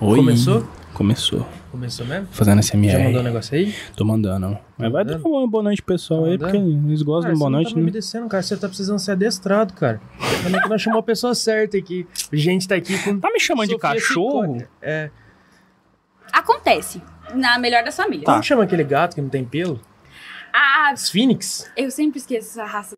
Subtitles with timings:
[0.00, 0.16] Oi.
[0.18, 0.66] Começou?
[0.92, 1.46] Começou.
[1.70, 2.28] Começou mesmo?
[2.30, 2.92] Fazendo SMR.
[2.92, 3.74] Já mandou um negócio aí?
[3.96, 4.58] Tô mandando.
[4.78, 6.52] Mas vai dar uma boa noite pro pessoal aí, Mandando?
[6.52, 7.88] porque eles gostam Cara, de boa você noite, não tá me né?
[7.88, 8.42] obedecendo, cara.
[8.42, 10.00] Você tá precisando ser adestrado, cara.
[10.42, 12.06] Como é que nós chamamos a pessoa certa aqui?
[12.32, 13.18] A gente tá aqui com.
[13.18, 14.54] Tá me chamando de Sofia cachorro?
[14.54, 14.68] Cicote.
[14.82, 15.10] É.
[16.32, 17.02] Acontece.
[17.34, 18.24] Na melhor das famílias.
[18.24, 19.80] Como chama aquele gato que não tem pelo?
[20.52, 21.68] Ah, Sphinx?
[21.76, 22.94] eu sempre esqueço essa raça.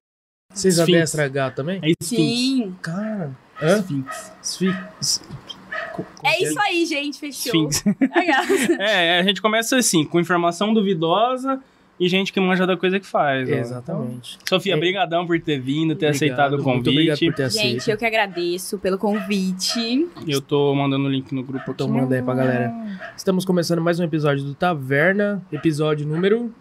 [0.53, 1.81] Vocês adestram gato também?
[1.83, 2.07] É Sphinx.
[2.09, 2.77] Sim.
[2.83, 3.31] Cara.
[3.63, 3.79] Hã?
[3.79, 4.33] Sphinx.
[4.43, 5.23] Sphinx.
[6.25, 7.19] É isso aí, gente.
[7.19, 7.69] Fechou.
[8.15, 8.45] Legal.
[8.81, 11.61] É, a gente começa assim, com informação duvidosa
[11.99, 13.49] e gente que manja da coisa que faz.
[13.49, 14.37] Exatamente.
[14.43, 14.77] Então, Sofia, É.
[14.79, 17.31] brigadão por ter vindo, ter Obrigado, aceitado o Muito obrigado convite.
[17.31, 17.69] por ter aceito.
[17.81, 20.07] gente, eu que agradeço pelo convite.
[20.29, 21.71] Eu tô mandando o link no grupo aqui.
[21.71, 22.75] Então manda aí pra galera.
[23.17, 26.53] Estamos começando mais um episódio do Taverna, episódio número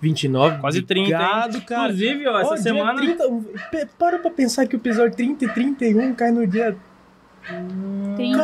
[0.00, 0.58] 29.
[0.60, 1.14] Quase 30, hein?
[1.14, 1.82] Obrigado, cara.
[1.92, 3.00] Inclusive, ó, essa semana...
[3.00, 3.24] 30,
[3.70, 6.76] pe- para pra pensar que o episódio 30 e 31 cai no dia.
[8.16, 8.42] 30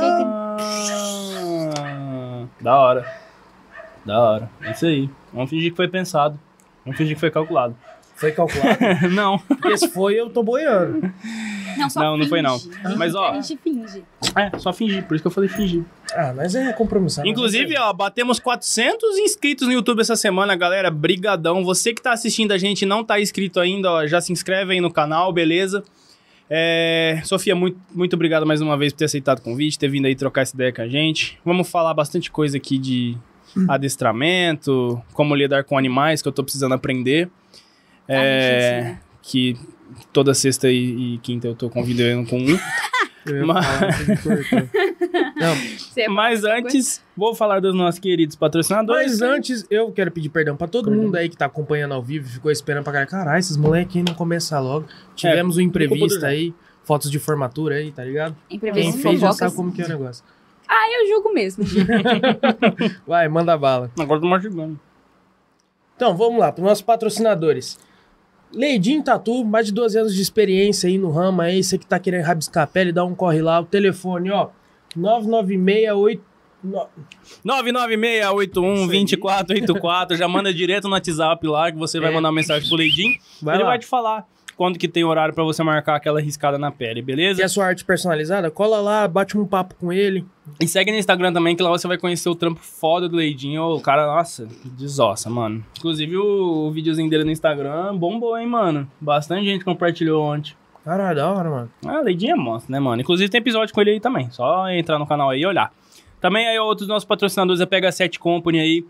[1.78, 3.06] Ah, da hora.
[4.04, 4.50] Da hora.
[4.62, 5.08] É isso aí.
[5.32, 6.38] Vamos fingir que foi pensado.
[6.84, 7.74] Vamos fingir que foi calculado.
[8.16, 8.78] Foi calculado?
[9.12, 9.38] não.
[9.38, 11.12] Porque se foi, eu tô boiando.
[11.76, 12.58] Não, só Não, não foi não.
[12.58, 12.96] finge.
[12.96, 14.04] Mas, ó- A gente finge.
[14.36, 15.02] É, só fingir.
[15.04, 15.82] Por isso que eu falei fingir.
[16.14, 17.26] Ah, mas é compromissado.
[17.26, 20.90] Inclusive, ó, batemos 400 inscritos no YouTube essa semana, galera.
[20.90, 21.64] Brigadão.
[21.64, 24.74] Você que tá assistindo a gente e não tá inscrito ainda, ó, já se inscreve
[24.74, 25.82] aí no canal, beleza?
[26.50, 30.06] É, Sofia, muito, muito obrigado mais uma vez por ter aceitado o convite, ter vindo
[30.06, 31.38] aí trocar essa ideia com a gente.
[31.44, 33.16] Vamos falar bastante coisa aqui de
[33.68, 37.28] adestramento, como lidar com animais, que eu tô precisando aprender.
[38.08, 39.56] A gente É, que
[40.12, 42.58] toda sexta e, e quinta eu tô convidando com um.
[43.46, 44.24] Mas-.
[45.36, 49.12] Não, Mas antes, vou falar dos nossos queridos patrocinadores.
[49.18, 51.04] mas antes, eu quero pedir perdão pra todo Perdão.
[51.04, 53.10] mundo aí que tá acompanhando ao vivo ficou esperando pra caralho.
[53.10, 54.86] Caralho, esses moleques aí não começar logo.
[55.14, 58.36] Tivemos um culpa do imprevisto aí, fotos de formatura aí, tá ligado?
[58.48, 60.24] Quem fez já sabe como que é o negócio.
[60.68, 61.64] Ah, eu julgo mesmo.
[63.06, 63.90] Vai, manda bala.
[63.98, 64.80] Agora eu tô mastigando.
[65.96, 67.78] Então, vamos lá, para os nossos patrocinadores.
[68.54, 71.98] Leidin Tatu, mais de 12 anos de experiência aí no ramo aí, você que tá
[71.98, 74.48] querendo rabiscar a pele, dá um corre lá, o telefone, ó,
[74.96, 76.22] 9968
[76.62, 76.86] no-
[77.44, 82.14] 996812484, já manda direto no WhatsApp lá que você vai É.
[82.14, 83.14] mandar uma mensagem pro Leidinho.
[83.42, 83.64] Ele lá.
[83.64, 84.26] vai te falar
[84.56, 87.40] quando que tem horário pra você marcar aquela riscada na pele, beleza?
[87.40, 88.50] Quer sua arte personalizada?
[88.50, 90.24] Cola lá, bate um papo com ele.
[90.60, 93.62] E segue no Instagram também, que lá você vai conhecer o trampo foda do Leidinho.
[93.62, 95.64] O cara, nossa, desossa, mano.
[95.78, 98.90] Inclusive o, o videozinho dele no Instagram bombou, hein, mano.
[99.00, 100.54] Bastante gente compartilhou ontem.
[100.84, 101.70] Caralho, da hora, mano.
[101.86, 103.00] Ah, Leidinho é monstro, né, mano?
[103.00, 104.30] Inclusive tem episódio com ele aí também.
[104.30, 105.72] Só entrar no canal aí e olhar.
[106.20, 108.86] Também aí outros nossos patrocinadores, a PH7 Company aí,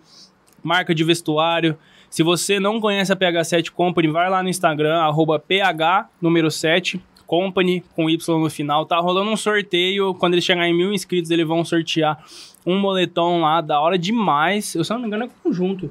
[0.62, 1.78] marca de vestuário.
[2.14, 7.02] Se você não conhece a PH7 Company, vai lá no Instagram, arroba PH número 7
[7.26, 8.86] Company, com Y no final.
[8.86, 10.14] Tá rolando um sorteio.
[10.14, 12.24] Quando ele chegar em mil inscritos, eles vão sortear
[12.64, 14.76] um moletom lá, da hora demais.
[14.76, 15.90] Eu, se eu não me engano, é conjunto.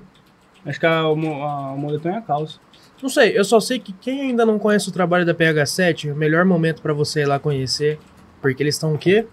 [0.66, 2.57] Acho que a- a- o moletom é a calça.
[3.01, 6.16] Não sei, eu só sei que quem ainda não conhece o trabalho da PH7, o
[6.16, 8.00] melhor momento pra você ir lá conhecer,
[8.41, 9.28] porque eles estão o quê?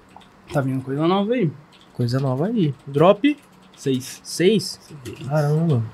[0.52, 1.52] Tá vindo coisa nova aí.
[1.92, 2.74] Coisa nova aí.
[2.84, 3.36] Drop
[3.76, 4.20] Seis.
[4.24, 4.80] 6.
[5.28, 5.84] Caramba.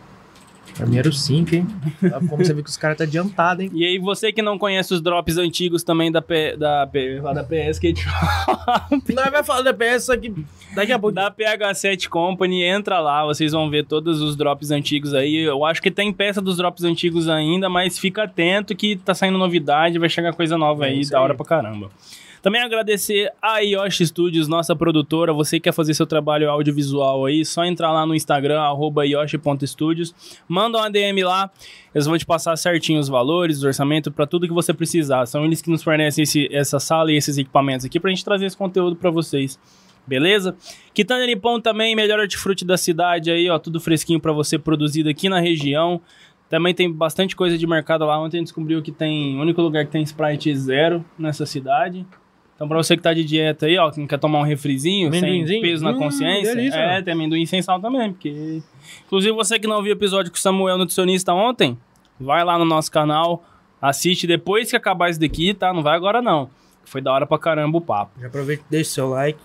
[0.77, 1.67] Pra mim era o 5, hein?
[2.01, 3.71] Tá Como você vê que os caras tá adiantado, hein?
[3.73, 7.43] E aí, você que não conhece os drops antigos também da, P, da, P, da
[7.43, 8.05] PS Skate
[9.15, 10.33] Nós vai falar da PS só que
[10.75, 11.15] daqui a pouco.
[11.15, 15.37] da PH7 Company, entra lá, vocês vão ver todos os drops antigos aí.
[15.37, 19.39] Eu acho que tem peça dos drops antigos ainda, mas fica atento que tá saindo
[19.39, 21.37] novidade, vai chegar coisa nova É aí, isso da hora aí.
[21.37, 21.91] pra caramba.
[22.47, 25.33] Também agradecer a Yoshi Studios, nossa produtora.
[25.33, 30.15] Você que quer fazer seu trabalho audiovisual aí, só entrar lá no Instagram, arroba yoshi.studios.
[30.47, 31.51] Manda uma DM lá,
[31.93, 35.27] eles vão te passar certinho os valores, os orçamentos, pra tudo que você precisar.
[35.27, 38.47] São eles que nos fornecem esse- essa sala e esses equipamentos aqui pra gente trazer
[38.47, 39.59] esse conteúdo pra vocês.
[40.07, 40.57] Beleza?
[40.95, 45.29] Quitanda Nippon também, melhor hortifruti da cidade aí, ó, tudo fresquinho pra você, produzido aqui
[45.29, 46.01] na região.
[46.49, 48.17] Também tem bastante coisa de mercado lá.
[48.21, 52.07] Ontem a gente descobriu que tem o único lugar que tem Sprite zero nessa cidade.
[52.57, 55.13] Então, pra você que tá de dieta aí, ó, que não quer tomar um refrizinho,
[55.13, 56.79] sem peso na Hum, consciência, delícia.
[56.79, 58.63] é, tem amendoim sem sal também, porque...
[59.07, 61.77] Inclusive, você que não viu o episódio com o Samuel Nutricionista ontem,
[62.19, 63.45] vai lá no nosso canal,
[63.81, 65.71] assiste depois que acabar esse daqui, tá?
[65.75, 66.49] Não vai agora não.
[66.87, 68.13] Foi da hora pra caramba o papo.
[68.19, 69.39] Já aproveita, deixa seu like,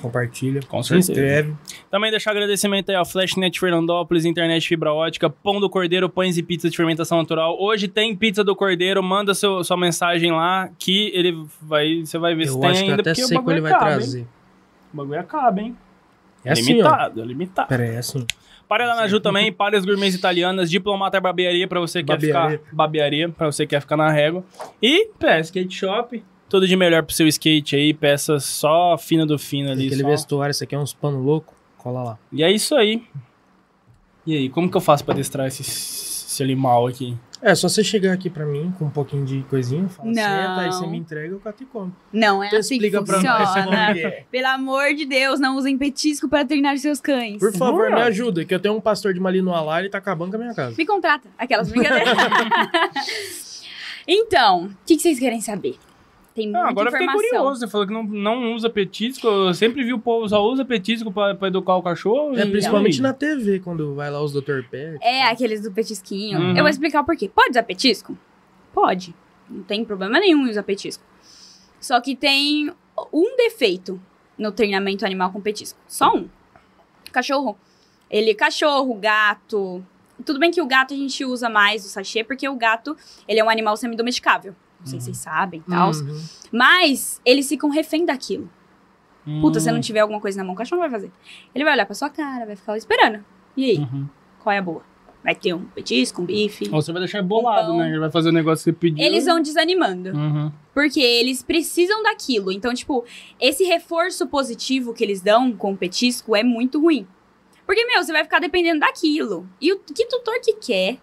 [0.00, 1.12] compartilha, Com se certeza.
[1.12, 1.54] inscreve.
[1.90, 6.42] Também deixar agradecimento aí ao Flashnet Fernandópolis, internet fibra ótica, Pão do Cordeiro, pães e
[6.42, 7.56] pizzas de fermentação natural.
[7.60, 12.34] Hoje tem pizza do Cordeiro, manda seu, sua mensagem lá que ele vai, você vai
[12.34, 13.90] ver se Eu tem acho que ainda, até porque o sei bagulho ele vai acaba,
[13.90, 13.98] hein?
[13.98, 14.26] trazer.
[14.92, 15.76] O bagulho acaba, hein?
[16.44, 16.76] É assim, ó.
[16.76, 17.68] limitado, é limitado.
[17.68, 18.26] Pera aí, é assim.
[18.68, 22.58] Para lá na Ju também, Palhas Gourmets Italianas, Diplomata Barbearia pra você que quer ficar...
[22.72, 24.42] Barbearia, pra você que quer ficar na régua.
[24.82, 29.38] E PS Skate Shop, Tudo de melhor pro seu skate aí, peça só fina do
[29.38, 29.86] fino ali.
[29.86, 30.08] Aquele só.
[30.08, 31.54] vestuário, isso aqui é uns pano louco.
[31.78, 32.18] Cola lá.
[32.32, 33.02] E é isso aí.
[34.26, 37.16] E aí, como que eu faço pra destrar esse, esse animal aqui?
[37.42, 40.14] É, só você chegar aqui pra mim com um pouquinho de coisinha, fala Não.
[40.14, 41.94] senta, aí você me entrega, eu cato e como.
[42.10, 43.92] Não, é Então assim explica que pra nós como funciona.
[43.92, 44.24] que é.
[44.30, 47.38] Pelo amor de Deus, não usem petisco para treinar seus cães.
[47.38, 47.98] Por favor, Não.
[47.98, 50.40] me ajuda, que eu tenho um pastor de Malinois lá, ele tá acabando com a
[50.40, 50.74] minha casa.
[50.78, 51.28] Me contrata.
[51.36, 52.16] Aquelas brincadeiras.
[54.08, 55.76] então, o que, que vocês querem saber?
[56.34, 57.30] Tem muita Ah, agora eu fiquei informação.
[57.38, 57.60] curioso.
[57.60, 59.26] Você falou que não, não usa petisco.
[59.26, 62.36] Eu sempre vi o povo só usa petisco pra, pra educar o cachorro.
[62.36, 64.62] É, e- principalmente na TV, quando vai lá os Dr.
[64.68, 64.98] Pet.
[65.00, 66.38] É, aqueles do petisquinho.
[66.40, 66.50] Uhum.
[66.56, 67.28] Eu vou explicar o porquê.
[67.28, 68.18] Pode usar petisco?
[68.72, 69.14] Pode.
[69.48, 71.04] Não tem problema nenhum em usar petisco.
[71.78, 72.72] Só que tem
[73.12, 74.00] um defeito
[74.36, 75.78] no treinamento animal com petisco.
[75.86, 76.28] Só um.
[77.12, 77.56] Cachorro.
[78.10, 79.84] Ele, cachorro, gato.
[80.24, 82.96] Tudo bem que o gato a gente usa mais o sachê, porque o gato,
[83.28, 84.54] ele é um animal semi-domesticável.
[84.84, 85.90] Não sei se vocês sabem e tal.
[85.90, 86.20] Uhum.
[86.52, 88.48] Mas eles ficam refém daquilo.
[89.40, 89.74] Puta, se Hum.
[89.74, 91.10] não tiver alguma coisa na mão, o cachorro não vai fazer.
[91.54, 93.24] Ele vai olhar pra sua cara, vai ficar esperando.
[93.56, 94.06] E aí, Uhum.
[94.42, 94.82] qual é a boa?
[95.22, 96.68] Vai ter um petisco, um bife.
[96.70, 97.88] Ou você vai deixar bolado, Então- né?
[97.88, 99.02] Ele vai fazer o negócio que você pediu.
[99.02, 100.10] Eles vão desanimando.
[100.10, 100.52] Uhum.
[100.74, 102.52] Porque eles precisam daquilo.
[102.52, 103.02] Então, tipo,
[103.40, 107.06] esse reforço positivo que eles dão com o petisco é muito ruim.
[107.64, 109.48] Porque, meu, você vai ficar dependendo daquilo.
[109.58, 110.98] E o que tutor que quer?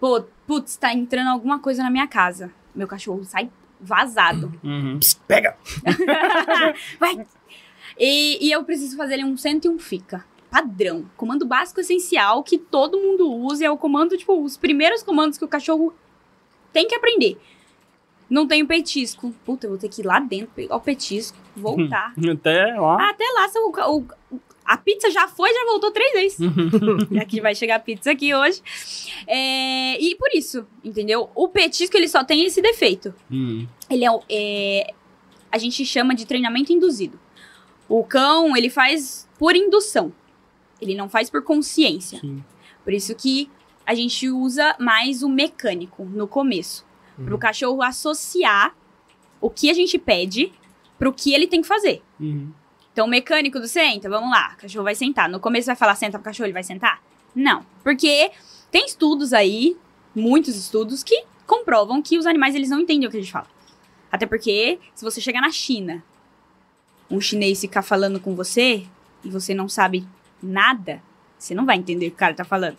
[0.00, 2.50] Pô, putz, tá entrando alguma coisa na minha casa.
[2.74, 3.50] Meu cachorro sai
[3.80, 4.52] vazado.
[4.62, 4.98] Uhum.
[5.28, 5.56] Pega!
[6.98, 7.26] vai!
[7.98, 10.24] E, e eu preciso fazer ele um senta e um fica.
[10.50, 11.04] Padrão.
[11.16, 13.66] Comando básico essencial que todo mundo usa.
[13.66, 15.92] É o comando, tipo, os primeiros comandos que o cachorro
[16.72, 17.38] tem que aprender.
[18.30, 19.32] Não tenho petisco.
[19.44, 22.12] Puta, eu vou ter que ir lá dentro, pegar o petisco, voltar.
[22.32, 23.10] Até lá.
[23.10, 26.38] Até lá, se o, o- a pizza já foi, já voltou três vezes.
[27.10, 28.62] e aqui vai chegar a pizza aqui hoje.
[29.26, 31.30] É, e por isso, entendeu?
[31.34, 33.14] O petisco, ele só tem esse defeito.
[33.30, 33.66] Hum.
[33.90, 34.94] Ele é, é-
[35.52, 37.18] A gente chama de treinamento induzido.
[37.88, 40.12] O cão, ele faz por indução.
[40.80, 42.18] Ele não faz por consciência.
[42.20, 42.42] Sim.
[42.82, 43.50] Por isso que
[43.86, 46.84] a gente usa mais o mecânico no começo.
[47.22, 48.74] Para o cachorro associar
[49.40, 50.50] o que a gente pede
[50.98, 52.02] pro que ele tem que fazer.
[52.18, 52.50] Uhum.
[52.94, 55.28] Então, o mecânico do senta, vamos lá, o cachorro vai sentar.
[55.28, 57.02] No começo vai falar senta pro cachorro, ele vai sentar?
[57.34, 57.66] Não.
[57.82, 58.30] Porque
[58.70, 59.76] tem estudos aí,
[60.14, 63.48] muitos estudos, que comprovam que os animais eles não entendem o que a gente fala.
[64.12, 66.04] Até porque, se você chegar na China,
[67.10, 68.84] um chinês ficar falando com você
[69.24, 70.06] e você não sabe
[70.40, 71.02] nada,
[71.36, 72.78] você não vai entender o que o cara tá falando.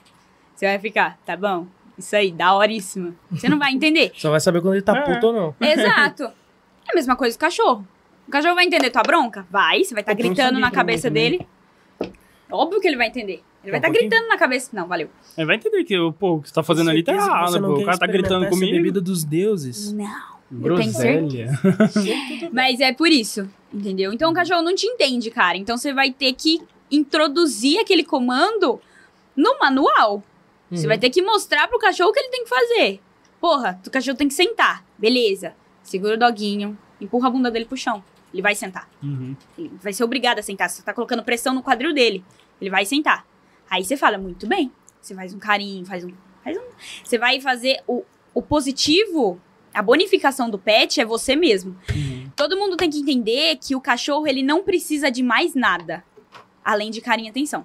[0.56, 1.68] Você vai ficar, tá bom?
[1.98, 3.14] Isso aí, da horíssima.
[3.30, 4.14] Você não vai entender.
[4.16, 5.02] Só vai saber quando ele tá É.
[5.02, 5.56] puto ou não.
[5.60, 6.24] Exato.
[6.24, 7.88] É a mesma coisa com o cachorro.
[8.28, 9.46] O cachorro vai entender tua bronca?
[9.52, 11.46] Vai, você vai estar não gritando na cabeça dele.
[12.52, 13.44] Óbvio que ele vai entender.
[13.64, 14.10] Ele vai estar pouquinho.
[14.10, 14.70] gritando na cabeça.
[14.74, 15.10] Não, valeu.
[15.38, 17.74] Ele vai entender que pô, o que você tá fazendo ali tá errado, você pô.
[17.74, 18.72] O cara tá gritando comigo.
[18.72, 19.92] bebida dos deuses.
[19.94, 20.06] Não.
[20.52, 21.50] Eu tenho Groselha.
[22.54, 24.14] Mas é por isso, entendeu?
[24.14, 25.58] Então o cachorro não te entende, cara.
[25.58, 26.62] Então você vai ter que
[26.92, 28.80] introduzir aquele comando
[29.36, 30.24] no manual.
[30.72, 30.88] Você Uhum.
[30.90, 33.00] vai ter que mostrar pro cachorro o que ele tem que fazer.
[33.42, 34.84] Porra, o cachorro tem que sentar.
[34.98, 35.54] Beleza.
[35.84, 38.04] Segura o doguinho, empurra a bunda dele pro chão.
[38.36, 38.90] Ele vai sentar.
[39.02, 39.34] Uhum.
[39.58, 40.70] Ele vai ser obrigado a sentar.
[40.70, 42.22] Você tá colocando pressão no quadril dele.
[42.60, 43.26] Ele vai sentar.
[43.70, 44.70] Aí você fala, muito bem.
[45.00, 46.12] Você faz um carinho, faz um.
[46.44, 46.62] Faz um...
[47.02, 48.04] Você vai fazer o,
[48.34, 49.40] o positivo,
[49.74, 51.78] a bonificação do pet é você mesmo.
[51.90, 52.30] Uhum.
[52.36, 56.04] Todo mundo tem que entender que o cachorro ele não precisa de mais nada.
[56.64, 57.64] Além de carinho e atenção.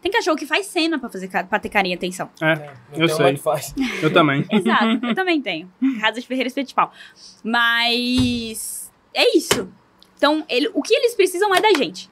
[0.00, 2.30] Tem cachorro que faz cena pra, fazer, pra ter carinho e atenção.
[2.40, 3.26] É, eu Então, sei.
[3.26, 3.74] ele faz.
[4.00, 4.44] Eu também.
[4.52, 5.72] Exato, eu também tenho.
[6.00, 6.92] Casa de Ferreira Espetipal.
[7.42, 9.68] Mas é isso.
[10.24, 12.10] Então, ele, o que eles precisam é da gente.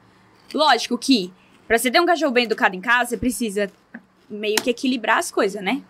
[0.53, 1.33] Lógico que,
[1.67, 3.73] pra você ter um cachorro bem educado em casa, você precisa
[4.29, 5.83] meio que equilibrar as coisas, né?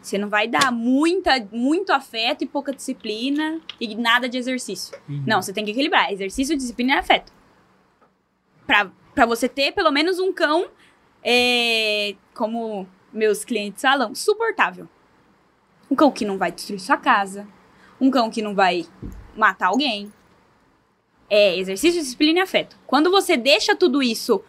[0.00, 4.98] Você não vai dar muita, muito afeto e pouca disciplina e nada de exercício.
[5.06, 5.22] Uhum.
[5.26, 6.10] Não, você tem que equilibrar.
[6.10, 7.30] Exercício, disciplina e afeto.
[8.66, 10.66] Pra, pra você ter pelo menos um cão,
[11.22, 14.88] é, como meus clientes falam, suportável.
[15.90, 17.46] Um cão que não vai destruir sua casa.
[18.00, 18.86] Um cão que não vai
[19.36, 20.10] matar alguém.
[21.30, 22.76] É exercício, disciplina e afeto.
[22.86, 24.42] Quando você deixa tudo isso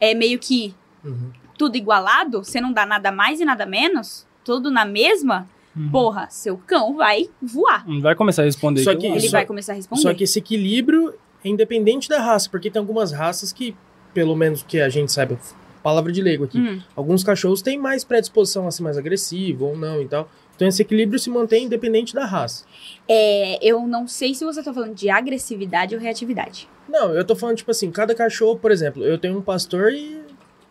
[0.00, 0.74] é meio que
[1.04, 1.30] Uhum.
[1.58, 5.90] tudo igualado, você não dá nada mais e nada menos, tudo na mesma, Uhum.
[5.90, 7.84] porra, seu cão vai voar.
[8.00, 8.82] Vai começar a responder.
[8.84, 9.06] Só que.
[9.06, 10.02] Ele Só- vai começar a responder.
[10.02, 11.14] Só que esse equilíbrio
[11.44, 13.74] é independente da raça, porque tem algumas raças que,
[14.14, 15.36] pelo menos que a gente saiba,
[15.82, 16.80] palavra de leigo aqui, Hum.
[16.94, 20.30] alguns cachorros têm mais predisposição a ser mais agressivo ou não e tal.
[20.54, 22.64] Então esse equilíbrio se mantém independente da raça.
[23.08, 26.68] É, eu não sei se você tá falando de agressividade ou reatividade.
[26.88, 30.20] Não, eu tô falando, tipo assim, cada cachorro, por exemplo, eu tenho um pastor e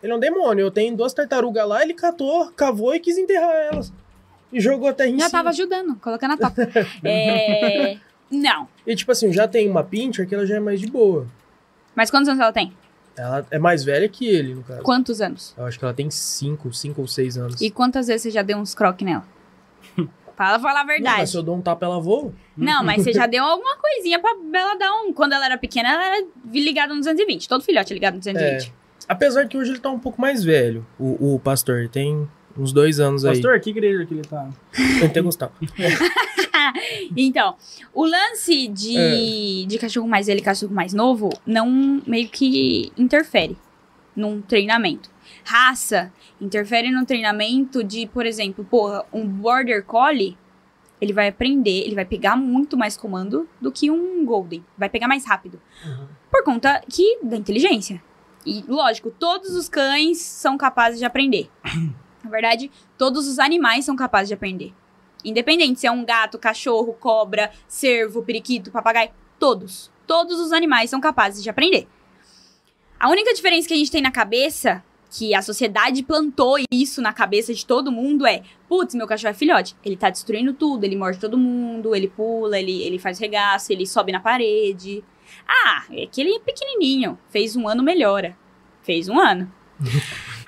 [0.01, 0.63] ele é um demônio.
[0.63, 3.91] Eu tenho duas tartarugas lá, ele catou, cavou e quis enterrar elas.
[4.51, 5.39] E jogou a terra em Já cima.
[5.39, 6.69] tava ajudando, colocando a toca.
[7.03, 7.97] é,
[8.29, 8.67] Não.
[8.85, 11.27] E tipo assim, já tem uma pincher que ela já é mais de boa.
[11.95, 12.73] Mas quantos anos ela tem?
[13.15, 14.81] Ela é mais velha que ele, no caso.
[14.83, 15.53] Quantos anos?
[15.57, 17.61] Eu acho que ela tem 5, 5 ou 6 anos.
[17.61, 19.25] E quantas vezes você já deu uns croques nela?
[20.37, 21.29] Fala, fala a Não, mas verdade.
[21.29, 22.33] se eu dou um tapa, ela voa.
[22.57, 25.13] Não, mas você já deu alguma coisinha pra ela dar um.
[25.13, 27.47] Quando ela era pequena, ela era ligada no 220.
[27.47, 28.73] Todo filhote é ligado no 220.
[29.07, 31.79] Apesar que hoje ele tá um pouco mais velho, o, o pastor.
[31.79, 34.49] Ele tem uns dois anos Pastor, que igreja que ele tá?
[34.73, 34.99] aí.
[35.01, 35.51] Pentecostal.
[37.17, 37.55] Então,
[37.93, 43.57] o lance de, de cachorro mais velho e cachorro mais novo não meio que interfere
[44.15, 45.09] num treinamento.
[45.43, 50.35] Raça interfere no treinamento de, por exemplo, porra, um border collie,
[50.99, 54.65] ele vai aprender, ele vai pegar muito mais comando do que um golden.
[54.77, 55.61] Vai pegar mais rápido.
[55.85, 56.07] Uhum.
[56.29, 58.01] Por conta que da inteligência.
[58.45, 61.49] E, lógico, todos os cães são capazes de aprender.
[62.23, 64.73] Na verdade, todos os animais são capazes de aprender.
[65.23, 69.91] Independente se é um gato, cachorro, cobra, cervo, periquito, papagaio, todos.
[70.07, 71.87] Todos os animais são capazes de aprender.
[72.99, 77.11] A única diferença que a gente tem na cabeça, que a sociedade plantou isso na
[77.11, 79.75] cabeça de todo mundo, é: putz, meu cachorro é filhote.
[79.83, 83.85] Ele tá destruindo tudo, ele morde todo mundo, ele pula, ele, ele faz regaço, ele
[83.85, 85.03] sobe na parede.
[85.47, 87.19] Ah, é que ele é pequenininho.
[87.29, 88.37] Fez um ano, melhora.
[88.81, 89.51] Fez um ano.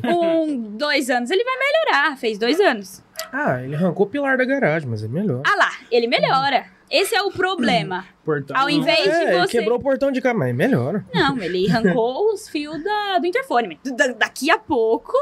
[0.00, 0.16] Coisa.
[0.16, 2.16] Um, dois anos, ele vai melhorar.
[2.16, 3.02] Fez dois anos.
[3.32, 5.42] Ah, ele arrancou o pilar da garagem, mas é melhor.
[5.46, 6.66] Ah lá, ele melhora.
[6.90, 8.04] Esse é o problema.
[8.24, 8.56] Portão.
[8.56, 9.58] Ao invés de é, ele você.
[9.58, 11.04] quebrou o portão de cá, mas melhora.
[11.14, 13.78] Não, ele arrancou os fios da- do interfone.
[13.96, 15.12] Da- daqui a pouco.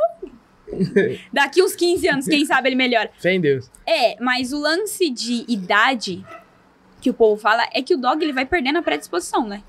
[1.33, 3.11] Daqui uns 15 anos, quem sabe ele melhora.
[3.19, 3.71] Fé em Deus.
[3.87, 6.23] É, mas o lance de idade
[7.01, 9.63] que o povo fala é que o dog ele vai perdendo a predisposição, né?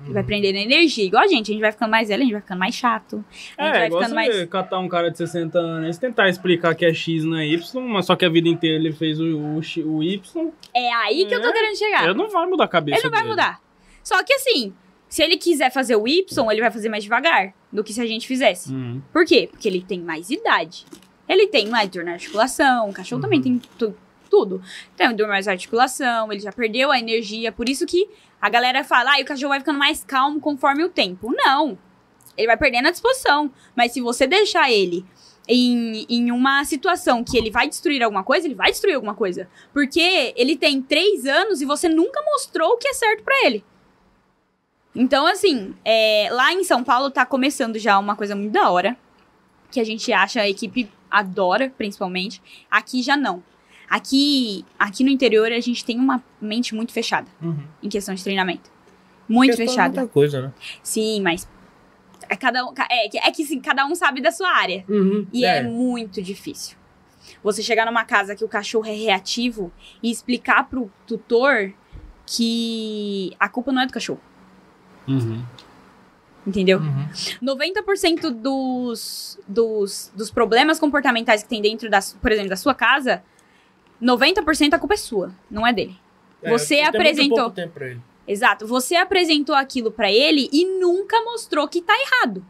[0.00, 0.14] Ele Uhum.
[0.14, 1.04] vai perdendo energia.
[1.04, 3.24] Igual a gente, a gente vai ficando mais velho, a gente vai ficando mais chato.
[3.58, 4.48] A gente É, vai igual ficando você mais.
[4.48, 7.80] catar um cara de 60 anos e tentar explicar que é X não é Y,
[7.86, 11.34] mas só que a vida inteira ele fez o, o, o Y, É aí que
[11.34, 12.04] eu tô É, querendo chegar.
[12.04, 13.30] ele não vai mudar a cabeça Ele não vai dele.
[13.30, 13.60] mudar.
[14.02, 14.72] Só que assim,
[15.08, 18.06] se ele quiser fazer o Y, ele vai fazer mais devagar do que se a
[18.06, 18.72] gente fizesse.
[18.72, 19.02] Uhum.
[19.12, 19.48] Por quê?
[19.50, 20.86] Porque ele tem mais idade.
[21.28, 23.94] Ele tem mais dor na articulação, o cachorro também tem tu-
[24.30, 24.62] tudo.
[24.96, 27.52] Tem dor mais articulação, ele já perdeu a energia.
[27.52, 28.08] Por isso que
[28.40, 31.32] a galera fala, ah, o cachorro vai ficando mais calmo conforme o tempo.
[31.32, 31.78] Não.
[32.36, 33.50] Ele vai perdendo a disposição.
[33.76, 35.04] Mas se você deixar ele
[35.46, 39.48] em, em uma situação que ele vai destruir alguma coisa, ele vai destruir alguma coisa.
[39.72, 43.64] Porque ele tem três anos e você nunca mostrou o que é certo pra ele.
[44.94, 48.96] Então, assim, é, lá em São Paulo tá começando já uma coisa muito da hora.
[49.70, 52.42] Que a gente acha, a equipe adora, principalmente.
[52.70, 53.42] Aqui já não.
[53.90, 57.58] Aqui, aqui no interior a gente tem uma mente muito fechada Uhum.
[57.82, 58.70] em questão de treinamento.
[59.28, 60.00] Muito de fechada.
[60.00, 60.52] Muita coisa, né?
[60.82, 61.48] Sim, mas.
[62.28, 64.84] É, cada um, é, que- é que sim, cada um sabe da sua área.
[64.88, 65.26] Uhum.
[65.32, 65.62] E é.
[65.64, 66.76] muito difícil.
[67.42, 71.72] Você chegar numa casa que o cachorro é reativo e explicar pro tutor
[72.24, 74.20] que a culpa não é do cachorro.
[75.08, 75.42] Uhum.
[76.46, 76.78] Entendeu?
[76.78, 77.08] Uhum.
[77.42, 83.22] 90% dos, dos, dos problemas comportamentais que tem dentro, da, por exemplo, da sua casa,
[84.00, 85.96] 90% a culpa é sua, não é dele.
[86.42, 88.00] Você tem muito apresentou- pouco tempo pra ele.
[88.26, 88.66] Exato.
[88.66, 92.44] Você apresentou aquilo pra ele e nunca mostrou que tá errado.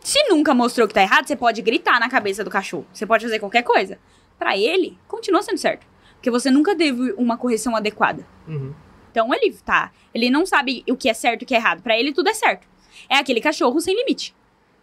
[0.00, 2.86] Se nunca mostrou que tá errado, você pode gritar na cabeça do cachorro.
[2.92, 3.98] Você pode fazer qualquer coisa.
[4.38, 5.86] Pra ele, continua sendo certo.
[6.14, 8.26] Porque você nunca teve uma correção adequada.
[8.46, 8.74] Uhum.
[9.10, 9.92] Então ele tá.
[10.12, 11.82] Ele não sabe o que é certo e o que é errado.
[11.82, 12.66] Pra ele tudo é certo.
[13.08, 14.34] É aquele cachorro sem limite.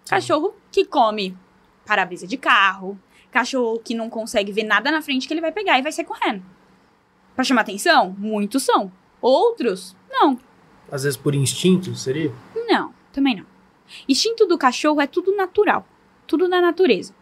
[0.10, 1.38] Cachorro que come
[1.86, 3.00] para-brisa de carro.
[3.32, 6.06] Cachorro que não consegue ver nada na frente que ele vai pegar e vai sair
[6.06, 6.44] correndo.
[7.34, 8.16] Pra chamar atenção?
[8.18, 8.92] Muitos são.
[9.22, 10.38] Outros, não.
[10.92, 12.34] Às vezes por instinto, seria?
[12.68, 13.46] Não, também não.
[14.08, 15.88] Instinto do cachorro é tudo natural.
[16.28, 17.14] Tudo na natureza.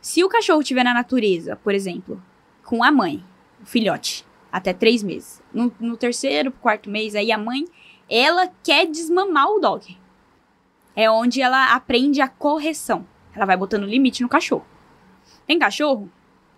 [0.00, 2.22] Se o cachorro estiver na natureza, por exemplo,
[2.64, 3.24] com a mãe,
[3.62, 5.42] o filhote, até três meses.
[5.52, 7.64] No, no terceiro, quarto mês, aí a mãe,
[8.08, 9.96] ela quer desmamar o dog.
[10.96, 13.06] É onde ela aprende a correção.
[13.34, 14.66] Ela vai botando limite no cachorro.
[15.46, 16.10] Tem cachorro,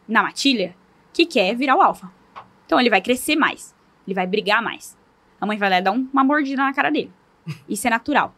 [0.09, 0.75] na matilha,
[1.13, 2.11] que quer virar o alfa.
[2.67, 3.75] Então ele vai crescer mais.
[4.07, 4.97] Ele vai brigar mais.
[5.41, 7.11] A mãe vai lá dar um- uma mordida na cara dele.
[7.69, 8.35] Isso é natural.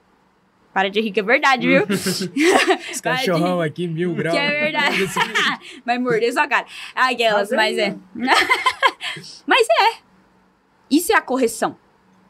[0.73, 1.87] Para de rir que é verdade, viu?
[1.91, 2.29] Esse
[3.03, 4.37] cachorrão aqui, mil graus.
[4.37, 4.99] Que é verdade.
[5.85, 6.67] Vai morder sua cara.
[6.95, 7.97] Aquelas, Tá mas é.
[9.47, 9.99] mas é.
[10.91, 11.77] Isso é a correção.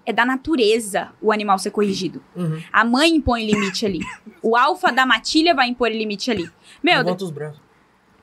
[0.06, 2.22] É da natureza o animal ser corrigido.
[2.34, 2.62] Uhum.
[2.72, 4.00] A mãe impõe limite ali.
[4.42, 6.50] O alfa da matilha vai impor limite ali.
[6.82, 7.60] Meu, Levanta os braços.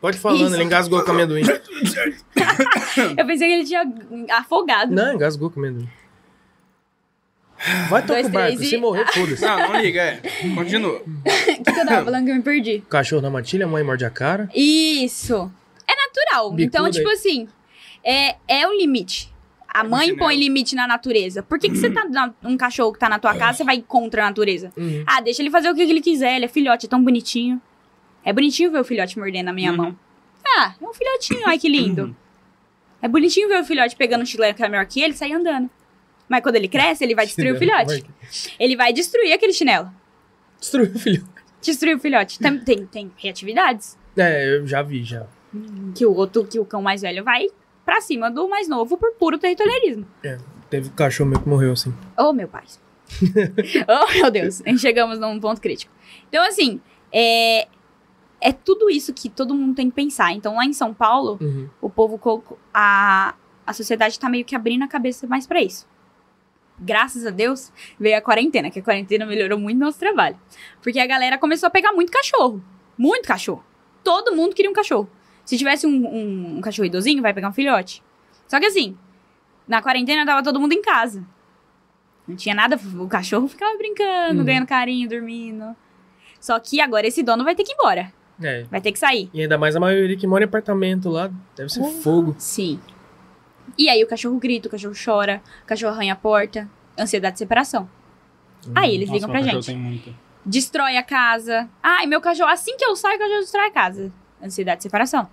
[0.05, 0.53] Pode falando, Isso.
[0.55, 1.41] ele engasgou com amendoim.
[3.17, 3.81] eu pensei que ele tinha
[4.37, 4.93] afogado.
[4.93, 5.89] Não, engasgou com amendoim.
[7.89, 9.41] Vai tocar o barco, três se e- morrer, foda-se.
[9.43, 10.21] Não, não liga, é.
[10.53, 10.97] Continua.
[11.01, 12.83] O que, que eu tava falando que eu me perdi?
[12.87, 14.47] Cachorro na matilha, a mãe morde a cara.
[14.53, 15.51] Isso.
[15.87, 16.51] É natural.
[16.51, 17.15] Bicuda então, tipo aí.
[17.15, 17.47] assim,
[18.03, 19.33] é, é o limite.
[19.67, 21.41] A no mãe põe limite na natureza.
[21.41, 23.81] Por que, que você tá na- um cachorro que tá na tua casa, você vai
[23.81, 24.71] contra a natureza?
[24.77, 25.03] Uhum.
[25.07, 27.59] Ah, deixa ele fazer o que ele quiser, ele é filhote, é tão bonitinho.
[28.25, 29.77] É bonitinho ver o filhote mordendo a minha Uhum.
[29.77, 29.99] mão.
[30.45, 32.15] Ah, é um filhotinho, ai que lindo.
[33.01, 35.33] É bonitinho ver o filhote pegando um chinelo que é melhor que ele e sair
[35.33, 35.69] andando.
[36.27, 38.03] Mas quando ele cresce, ele vai destruir o filhote.
[38.59, 39.91] Ele vai destruir aquele chinelo.
[40.59, 41.27] Destruiu o filho.
[41.61, 42.39] Destruir o filhote.
[42.39, 43.97] Tem, tem, tem reatividades.
[44.17, 45.27] É, eu já vi, já.
[45.93, 47.47] Que o outro, que o cão mais velho vai
[47.85, 50.05] pra cima do mais novo por puro territorialismo.
[50.69, 51.93] Teve um cachorro meu que morreu assim.
[52.17, 52.63] Oh, meu pai.
[53.87, 54.61] oh, meu Deus.
[54.79, 55.91] Chegamos num ponto crítico.
[56.27, 57.67] Então, assim, é,
[58.47, 60.31] é tudo isso que todo mundo tem que pensar.
[60.33, 61.69] Então, lá em São Paulo, Uhum.
[61.81, 62.19] o povo,
[62.73, 63.33] a,
[63.65, 65.87] a sociedade tá meio que abrindo a cabeça mais pra isso.
[66.79, 70.37] Graças a Deus, veio a quarentena, que a quarentena melhorou muito nosso trabalho.
[70.81, 72.61] Porque a galera começou a pegar muito cachorro.
[72.97, 73.63] Muito cachorro.
[74.03, 75.09] Todo mundo queria um cachorro.
[75.45, 78.03] Se tivesse um, um, um cachorro idosinho, vai pegar um filhote.
[78.47, 78.97] Só que assim,
[79.67, 81.25] na quarentena tava todo mundo em casa.
[82.27, 84.45] Não tinha nada, o cachorro ficava brincando, Uhum.
[84.45, 85.75] ganhando carinho, dormindo.
[86.41, 88.11] Só que agora esse dono vai ter que ir embora.
[88.41, 88.63] É.
[88.63, 89.29] Vai ter que sair.
[89.33, 91.31] E ainda mais a maioria que mora em apartamento lá.
[91.55, 92.35] Deve ser fogo.
[92.37, 92.79] Sim.
[93.77, 97.39] E aí o cachorro grita, o cachorro chora, o cachorro arranha a porta, ansiedade de
[97.39, 97.89] separação.
[98.73, 99.65] Aí eles Nossa, ligam pra gente.
[99.65, 100.15] Tem muito.
[100.45, 101.69] Destrói a casa.
[101.81, 104.11] Ai, meu cachorro, assim que eu saio, o cachorro destrói a casa.
[104.41, 105.29] Ansiedade de separação.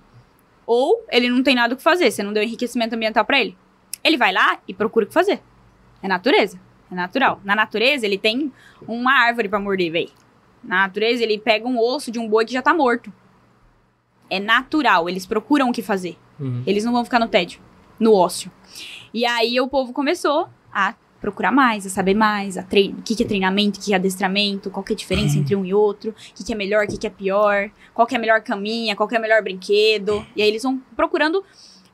[0.67, 3.57] Ou ele não tem nada o que fazer, você não deu enriquecimento ambiental pra ele.
[4.03, 5.41] Ele vai lá e procura o que fazer.
[6.03, 6.59] É natureza.
[6.91, 7.41] É natural.
[7.45, 8.53] Na natureza, ele tem
[8.87, 10.09] uma árvore pra morder, véi.
[10.63, 13.13] Na natureza, ele pega um osso de um boi que já tá morto.
[14.31, 15.09] É natural.
[15.09, 16.17] Eles procuram o que fazer.
[16.39, 16.63] Uhum.
[16.67, 17.61] Eles não vão ficar no tédio,
[17.99, 18.51] no ócio.
[19.13, 22.97] E aí o povo começou a procurar mais, a saber mais, a trein...
[22.99, 25.55] o que, que é treinamento, o que é adestramento, qual que é a diferença entre
[25.55, 28.15] um e outro, o que, que é melhor, o que, que é pior, qual que
[28.17, 30.27] é a melhor caminha, qual que é o melhor brinquedo.
[30.35, 31.45] E aí eles vão procurando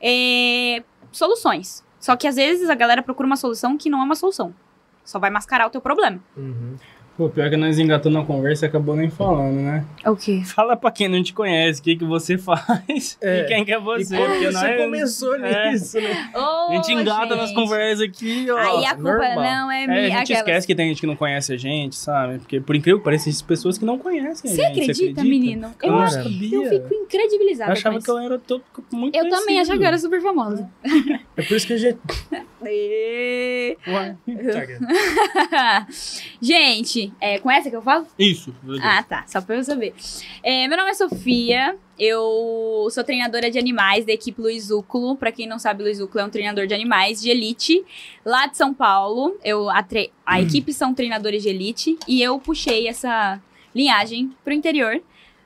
[0.01, 1.83] é, soluções.
[1.99, 4.53] Só que às vezes a galera procura uma solução que não é uma solução.
[5.05, 6.19] Só vai mascarar o teu problema.
[6.35, 6.75] Uhum.
[7.19, 9.83] Pô, pior que nós engatamos na conversa e acabou nem falando, né?
[10.05, 10.41] O quê?
[10.45, 13.41] Fala pra quem não te conhece, o que, que você faz É.
[13.41, 14.15] e quem que é E você.
[14.15, 15.71] como porque você nós- começou é.
[15.73, 16.31] nisso, né?
[16.33, 18.55] A gente engata nas conversas aqui, ó.
[18.57, 19.35] Aí a culpa normal.
[19.43, 19.99] não é É, minha.
[19.99, 22.39] a gente aquelas- esquece que tem gente que não conhece a gente, sabe?
[22.39, 24.79] Porque, por incrível que pareça, existem pessoas que não conhecem a Você gente.
[24.79, 25.73] acredita, menino?
[25.83, 26.55] Eu, Cara, acho, sabia.
[26.55, 29.61] eu fico incredibilizada Eu achava que eu era todo, muito Eu também conhecido.
[29.63, 30.69] achava que eu era super famosa.
[31.35, 31.99] É por isso que a gente.
[33.87, 34.15] Ué.
[36.41, 38.05] Gente, é com essa que eu falo?
[38.17, 38.53] Isso.
[38.81, 39.23] Ah, tá.
[39.27, 39.93] Só pra eu saber.
[40.43, 41.77] É, meu nome é Sofia.
[41.97, 45.15] Eu sou treinadora de animais da equipe Luiz Úculo.
[45.15, 47.83] Pra quem não sabe, Luiz Úculo é um treinador de animais de elite
[48.25, 49.37] lá de São Paulo.
[49.43, 53.41] Eu, a, tre- a equipe são treinadores de elite e eu puxei essa
[53.75, 55.01] linhagem pro interior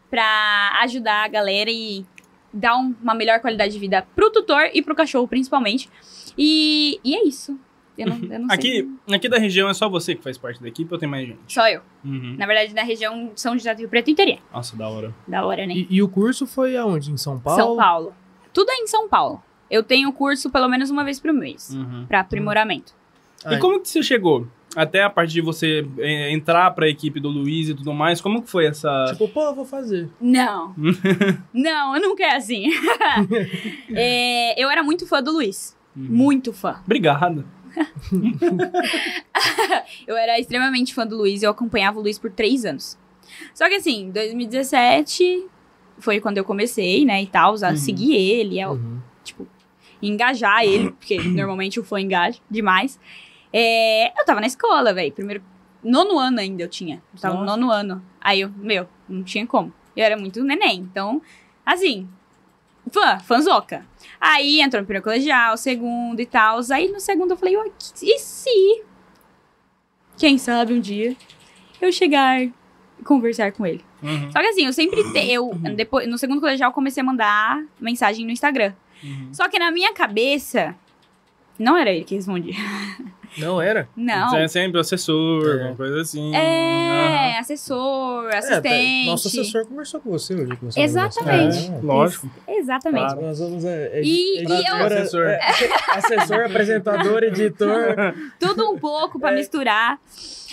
[0.10, 2.06] pra ajudar a galera e
[2.54, 5.90] dar um- uma melhor qualidade de vida pro tutor e pro cachorro, principalmente.
[6.38, 7.58] E, e é isso.
[7.98, 8.56] Eu não, eu não sei.
[8.56, 11.28] Aqui, aqui da região é só você que faz parte da equipe ou tem mais
[11.28, 11.40] gente?
[11.48, 11.82] Só eu.
[12.04, 12.36] Uhum.
[12.38, 14.40] Na verdade, na região São José do Rio Preto inteira.
[14.52, 15.14] Nossa, da hora.
[15.28, 15.74] Da hora, né?
[15.76, 17.12] E, e o curso foi aonde?
[17.12, 17.62] Em São Paulo?
[17.62, 18.14] São Paulo.
[18.52, 19.42] Tudo é em São Paulo.
[19.70, 21.70] Eu tenho curso pelo menos uma vez por mês.
[21.70, 22.06] Uhum.
[22.08, 22.94] Pra aprimoramento.
[23.46, 24.48] Ai, E como que você chegou?
[24.76, 28.42] Até a parte de você é, entrar pra equipe do Luiz e tudo mais, como
[28.42, 29.06] que foi essa...
[29.10, 30.10] Tipo, pô, eu vou fazer.
[30.20, 30.74] Não.
[31.54, 32.66] não, eu nunca é assim.
[33.96, 35.78] É, eu era muito fã do Luiz.
[35.96, 36.08] Uhum.
[36.10, 36.82] Muito fã.
[36.86, 37.46] Obrigado.
[40.08, 42.98] Eu era extremamente fã do Luiz e eu acompanhava o Luiz por três anos.
[43.54, 45.46] Só que assim, 2017
[46.00, 47.78] foi quando eu comecei, né, e tal, a Uhum.
[47.78, 49.00] seguir ele, a, Uhum.
[49.24, 49.48] tipo,
[50.02, 53.00] engajar ele, porque normalmente o fã engaja demais.
[53.52, 55.12] É, eu tava na escola, velho.
[55.12, 55.44] Primeiro.
[55.84, 57.02] Nono ano ainda eu tinha.
[57.14, 57.58] Eu tava no Nossa.
[57.58, 58.04] nono ano.
[58.22, 59.72] Aí eu, meu, não tinha como.
[59.96, 60.80] Eu era muito neném.
[60.80, 61.22] Então,
[61.66, 62.08] assim.
[62.92, 63.86] Fã, fãzoca.
[64.20, 66.60] Aí entrou no primeiro colegial, segundo e tal.
[66.72, 68.84] Aí no segundo eu falei, "Ué, que- e se?
[70.18, 71.16] Quem sabe um dia
[71.82, 72.54] eu chegar e
[73.04, 73.84] conversar com ele.
[74.02, 74.32] Uhum.
[74.32, 75.02] Só que assim, eu sempre.
[75.12, 78.74] Te, eu, depois, no segundo colegial, eu comecei a mandar mensagem no Instagram.
[79.04, 79.30] Uhum.
[79.34, 80.76] Só que na minha cabeça,
[81.60, 82.54] não era ele que respondia.
[83.38, 83.88] Não era?
[83.96, 84.30] Não.
[84.30, 85.66] Você é sempre assessor, É.
[85.68, 86.36] uma coisa assim.
[86.36, 88.68] É, assessor, assistente.
[88.68, 90.56] É, nosso assessor conversou com você hoje.
[90.56, 91.68] Que você Exatamente.
[91.68, 91.76] conversou.
[91.76, 92.30] É, lógico.
[92.48, 93.06] Exatamente.
[93.06, 93.22] Claro.
[93.22, 93.66] Nós vamos.
[93.66, 95.26] É, é, E- é, e eu- Assessor.
[95.26, 95.40] é,
[95.96, 97.96] assessor, apresentador, editor.
[98.40, 100.00] Tudo um pouco pra misturar.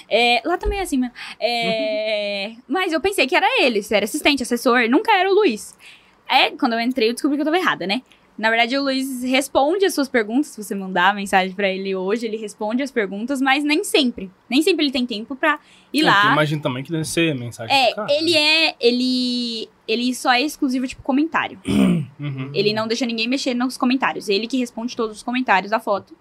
[0.08, 1.12] É, lá também é assim, mano.
[1.40, 5.74] É, mas eu pensei que era ele, se era assistente, assessor, nunca era o Luiz.
[6.28, 8.02] É, quando eu entrei, eu descobri que eu tava errada, né?
[8.40, 10.48] Na verdade, o Luiz responde as suas perguntas.
[10.48, 14.30] Se você mandar mensagem pra ele hoje, ele responde as perguntas, mas nem sempre.
[14.48, 15.58] Nem sempre ele tem tempo pra
[15.92, 16.32] ir É, lá.
[16.32, 17.74] Imagino também que deve ser mensagem.
[17.76, 18.10] É, cara.
[18.10, 18.74] ele é.
[18.80, 19.68] Ele.
[19.86, 21.60] Ele só é exclusivo, tipo, comentário.
[22.20, 22.50] Uhum.
[22.52, 24.28] Ele não deixa ninguém mexer nos comentários.
[24.28, 26.14] Ele que responde todos os comentários da foto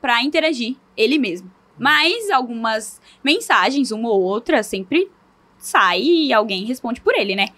[0.00, 1.48] pra interagir ele mesmo.
[1.78, 5.08] Mas algumas mensagens, uma ou outra, sempre
[5.56, 7.50] sai e alguém responde por ele, né?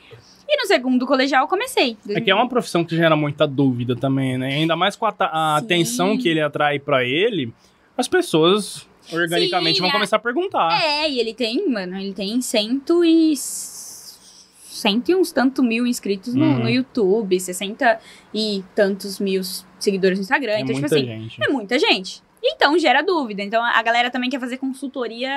[0.49, 1.97] E no segundo colegial eu comecei.
[2.09, 4.55] É que é uma profissão que gera muita dúvida também, né?
[4.55, 7.53] Ainda mais com a, a atenção que ele atrai pra ele,
[7.97, 9.93] as pessoas organicamente Sim, vão é.
[9.93, 10.83] começar a perguntar.
[10.83, 13.35] É, e ele tem, mano, ele tem cento e...
[13.37, 16.59] Cento e uns tanto mil inscritos no, Uhum.
[16.61, 17.99] no YouTube, 60
[18.33, 19.43] e tantos mil
[19.79, 20.53] seguidores no Instagram.
[20.53, 21.43] É então, tipo assim, gente.
[21.43, 22.23] é muita gente.
[22.43, 23.43] Então gera dúvida.
[23.43, 25.31] Então a galera também quer fazer consultoria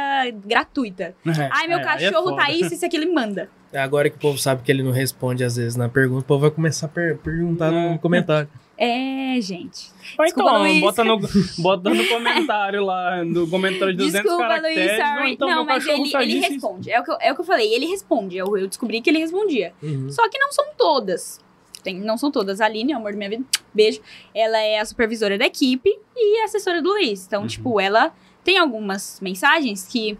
[0.46, 1.16] gratuita.
[1.52, 2.44] Ai, meu É, é cachorro foda.
[2.44, 3.50] tá isso, isso, aquilo e manda.
[3.74, 6.26] É agora que o povo sabe que ele não responde às vezes na pergunta, o
[6.26, 7.90] povo vai começar a per- perguntar É.
[7.94, 8.50] no comentário.
[8.78, 9.92] É, gente.
[10.18, 10.82] Ou Desculpa, então, Luiz.
[10.82, 11.20] bota no,
[11.60, 14.78] bota no comentário lá, no comentário de 200 Desculpa, caracteres.
[14.98, 15.32] Luiz, sorry.
[15.34, 16.92] então, não, mas ele, ele responde.
[16.92, 18.38] É o, que eu, é o que eu falei, ele responde.
[18.38, 19.72] Eu, eu descobri que ele respondia.
[19.84, 20.10] Uhum.
[20.12, 21.40] Só que não são todas.
[21.84, 22.62] Tem, não são todas.
[22.62, 24.02] A Aline, amor da minha vida, beijo.
[24.34, 27.26] Ela é a supervisora da equipe e a assessora do Luiz.
[27.28, 27.48] Então, Uhum.
[27.48, 28.13] tipo, ela
[28.44, 30.17] tem algumas mensagens que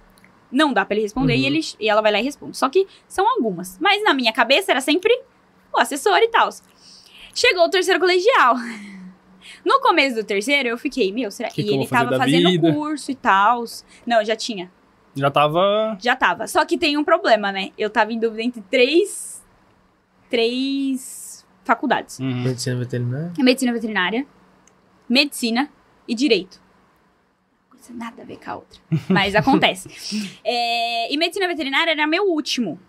[0.52, 1.46] não dá pra ele responder e, Uhum.
[1.48, 2.58] ele, e ela vai lá e responde.
[2.58, 3.78] Só que são algumas.
[3.80, 5.14] Mas na minha cabeça era sempre
[5.74, 6.50] o assessor e tal.
[7.34, 8.56] Chegou o terceiro colegial.
[9.66, 12.74] No começo do terceiro, eu fiquei, meu, será Que E ele tava fazendo vida?
[12.74, 13.64] curso e tal.
[14.08, 14.72] Não, já tinha.
[15.16, 15.98] Já tava.
[16.02, 16.48] Já tava.
[16.48, 17.72] Só que tem um problema, né?
[17.78, 19.44] Eu tava em dúvida entre três.
[20.30, 21.00] Três
[21.64, 22.44] faculdades: Uhum.
[22.44, 23.32] Medicina veterinária.
[23.40, 24.28] medicina veterinária,
[25.10, 25.70] medicina
[26.08, 26.60] e direito.
[27.70, 28.80] Coisa nada a ver com a outra.
[29.10, 29.90] Mas acontece.
[30.44, 32.80] É, e medicina veterinária era meu último.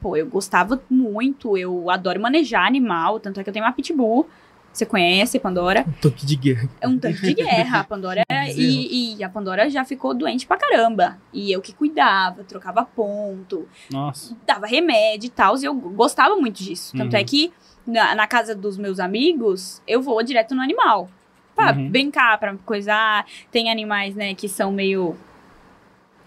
[0.00, 1.56] Pô, eu gostava muito.
[1.56, 3.20] Eu adoro manejar animal.
[3.20, 4.28] Tanto é que eu tenho uma pitbull.
[4.72, 5.84] Você conhece, Pandora?
[5.86, 6.68] Um toque de guerra.
[6.80, 8.22] É um tanque de guerra, a Pandora.
[8.56, 11.18] e, e a Pandora já ficou doente pra caramba.
[11.32, 14.34] E eu que cuidava, trocava ponto, Nossa.
[14.46, 15.56] dava remédio e tal.
[15.58, 16.96] E eu gostava muito disso.
[16.96, 17.20] Tanto Uhum.
[17.20, 17.52] é que
[17.86, 21.10] na, na casa dos meus amigos, eu vou direto no animal.
[21.54, 21.90] Pra Uhum.
[21.90, 23.26] brincar, pra coisar.
[23.50, 25.16] Tem animais, né, que são meio.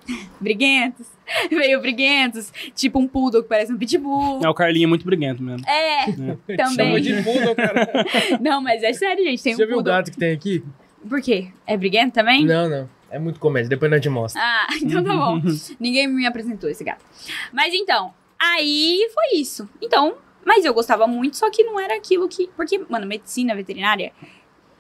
[0.39, 1.07] briguentos.
[1.49, 2.53] Meio briguentos.
[2.75, 4.39] Tipo um poodle que parece um pitbull.
[4.43, 5.67] É, o Carlinho é muito briguento mesmo.
[5.67, 7.01] É, Chama também.
[7.01, 7.87] de poodle, cara.
[8.39, 9.41] Não, mas é sério, gente.
[9.41, 10.63] Tem Você um viu o gato que tem aqui?
[11.09, 11.47] Por quê?
[11.65, 12.45] É briguento também?
[12.45, 12.87] Não, não.
[13.09, 13.67] É muito comédia.
[13.69, 14.39] Depois nós te mostra.
[14.39, 15.41] Ah, então tá bom.
[15.79, 17.03] Ninguém me apresentou esse gato.
[17.51, 19.67] Mas então, aí foi isso.
[19.81, 20.13] Então,
[20.45, 22.47] mas eu gostava muito, só que não era aquilo que.
[22.55, 24.13] Porque, mano, medicina veterinária,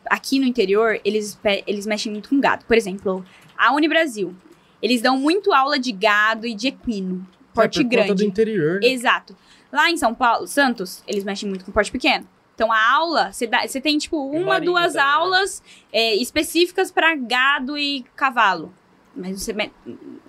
[0.09, 2.63] aqui no interior, eles, eles mexem muito com gado.
[2.65, 3.25] Por exemplo,
[3.57, 4.33] a Unibrasil.
[4.81, 7.27] Eles dão muito aula de gado e de equino.
[7.53, 8.25] Porte é por conta do grande.
[8.25, 8.79] interior.
[8.81, 8.87] né?
[8.87, 9.35] Exato.
[9.71, 12.27] Lá em São Paulo, Santos, eles mexem muito com porte pequeno.
[12.53, 15.13] Então a aula, você tem tipo uma, Marinho duas também, né?
[15.13, 18.71] aulas é, específicas pra gado e cavalo.
[19.15, 19.51] Mas o,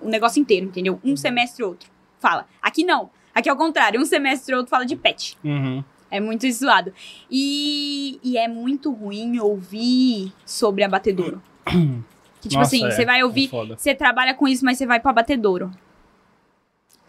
[0.07, 1.01] o negócio inteiro, entendeu?
[1.05, 1.17] Um Uhum.
[1.17, 1.89] semestre outro.
[2.19, 2.49] Fala.
[2.63, 3.11] Aqui não.
[3.37, 4.01] Aqui é o contrário.
[4.01, 5.37] Um semestre outro fala de pet.
[5.45, 5.85] Uhum.
[6.11, 6.91] É muito zoado.
[7.31, 11.43] E, e é muito ruim ouvir sobre abatedouro.
[12.39, 13.77] Que, tipo Nossa, assim, é, você vai é ouvir foda.
[13.79, 15.71] você trabalha com isso, mas você vai pro abatedouro.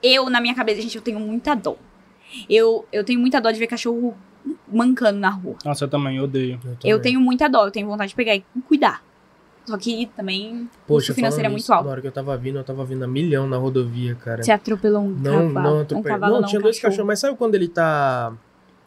[0.01, 1.75] Eu, na minha cabeça, gente, eu tenho muita dó.
[2.49, 4.17] Eu, eu tenho muita dó de ver cachorro
[4.71, 5.57] mancando na rua.
[5.65, 6.59] Nossa, eu também odeio.
[6.63, 7.01] Eu também.
[7.01, 9.03] tenho muita dó, eu tenho vontade de pegar e cuidar.
[9.67, 11.85] Só que também o Poxa, custo financeiro é muito nisso, alto.
[11.85, 14.41] Na hora que eu tava vindo, eu tava vindo a milhão na rodovia, cara.
[14.41, 15.51] Você atropelou um Não, cavalo.
[15.69, 16.11] não um atropelei.
[16.19, 16.91] cavalo, não, tinha um dois cachorro.
[16.91, 17.07] cachorros.
[17.07, 18.31] Mas sabe quando ele tá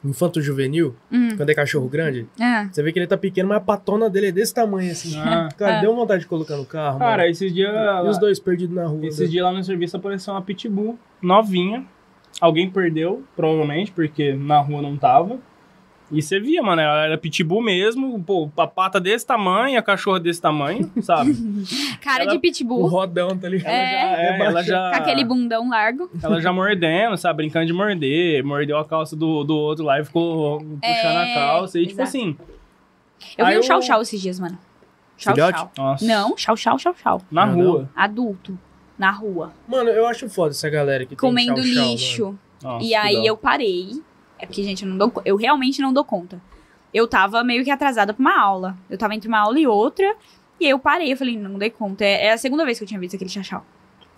[0.03, 0.97] infanto juvenil?
[1.13, 1.37] Hum.
[1.37, 2.27] Quando é cachorro grande?
[2.41, 5.15] Ah, Você vê que ele tá pequeno, mas a patona dele é desse tamanho, assim.
[5.19, 5.51] Ah.
[5.59, 5.81] Cara, Ah.
[5.83, 7.31] deu vontade de colocar no carro, Cara, mano.
[7.31, 7.71] esses dias.
[7.71, 9.05] E os dois perdidos na rua.
[9.07, 11.85] Esses dias lá no serviço apareceu uma pitbull novinha.
[12.41, 15.39] Alguém perdeu, provavelmente, porque na rua não tava.
[16.13, 20.19] E você via, mano, ela era pitbull mesmo, pô, a pata desse tamanho, a cachorra
[20.19, 21.37] desse tamanho, sabe?
[22.01, 23.71] cara Ela- de O pitbull, rodão, tá ligado?
[23.73, 26.11] Ela já, é, ela já, com aquele bundão largo.
[26.23, 30.05] ela já mordendo, sabe, brincando de morder, mordeu a calça do, do outro lá e
[30.05, 31.79] ficou puxando É, a calça.
[31.79, 32.09] E tipo exato.
[32.09, 32.37] assim,
[33.39, 34.59] Eu vi um eu- chau-chau esses dias, mano.
[35.17, 35.71] Chau-chau.
[35.77, 36.05] nossa.
[36.05, 37.21] Não, chau-chau, chau-chau.
[37.31, 37.91] Na Não, rua.
[37.95, 38.59] Adulto.
[38.99, 39.53] Na rua.
[39.69, 42.39] Mano, eu acho foda essa galera que comendo tem chau-chau, lixo.
[42.63, 44.03] Nossa, e aí eu parei.
[44.41, 46.41] É porque, gente, eu, não dou, eu realmente não dou conta.
[46.93, 48.77] Eu tava meio que atrasada pra uma aula.
[48.89, 50.17] Eu tava entre uma aula e outra.
[50.59, 51.13] E aí eu parei.
[51.13, 52.05] Eu falei, não dei conta.
[52.05, 53.65] É, é a segunda vez que eu tinha visto aquele chachau.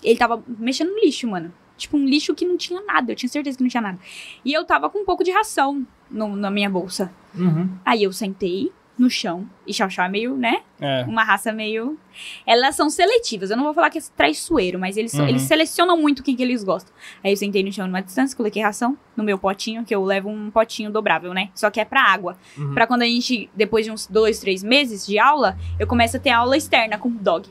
[0.02, 1.52] Ele tava mexendo no lixo, mano.
[1.76, 3.12] Tipo, um lixo que não tinha nada.
[3.12, 3.98] Eu tinha certeza que não tinha nada.
[4.44, 7.12] E eu tava com um pouco de ração no- na minha bolsa.
[7.34, 7.68] Uhum.
[7.84, 9.48] Aí eu sentei no chão.
[9.66, 10.62] E chau chau é meio, né?
[10.80, 11.02] É.
[11.04, 11.98] Uma raça meio.
[12.46, 13.50] Elas são seletivas.
[13.50, 15.26] Eu não vou falar que é traiçoeiro, mas eles, Uhum.
[15.26, 16.94] eles selecionam muito quem que eles gostam.
[17.24, 20.28] Aí eu sentei no chão numa distância, coloquei ração no meu potinho, que eu levo
[20.28, 21.48] um potinho dobrável, né?
[21.54, 22.36] Só que é pra água.
[22.56, 22.74] Uhum.
[22.74, 26.20] Pra quando a gente, depois de uns dois, três meses de aula, eu começo a
[26.20, 27.48] ter aula externa com o dog.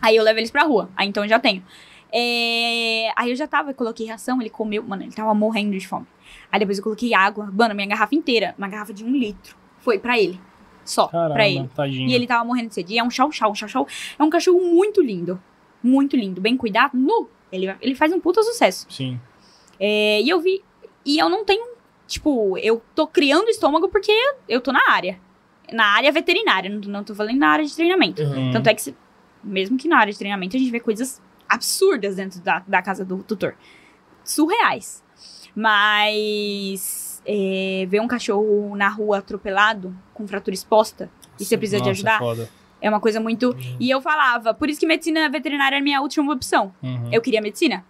[0.00, 0.88] Aí eu levo eles pra rua.
[0.96, 1.62] Aí então eu já tenho.
[2.12, 5.86] É, Aí eu já tava, eu coloquei ração, ele comeu, mano, ele tava morrendo de
[5.86, 6.06] fome.
[6.50, 9.98] Aí depois eu coloquei água, mano, minha garrafa inteira, uma garrafa de um litro, foi
[10.00, 10.40] pra ele.
[10.84, 11.68] Só, Caramba, pra ele.
[11.74, 12.08] tadinho.
[12.08, 12.94] E ele tava morrendo de sede.
[12.94, 13.50] E é um chau-chau.
[13.50, 13.86] Um chau-chau
[14.18, 15.40] é um cachorro muito lindo.
[15.82, 16.40] Muito lindo.
[16.40, 16.96] Bem cuidado.
[16.96, 17.28] Nu.
[17.50, 18.86] Ele, ele faz um puta sucesso.
[18.90, 19.20] Sim.
[19.80, 20.62] É, e eu vi.
[21.04, 21.64] E eu não tenho.
[22.06, 24.12] Tipo, eu tô criando estômago porque
[24.48, 25.18] eu tô na área.
[25.72, 26.70] Na área veterinária.
[26.70, 28.22] Não, não tô falando na área de treinamento.
[28.22, 28.48] Uhum.
[28.48, 28.52] Hum.
[28.52, 28.96] Tanto é que, se-
[29.42, 33.04] mesmo que na área de treinamento, a gente vê coisas absurdas dentro da, da casa
[33.04, 33.56] do tutor.
[34.22, 35.02] Surreais.
[35.54, 41.88] Mas é, ver um cachorro na rua atropelado, com fratura exposta, e você precisa de
[41.88, 42.48] Nossa, ajudar, Foda.
[42.80, 43.50] é uma coisa muito.
[43.50, 43.76] Uhum.
[43.80, 46.72] E eu falava, por isso que medicina veterinária era a minha última opção.
[46.82, 47.08] Uhum.
[47.12, 47.84] Eu queria medicina.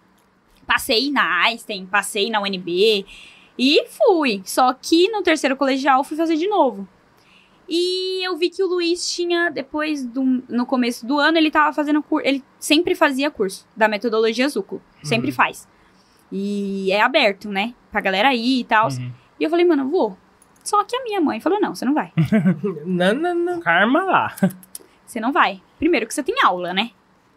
[0.65, 3.05] Passei na Einstein, passei na UNB
[3.57, 4.41] e fui.
[4.43, 6.85] Só que no terceiro colegial fui fazer de novo.
[7.69, 10.23] E eu vi que o Luiz tinha, depois do.
[10.47, 12.25] No começo do ano, ele tava fazendo curso.
[12.27, 14.81] Ele sempre fazia curso da metodologia Zuco.
[15.03, 15.35] Sempre Uhum.
[15.35, 15.67] faz.
[16.31, 17.73] E é aberto, né?
[17.91, 18.87] Pra galera ir e tal.
[18.89, 19.11] Uhum.
[19.39, 20.17] E eu falei, mano, eu vou.
[20.63, 22.11] Só que a minha mãe falou: não, você não vai.
[22.85, 23.59] Não, não, não.
[23.61, 24.35] Karma lá.
[25.05, 25.61] Você não vai.
[25.79, 26.91] Primeiro que você tem aula, né?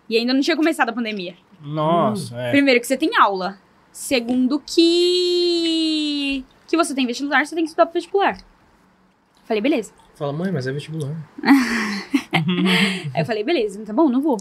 [0.08, 1.36] E ainda não tinha começado a pandemia.
[1.62, 2.50] Nossa, é.
[2.50, 3.60] Primeiro que você tem aula.
[3.92, 8.36] Segundo que que você tem vestibular, você tem que estudar pro vestibular.
[9.44, 9.92] Falei, beleza.
[10.16, 11.14] Fala, mãe, mas é vestibular.
[13.14, 14.38] Aí eu falei, beleza, tá bom, não vou.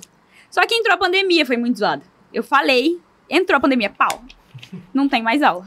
[0.50, 2.02] Só que entrou a pandemia, foi muito zoado.
[2.34, 4.24] Eu falei, entrou a pandemia, pau.
[4.92, 5.66] Não tem mais aula.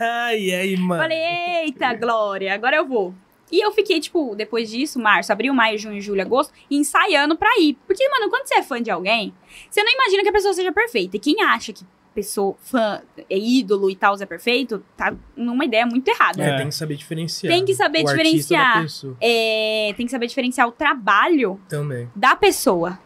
[0.00, 1.02] Ai, aí, mano.
[1.02, 1.18] Falei,
[1.64, 3.14] eita, Glória, agora eu vou.
[3.50, 7.76] E eu fiquei, tipo, depois disso, março, abril, maio, junho, julho, agosto, ensaiando pra ir.
[7.86, 9.34] Porque, mano, quando você é fã de alguém,
[9.68, 11.16] você não imagina que a pessoa seja perfeita.
[11.16, 15.86] E quem acha que pessoa, fã, é ídolo e tal, é perfeito, tá numa ideia
[15.86, 16.42] muito errada.
[16.42, 16.56] É, É.
[16.58, 17.52] tem que saber diferenciar.
[17.52, 18.86] Tem que saber o diferenciar.
[19.20, 22.08] É, tem que saber diferenciar o trabalho Também.
[22.14, 22.98] da pessoa.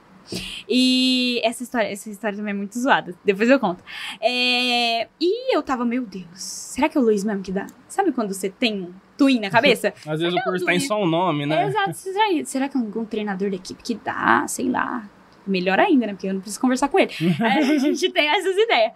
[0.69, 3.15] E essa história, essa história também é muito zoada.
[3.25, 3.83] Depois eu conto.
[4.21, 7.67] É, e eu tava, meu Deus, será que é o Luiz mesmo que dá?
[7.89, 9.93] Sabe quando você tem um twin na cabeça?
[10.07, 10.87] Às vezes o curso tem Luiz.
[10.87, 11.65] só um nome, né?
[11.65, 11.95] É, exato.
[11.97, 14.47] Será, será que é algum treinador da equipe que dá?
[14.49, 15.09] Sei lá.
[15.47, 16.15] Melhor ainda, né?
[16.15, 17.13] Porque eu não preciso conversar com ele.
[17.41, 18.93] Aí a gente tem essas ideias.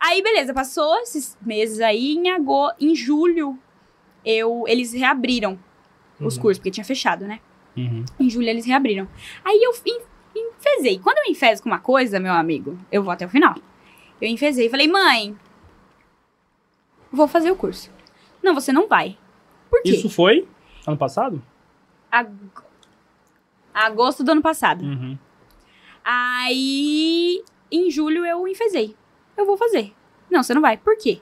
[0.00, 2.14] Aí, beleza, passou esses meses aí.
[2.16, 3.58] Em, agosto, em julho,
[4.24, 5.58] eu, eles reabriram
[6.18, 6.42] os Uhum.
[6.42, 7.38] cursos, porque tinha fechado, né?
[7.76, 8.04] Uhum.
[8.18, 9.06] Em julho eles reabriram.
[9.44, 9.72] Aí eu
[10.34, 10.98] enfesei.
[10.98, 13.54] Quando eu enfeso com uma coisa, meu amigo, eu vou até o final.
[14.20, 15.36] Eu enfesei e falei, mãe,
[17.10, 17.90] vou fazer o curso.
[18.42, 19.16] Não, você não vai.
[19.68, 19.90] Por quê?
[19.90, 20.46] Isso foi
[20.86, 21.42] ano passado?
[22.10, 22.32] Ag-
[23.72, 24.84] Agosto do ano passado.
[24.84, 25.16] Uhum.
[26.04, 28.96] Aí, em julho, eu enfesei.
[29.36, 29.94] Eu vou fazer.
[30.30, 30.76] Não, você não vai.
[30.76, 31.20] Por quê?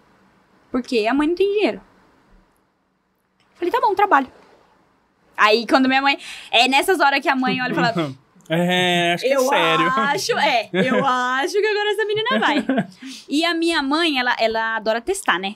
[0.71, 1.81] Porque a mãe não tem dinheiro.
[3.55, 4.29] Falei, tá bom, trabalho.
[5.37, 6.19] Aí, quando minha mãe...
[6.51, 7.93] É nessas horas que a mãe olha e fala...
[8.49, 9.87] É, acho que eu é sério.
[9.89, 10.71] acho, é.
[10.73, 12.67] Eu acho que agora essa menina vai.
[13.29, 15.55] E a minha mãe, ela, ela adora testar, né?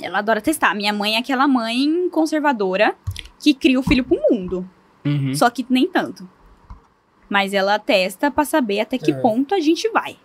[0.00, 0.74] Ela adora testar.
[0.74, 2.94] Minha mãe é aquela mãe conservadora
[3.38, 4.68] que cria o filho pro mundo.
[5.04, 5.34] Uhum.
[5.34, 6.28] Só que nem tanto.
[7.28, 9.14] Mas ela testa pra saber até que É.
[9.14, 10.16] ponto a gente vai.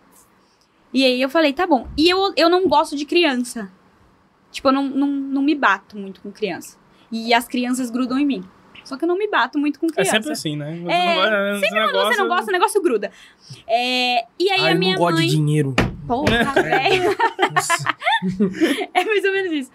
[0.94, 1.88] E aí eu falei, tá bom.
[1.98, 3.70] E eu, eu não gosto de criança.
[4.52, 6.78] Tipo, eu não, não, não me bato muito com criança.
[7.12, 8.44] E as crianças grudam em mim.
[8.88, 10.12] Só que eu não me bato muito com É criança.
[10.12, 10.80] sempre assim, né?
[10.84, 13.12] Você É, não gosta- esse Quando você não gosta, o negócio gruda.
[13.68, 15.28] É, e aí Ai, a minha não gosto mãe.
[15.28, 15.76] de dinheiro.
[16.08, 17.18] Porra, velho.
[18.94, 19.72] É mais ou menos isso.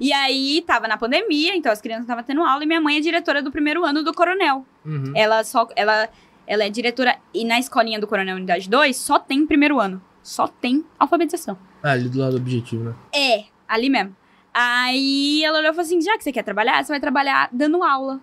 [0.00, 3.00] E aí, tava na pandemia, então as crianças estavam tendo aula e minha mãe é
[3.00, 4.66] diretora do primeiro ano do Coronel.
[4.84, 5.12] Uhum.
[5.14, 5.66] Ela só.
[5.76, 6.08] Ela,
[6.46, 7.16] ela é diretora.
[7.32, 10.02] E na escolinha do Coronel Unidade 2 só tem primeiro ano.
[10.22, 11.56] Só tem alfabetização.
[11.82, 12.94] Ah, ali do lado do objetivo, né?
[13.14, 14.14] É, ali mesmo.
[14.52, 17.82] Aí ela olhou e falou assim: já que você quer trabalhar, você vai trabalhar dando
[17.82, 18.20] aula.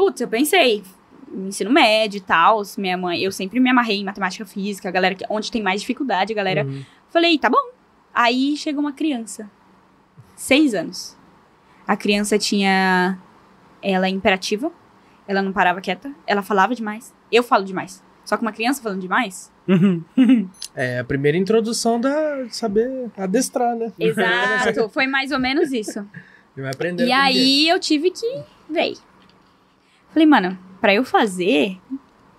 [0.00, 0.82] Putz, eu pensei.
[1.30, 2.62] Ensino médio e tal.
[2.78, 5.82] Minha mãe, eu sempre me amarrei em matemática física, a galera que, onde tem mais
[5.82, 6.64] dificuldade, a galera.
[6.64, 6.82] Uhum.
[7.10, 7.70] Falei, tá bom.
[8.14, 9.50] Aí chegou uma criança.
[10.34, 11.18] Seis anos.
[11.86, 13.18] A criança tinha.
[13.82, 14.72] Ela é imperativa.
[15.28, 16.10] Ela não parava quieta.
[16.26, 17.14] Ela falava demais.
[17.30, 18.02] Eu falo demais.
[18.24, 19.52] Só que uma criança falando demais.
[19.68, 20.02] Uhum.
[20.74, 23.92] É a primeira introdução da saber adestrar, né?
[23.98, 24.88] Exato.
[24.94, 26.08] Foi mais ou menos isso.
[26.56, 27.06] Vai aprender.
[27.06, 28.42] E aí eu tive que.
[28.66, 28.94] Véi.
[30.12, 31.78] Falei, mano, pra eu fazer,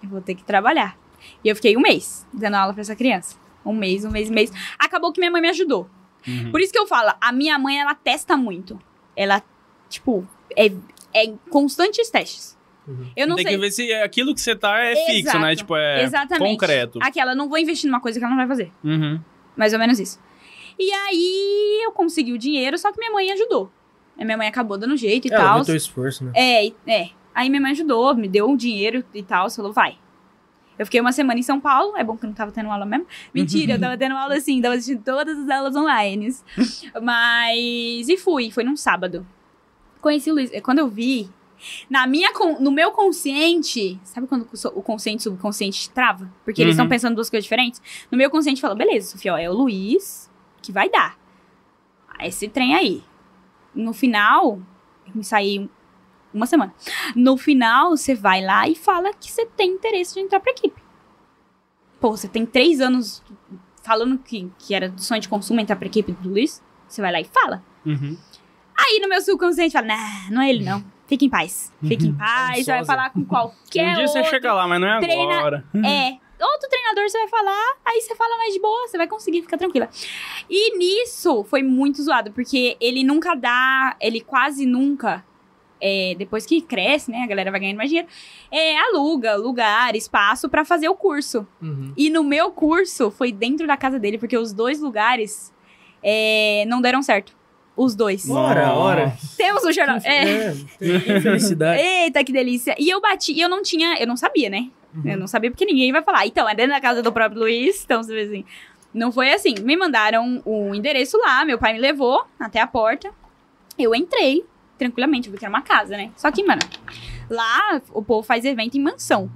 [0.03, 0.97] eu vou ter que trabalhar.
[1.43, 3.37] E eu fiquei um mês dando aula pra essa criança.
[3.65, 4.51] Um mês, um mês, um mês.
[4.77, 5.89] Acabou que minha mãe me ajudou.
[6.27, 6.51] Uhum.
[6.51, 8.79] Por isso que eu falo, a minha mãe, ela testa muito.
[9.15, 9.41] Ela,
[9.89, 10.71] tipo, é,
[11.13, 12.57] é constantes testes.
[12.87, 13.11] Uhum.
[13.15, 13.53] Eu não Tem sei.
[13.55, 15.51] que ver se aquilo que você tá é fixo, né?
[15.51, 15.55] Exato.
[15.57, 16.51] Tipo, é Exatamente.
[16.51, 16.99] concreto.
[17.01, 18.71] Aquela, não vou investir numa coisa que ela não vai fazer.
[18.83, 19.19] Uhum.
[19.55, 20.19] Mais ou menos isso.
[20.79, 23.71] E aí eu consegui o dinheiro, só que minha mãe ajudou.
[24.19, 25.55] A minha mãe acabou dando jeito e Ela tal.
[25.57, 26.31] viu teu esforço, né?
[26.35, 27.09] É, é.
[27.33, 29.97] Aí minha mãe ajudou, me deu um dinheiro e tal, falou, vai.
[30.79, 32.85] Eu fiquei uma semana em São Paulo, é bom que eu não tava tendo aula
[32.85, 33.05] mesmo.
[33.33, 36.33] Mentira, eu tava tendo aula assim, tava assistindo todas as aulas online.
[37.01, 38.09] Mas.
[38.09, 39.25] E fui, foi num sábado.
[40.01, 40.49] Conheci o Luiz.
[40.63, 41.29] Quando eu vi,
[41.89, 46.27] Na minha, no meu consciente, sabe quando o consciente e o subconsciente trava?
[46.43, 46.85] Porque eles Uhum.
[46.85, 47.79] estão pensando duas coisas diferentes.
[48.09, 50.27] No meu consciente falou, beleza, Sofia, ó, é o Luiz
[50.63, 51.15] que vai dar.
[52.19, 53.03] Esse trem aí.
[53.75, 54.59] No final,
[55.05, 55.69] eu me saí
[56.33, 56.73] uma semana.
[57.15, 60.81] No final, você vai lá e fala que você tem interesse de entrar pra equipe.
[61.99, 63.23] Pô, você tem três anos
[63.83, 66.63] falando que, que era do sonho de consumo entrar pra equipe do Luiz.
[66.87, 67.63] Você vai lá e fala.
[67.85, 68.17] Uhum.
[68.77, 70.83] Aí no meu subconsciente fala, nah, não é ele não.
[71.07, 71.71] Fique em paz.
[71.85, 72.65] Fique em paz.
[72.65, 74.31] Você vai falar com qualquer um dia você outro.
[74.31, 75.65] chega lá, mas não é treina- agora.
[75.75, 76.17] É.
[76.43, 79.57] Outro treinador você vai falar, aí você fala mais de boa, você vai conseguir ficar
[79.59, 79.87] tranquila.
[80.49, 85.23] E nisso foi muito zoado, porque ele nunca dá, ele quase nunca,
[85.81, 88.07] é, depois que cresce, né, a galera vai ganhando mais dinheiro,
[88.51, 91.47] é, aluga lugar, espaço pra fazer o curso.
[91.61, 91.91] Uhum.
[91.97, 95.53] E no meu curso foi dentro da casa dele, porque os dois lugares
[96.03, 97.35] é, não deram certo.
[97.75, 98.29] Os dois.
[98.29, 98.79] Ora, Nossa.
[98.79, 99.17] ora.
[99.37, 99.97] Temos o jornal.
[100.03, 100.49] É.
[100.81, 101.81] É, tem felicidade.
[101.81, 102.75] Eita, que delícia.
[102.77, 104.69] E eu bati, e eu não tinha, eu não sabia, né?
[104.93, 105.09] Uhum.
[105.09, 106.27] Eu não sabia porque ninguém vai falar.
[106.27, 108.45] Então, é dentro da casa do próprio Luiz, então você vê assim.
[108.93, 109.55] Não foi assim.
[109.61, 113.09] Me mandaram o endereço lá, meu pai me levou até a porta.
[113.79, 114.43] Eu entrei
[114.81, 116.09] tranquilamente, porque era uma casa, né?
[116.15, 116.61] Só que, mano,
[117.29, 119.29] lá o povo faz evento em mansão.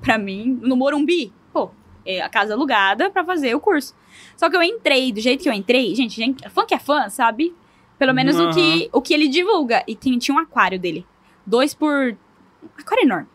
[0.00, 1.70] Pra mim, no Morumbi, pô,
[2.04, 3.94] é a casa alugada pra fazer o curso.
[4.36, 7.08] Só que eu entrei, do jeito que eu entrei, gente, gente fã que é fã,
[7.08, 7.54] sabe?
[7.96, 9.84] Pelo menos o, que, o que ele divulga.
[9.86, 11.06] E tinha, tinha um aquário dele.
[11.46, 12.16] Dois por.
[12.76, 13.28] Aquário enorme.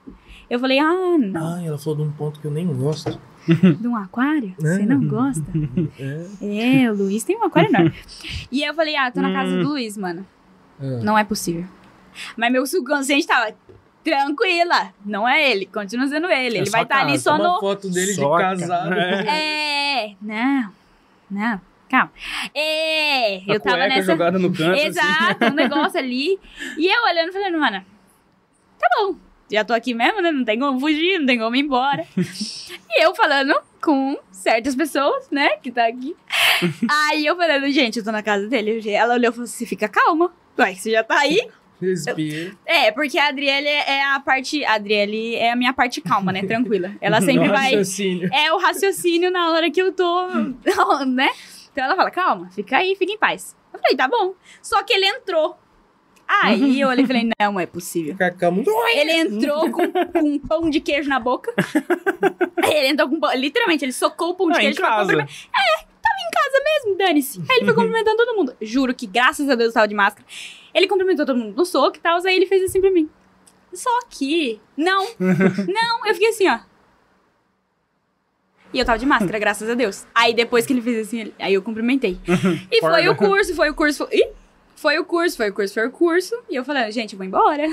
[0.50, 1.56] Eu falei, ah, não.
[1.56, 3.18] Ai, ela falou de um ponto que eu nem gosto.
[3.48, 4.54] De um aquário?
[4.60, 5.46] Você não gosta?
[5.98, 6.84] É.
[6.84, 7.94] É, o Luiz tem um aquário enorme.
[8.52, 10.26] E aí eu falei, ah, tô na casa do Luiz, mano.
[10.80, 11.00] Ah.
[11.04, 11.66] Não é possível.
[12.36, 13.54] Mas meu subconsciente tava
[14.04, 14.94] tranquila.
[15.06, 16.58] Não é ele, continua sendo ele.
[16.58, 17.60] É ele vai estar ali casa, só Uma no.
[17.60, 18.90] foto dele Só de casado.
[18.90, 19.26] cara.
[19.30, 20.72] É, não,
[21.30, 22.12] não, calma.
[22.56, 24.12] É, A eu tava nessa.
[24.12, 24.72] jogada no canto.
[24.74, 24.88] assim.
[24.88, 26.40] Exato, um negócio ali.
[26.78, 27.86] E eu olhando, falando, mano,
[28.80, 29.16] tá bom.
[29.52, 30.32] Já tô aqui mesmo, né?
[30.32, 32.06] Não tem como fugir, não tem como ir embora.
[32.18, 35.58] e eu falando com certas pessoas, né?
[35.58, 36.16] Que tá aqui.
[36.88, 38.88] Aí eu falando, gente, eu tô na casa dele.
[38.92, 40.32] Ela olhou e falou assim: fica calma.
[40.60, 41.48] Ué, você já tá aí?
[41.82, 42.52] Respira.
[42.66, 44.64] É, porque a Adriele é a parte.
[44.66, 46.44] A Adriele é a minha parte calma, né?
[46.44, 46.92] Tranquila.
[47.00, 47.70] Ela sempre No vai.
[47.72, 48.30] raciocínio.
[48.34, 50.28] É o raciocínio na hora que eu tô,
[51.08, 51.30] né?
[51.72, 53.56] Então ela fala, calma, fica aí, fica em paz.
[53.74, 54.34] Eu falei, tá bom.
[54.62, 55.58] Só que ele entrou.
[56.28, 58.16] Aí eu olhei e falei, não, não é possível.
[58.94, 61.52] Ele entrou com, com um pão de queijo na boca.
[62.64, 65.00] ele entrou com pão, literalmente, ele socou o pão de Ah, queijo casa.
[65.06, 65.36] cumprimentar.
[65.56, 65.86] É,
[66.28, 67.40] em casa mesmo, dane-se.
[67.50, 68.56] Aí ele foi cumprimentando todo mundo.
[68.62, 70.26] Juro que, graças a Deus, eu tava de máscara.
[70.74, 73.10] Ele cumprimentou todo mundo no soco e tal, aí ele fez assim pra mim.
[73.74, 76.60] Só que, não, não, eu fiquei assim, ó.
[78.72, 80.06] E eu tava de máscara, graças a Deus.
[80.14, 82.20] Aí depois que ele fez assim, ele- aí eu cumprimentei.
[82.72, 84.06] E foi o curso, foi o curso.
[84.06, 84.16] Foi...
[84.16, 84.30] Ih!
[84.80, 86.34] Foi o curso, foi o curso, foi o curso.
[86.50, 87.64] E eu falei, gente, eu vou embora.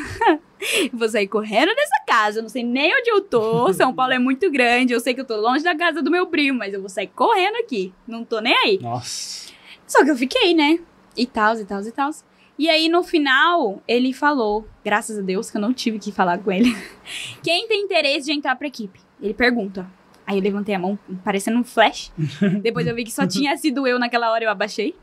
[0.92, 2.40] vou sair correndo dessa casa.
[2.40, 3.72] Eu não sei nem onde eu tô.
[3.72, 4.92] São Paulo é muito grande.
[4.92, 7.06] Eu sei que eu tô longe da casa do meu primo, mas eu vou sair
[7.06, 7.94] correndo aqui.
[8.08, 8.80] Não tô nem aí.
[8.82, 9.52] Nossa.
[9.86, 10.80] Só que eu fiquei, né?
[11.16, 12.10] E tal, e tal, e tal.
[12.58, 16.38] E aí, no final, ele falou, graças a Deus, que eu não tive que falar
[16.38, 16.76] com ele.
[17.40, 18.98] Quem tem interesse de entrar pra equipe?
[19.22, 19.88] Ele pergunta.
[20.26, 22.12] Aí eu levantei a mão, parecendo um flash.
[22.62, 24.94] Depois eu vi que só tinha sido eu naquela hora, eu abaixei.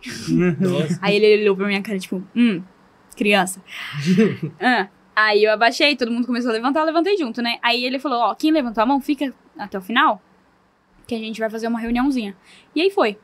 [0.59, 0.99] Nossa.
[1.01, 2.61] Aí ele olhou pra minha cara, tipo, hum,
[3.15, 3.63] criança.
[4.59, 7.59] Ah, Aí eu abaixei, todo mundo começou a levantar, eu levantei junto, né?
[7.61, 10.19] Aí ele falou, ó, quem levantou a mão, fica até o final,
[11.05, 12.35] que a gente vai fazer uma reuniãozinha.
[12.75, 13.17] E aí foi.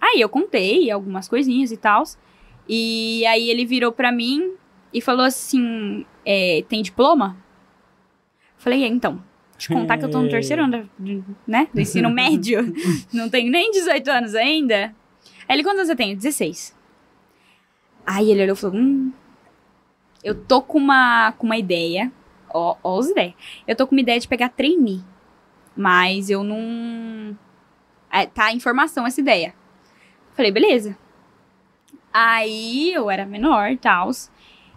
[0.00, 2.04] Aí eu contei algumas coisinhas e tal.
[2.68, 4.52] E aí ele virou pra mim
[4.94, 7.36] e falou assim, é, tem diploma?
[8.56, 9.22] Falei, é, então.
[9.62, 10.90] Te contar que eu tô no terceiro ano,
[11.46, 11.68] né?
[11.72, 12.74] Do ensino médio.
[13.12, 14.92] Não tenho nem 18 anos ainda.
[15.48, 16.16] Aí ele, quantos anos você tem?
[16.16, 16.76] 16.
[18.04, 19.12] Aí ele olhou e falou, hum,
[20.24, 22.10] eu tô com uma, com uma ideia.
[22.52, 23.34] Ó, ó as ideias.
[23.64, 25.04] Eu tô com uma ideia de pegar trainee.
[25.76, 27.38] Mas eu não...
[28.10, 29.54] É, tá em formação essa ideia.
[30.32, 30.98] Falei, beleza.
[32.12, 34.10] Aí eu era menor e tal.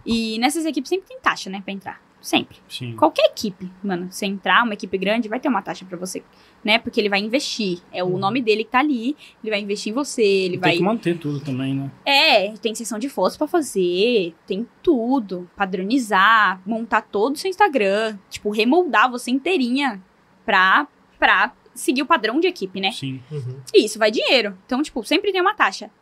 [0.06, 2.05] E nessas equipes sempre tem taxa, né, pra entrar.
[2.26, 2.58] Sempre.
[2.68, 2.96] Sim.
[2.96, 6.24] Qualquer equipe, mano, se entrar uma equipe grande, vai ter uma taxa pra você,
[6.64, 6.76] né?
[6.76, 7.78] Porque ele vai investir.
[7.92, 10.76] É o nome dele que tá ali, ele vai investir em você, ele Tem vai
[10.76, 11.88] que manter tudo também, né?
[12.04, 18.18] é, tem sessão de fotos pra fazer, tem tudo, padronizar, montar todo o seu Instagram,
[18.28, 20.02] tipo, remoldar você inteirinha
[20.44, 20.88] pra,
[21.20, 22.90] pra seguir o padrão de equipe, né?
[22.90, 23.22] Sim.
[23.30, 23.60] Uhum.
[23.72, 24.58] E isso vai dinheiro.
[24.66, 25.92] Então, tipo, sempre tem uma taxa.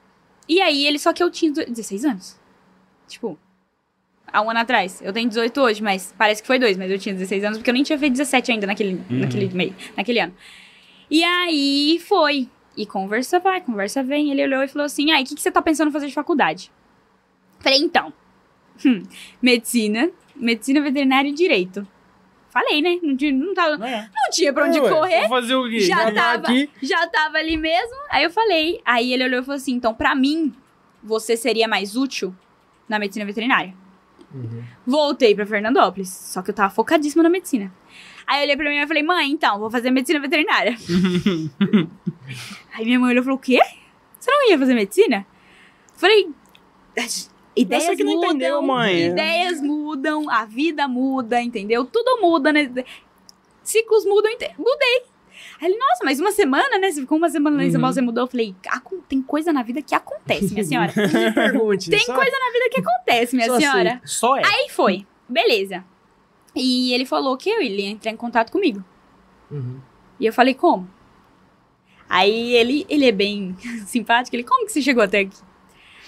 [0.49, 2.41] E aí, ele só que eu tinha 16 anos.
[3.07, 3.39] Tipo,
[4.35, 5.01] há um ano atrás.
[5.03, 7.71] Eu tenho 18 hoje, mas parece que foi dois, mas eu tinha 16 anos porque
[7.71, 9.21] eu nem tinha feito 17 ainda naquele, Uhum.
[9.21, 10.35] naquele meio, naquele ano.
[11.11, 12.49] E aí foi.
[12.77, 14.31] E conversa vai, conversa vem.
[14.31, 16.15] Ele olhou e falou assim: aí, o que, que você tá pensando em fazer de
[16.15, 16.71] faculdade?
[17.61, 18.13] Falei, então.
[18.85, 19.03] hum,
[19.41, 21.87] medicina medicina veterinária e direito.
[22.51, 22.99] Falei, né?
[23.03, 24.03] Não tinha, não tava, É.
[24.13, 24.91] não tinha pra onde É, ué.
[24.91, 25.21] correr.
[25.21, 25.81] Vou fazer o quê?
[25.81, 26.43] Já Já tava.
[26.49, 26.71] aqui.
[26.83, 27.95] Já tava ali mesmo.
[28.11, 28.81] Aí eu falei.
[28.85, 30.53] Aí ele olhou e falou assim: então, pra mim,
[31.03, 32.35] você seria mais útil
[32.89, 33.73] na medicina veterinária.
[34.35, 34.65] Uhum.
[34.87, 36.09] Voltei pra Fernandópolis.
[36.09, 37.73] Só que eu tava focadíssima na medicina.
[38.27, 40.77] Aí eu olhei pra mim e falei, mãe, então, vou fazer medicina veterinária.
[42.75, 43.61] Aí minha mãe olhou e falou: o quê?
[44.19, 45.27] Você não ia fazer medicina?
[45.95, 46.31] Falei.
[47.57, 49.07] Ideias Você que não mudam, entendeu, mãe.
[49.07, 51.85] ideias mudam, a vida muda, entendeu?
[51.85, 52.69] Tudo muda, né?
[53.63, 55.03] Ciclos mudam, mudei.
[55.65, 56.91] Aí ele, nossa, mas uma semana, né?
[56.93, 57.95] Você ficou uma semana lá em São Paulo, Uhum.
[57.95, 58.25] você mudou.
[58.25, 60.93] Eu falei, "Acon- tem coisa na vida que acontece, minha senhora.
[60.95, 61.89] Me pergunte.
[61.89, 63.91] Tem só- coisa na vida que acontece, minha só senhora.
[63.95, 64.01] assim.
[64.07, 64.43] Só é.
[64.45, 65.83] Aí foi, beleza.
[66.55, 68.85] E ele falou que ele ia entrar em contato comigo.
[69.51, 69.81] Uhum.
[70.21, 70.87] E eu falei, como?
[72.09, 73.57] Aí ele, ele é bem
[73.87, 75.39] simpático, ele, como que você chegou até aqui?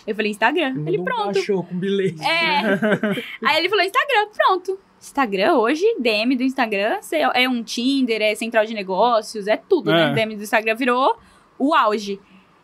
[0.07, 0.69] Eu falei, Instagram.
[0.87, 1.35] Ele, Mandou um pronto.
[1.35, 2.23] cachorro com bilhete.
[2.23, 2.61] É.
[3.45, 4.79] Aí ele falou, Instagram, pronto.
[5.01, 6.99] Instagram hoje, DM do Instagram,
[7.35, 10.09] é um Tinder, é central de negócios, é tudo, É.
[10.09, 10.15] né?
[10.15, 11.17] DM do Instagram virou
[11.59, 12.21] o auge.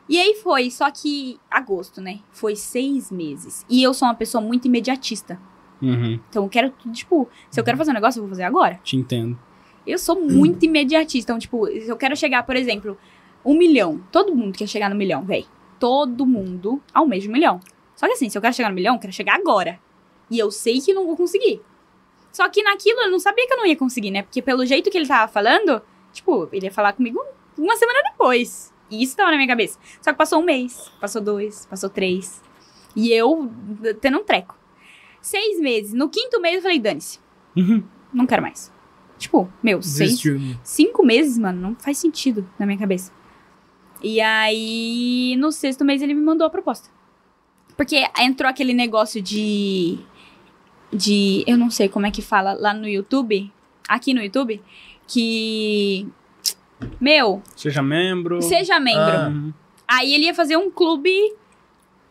[0.08, 2.18] E aí foi, só que agosto, né?
[2.32, 3.64] Foi seis meses.
[3.70, 5.38] E eu sou uma pessoa muito imediatista.
[5.80, 8.42] Uhum, Então eu quero tudo, tipo, se eu quero fazer um negócio, eu vou fazer
[8.42, 8.80] agora.
[8.82, 9.38] te entendo.
[9.86, 11.32] Eu sou muito imediatista.
[11.32, 12.96] Então, tipo, se eu quero chegar, por exemplo,
[13.44, 14.00] um milhão.
[14.12, 15.44] Todo mundo quer chegar no milhão, véi.
[15.82, 17.58] Todo mundo almeja um milhão.
[17.96, 19.80] Só que assim, se eu quero chegar no milhão, eu quero chegar agora.
[20.30, 21.60] E eu sei que não vou conseguir.
[22.30, 24.22] Só que naquilo eu não sabia que eu não ia conseguir, né?
[24.22, 27.20] Porque pelo jeito que ele tava falando, tipo, ele ia falar comigo
[27.58, 28.72] uma semana depois.
[28.88, 29.76] E isso tava na minha cabeça.
[30.00, 32.40] Só que passou um mês, passou dois, passou três.
[32.94, 33.50] E eu
[34.00, 34.56] tendo um treco.
[35.20, 35.92] Seis meses.
[35.92, 37.18] No quinto mês eu falei, dane-se.
[37.56, 37.82] Uhum.
[38.12, 38.72] Não quero mais.
[39.18, 40.22] Tipo, meu, seis,
[40.62, 43.12] cinco meses, mano, não faz sentido na minha cabeça.
[44.02, 46.88] E aí, no sexto mês, ele me mandou a proposta.
[47.76, 49.98] Porque entrou aquele negócio de.
[50.92, 51.44] De.
[51.46, 53.50] Eu não sei como é que fala lá no YouTube.
[53.88, 54.60] Aqui no YouTube.
[55.06, 56.06] Que.
[57.00, 58.42] Meu, Seja membro.
[58.42, 59.02] seja membro.
[59.02, 59.96] Ah.
[59.98, 61.12] Aí ele ia fazer um clube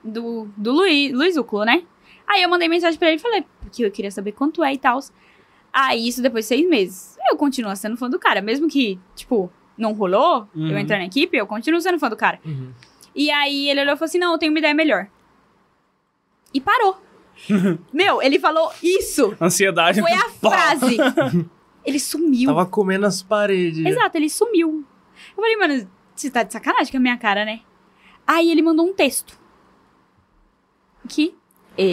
[0.02, 1.84] do, do Luiz, Luiz Uclo, né?
[2.26, 4.78] Aí eu mandei mensagem pra ele e falei, porque eu queria saber quanto é e
[4.78, 5.00] tal.
[5.74, 7.18] Aí isso depois de seis meses.
[7.30, 10.70] Eu continuo sendo fã do cara, mesmo que, tipo, não rolou, Uhum.
[10.72, 12.40] eu entrar na equipe, eu continuo sendo fã do cara.
[12.46, 12.72] Uhum.
[13.16, 15.08] E aí ele olhou e falou assim: não, eu tenho uma ideia melhor.
[16.54, 17.02] E parou.
[17.94, 19.36] Meu, ele falou isso.
[19.42, 20.02] Ansiedade.
[20.02, 20.50] Foi a Pá.
[20.78, 20.98] frase.
[21.86, 22.48] Ele sumiu.
[22.50, 23.84] Tava comendo as paredes.
[23.86, 24.86] Exato, ele sumiu.
[25.30, 27.62] Eu falei, mano, você tá de sacanagem com a minha cara, né?
[28.28, 29.40] Aí ele mandou um texto.
[31.10, 31.34] Que,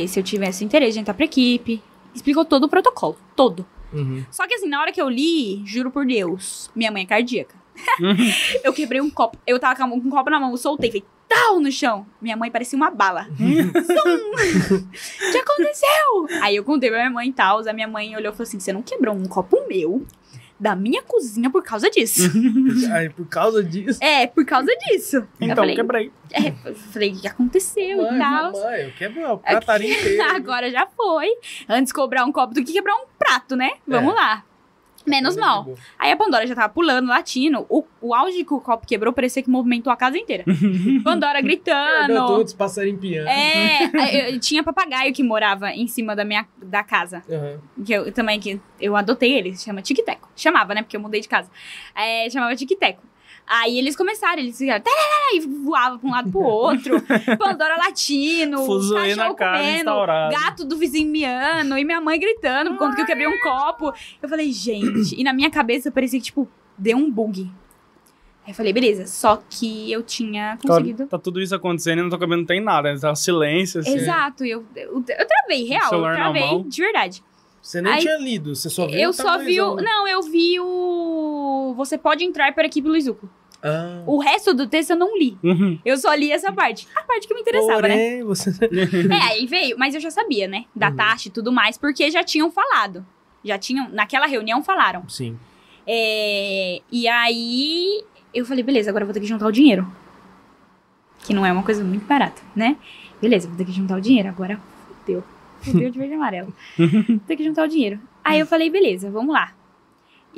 [0.06, 1.82] se eu tivesse interesse de entrar pra equipe,
[2.14, 3.16] explicou todo o protocolo.
[3.34, 3.64] Todo.
[3.92, 4.24] Uhum.
[4.30, 7.54] Só que assim, na hora que eu li, juro por Deus, minha mãe é cardíaca.
[8.64, 9.36] eu quebrei um copo.
[9.46, 12.06] Eu tava com um copo na mão, eu soltei, falei, tal no chão.
[12.20, 13.26] Minha mãe parecia uma bala.
[13.38, 16.42] O que aconteceu?
[16.42, 17.66] Aí eu contei pra minha mãe e tal.
[17.68, 20.06] A minha mãe olhou e falou assim: você não quebrou um copo meu
[20.60, 22.22] da minha cozinha por causa disso.
[22.92, 23.98] Aí, por causa disso.
[24.02, 25.16] é, por causa disso.
[25.18, 26.12] eu Então, falei, quebrei.
[26.32, 28.52] é, eu falei, o que aconteceu Mãe, e tal.
[28.52, 30.22] mamãe, eu quebro o catarinho inteiro.
[30.34, 31.28] Agora já foi.
[31.68, 33.70] Antes cobrar um copo do que quebrar um prato, né?
[33.86, 34.16] Vamos É.
[34.16, 34.44] lá.
[35.08, 35.74] Menos mal.
[35.98, 37.66] Aí a Pandora já tava pulando, latindo.
[37.68, 40.44] O, o auge que o copo quebrou parecia que movimentou a casa inteira.
[41.02, 42.26] Pandora Perdeu gritando.
[42.26, 43.28] todos, passarinho piano.
[43.28, 47.22] É, eu, tinha papagaio que morava em cima da minha da casa.
[47.28, 47.58] Aham.
[47.84, 50.28] Que eu também que eu adotei ele, chama Tic-Teco.
[50.36, 50.82] Chamava, né?
[50.82, 51.50] Porque eu mudei de casa.
[51.94, 53.02] É, chamava Tic-Teco.
[53.48, 54.84] Aí eles começaram, eles ficaram
[55.32, 57.00] e voavam pra um lado pro outro.
[57.38, 60.34] Pandora latino, Fuzuê na cachorro casa comendo, instaurado.
[60.34, 63.92] gato do vizinho miando, e minha mãe gritando por conta que eu quebrei um copo.
[64.22, 66.46] Eu falei, gente, e na minha cabeça parecia que, tipo,
[66.76, 67.50] deu um bug.
[68.44, 71.06] Aí eu falei, beleza, só que eu tinha conseguido.
[71.06, 72.92] Tá tudo isso acontecendo e não tô cabendo, não tem nada.
[72.92, 72.98] né?
[73.00, 73.94] Tá silêncio, assim.
[73.94, 77.24] Exato, eu, eu, eu travei, real, eu travei, de verdade.
[77.60, 79.76] Você nem Aí- tinha lido, você só viu eu só vi o.
[79.76, 81.74] Não, eu vi o.
[81.76, 83.28] Você pode entrar para a equipe Luizuco.
[83.62, 85.36] Ah, O resto do texto eu não li.
[85.42, 85.78] Uhum.
[85.84, 86.86] Eu só li essa parte.
[86.94, 87.88] A parte que me interessava, né?
[87.88, 88.50] porém, você...
[89.10, 90.64] É, aí veio, mas eu já sabia, né?
[90.74, 90.96] Da Uhum.
[90.96, 93.04] taxa e tudo mais, porque já tinham falado.
[93.44, 93.88] Já tinham.
[93.90, 95.08] Naquela reunião falaram.
[95.08, 95.36] Sim.
[95.86, 98.04] É, e aí
[98.34, 99.90] eu falei, beleza, agora eu vou ter que juntar o dinheiro.
[101.24, 102.76] Que não é uma coisa muito barata, né?
[103.20, 104.28] Beleza, vou ter que juntar o dinheiro.
[104.28, 104.60] Agora
[105.00, 105.24] fudeu.
[105.62, 106.54] Fudeu de verde e amarelo.
[106.78, 107.98] vou ter que juntar o dinheiro.
[108.22, 109.52] Aí eu falei, beleza, vamos lá.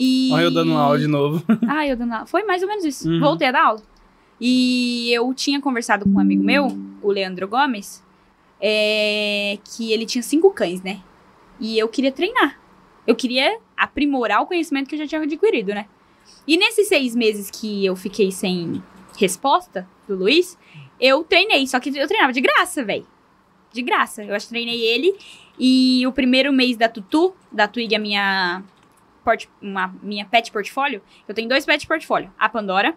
[0.03, 0.31] E...
[0.33, 1.45] Olha eu dando aula de novo.
[1.69, 2.27] Ah, eu dando aula.
[2.27, 3.07] Foi mais ou menos isso.
[3.07, 3.21] Uhum.
[3.21, 3.83] Voltei a dar aula.
[4.41, 6.69] E eu tinha conversado com um amigo meu,
[7.03, 8.03] o Leandro Gomes,
[8.59, 11.01] é, que ele tinha cinco cães, né?
[11.61, 12.59] E eu queria treinar.
[13.07, 15.85] Eu queria aprimorar o conhecimento que eu já tinha adquirido, né?
[16.47, 18.83] E nesses seis meses que eu fiquei sem
[19.19, 20.57] resposta do Luiz,
[20.99, 21.67] eu treinei.
[21.67, 23.07] Só que eu treinava de graça, velho.
[23.71, 24.25] De graça.
[24.25, 25.15] Eu acho que treinei ele
[25.59, 28.63] E o primeiro mês da Tutu, da Twig, a minha,
[29.25, 32.33] port, uma, minha pet portfólio, eu tenho dois pet portfólio.
[32.39, 32.95] A Pandora,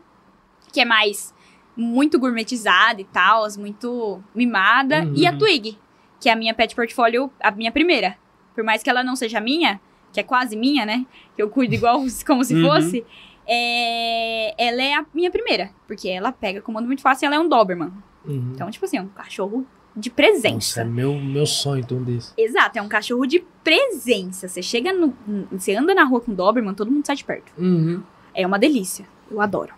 [0.71, 1.34] que é mais
[1.76, 5.03] muito gourmetizada e tal, muito mimada.
[5.03, 5.13] Uhum.
[5.15, 5.78] E a Twig,
[6.19, 8.17] que é a minha pet portfólio, a minha primeira.
[8.55, 9.80] Por mais que ela não seja minha,
[10.11, 11.05] que é quase minha, né?
[11.36, 12.67] Que eu cuido igual como se Uhum.
[12.67, 13.05] fosse.
[13.47, 15.71] é, ela é a minha primeira.
[15.88, 17.91] Porque ela pega comando muito fácil e ela é um Doberman.
[18.26, 18.51] Uhum.
[18.53, 19.65] Então, tipo assim, é um cachorro
[19.95, 20.81] de Nossa, presença.
[20.81, 22.33] é meu, meu sonho ter um desse.
[22.37, 24.47] Exato, é um cachorro de presença.
[24.47, 25.13] Você chega no.
[25.51, 27.51] Você anda na rua com Doberman, todo mundo sai de perto.
[27.57, 28.01] Uhum.
[28.33, 29.05] É uma delícia.
[29.29, 29.73] Eu adoro.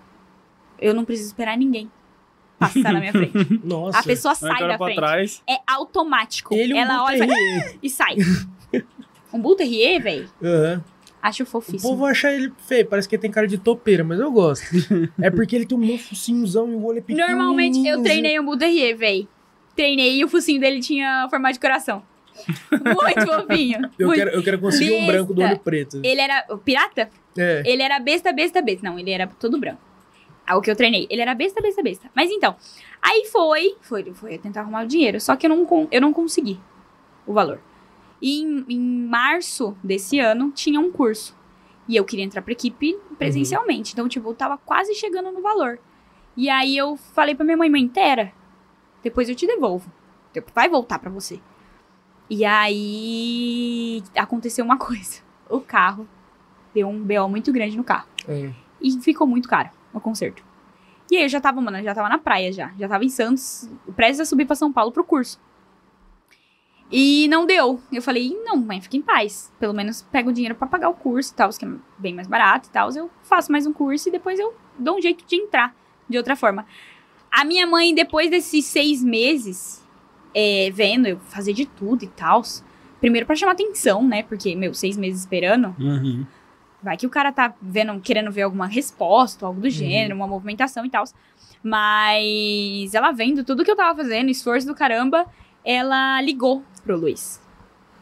[0.79, 1.89] Eu não preciso esperar ninguém
[2.57, 3.33] passar na minha frente.
[3.63, 3.99] Nossa.
[3.99, 4.95] A pessoa sai da pra frente.
[4.95, 5.43] trás.
[5.49, 6.53] É automático.
[6.53, 8.15] Ele um Ela olha e, Bull e sai.
[9.33, 10.81] um Bull Terrier, velho, Uhum.
[11.21, 11.81] acho O fofíssimo.
[11.91, 14.65] povo acha ele feio, parece que ele tem cara de topeira, mas eu gosto.
[15.21, 17.27] é porque ele tem um focinhozão e o olho é pequeno.
[17.27, 19.27] Normalmente eu treinei um Bull Terrier, velho.
[19.75, 22.03] Treinei e o focinho dele tinha formato de coração.
[22.71, 23.89] Muito fofinho.
[23.97, 24.19] Eu muito.
[24.19, 25.11] quero, eu quero conseguir um Besta.
[25.11, 26.01] branco do olho preto.
[26.03, 26.45] Ele era.
[26.49, 27.09] O pirata?
[27.37, 27.63] É.
[27.65, 28.87] Ele era besta, besta, besta.
[28.87, 29.81] Não, ele era todo branco.
[30.47, 31.07] Ah, o que eu treinei.
[31.09, 32.09] Ele era besta, besta, besta.
[32.15, 32.55] Mas então,
[33.01, 35.19] aí foi, foi, foi tentar arrumar o dinheiro.
[35.19, 36.59] Só que eu não, eu não consegui
[37.25, 37.59] o valor.
[38.21, 41.35] E em, em março desse ano, tinha um curso.
[41.87, 43.93] E eu queria entrar pra equipe presencialmente.
[43.93, 45.79] Então, tipo, eu tava quase chegando no valor.
[46.37, 48.31] E aí eu falei pra minha mãe, mãe, inteira.
[49.05, 49.87] Depois eu te devolvo.
[50.55, 51.39] Vai voltar pra você.
[52.27, 55.21] E aí aconteceu uma coisa.
[55.47, 56.07] O carro
[56.73, 58.07] deu um BO muito grande no carro.
[58.27, 58.51] É.
[58.81, 60.43] E ficou muito caro o concerto.
[61.11, 62.73] E aí eu já tava, mano, já tava na praia já.
[62.79, 65.39] Já tava em Santos, prestes a subir pra São Paulo pro curso.
[66.91, 67.79] E não deu.
[67.93, 69.53] Eu falei, não, mãe, fica em paz.
[69.59, 72.27] Pelo menos pega o dinheiro pra pagar o curso e tal, que é bem mais
[72.27, 72.89] barato e tal.
[72.91, 75.75] Eu faço mais um curso e depois eu dou um jeito de entrar
[76.09, 76.65] de outra forma.
[77.35, 79.83] A minha mãe, depois desses seis meses,
[80.33, 82.41] é, vendo eu fazer de tudo e tal.
[83.01, 84.23] Primeiro pra chamar atenção, né?
[84.23, 85.75] Porque, meu, seis meses esperando.
[85.77, 86.25] Uhum.
[86.81, 90.85] Vai que o cara tá vendo, querendo ver alguma resposta, algo do gênero, uma movimentação
[90.85, 91.03] e tal.
[91.61, 95.25] Mas ela vendo tudo que eu tava fazendo, esforço do caramba,
[95.65, 97.41] ela ligou pro Luiz.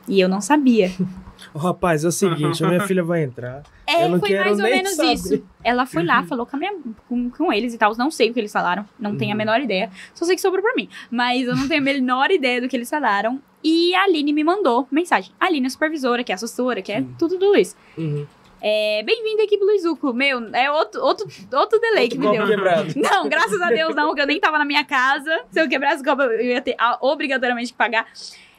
[0.07, 0.91] E eu não sabia.
[1.55, 3.63] Ô, rapaz, é o seguinte, a minha filha vai entrar.
[3.85, 5.13] É, foi mais ou menos saber.
[5.13, 5.43] isso.
[5.63, 6.73] Ela foi lá, falou com, a minha-
[7.09, 7.95] com, com eles e tal.
[7.97, 8.85] Não sei o que eles falaram.
[8.99, 9.37] Não tenho a Uhum.
[9.37, 9.89] menor ideia.
[10.13, 10.87] Só sei que sobrou pra mim.
[11.11, 13.41] Mas eu não tenho a menor ideia do que eles falaram.
[13.63, 15.31] E a Aline me mandou mensagem.
[15.39, 17.75] A Aline é a supervisora, que é a assessora, que é tudo do Luiz.
[17.97, 18.25] Uhum.
[18.65, 20.13] É, Bem-vindo à equipe Luizuco.
[20.13, 22.45] Meu, é outro, outro, outro delay que me deu.
[22.47, 22.93] quebrado.
[22.95, 25.41] Não, graças a Deus não, que eu nem tava na minha casa.
[25.51, 28.07] Se eu quebrasse o copo, eu ia ter ah, obrigatoriamente que pagar.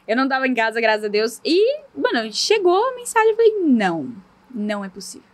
[0.07, 1.41] Eu não tava em casa, graças a Deus.
[1.43, 4.11] E, mano, chegou a mensagem, eu falei, não,
[4.55, 5.27] não é possível.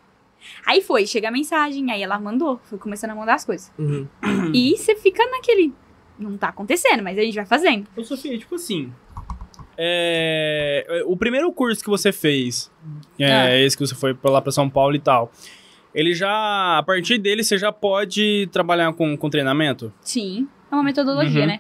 [0.66, 3.72] Aí foi, chega a mensagem, aí ela mandou, foi começando a mandar as coisas.
[3.78, 4.08] Uhum.
[4.56, 5.72] E você fica naquele,
[6.18, 7.88] não tá acontecendo, mas a gente vai fazendo.
[7.96, 8.92] Ô, Sofia, tipo assim.
[9.78, 12.72] é, o primeiro curso que você fez,
[13.20, 13.56] é Ah.
[13.60, 15.32] esse que você foi pra lá pra São Paulo e tal.
[15.94, 16.78] Ele já.
[16.78, 19.92] A partir dele, você já pode trabalhar com, com treinamento?
[20.02, 21.48] Sim, é uma metodologia, Uhum.
[21.48, 21.60] né?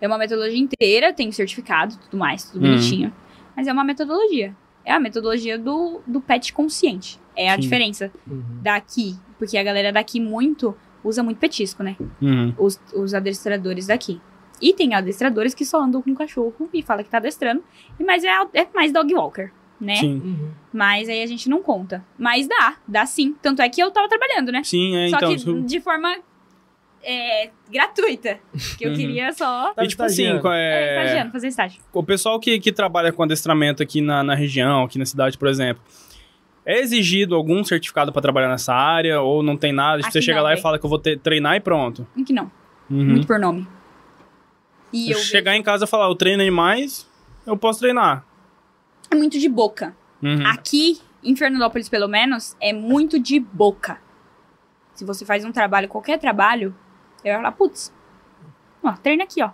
[0.00, 2.70] É uma metodologia inteira, tem certificado, tudo mais, tudo Uhum.
[2.72, 3.12] bonitinho.
[3.56, 4.56] Mas é uma metodologia.
[4.90, 7.20] É a metodologia do, do pet consciente.
[7.36, 7.60] É a Sim.
[7.60, 8.42] diferença Uhum.
[8.60, 9.16] daqui.
[9.38, 11.96] Porque a galera daqui muito usa muito petisco, né?
[12.20, 12.52] Uhum.
[12.58, 14.20] Os, os adestradores daqui.
[14.60, 17.62] E tem adestradores que só andam com o cachorro e fala que tá adestrando.
[18.00, 19.94] e Mas é, é mais dog walker, né?
[19.94, 20.20] Sim.
[20.24, 20.50] Uhum.
[20.72, 22.04] Mas aí a gente não conta.
[22.18, 23.36] Mas dá, dá sim.
[23.40, 24.64] Tanto é que eu tava trabalhando, né?
[24.64, 25.36] Sim, é, só então.
[25.36, 26.16] que de forma
[27.02, 28.38] é, gratuita.
[28.78, 28.96] Que eu Uhum.
[28.96, 29.72] queria só.
[29.74, 31.80] Tá E tipo assim, É, é, estagiando, fazer estágio.
[31.92, 35.48] o pessoal que, que trabalha com adestramento aqui na, na região, aqui na cidade, por
[35.48, 35.82] exemplo,
[36.64, 39.98] é exigido algum certificado pra trabalhar nessa área ou não tem nada?
[39.98, 40.62] Tipo, Aqui você chega não, lá e véi.
[40.62, 42.06] fala que eu vou ter- treinar e pronto.
[42.16, 42.50] Em que não.
[42.90, 43.04] Uhum.
[43.04, 43.66] Muito por nome.
[44.92, 47.08] E Se eu eu chegar em casa e falar, eu treino animais,
[47.46, 48.24] eu posso treinar.
[49.10, 49.96] é muito de boca.
[50.22, 50.46] Uhum.
[50.46, 53.98] Aqui, em Fernandópolis, pelo menos, é muito de boca.
[54.94, 56.74] Se você faz um trabalho, qualquer trabalho,
[57.24, 57.92] eu ia falar, putz,
[58.82, 59.50] ó, treina aqui, ó.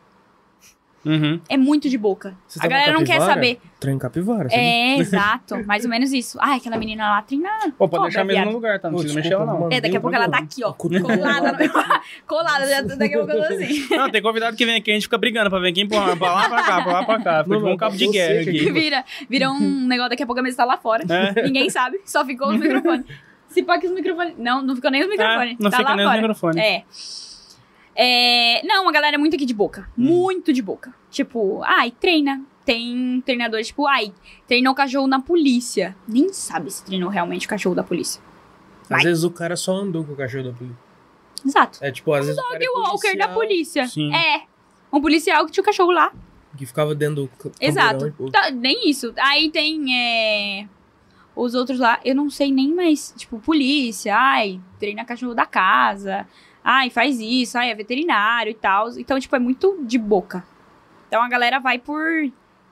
[1.04, 1.40] Uhum.
[1.48, 2.36] É muito de boca.
[2.48, 3.60] Você a tá galera não quer saber.
[3.78, 4.60] Treino capivara, sabe?
[4.60, 5.64] É, exato.
[5.64, 6.36] Mais ou menos isso.
[6.40, 7.48] Ai, aquela menina lá treina.
[7.78, 8.88] Pô, pode cobra, deixar mesmo no lugar, tá?
[8.88, 9.68] Não Pô, precisa mexer ela, não.
[9.70, 10.72] É, daqui a pouco ela tá aqui, ó.
[10.72, 11.52] Colada.
[11.52, 11.58] no-
[12.26, 12.66] colada.
[12.68, 13.86] já- Daqui a pouco eu tô assim.
[13.88, 16.32] Não, tem convidado que vem aqui, a gente fica brigando pra ver quem empurra pra
[16.32, 17.44] lá, pra cá, pra lá, pra cá.
[17.44, 18.72] Fica Não, tipo um cabo de guerra aqui.
[18.72, 21.04] Vira, vira um negócio, daqui a pouco a mesa tá lá fora.
[21.08, 21.40] É.
[21.44, 23.06] Ninguém sabe, só ficou os microfones.
[23.46, 24.34] Se pá que os microfones.
[24.36, 25.52] Não, não ficou nem os microfones.
[25.52, 26.20] É, não tá fica lá nem os fora.
[26.20, 26.56] microfones.
[26.64, 26.84] É.
[27.96, 29.88] É, Não, a galera é muito aqui de boca.
[29.98, 30.04] Hum.
[30.04, 30.94] Muito de boca.
[31.10, 32.44] Tipo, ai, treina.
[32.64, 34.12] Tem treinadores, tipo, ai,
[34.46, 35.96] treinou cachorro na polícia.
[36.06, 38.20] Nem sabe se treinou realmente o cachorro da polícia.
[38.88, 38.98] Vai.
[38.98, 40.76] Às vezes o cara só andou com o cachorro da polícia.
[41.44, 41.78] Exato.
[41.80, 43.86] É tipo, às vezes o cara Dog é Walker da polícia.
[43.86, 44.12] Sim.
[44.14, 44.42] É.
[44.92, 46.12] Um policial que tinha o cachorro lá.
[46.56, 48.12] Que ficava dentro do Exato.
[48.32, 49.12] Tá, nem isso.
[49.16, 50.66] Aí tem é,
[51.36, 56.26] os outros lá, eu não sei nem mais, tipo, polícia, ai, treina cachorro da casa,
[56.68, 58.88] ai, faz isso, ai, é veterinário e tal.
[58.98, 60.44] Então, tipo, é muito de boca.
[61.06, 62.02] Então a galera vai por,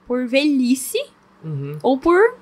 [0.05, 0.97] por velhice
[1.43, 1.77] Uhum.
[1.81, 2.35] ou por.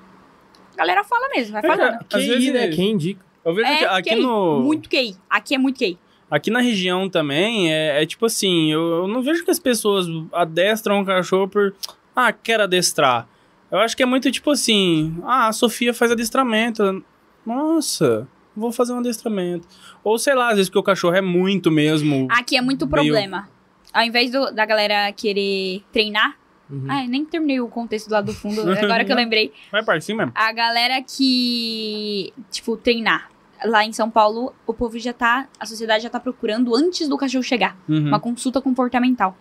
[0.74, 1.96] A galera fala mesmo, vai É, falando.
[2.02, 2.68] Às QI, vezes- né?
[2.70, 3.24] Quem indica?
[3.46, 4.22] Eu vejo que É, aqui QI.
[4.22, 4.60] no.
[4.62, 5.16] Muito QI.
[5.30, 6.00] Aqui é muito QI.
[6.32, 10.08] Aqui na região também, é, é tipo assim, eu, eu não vejo que as pessoas
[10.34, 11.76] adestram o cachorro por.
[12.16, 13.28] Ah, quero adestrar.
[13.70, 17.04] Eu acho que é muito tipo assim, ah, a Sofia faz adestramento.
[17.46, 19.68] Nossa, vou fazer um adestramento.
[20.04, 22.28] Ou sei lá, às vezes que o cachorro é muito mesmo.
[22.32, 23.50] Aqui é muito Meio- problema.
[23.94, 26.36] Ao invés do- da galera querer treinar.
[26.70, 26.86] Uhum.
[26.90, 29.54] Ai, nem terminei o contexto lá do fundo, agora que eu lembrei.
[29.72, 30.32] Vai para cima mesmo.
[30.36, 33.30] A galera que, tipo, treinar.
[33.66, 35.48] Lá em São Paulo, o povo já tá.
[35.60, 37.78] A sociedade já tá procurando antes do cachorro chegar.
[37.88, 38.08] Uhum.
[38.08, 39.38] Uma consulta comportamental.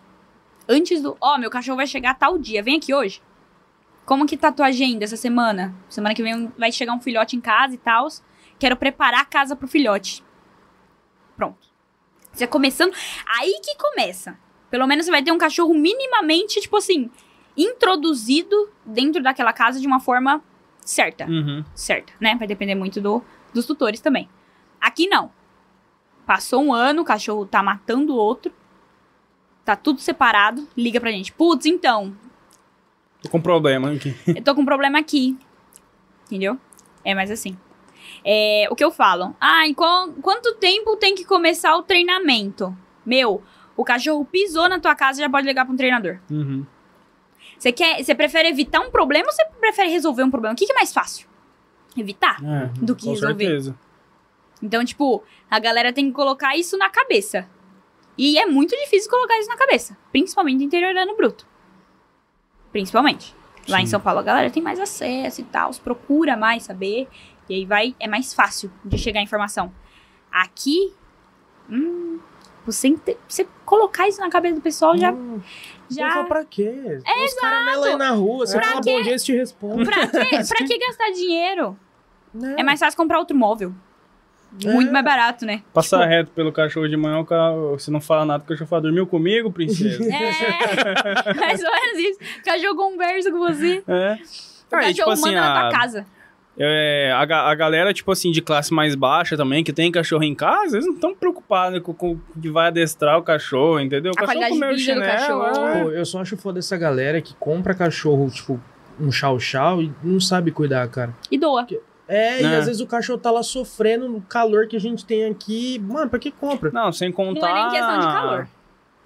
[0.69, 1.17] Antes do.
[1.19, 3.21] Ó, meu cachorro vai chegar tal dia, vem aqui hoje.
[4.05, 5.73] Como que tá a tua agenda essa semana?
[5.89, 8.07] Semana que vem vai chegar um filhote em casa e tal.
[8.63, 10.23] Quero preparar a casa pro filhote.
[11.35, 11.67] Pronto.
[12.31, 12.93] Você começando.
[13.37, 14.39] Aí que começa.
[14.71, 17.11] Pelo menos você vai ter um cachorro minimamente, tipo assim,
[17.57, 20.41] introduzido dentro daquela casa de uma forma
[20.79, 21.65] certa Uhum.
[21.75, 22.35] certa, né?
[22.37, 23.21] Vai depender muito do,
[23.53, 24.29] dos tutores também.
[24.79, 25.29] Aqui não.
[26.25, 28.49] Passou um ano, o cachorro tá matando o outro.
[29.65, 30.65] Tá tudo separado.
[30.77, 31.33] Liga pra gente.
[31.33, 32.15] Putz, então,
[33.21, 34.15] Tô com problema aqui.
[34.25, 35.37] eu tô com problema aqui.
[36.27, 36.57] Entendeu?
[37.03, 37.57] É mais assim.
[38.25, 39.35] É, o que eu falo?
[39.39, 42.75] Ah, em qual- quanto tempo tem que começar o treinamento?
[43.05, 43.41] Meu,
[43.75, 46.19] o cachorro pisou na tua casa já pode ligar pra um treinador.
[46.31, 46.65] Uhum.
[47.57, 50.53] Você quer, você prefere evitar um problema ou você prefere resolver um problema?
[50.53, 51.27] O que, que é mais fácil?
[51.97, 52.37] Evitar?
[52.43, 53.45] É, Do que com resolver.
[53.45, 53.75] certeza.
[54.61, 57.47] Então, tipo, a galera tem que colocar isso na cabeça.
[58.17, 59.97] E é muito difícil colocar isso na cabeça.
[60.11, 61.45] Principalmente no interiorano bruto.
[62.71, 63.35] Principalmente.
[63.67, 63.91] Lá em Sim.
[63.91, 67.07] São Paulo a galera tem mais acesso e tal, procura mais saber.
[67.49, 69.71] E aí vai, é mais fácil de chegar a informação.
[70.31, 70.93] Aqui,
[71.69, 72.19] hum,
[72.65, 72.95] você,
[73.27, 75.11] você colocar isso na cabeça do pessoal já.
[75.11, 75.41] Hum,
[75.89, 76.99] já pra quê?
[77.05, 78.93] É, Os caramelos aí na rua, você Pra fala quê?
[78.97, 79.85] bom dia, te respondem.
[79.85, 81.77] pra, que, pra que gastar dinheiro?
[82.33, 82.55] Né?
[82.59, 83.73] É mais fácil comprar outro móvel.
[84.63, 84.91] Muito É.
[84.91, 85.63] mais barato, né?
[85.73, 88.67] Passar Tipo- reto pelo cachorro de manhã, o cara, você não fala nada, o cachorro
[88.69, 90.03] fala, dormiu comigo, princesa?
[90.03, 92.19] É, mais ou menos isso.
[92.39, 93.83] O cachorro conversa com você.
[93.87, 94.13] é.
[94.71, 96.05] O Aí, cachorro tipo assim, manda na tua a, casa.
[96.57, 100.35] É, a, a galera, tipo assim, de classe mais baixa também, que tem cachorro em
[100.35, 104.11] casa, eles não estão preocupados com, com que vai adestrar o cachorro, entendeu?
[104.15, 105.67] O A cachorro comeu chinelo, cachorro.
[105.67, 105.83] é.
[105.83, 108.59] Pô, eu só acho foda essa galera que compra cachorro, tipo,
[108.99, 111.15] um chau-chau e não sabe cuidar, cara.
[111.31, 111.65] E doa.
[112.07, 112.55] É, e É.
[112.57, 115.79] às vezes o cachorro tá lá sofrendo no calor que a gente tem aqui.
[115.79, 116.69] Mano, pra que compra?
[116.71, 117.41] Não, sem contar...
[117.41, 118.47] Não é nem questão de calor.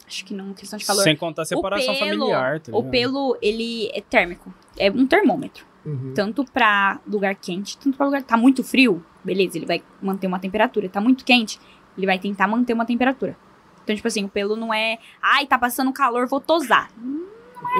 [0.06, 1.04] Acho que não é questão de calor.
[1.04, 4.54] Sem contar a separação o pelo, familiar, tá O pelo, ele é térmico.
[4.78, 5.66] É um termômetro.
[5.88, 6.12] Uhum.
[6.14, 8.22] Tanto pra lugar quente, tanto pra lugar...
[8.22, 10.90] Tá muito frio, beleza, ele vai manter uma temperatura.
[10.90, 11.60] Tá muito quente,
[11.98, 13.38] ele vai tentar manter uma temperatura.
[13.84, 15.00] Então, tipo assim, o pelo não é...
[15.22, 16.92] Ai, tá passando calor, vou tosar.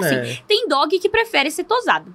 [0.02, 2.14] É, Tem dog que prefere ser tosado.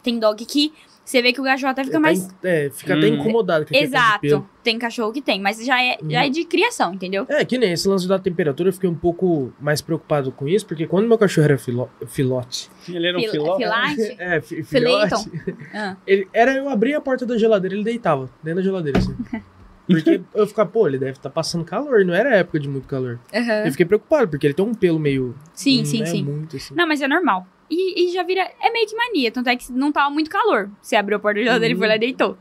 [0.00, 0.72] Tem dog que...
[1.10, 2.20] Você vê que o cachorro até fica tá mais...
[2.24, 3.14] in- é, fica até Hum.
[3.16, 4.32] incomodado aquele tanto de pelo.
[4.42, 4.50] Exato.
[4.62, 7.26] Tem cachorro que tem, mas já é, já é de criação, entendeu?
[7.28, 10.64] É, que nem esse lance da temperatura, eu fiquei um pouco mais preocupado com isso,
[10.66, 12.70] porque quando meu cachorro era filo- filote.
[12.88, 13.56] Ele era um Fil- filó.
[13.56, 14.16] filate?
[14.20, 15.30] É, fi- filhote.
[15.74, 15.96] Ah.
[16.06, 19.16] Ele, era eu abrir a porta da geladeira, ele deitava dentro da geladeira, assim.
[19.88, 23.18] Porque eu ficava, pô, ele deve estar passando calor, não era época de muito calor.
[23.34, 23.64] Aham.
[23.64, 25.34] Eu fiquei preocupado, porque ele tem um pelo meio.
[25.52, 26.22] Sim, não sim, é sim.
[26.22, 26.72] Muito assim.
[26.76, 27.44] Não, mas é normal.
[27.70, 28.42] E, e já vira.
[28.60, 29.30] É meio que mania.
[29.30, 30.68] Tanto é que não tava muito calor.
[30.82, 32.36] Você abriu a porta da geladeira e foi lá e deitou.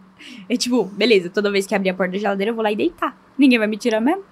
[0.50, 2.76] É tipo, beleza, toda vez que abrir a porta da geladeira, eu vou lá e
[2.76, 3.16] deitar.
[3.38, 4.24] Ninguém vai me tirar mesmo.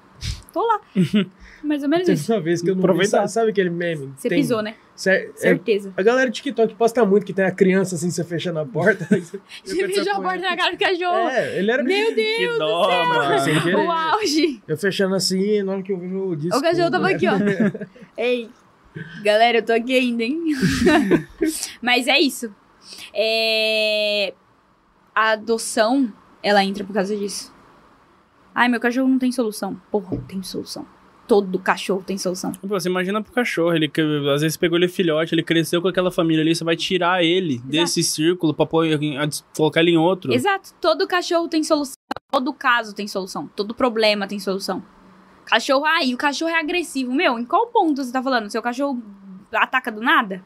[0.52, 0.82] Tô lá.
[1.64, 2.32] Mais ou menos Teve isso.
[2.34, 3.18] uma vez que eu não vi, Aproveitar.
[3.20, 4.14] sabe, sabe aquele meme?
[4.16, 4.76] Você Tem- pisou, né?
[4.95, 5.93] Cer- é, Certeza.
[5.98, 9.06] a galera do TikTok posta muito que tem a criança assim, você fechando a porta.
[9.10, 9.39] você-
[9.88, 11.30] fechou a com porta na cara do cachorro.
[11.30, 12.38] É, ele era Meu Deus!
[12.38, 13.39] Que dó, mano.
[13.39, 13.76] Sem querer.
[13.76, 14.62] O auge.
[14.68, 16.58] Eu fechando assim, na hora que eu vi o disco.
[16.58, 17.34] O cachorro tava aqui, ó.
[18.18, 18.50] Ei,
[19.24, 20.39] galera, eu tô aqui ainda, hein?
[21.82, 22.54] Mas é isso.
[23.14, 24.34] É...
[25.14, 26.12] A adoção,
[26.43, 27.54] ela entra por causa disso.
[28.54, 29.80] Ai, meu cachorro não tem solução.
[29.91, 30.86] Porra, tem solução.
[31.28, 32.54] Todo cachorro tem solução.
[32.54, 33.91] Pô, Você imagina pro cachorro, ele
[34.34, 37.60] às vezes pegou ele filhote, ele cresceu com aquela família ali, você vai tirar ele
[37.66, 38.88] desse círculo pra pôr,
[39.56, 40.34] colocar ele em outro.
[40.34, 40.74] Exato.
[40.80, 41.95] Todo cachorro tem solução.
[42.32, 43.50] Todo caso tem solução.
[43.56, 44.84] Todo problema tem solução.
[45.48, 47.12] Cachorro, ai, o cachorro é agressivo.
[47.14, 48.50] Meu, em qual ponto você tá falando?
[48.50, 49.02] Seu cachorro
[49.54, 50.43] ataca do nada?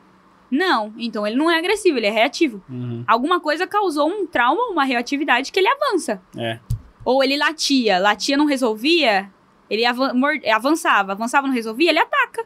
[0.49, 0.93] Não.
[0.97, 2.62] Então ele não é agressivo, ele é reativo.
[2.70, 3.04] Uhum.
[3.08, 6.22] Alguma coisa causou um trauma, uma reatividade que ele avança.
[6.38, 6.60] É.
[7.04, 9.32] Ou ele latia, latia não resolvia,
[9.70, 9.84] ele
[10.14, 12.45] mor- avançava, avançava não resolvia, ele ataca.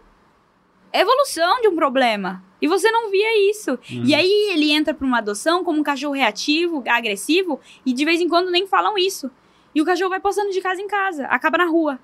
[0.94, 2.42] evolução de um problema.
[2.62, 3.78] E você não via isso.
[3.90, 8.22] E aí ele entra pra uma adoção como um cachorro reativo, agressivo, e de vez
[8.22, 9.30] em quando nem falam isso.
[9.74, 12.00] E o cachorro vai passando de casa em casa, acaba na rua.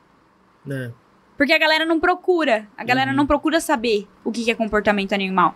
[0.65, 0.91] Né?
[1.37, 2.67] Porque a galera não procura.
[2.77, 3.17] A galera Uhum.
[3.17, 5.55] não procura saber o que é comportamento animal.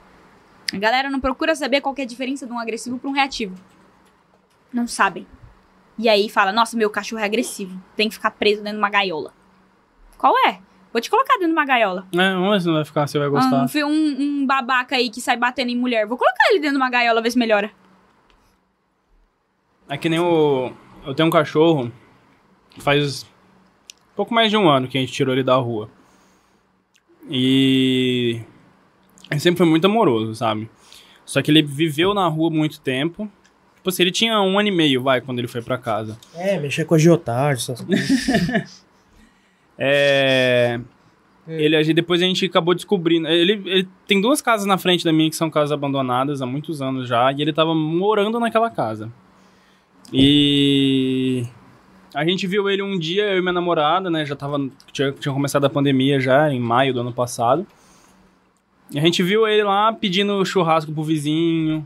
[0.73, 3.55] A galera não procura saber qual é a diferença de um agressivo para um reativo.
[4.73, 5.27] Não sabem.
[5.97, 7.79] E aí fala, nossa, meu cachorro é agressivo.
[7.95, 9.31] Tem que ficar preso dentro de uma gaiola.
[10.17, 10.59] Qual é?
[10.91, 12.07] Vou te colocar dentro de uma gaiola.
[12.13, 13.65] É, se não vai ficar, você vai gostar.
[13.85, 16.07] Um, um, um babaca aí que sai batendo em mulher.
[16.07, 17.69] Vou colocar ele dentro de uma gaiola, ver se melhora.
[19.87, 20.71] É que nem o.
[21.05, 21.91] Eu tenho um cachorro.
[22.79, 23.25] Faz
[24.15, 25.89] pouco mais de um ano que a gente tirou ele da rua.
[27.29, 28.39] E.
[29.29, 30.69] Ele sempre foi muito amoroso, sabe?
[31.25, 33.29] Só que ele viveu na rua muito tempo.
[33.75, 36.17] Tipo assim, ele tinha um ano e meio, vai, quando ele foi pra casa.
[36.35, 38.85] É, mexer com agiotagem, essas coisas.
[39.77, 40.79] É.
[41.47, 43.27] Ele, a gente- depois a gente acabou descobrindo.
[43.27, 46.81] Ele, ele tem duas casas na frente da minha que são casas abandonadas há muitos
[46.81, 47.29] anos já.
[47.33, 49.11] E ele tava morando naquela casa.
[50.13, 51.45] E.
[52.15, 54.25] A gente viu ele um dia, eu e minha namorada, né?
[54.25, 54.57] Já tava.
[54.93, 57.67] Tinha, tinha começado a pandemia já, em maio do ano passado.
[58.89, 61.85] E a gente viu ele lá pedindo churrasco pro vizinho,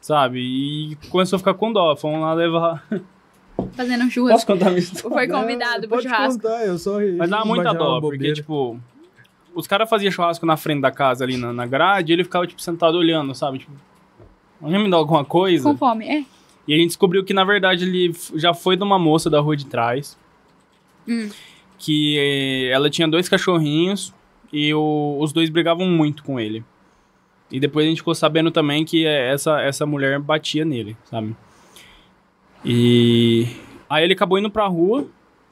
[0.00, 0.38] sabe?
[0.40, 1.94] E começou a ficar com dó.
[1.96, 2.82] Fomos lá levar.
[3.72, 4.50] Fazendo um churrasco.
[4.50, 5.10] contar minha história?
[5.10, 6.40] Foi convidado pro Pode churrasco.
[6.40, 8.80] contar, eu só Mas dava muita dó, porque, tipo,
[9.54, 12.46] os caras faziam churrasco na frente da casa ali na, na grade e ele ficava,
[12.46, 13.58] tipo, sentado olhando, sabe?
[13.58, 13.72] Tipo,
[14.62, 15.68] alguém me dá alguma coisa?
[15.68, 16.24] Com fome, é.
[16.68, 19.56] E a gente descobriu que, na verdade, ele já foi de uma moça da rua
[19.56, 20.16] de trás.
[21.08, 21.30] Hum.
[21.78, 24.12] Que eh, ela tinha dois cachorrinhos
[24.52, 26.62] e o- os dois brigavam muito com ele.
[27.50, 31.34] E depois a gente ficou sabendo também que eh, essa, essa mulher batia nele, sabe?
[32.64, 33.46] E
[33.88, 35.06] aí ele acabou indo pra rua,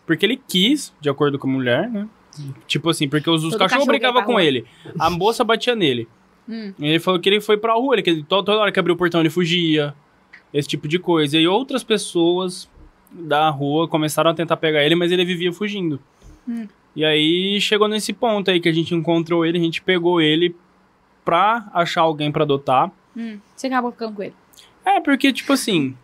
[0.07, 2.07] porque ele quis, de acordo com a mulher, né?
[2.67, 4.67] Tipo assim, porque os, os cachorros cachorro brigavam com ele.
[4.99, 6.07] A moça batia nele.
[6.49, 6.75] Hum.
[6.79, 8.95] E ele falou que ele foi pra rua, ele, que toda, toda hora que abriu
[8.95, 9.95] o portão ele fugia.
[10.57, 11.37] Esse tipo de coisa.
[11.39, 12.69] E outras pessoas
[13.11, 16.01] da rua começaram a tentar pegar ele, mas ele vivia fugindo.
[16.49, 16.67] Hum.
[16.95, 20.57] E aí chegou nesse ponto aí que a gente encontrou ele, a gente pegou ele
[21.25, 22.91] pra achar alguém pra adotar.
[23.15, 23.39] Hum.
[23.55, 24.35] Você acabou ficando com ele.
[24.83, 25.95] É, porque, tipo assim.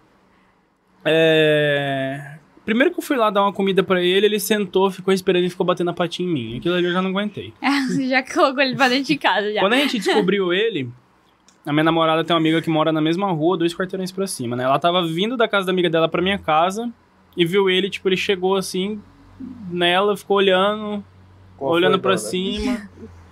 [1.03, 2.36] É.
[2.64, 5.50] Primeiro que eu fui lá dar uma comida pra ele, ele sentou, ficou esperando e
[5.50, 6.57] ficou batendo a patinha em mim.
[6.59, 7.53] Aquilo ali eu já não aguentei.
[7.88, 9.61] Você já colocou ele pra dentro de casa já.
[9.61, 10.88] Quando a gente descobriu ele,
[11.64, 14.56] a minha namorada tem uma amiga que mora na mesma rua, dois quarteirões pra cima,
[14.56, 14.64] né?
[14.64, 16.90] Ela tava vindo da casa da amiga dela pra minha casa
[17.36, 19.00] e viu ele, tipo, ele chegou assim
[19.70, 21.02] nela, ficou olhando,
[21.56, 22.18] Qual olhando pra dona?
[22.18, 22.90] cima.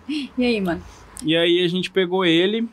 [0.37, 0.83] E aí, mano?
[1.22, 2.68] E aí a gente pegou ele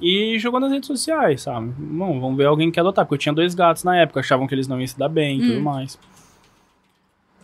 [0.00, 1.74] e jogou nas redes sociais, sabe?
[1.76, 4.46] Bom, vamos ver alguém que quer adotar, porque eu tinha dois gatos na época, achavam
[4.46, 5.62] que eles não iam se dar bem e tudo Hum.
[5.62, 5.98] mais.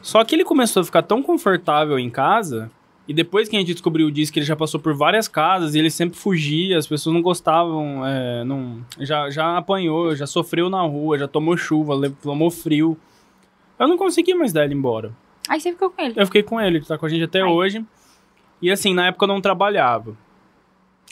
[0.00, 2.70] Só que ele começou a ficar tão confortável em casa,
[3.08, 5.78] e depois que a gente descobriu disso, que ele já passou por várias casas e
[5.78, 10.82] ele sempre fugia, as pessoas não gostavam, é, não, já, já apanhou, já sofreu na
[10.82, 12.98] rua, já tomou chuva, tomou frio.
[13.78, 15.12] Eu não consegui mais dar ele embora.
[15.48, 16.14] Aí você ficou com ele.
[16.16, 17.48] Eu fiquei com ele, ele tá com a gente até Ai.
[17.48, 17.84] hoje.
[18.60, 20.16] E assim, na época eu não trabalhava.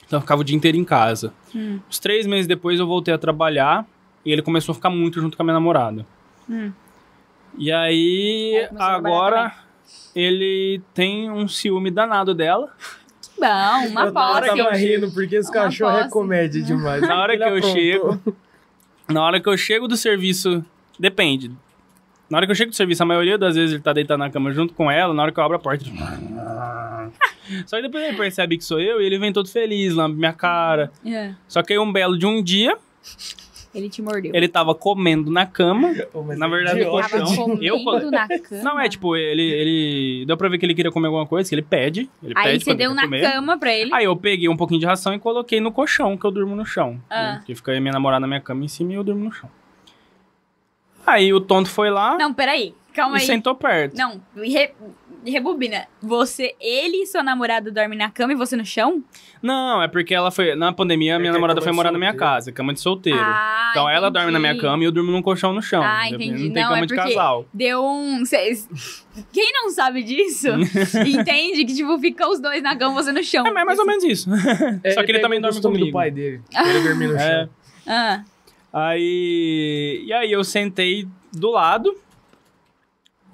[0.05, 1.33] Então eu ficava o dia inteiro em casa.
[1.55, 1.79] Hum.
[1.89, 3.87] Uns três meses depois eu voltei a trabalhar
[4.25, 6.05] e ele começou a ficar muito junto com a minha namorada.
[6.51, 6.73] Hum.
[7.57, 9.64] E aí, trabalhar agora
[10.15, 12.73] ele tem um ciúme danado dela.
[13.23, 13.47] Que bom,
[13.91, 14.87] uma eu tava posse.
[14.87, 16.11] rindo porque esse Uma cachorro é posse.
[16.13, 17.03] comédia demais.
[17.03, 17.71] Na hora que eu aprontou.
[17.73, 18.21] chego-
[19.09, 20.65] Na hora que eu chego do serviço,
[20.99, 21.51] depende.
[22.31, 24.31] Na hora que eu chego do serviço, a maioria das vezes ele tá deitado na
[24.31, 25.85] cama junto com ela, na hora que eu abro a porta.
[25.85, 25.95] ele-
[27.67, 30.33] Só que depois ele percebe que sou eu e ele vem todo feliz, lambe minha
[30.33, 30.91] cara.
[31.05, 31.35] É.
[31.47, 32.79] Só que aí um belo de um dia,
[33.75, 34.31] Ele te mordeu.
[34.35, 35.93] ele tava comendo na cama.
[36.37, 37.35] Na é verdade, Tava colchão.
[37.35, 38.63] comendo Eu colo- na cama.
[38.63, 40.25] Não, é tipo, ele, ele.
[40.27, 42.09] Deu pra ver que ele queria comer alguma coisa, que ele pede.
[42.23, 43.23] Ele Aí pede você deu na comer.
[43.23, 43.93] cama pra ele.
[43.93, 46.65] Aí eu peguei um pouquinho de ração e coloquei no colchão, que eu durmo no
[46.65, 47.01] chão.
[47.11, 47.33] Ah.
[47.35, 47.43] Né?
[47.45, 49.51] Que fica aí minha namorada na minha cama em cima e eu durmo no chão.
[51.07, 52.75] Aí o tonto foi lá Não, peraí.
[52.95, 53.27] Calma e aí.
[53.27, 53.97] sentou perto.
[53.97, 54.71] Não, re-
[55.31, 55.87] rebobina.
[56.03, 59.03] Você, ele e sua namorada dormem na cama e você no chão?
[59.43, 60.55] Não, é porque ela foi.
[60.55, 63.19] Na pandemia, É minha é namorada foi morar na minha casa, cama de solteiro.
[63.21, 64.67] Ah, então ela dorme na minha entendi.
[64.67, 65.83] cama e eu durmo num colchão no chão.
[65.83, 66.51] Ah, Não entendi.
[66.51, 67.47] tem Não, cama é de porque casal.
[67.53, 68.25] Deu um.
[68.25, 68.69] cês-
[69.33, 70.49] Quem não sabe disso,
[71.07, 73.47] entende que, tipo, fica os dois na cama, você no chão.
[73.47, 74.29] É, mas é mais ou menos isso.
[74.83, 75.87] É, Só que ele pegou também dorme comigo.
[75.87, 76.41] do pai dele.
[76.55, 77.19] Ele dormir no É.
[77.41, 77.51] chão.
[77.87, 78.23] Ah,
[78.73, 80.03] Aí.
[80.07, 81.95] E aí eu sentei do lado.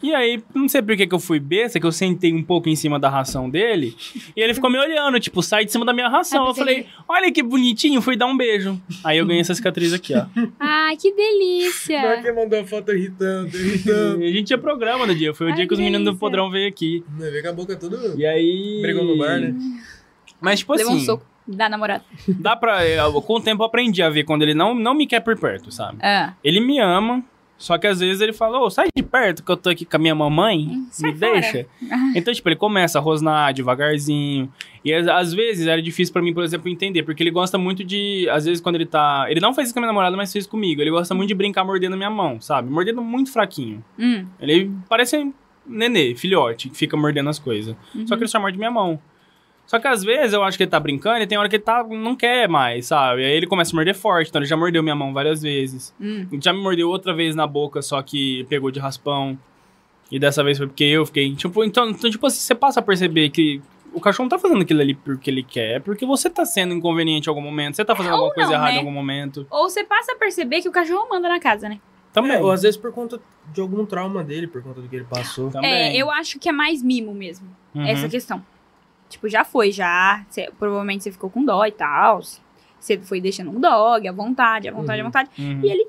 [0.02, 2.68] E aí, não sei por que que eu fui besta, que eu sentei um pouco
[2.68, 3.94] em cima da ração dele.
[4.34, 6.46] E ele ficou me olhando, tipo, sai de cima da minha ração.
[6.46, 8.80] Eu falei, olha que bonitinho, fui dar um beijo.
[9.04, 10.24] Aí eu ganhei essa cicatriz aqui, ó.
[10.58, 12.22] Ai, que Na hora delícia.
[12.22, 14.22] que mandou a foto irritando, irritando.
[14.22, 15.34] E a gente tinha programa no dia.
[15.34, 16.20] Foi o Ai, dia que os meninos do delícia.
[16.20, 17.04] Podrão veio aqui.
[17.18, 18.14] Vê com a boca toda.
[18.16, 18.78] E aí.
[18.82, 19.54] Brigou no bar, né?
[20.40, 22.02] Mas, tipo Levou assim, um soco da namorada.
[22.26, 22.86] dá pra.
[22.86, 25.38] eu- com o tempo eu aprendi a ver quando ele não, não me quer por
[25.38, 25.98] perto, sabe?
[26.00, 27.22] Ah, Ele me ama,
[27.60, 29.96] só que às vezes ele fala, ô, sai de perto que eu tô aqui com
[29.96, 31.66] a minha mamãe, Hum, me fora." deixa.
[32.16, 34.50] Então, tipo, ele começa a rosnar devagarzinho.
[34.84, 38.26] E às, vezes era difícil pra mim, por exemplo, entender, porque ele gosta muito de.
[38.30, 39.26] Às vezes, quando ele tá.
[39.28, 40.80] Ele não faz isso com a minha namorada, mas fez comigo.
[40.80, 42.70] Ele gosta muito de brincar mordendo a minha mão, sabe?
[42.70, 43.84] Mordendo muito fraquinho.
[43.98, 45.32] hum, Ele parece um
[45.66, 47.76] nenê, filhote, que fica mordendo as coisas.
[47.94, 48.06] uhum.
[48.06, 48.98] Só que ele só morde minha mão.
[49.70, 51.62] Só que às vezes eu acho que ele tá brincando e tem hora que ele
[51.62, 53.24] tá, não quer mais, sabe?
[53.24, 55.94] Aí ele começa a morder forte, então ele já mordeu minha mão várias vezes.
[56.00, 56.26] Hum.
[56.42, 59.38] Já me mordeu outra vez na boca, só que pegou de raspão.
[60.10, 61.32] E dessa vez foi porque eu fiquei.
[61.36, 63.62] Tipo, então, então, tipo assim, você passa a perceber que
[63.92, 66.74] o cachorro não tá fazendo aquilo ali porque ele quer, é porque você tá sendo
[66.74, 68.74] inconveniente em algum momento, você tá fazendo Ou alguma coisa não, errada né?
[68.74, 69.46] em algum momento.
[69.48, 71.78] Ou você passa a perceber que o cachorro manda na casa, né?
[72.12, 72.32] Também.
[72.32, 73.20] É, ou às vezes por conta
[73.52, 75.48] de algum trauma dele, por conta do que ele passou.
[75.48, 75.70] Também.
[75.70, 77.46] É, eu acho que é mais mimo mesmo.
[77.72, 77.86] Uhum.
[77.86, 78.44] Essa questão.
[79.10, 80.24] Tipo, já foi, já.
[80.30, 82.22] Cê- provavelmente você ficou com dó e tal.
[82.78, 85.10] Você foi deixando um dog, à vontade, à vontade, à Uhum.
[85.10, 85.30] vontade.
[85.38, 85.60] Uhum.
[85.62, 85.86] E ele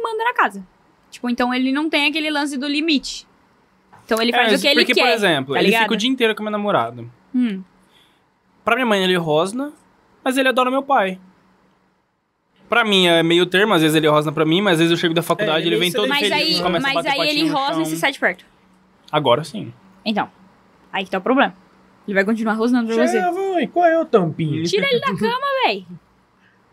[0.00, 0.64] manda na casa.
[1.10, 3.26] Tipo, então ele não tem aquele lance do limite.
[4.04, 5.00] Então ele faz É, o que ele porque, quer.
[5.00, 5.82] por exemplo, tá ele ligado?
[5.82, 7.04] fica o dia inteiro com a minha namorada.
[7.34, 7.62] Hum.
[8.64, 9.72] Pra minha mãe ele rosna,
[10.22, 11.18] mas ele adora meu pai.
[12.68, 14.96] Pra mim é meio termo, às vezes ele rosna pra mim, mas às vezes eu
[14.98, 17.20] chego da faculdade É, ele ele vem todo Mas feliz, aí, começa a mas bater
[17.20, 18.44] aí ele rosna e você sai de perto.
[19.10, 19.72] Agora sim.
[20.04, 20.30] Então.
[20.92, 21.54] Aí que tá o problema.
[22.08, 23.20] Ele vai continuar rosnando pra você.
[23.20, 24.64] Vai, qual é o tampinho?
[24.64, 25.84] Tira ele da cama, véi.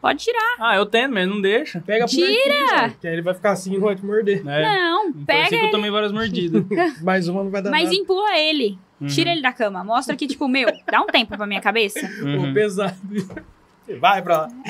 [0.01, 0.55] Pode tirar.
[0.59, 1.81] Ah, eu tento, mas não deixa.
[1.81, 2.85] Pega por Tira!
[2.85, 4.47] aqui, que aí ele vai ficar assim e vai te morder.
[4.47, 4.63] É.
[4.63, 6.63] Não, Parecia pega que eu tomei várias mordidas.
[7.03, 7.95] Mais uma não vai dar Mas nada.
[7.95, 8.79] empurra ele.
[9.01, 9.07] Uhum.
[9.07, 9.83] Tira ele da cama.
[9.83, 11.99] Mostra que, tipo, meu, dá um tempo pra minha cabeça.
[12.21, 12.47] Uhum.
[12.47, 12.95] Pô, pesado.
[13.99, 14.47] Vai pra lá.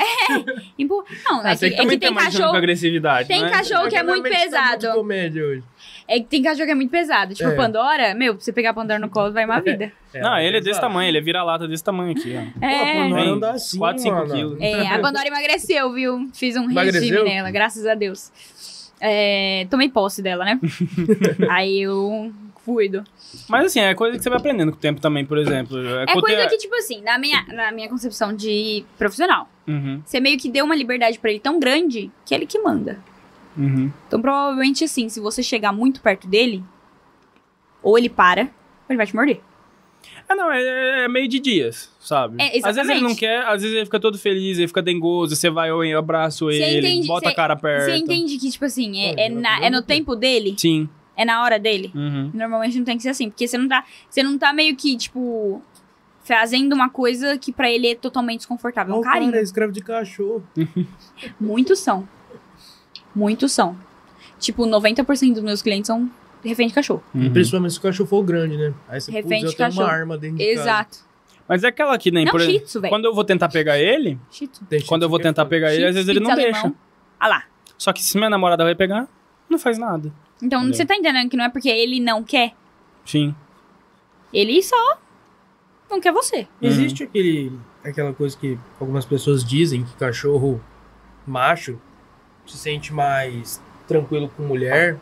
[0.78, 1.05] Empurra.
[1.26, 2.51] Não, Ah, é que, que é que tem cachorro.
[2.51, 3.49] com agressividade, Tem né?
[3.49, 4.91] cachorro que é muito tá muito pesado.
[4.93, 5.63] comédia hoje.
[6.07, 7.34] É que tem cachorro que é muito pesado.
[7.34, 7.55] Tipo, É.
[7.55, 9.91] Pandora, meu, pra você pegar a Pandora no colo, vai uma vida.
[10.13, 12.59] Não, ele é desse tamanho, ele é vira-lata desse tamanho aqui, ó.
[12.59, 12.93] Pô, É.
[13.03, 14.34] Pandora Vem, anda assim, 4, 5 mano.
[14.34, 14.57] quilos.
[14.61, 16.30] É, a Pandora emagreceu, viu?
[16.34, 17.26] Fiz um regime Emagreceu?
[17.26, 18.32] nela, graças a Deus.
[19.01, 20.59] É, tomei posse dela, né?
[21.49, 22.32] Aí eu
[22.66, 23.03] cuido.
[23.47, 25.78] Mas assim, é coisa que você vai aprendendo com o tempo também, por exemplo.
[25.78, 30.01] É o coisa te- que, tipo assim, na minha, na minha concepção de profissional, Uhum,
[30.05, 32.99] você meio que deu uma liberdade pra ele tão grande que é ele que manda.
[33.57, 33.91] uhum.
[34.07, 36.63] Então, provavelmente, assim, se você chegar muito perto dele,
[37.82, 38.49] ou ele para, ou
[38.89, 39.39] ele vai te morder.
[40.28, 42.41] Ah, não, é, é meio de dias, sabe?
[42.41, 45.36] É, às vezes ele não quer, às vezes ele fica todo feliz, ele fica dengoso,
[45.36, 47.86] você vai, eu abraço Você ele, entende- bota você- a cara perto.
[47.86, 50.55] Você entende que, tipo assim, é, é, na- é no tempo dele?
[50.57, 50.89] Sim.
[51.18, 51.91] É na hora dele?
[51.95, 52.32] Uhum.
[52.34, 54.97] Normalmente não tem que ser assim, porque você não tá, você não tá meio que,
[54.97, 55.61] tipo,
[56.24, 58.93] fazendo uma coisa que pra ele é totalmente desconfortável.
[58.93, 59.36] É Ó, um cara carinho.
[59.36, 60.43] é escravo de cachorro.
[61.39, 62.07] Muitos são.
[63.16, 63.78] Muitos são.
[64.39, 66.09] Tipo, 90% dos meus clientes são
[66.43, 67.03] refém de cachorro.
[67.13, 67.32] Uhum.
[67.32, 68.74] Principalmente se o cachorro for grande, né?
[68.89, 69.89] Aí você Refém putz, de tenho uma cachorro.
[69.99, 70.61] arma dentro de casa.
[70.61, 70.97] Exato.
[71.47, 74.20] Mas é aquela que nem, Não, por shih exemplo, quando eu vou tentar pegar ele,
[74.88, 76.74] quando eu vou é tentar pegar ele, Shih às vezes ele não pizza deixa.
[77.20, 77.43] Ah lá.
[77.78, 79.07] Só que se minha namorada vai pegar,
[79.47, 80.11] não faz nada.
[80.41, 80.77] Então, Entendeu?
[80.77, 82.53] você tá entendendo que não é porque ele não quer.
[83.05, 83.33] Sim.
[84.33, 84.97] Ele só
[85.89, 86.47] não quer você.
[86.61, 90.61] Existe aquele, aquela coisa que algumas pessoas dizem que cachorro
[91.25, 91.79] macho
[92.45, 94.99] se sente mais tranquilo com mulher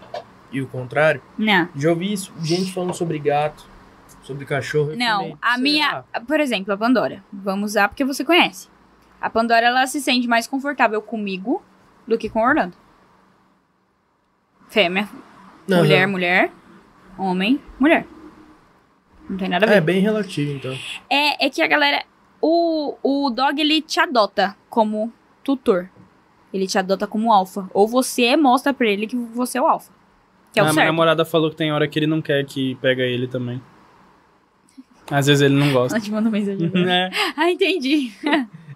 [0.51, 1.21] e o contrário.
[1.37, 1.67] Não.
[1.75, 3.65] Já ouvi isso, gente falando sobre gato,
[4.21, 4.95] sobre cachorro.
[4.95, 6.03] Não, falei, a minha.
[6.27, 7.23] Por exemplo, a Pandora.
[7.31, 8.67] Vamos usar porque você conhece.
[9.19, 11.63] A Pandora, ela se sente mais confortável comigo
[12.07, 12.75] do que com o Orlando.
[14.73, 15.07] Fêmea,
[15.69, 15.81] Aham.
[15.81, 16.51] mulher, mulher.
[17.15, 18.07] Homem, mulher.
[19.29, 19.75] Não tem nada a ver.
[19.75, 20.75] É bem relativo, então.
[21.07, 22.03] É, é que a galera.
[22.41, 25.13] O, o dog, ele te adota como
[25.43, 25.91] tutor.
[26.51, 27.69] Ele te adota como alfa.
[27.71, 29.91] Ou você mostra pra ele que você é o alfa.
[30.51, 30.87] Que é o a minha certo.
[30.87, 33.61] namorada falou que tem hora que ele não quer que pega ele também.
[35.11, 35.95] Às vezes ele não gosta.
[35.97, 36.71] Ela te manda mensagem.
[36.89, 37.11] é.
[37.37, 38.11] ah, entendi.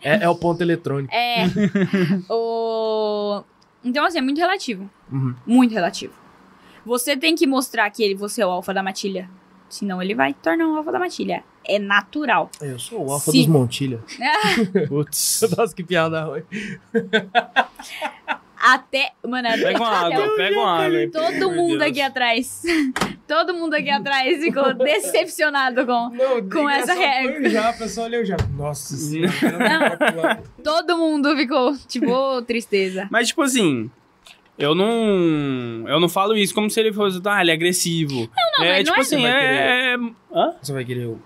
[0.04, 1.12] É, é o ponto eletrônico.
[1.12, 1.46] É.
[2.30, 3.44] o...
[3.84, 4.88] Então, assim, é muito relativo.
[5.12, 5.34] Uhum.
[5.46, 6.14] Muito relativo.
[6.86, 9.30] Você tem que mostrar que ele, você é o alfa da matilha.
[9.70, 11.44] Senão ele vai tornar um alfa da matilha.
[11.66, 12.50] É natural.
[12.62, 14.00] Eu sou o alfa Se- dos Montilha.
[14.88, 15.44] Putz.
[15.58, 16.44] Nossa, que piada ruim.
[18.60, 19.12] Até.
[19.28, 19.58] Mano, até.
[19.62, 21.10] Pega uma água, pega uma água.
[21.12, 21.92] Todo mundo Deus.
[21.92, 22.64] aqui atrás.
[23.28, 26.10] Todo mundo aqui atrás ficou decepcionado com.
[26.10, 27.50] Não, Com essa regra.
[27.50, 28.38] Já, a pessoa olhou já.
[28.56, 30.42] Nossa senhora.
[30.64, 33.08] Todo mundo ficou, tipo, tristeza.
[33.12, 33.92] Mas, tipo assim,
[34.58, 35.86] eu não.
[35.88, 37.20] Eu não falo isso como se ele fosse.
[37.26, 38.30] Ah, ele é agressivo.
[38.58, 39.94] não, é mas tipo não é- assim, Você vai é.
[39.94, 39.98] é-
[40.34, 40.54] Hã?
[40.62, 41.20] Você vai querer o.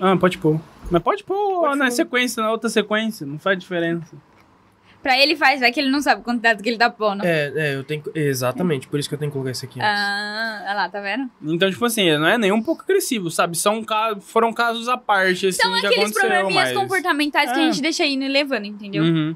[0.00, 0.60] Ah, pode pôr.
[0.90, 1.90] Mas pode pôr Pode na pôr.
[1.92, 3.26] sequência, na outra sequência.
[3.26, 4.16] Não faz diferença.
[5.02, 7.24] Pra ele faz, vai que ele não sabe o quantidade que ele tá pondo.
[7.24, 8.02] É, é, eu tenho.
[8.02, 9.90] que- Exatamente, por isso que eu tenho que colocar isso aqui antes.
[9.92, 11.28] Ah, olha lá, tá vendo?
[11.42, 13.56] Então, tipo assim, não é nem um pouco agressivo, sabe?
[13.58, 14.14] São ca...
[14.20, 16.78] Foram casos à parte, assim, São que aqueles probleminhas mas...
[16.78, 17.64] comportamentais que a É.
[17.72, 19.02] gente deixa indo e levando, entendeu?
[19.02, 19.34] Uhum.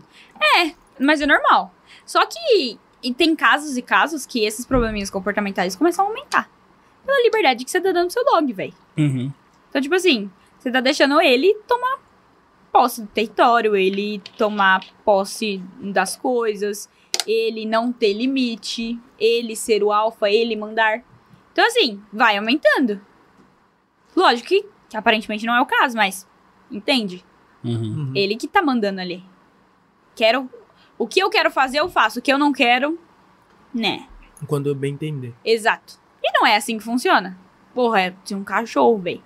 [1.01, 1.75] Mas é normal.
[2.05, 6.51] Só que e tem casos e casos que esses probleminhas comportamentais começam a aumentar.
[7.05, 8.75] Pela liberdade que você tá dando pro seu dog, velho.
[8.99, 9.33] Uhum.
[9.71, 10.29] Então, tipo assim,
[10.59, 12.01] você tá deixando ele tomar
[12.73, 16.91] posse do território, ele tomar posse das coisas,
[17.25, 21.05] ele não ter limite, ele ser o alfa, ele mandar.
[21.53, 23.01] Então, assim, vai aumentando.
[24.17, 26.27] Lógico que, que aparentemente não é o caso, mas
[26.69, 27.25] entende?
[27.63, 27.73] Uhum.
[27.73, 28.13] Uhum.
[28.17, 29.23] Ele que tá mandando ali.
[30.17, 30.51] Quero.
[30.99, 32.19] O que eu quero fazer, eu faço.
[32.19, 32.99] O que eu não quero,
[33.75, 34.07] né?
[34.47, 35.35] Quando eu bem entender.
[35.45, 35.95] Exato.
[36.23, 37.39] E não é assim que funciona.
[37.75, 39.23] Porra, é de um cachorro, véi.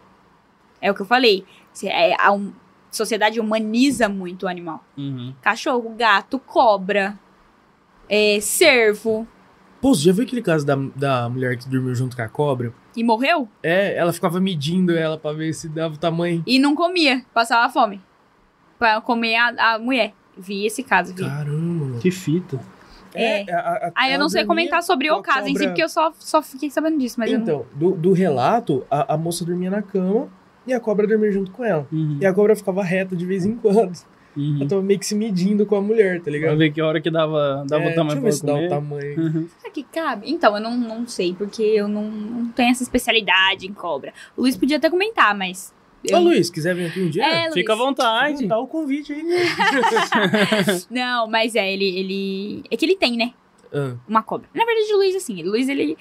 [0.80, 1.44] É o que eu falei.
[1.72, 2.52] Se- é, a um-
[2.90, 4.84] sociedade humaniza muito o animal.
[4.96, 5.32] Uhum.
[5.40, 7.16] Cachorro, gato, cobra,
[8.08, 9.26] é, cervo.
[9.80, 12.74] Pô, você já viu aquele caso da, da mulher que dormiu junto com a cobra?
[12.96, 13.48] E morreu?
[13.62, 16.42] É, ela ficava medindo ela pra ver se dava o tamanho.
[16.46, 17.24] E não comia.
[17.32, 18.00] Passava fome.
[18.78, 20.12] Pra comer a, a mulher.
[20.40, 21.22] Vi esse caso, vi.
[21.22, 21.98] Caramba, mano.
[22.00, 22.58] Que fita.
[23.14, 23.42] É.
[23.52, 25.82] a- a- a- Aí eu não sei comentar sobre o caso em si, cobra- porque
[25.82, 27.44] eu só, só fiquei sabendo disso, mas eu não...
[27.44, 30.28] Então, do, do relato, a, a moça dormia na cama
[30.66, 31.86] e a cobra dormia junto com ela.
[31.90, 32.18] Uhum.
[32.20, 33.98] E a cobra ficava reta de vez em quando.
[34.36, 34.58] Uhum.
[34.60, 36.56] Ela tava meio que se medindo com a mulher, tá Pra ligado?
[36.56, 38.52] ver que hora que dava, dava É, o tamanho deixa eu pra ver se dá
[38.52, 39.14] ela o comer.
[39.16, 39.20] tamanho.
[39.40, 39.48] Uhum.
[39.58, 40.30] Será que cabe?
[40.30, 44.12] Então, eu não, não sei, porque eu não, não tenho essa especialidade em cobra.
[44.36, 45.74] O Luiz podia até comentar, mas.
[46.04, 47.24] Eu- Ô, Luiz, quiser vir aqui um dia?
[47.24, 47.54] É, Luiz.
[47.54, 48.46] Fica à vontade.
[48.46, 49.22] Dá o convite aí.
[50.90, 52.64] Não, mas é, ele, ele.
[52.70, 53.32] É que ele tem, né?
[53.72, 54.48] Ah, Uma cobra.
[54.54, 55.96] Na verdade, o Luiz, assim, o Luiz, ele.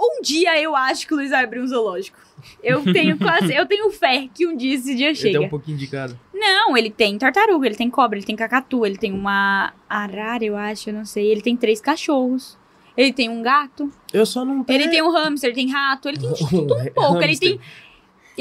[0.00, 2.18] Um dia eu acho que o Luiz vai abrir um zoológico.
[2.62, 3.54] Eu tenho quase.
[3.54, 5.38] eu tenho fé que um dia esse dia ele chega.
[5.38, 6.18] tem um pouquinho de cada.
[6.34, 10.56] Não, ele tem tartaruga, ele tem cobra, ele tem cacatu, ele tem uma arara, eu
[10.56, 11.30] acho, eu não sei.
[11.30, 12.58] Ele tem três cachorros.
[12.96, 13.90] Ele tem um gato.
[14.12, 14.80] Eu só não tenho.
[14.82, 17.22] Ele tem um hamster, ele tem rato, ele tem tudo um pouco.
[17.22, 17.58] Ele tem,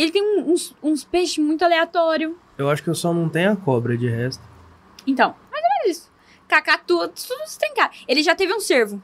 [0.02, 2.34] ele tem uns, uns peixes muito aleatórios.
[2.58, 4.44] Eu acho que eu só não tenho a cobra de resto.
[5.06, 6.12] Então, mais ou menos isso.
[6.48, 7.92] Cacatu, tudo isso tem cara.
[8.08, 9.02] Ele já teve um cervo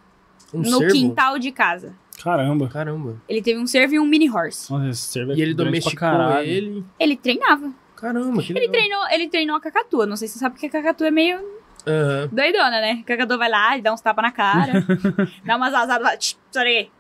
[0.54, 0.94] Um no cervo?
[0.94, 1.96] quintal de casa.
[2.22, 2.68] Caramba.
[2.68, 3.22] Caramba.
[3.28, 4.72] Ele teve um cervo e um mini horse.
[4.72, 6.08] Nossa, esse cervo é E ele grande domesticou
[6.42, 6.84] ele.
[7.00, 7.72] Ele treinava.
[7.96, 8.72] Caramba, que Ele legal.
[8.74, 10.06] treinou, ele treinou a cacatua.
[10.06, 11.40] Não sei se você sabe que a cacatua é meio
[11.88, 12.30] Aham.
[12.32, 13.00] doidona, né?
[13.02, 14.74] A cacatua vai lá, ele dá uns tapas na cara,
[15.46, 16.92] dá umas asadas, fala, "Tch, sai daí."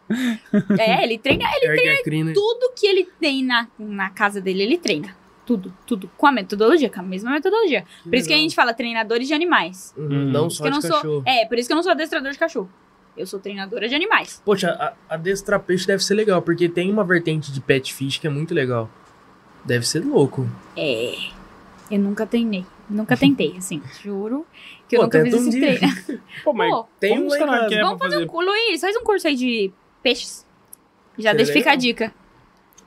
[0.80, 2.34] É, ele treina, ele Ergue a crina.
[2.34, 5.16] tudo que ele tem na, na casa dele, ele treina.
[5.46, 6.10] Tudo, tudo.
[6.16, 7.84] Com a metodologia, com a mesma metodologia.
[8.04, 8.50] Por isso que a legal.
[8.50, 9.94] gente fala treinadores de animais.
[9.98, 10.32] Uhum, Hum.
[10.32, 11.02] Não só que de não cachorro.
[11.02, 11.24] sou.
[11.26, 12.70] É, por isso que eu não sou adestrador de cachorro.
[13.18, 14.42] Eu sou treinadora de animais.
[14.46, 14.70] Poxa,
[15.10, 18.30] a, adestrar peixe deve ser legal, porque tem uma vertente de pet fish que é
[18.30, 18.88] muito legal.
[19.66, 20.48] Deve ser louco.
[20.78, 21.16] É.
[21.90, 22.64] Eu nunca treinei.
[22.90, 23.82] Nunca tentei, assim.
[24.02, 24.46] Juro
[24.88, 25.78] que eu Pô, nunca fiz um esse dia.
[25.78, 26.22] treino.
[26.44, 27.68] Pô, mas Pô, Tem um casa.
[27.68, 28.50] que é vamos fazer um curso.
[28.50, 29.72] Luiz, faz um curso aí de
[30.02, 30.46] peixes.
[31.18, 32.14] Já Seria deixa ficar a dica.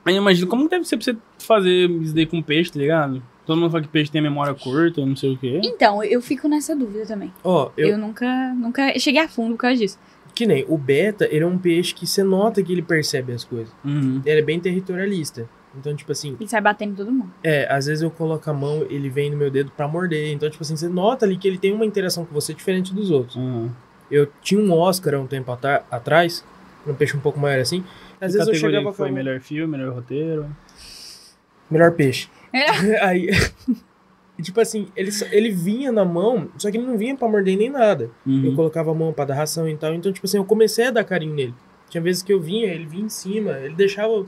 [0.05, 3.23] Aí imagina como deve ser pra você fazer isso daí com peixe, tá ligado?
[3.45, 5.61] Todo mundo fala que peixe tem a memória curta, não sei o quê.
[5.63, 7.31] Então, eu fico nessa dúvida também.
[7.43, 9.99] Ó, Eu, eu, nunca, nunca cheguei a fundo por causa disso.
[10.33, 13.43] que nem o beta, ele é um peixe que você nota que ele percebe as
[13.43, 13.73] coisas.
[13.83, 14.21] Uhum.
[14.25, 15.47] Ele é bem territorialista.
[15.77, 17.31] Então, tipo assim, Ele sai batendo em todo mundo.
[17.43, 20.31] é, às vezes eu coloco a mão, ele vem no meu dedo pra morder.
[20.31, 23.09] Então, tipo assim, você nota ali que ele tem uma interação com você diferente dos
[23.09, 23.35] outros.
[23.35, 23.69] Uhum.
[24.11, 26.45] Eu tinha um Oscar há um tempo atra- atrás,
[26.85, 27.83] um peixe um pouco maior assim.
[28.21, 30.45] Às Que vezes eu chegava com foi mão- melhor filme, melhor roteiro.
[31.69, 32.29] Melhor peixe.
[32.53, 33.01] É.
[33.03, 33.29] Aí.
[34.37, 37.57] e, tipo assim, ele, ele vinha na mão, só que ele não vinha pra morder
[37.57, 38.09] nem nada.
[38.25, 38.55] Eu Uhum.
[38.55, 39.93] colocava a mão pra dar ração e tal.
[39.93, 41.53] Então, tipo assim, eu comecei a dar carinho nele.
[41.89, 44.25] Tinha vezes que eu vinha, ele vinha em cima, ele deixava.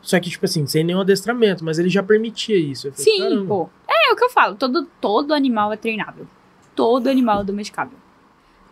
[0.00, 2.90] Só que, tipo assim, sem nenhum adestramento, mas ele já permitia isso.
[2.92, 3.70] Falei, Sim, "Caramba." pô.
[3.88, 4.54] É, é o que eu falo.
[4.54, 6.26] Todo, todo animal é treinável.
[6.74, 7.98] Todo animal é domesticável.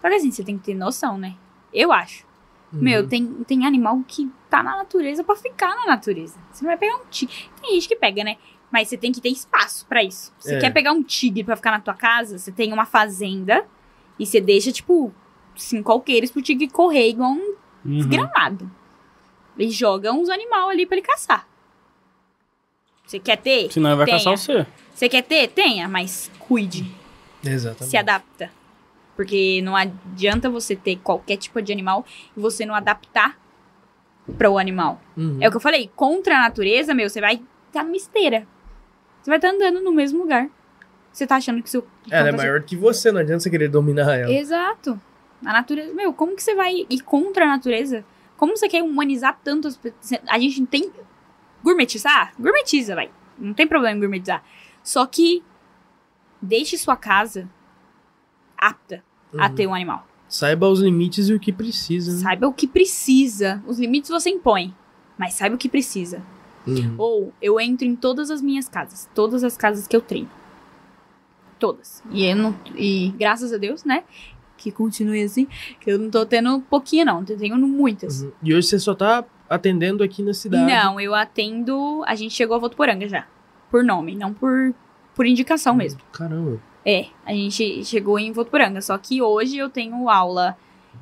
[0.00, 1.34] Só que assim, você tem que ter noção, né?
[1.74, 2.24] Eu acho.
[2.72, 2.80] Uhum.
[2.80, 6.38] Meu, tem, tem animal que tá na natureza pra ficar na natureza.
[6.52, 7.34] Você não vai pegar um tigre.
[7.60, 8.36] Tem gente que pega, né?
[8.70, 10.32] Mas você tem que ter espaço pra isso.
[10.38, 10.58] Você É.
[10.60, 13.64] quer pegar um tigre pra ficar na tua casa, você tem uma fazenda
[14.18, 15.12] e você deixa, tipo,
[15.56, 17.54] cinco alqueires pro tigre correr igual um
[17.84, 17.98] Uhum.
[17.98, 18.70] desgramado.
[19.58, 21.46] E joga uns animal ali pra ele caçar.
[23.06, 23.70] Você quer ter?
[23.70, 24.18] Senão ele vai Tenha.
[24.18, 24.66] caçar você.
[24.94, 25.48] Você quer ter?
[25.48, 26.90] Tenha, mas cuide.
[27.44, 27.90] Exatamente.
[27.90, 28.50] Se adapta.
[29.14, 32.04] Porque não adianta você ter qualquer tipo de animal
[32.36, 33.38] e você não adaptar
[34.36, 35.00] para o animal.
[35.16, 35.38] Uhum.
[35.40, 38.46] É o que eu falei, contra a natureza, meu, você vai estar numa esteira.
[39.22, 40.48] Você vai estar andando no mesmo lugar.
[41.12, 41.86] Você tá achando que seu.
[42.10, 44.30] Ela é maior que você, não adianta você querer dominar ela.
[44.30, 45.00] Exato.
[45.44, 45.94] A natureza.
[45.94, 48.04] Meu, como que você vai ir contra a natureza?
[48.36, 50.20] Como você quer humanizar tanto as pessoas?
[50.28, 50.90] A gente tem.
[51.62, 52.32] Gourmetizar?
[52.38, 53.10] Gourmetiza, vai.
[53.38, 54.42] Não tem problema em gourmetizar.
[54.82, 55.42] Só que.
[56.40, 57.48] Deixe sua casa
[58.58, 59.02] apta
[59.36, 59.54] a Uhum.
[59.54, 60.06] ter um animal.
[60.28, 62.12] Saiba os limites e o que precisa.
[62.12, 62.18] né?
[62.18, 63.62] Saiba o que precisa.
[63.66, 64.74] Os limites você impõe,
[65.18, 66.22] mas saiba o que precisa.
[66.66, 66.94] Uhum.
[66.98, 70.28] Ou eu entro em todas as minhas casas, todas as casas que eu treino.
[71.58, 72.02] Todas.
[72.10, 74.04] E eu não e graças a Deus, né,
[74.56, 75.46] que continue assim,
[75.80, 78.22] que eu não tô tendo pouquinho não, eu tenho muitas.
[78.22, 78.32] Uhum.
[78.42, 80.64] E hoje você só tá atendendo aqui na cidade.
[80.72, 83.26] Não, eu atendo, a gente chegou a Votuporanga já,
[83.70, 84.74] por nome, não por
[85.14, 85.78] por indicação Uhum.
[85.78, 86.00] mesmo.
[86.12, 86.60] Caramba.
[86.84, 90.56] É, a gente chegou em Votuporanga, só que hoje eu tenho aula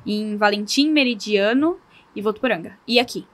[0.05, 1.77] em Valentim, Meridiano
[2.15, 2.77] e Votuporanga.
[2.87, 3.25] E aqui.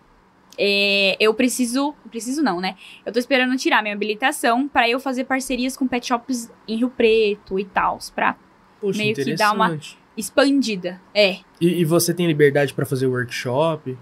[0.58, 1.94] É, eu preciso.
[2.10, 2.76] Preciso não, né?
[3.06, 6.90] Eu tô esperando tirar minha habilitação pra eu fazer parcerias com pet shops em Rio
[6.90, 8.36] Preto e tal, pra
[8.82, 9.80] Poxa, Meio que dá uma-
[10.16, 11.02] expandida.
[11.14, 11.40] É.
[11.60, 13.98] E, e você tem liberdade pra fazer workshop,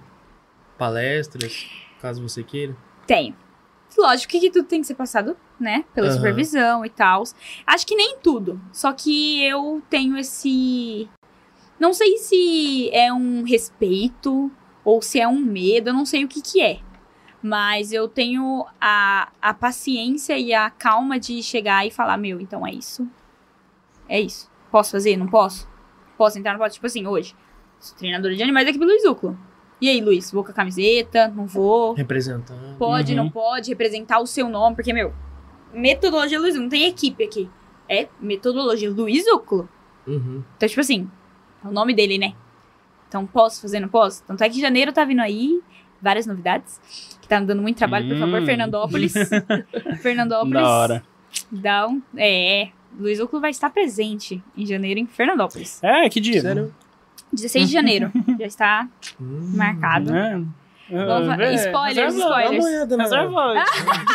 [0.77, 1.67] palestras,
[2.01, 2.75] caso você queira?
[3.05, 3.35] Tenho.
[3.97, 5.83] Lógico que tudo tem que ser passado, né?
[5.93, 6.15] Pela Aham.
[6.15, 7.23] supervisão e tal.
[7.65, 8.61] Acho que nem tudo.
[8.71, 11.09] Só que eu tenho esse.
[11.79, 14.51] Não sei se é um respeito
[14.83, 16.79] ou se é um medo, eu não sei o que que é.
[17.41, 22.65] Mas eu tenho a, a paciência e a calma de chegar e falar: meu, então
[22.65, 23.07] é isso.
[24.07, 24.49] É isso.
[24.71, 25.17] Posso fazer?
[25.17, 25.67] Não posso?
[26.19, 26.51] Posso entrar?
[26.51, 26.73] Não posso?
[26.73, 27.33] Tipo assim, hoje.
[27.79, 29.39] Sou treinadora de animais aqui pelo Luiz Uclo.
[29.79, 31.29] E aí, Luiz, vou com a camiseta?
[31.29, 31.93] Não vou?
[31.93, 32.77] Representando.
[32.77, 33.17] Pode, Uhum.
[33.23, 35.13] não pode representar o seu nome, porque, meu,
[35.73, 37.49] metodologia Luiz, não tem equipe aqui.
[37.87, 39.69] É metodologia Luiz Uclo.
[40.05, 40.43] Uhum.
[40.57, 41.09] Então, tipo assim,
[41.63, 42.33] é o nome dele, né?
[43.07, 44.21] Então, posso fazer, não posso?
[44.25, 45.61] Tanto é que janeiro tá vindo aí,
[46.01, 46.81] várias novidades,
[47.21, 48.45] que tá me dando muito trabalho, por favor, Hum.
[48.45, 49.13] Fernandópolis.
[50.01, 50.61] Fernandópolis.
[50.61, 51.03] Da hora.
[51.49, 55.83] Dá um, é, Luiz Uclo vai estar presente em janeiro em Fernandópolis.
[55.83, 56.41] É, que dia?
[56.41, 56.73] Sério?
[57.33, 58.11] 16 de janeiro.
[58.39, 58.87] já está
[59.21, 59.51] Hum.
[59.55, 60.13] marcado.
[60.15, 60.41] É.
[60.91, 62.65] Vamos É, spoilers, reserva- Dá uma spoilers.
[62.65, 62.97] olhada.
[62.97, 63.65] Reserva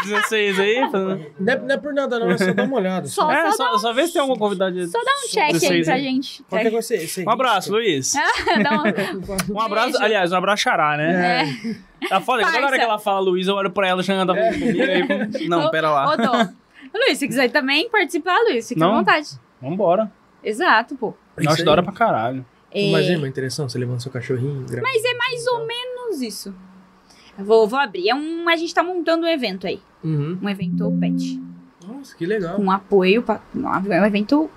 [0.04, 0.90] 16 aí.
[0.90, 1.12] pra- Não
[1.52, 3.06] é, não é por nada não, é só dar uma olhada.
[3.06, 4.84] Só- É, só só, só vê se tem alguma convidada.
[4.88, 6.02] Só dá um check aí 16 pra aí.
[6.02, 6.42] gente.
[6.50, 8.12] Qualquer coisa você, você Um abraço, Luiz.
[8.64, 8.84] Dá uma-
[9.54, 10.04] Um abraço, Beijo.
[10.04, 11.44] aliás, um abraço xará, né?
[12.02, 12.08] É.
[12.08, 14.50] Tá foda, toda hora que ela fala Luiz, eu olho pra ela achando que ela
[14.50, 15.38] tá falando comigo.
[15.38, 16.12] aí Não, pera lá.
[16.12, 16.48] Ô, Dom.
[16.94, 18.94] Luiz, se quiser também participar, Luiz, fica Não.
[18.94, 19.28] à vontade.
[19.60, 20.10] Vambora.
[20.42, 21.14] Exato, pô.
[21.36, 22.44] Eu acho da hora pra caralho.
[22.70, 24.64] É, Mas é uma interessante, você levando seu cachorrinho.
[24.66, 26.54] grava- Mas é mais ou menos isso.
[27.38, 28.08] Eu Vou, vou abrir.
[28.08, 29.80] É um, a gente tá montando um evento aí.
[30.02, 30.38] Uhum.
[30.42, 31.40] Um evento pet.
[31.86, 32.56] Nossa, que legal.
[32.56, 33.22] Com apoio.
[33.22, 33.40] Pra,
[33.90, 34.50] é um evento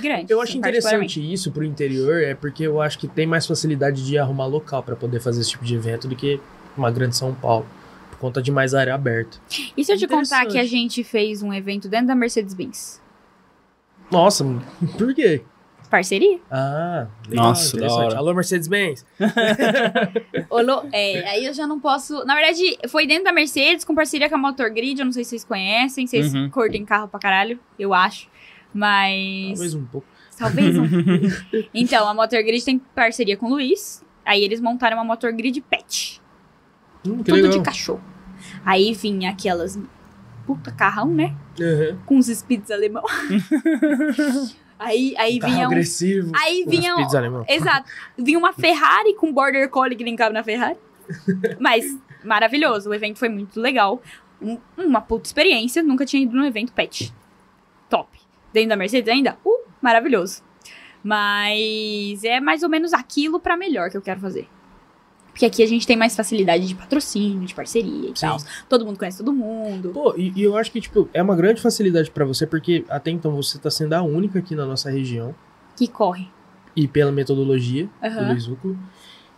[0.00, 0.32] grande.
[0.32, 4.04] Eu acho assim, interessante isso pro interior, é porque eu acho que tem mais facilidade
[4.06, 6.40] de arrumar local pra poder fazer esse tipo de evento do que
[6.76, 7.66] uma grande São Paulo.
[8.18, 9.38] Por conta de mais área aberta.
[9.76, 13.00] E se eu te contar que a gente fez um evento dentro da Mercedes-Benz?
[14.10, 14.44] Nossa,
[14.98, 15.42] por quê?
[15.88, 16.38] Parceria?
[16.50, 18.16] Ah, legal, Nossa, da hora.
[18.18, 19.06] Alô, Mercedes-Benz.
[20.50, 22.24] Olô, é, aí eu já não posso.
[22.26, 24.98] Na verdade, foi dentro da Mercedes, com parceria com a Motor Grid.
[24.98, 26.50] Eu não sei se vocês conhecem, vocês Uhum.
[26.50, 28.28] curtem carro pra caralho, eu acho.
[28.74, 29.50] Mas.
[29.54, 30.06] Talvez um pouco.
[30.36, 30.84] Talvez um.
[31.72, 34.04] então, a Motor Grid tem parceria com o Luiz.
[34.24, 36.17] Aí eles montaram uma Motor Grid Pet.
[37.06, 37.50] Hum, tudo legal.
[37.50, 38.02] de cachorro.
[38.64, 39.78] Aí vinha aquelas.
[40.46, 41.34] Puta carrão, né?
[41.60, 41.98] Uhum.
[42.06, 43.04] Com os speeds alemão.
[44.78, 45.72] aí aí vinha um.
[45.72, 46.32] agressivo.
[46.34, 46.92] Aí com vinha.
[46.94, 47.44] speeds alemão.
[47.48, 47.90] Exato.
[48.16, 50.78] Vinha uma Ferrari com Border Collie que nem cabe na Ferrari.
[51.60, 52.88] Mas maravilhoso.
[52.90, 54.00] O evento foi muito legal.
[54.40, 55.82] Um- uma puta experiência.
[55.82, 57.12] Nunca tinha ido num evento pet.
[57.90, 58.08] Top.
[58.52, 59.36] Dentro da Mercedes ainda?
[59.44, 60.42] Uh, maravilhoso.
[61.02, 64.48] Mas é mais ou menos aquilo pra melhor que eu quero fazer.
[65.38, 68.26] Porque aqui a gente tem mais facilidade de patrocínio, de parceria e Sim.
[68.26, 68.38] tal.
[68.68, 69.90] Todo mundo conhece todo mundo.
[69.90, 73.12] Pô, e, e eu acho que, tipo, é uma grande facilidade pra você, porque até
[73.12, 75.32] então você tá sendo a única aqui na nossa região,
[75.76, 76.26] Que corre.
[76.74, 78.32] e pela metodologia do Aham.
[78.32, 78.76] Luiz Úculo.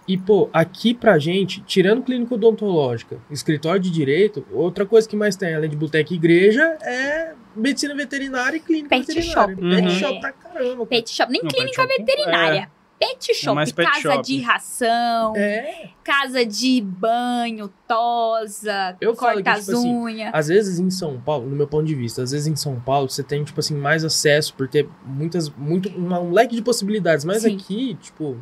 [0.09, 5.37] E, pô, aqui pra gente, tirando clínica odontológica, escritório de direito, outra coisa que mais
[5.37, 9.55] tem, além de boteca e igreja, é medicina veterinária e clínica Pet veterinária.
[9.55, 9.71] shop.
[9.71, 9.91] Pet Uhum.
[9.91, 10.75] shop pra caramba.
[10.77, 10.87] cara.
[10.87, 11.31] Pet shop.
[11.31, 12.71] Nem Não, clínica shop- veterinária.
[13.01, 13.55] Pet shop.
[13.55, 14.23] mais pet casa shop.
[14.23, 15.33] de ração.
[15.35, 20.31] É, casa de banho, tosa, Eu falo corta que, as tipo assim, unhas.
[20.35, 23.09] às vezes em São Paulo, no meu ponto de vista, às vezes em São Paulo
[23.09, 27.25] você tem, tipo assim, mais acesso por ter muitas, muito, uma- um leque de possibilidades,
[27.25, 27.57] mas Sim.
[27.57, 28.37] aqui, tipo,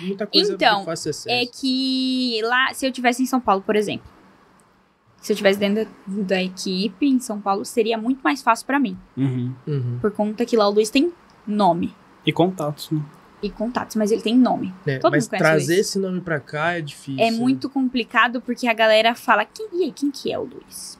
[0.00, 1.28] muita coisa Então, fácil acesso.
[1.30, 4.08] É que lá, se eu tivesse em São Paulo, por exemplo,
[5.20, 8.78] se eu tivesse dentro da, da equipe em São Paulo, seria muito mais fácil pra
[8.78, 8.96] mim.
[9.16, 9.52] Uhum.
[9.66, 9.98] Uhum.
[10.00, 11.12] Por conta que lá o Luiz tem
[11.46, 11.92] nome
[12.24, 13.02] E contatos, né?
[13.42, 14.74] E contatos, mas ele tem nome.
[14.86, 15.86] É, Todo mas mundo conhece trazer Luiz.
[15.86, 17.22] esse nome pra cá é difícil.
[17.24, 20.98] É muito complicado porque a galera fala, quem, e aí, quem que é o Luiz?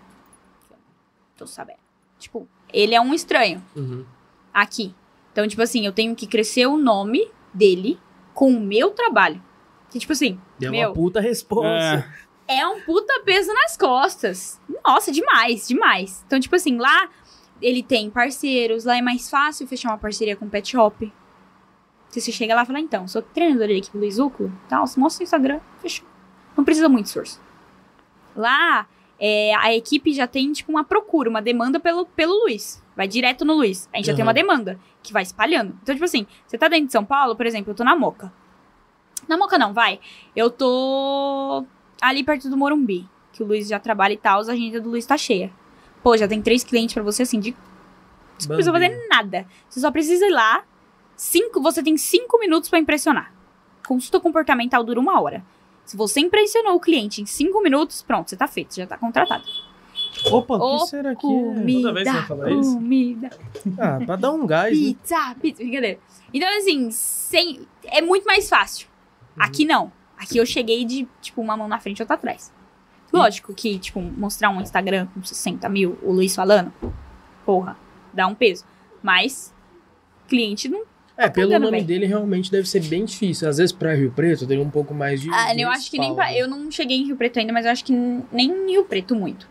[1.37, 1.79] Tô sabendo.
[2.19, 3.63] Tipo, ele é um estranho.
[3.75, 4.05] Uhum.
[4.53, 4.95] aqui.
[5.33, 7.99] Então, tipo assim, eu tenho que crescer o nome dele
[8.35, 9.41] com o meu trabalho.
[9.91, 10.89] Que, tipo assim, é Meu.
[10.89, 12.13] uma puta resposta.
[12.47, 12.59] É.
[12.59, 14.61] é um puta peso nas costas.
[14.85, 16.25] Nossa, demais, demais.
[16.27, 17.09] Então, tipo assim, lá
[17.63, 21.13] ele tem parceiros, lá é mais fácil fechar uma parceria com o pet shop.
[22.09, 24.99] Se você chega lá e fala, então, sou treinadora da equipe Luiz Uclo, tal, você
[24.99, 26.07] mostra o Instagram, fechou.
[26.57, 27.41] Não precisa muito esforço.
[28.35, 28.87] Lá,
[29.19, 32.83] é, a equipe já tem, tipo, uma procura, uma demanda pelo, pelo Luiz.
[32.97, 33.89] Vai direto no Luiz.
[33.93, 34.29] A gente já tem Uhum.
[34.29, 35.77] uma demanda que vai espalhando.
[35.83, 38.33] Então, tipo assim, você tá dentro de São Paulo, por exemplo, eu tô na Moca.
[39.29, 40.01] Na Moca não, vai.
[40.35, 41.65] Eu tô
[42.01, 45.05] ali perto do Morumbi, que o Luiz já trabalha e tal, a agenda do Luiz
[45.05, 45.53] tá cheia.
[46.03, 47.55] Pô, já tem três clientes pra você, assim, de...
[48.39, 49.47] Você não precisa fazer nada.
[49.69, 50.63] Você só precisa ir lá,
[51.19, 53.33] cinco, você tem cinco minutos pra impressionar.
[53.87, 55.45] Consulta comportamental dura uma hora.
[55.85, 58.97] Se você impressionou o cliente em cinco minutos, pronto, você tá feito, você já tá
[58.97, 59.45] contratado.
[60.31, 61.31] Opa, o que será que é?
[61.31, 62.75] Comida, Toda vez você vai falar isso?
[62.75, 63.31] comida,
[63.79, 64.87] Ah, pra dar um gás, né?
[64.87, 65.99] pizza, pizza, brincadeira.
[66.33, 68.87] Então, assim, sem, é muito mais fácil.
[69.37, 69.43] Uhum.
[69.45, 69.93] Aqui não.
[70.17, 72.53] Aqui eu cheguei de, tipo, uma mão na frente e outra atrás.
[73.13, 76.73] Lógico que, tipo, mostrar um Instagram com 60 mil, o Luiz falando,
[77.47, 77.77] porra,
[78.13, 78.65] dá um peso.
[79.03, 79.55] Mas,
[80.27, 80.83] cliente não.
[81.21, 81.87] É, pelo cagando, nome velho.
[81.89, 83.49] dele realmente deve ser bem difícil.
[83.49, 85.29] Às vezes pra Rio Preto tem um pouco mais de.
[85.33, 86.33] Ah, de eu acho que nem pra.
[86.33, 89.17] Eu não cheguei em Rio Preto ainda, mas eu acho que nem em Rio Preto
[89.17, 89.49] muito.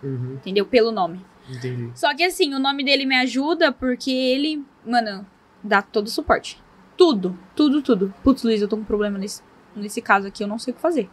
[0.00, 0.64] Uhum, Entendeu?
[0.64, 1.20] Pelo nome.
[1.50, 1.90] entendi.
[1.92, 5.26] Só que assim, o nome dele me ajuda porque ele, mano,
[5.62, 6.56] dá todo o suporte.
[6.96, 8.14] Tudo, tudo, tudo.
[8.22, 9.42] Putz, Luiz, eu tô com um problema nesse,
[9.74, 11.10] nesse caso aqui, eu não sei o que fazer.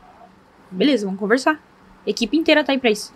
[0.69, 1.59] Beleza, vamos conversar.
[2.05, 3.11] Equipe inteira tá aí pra isso.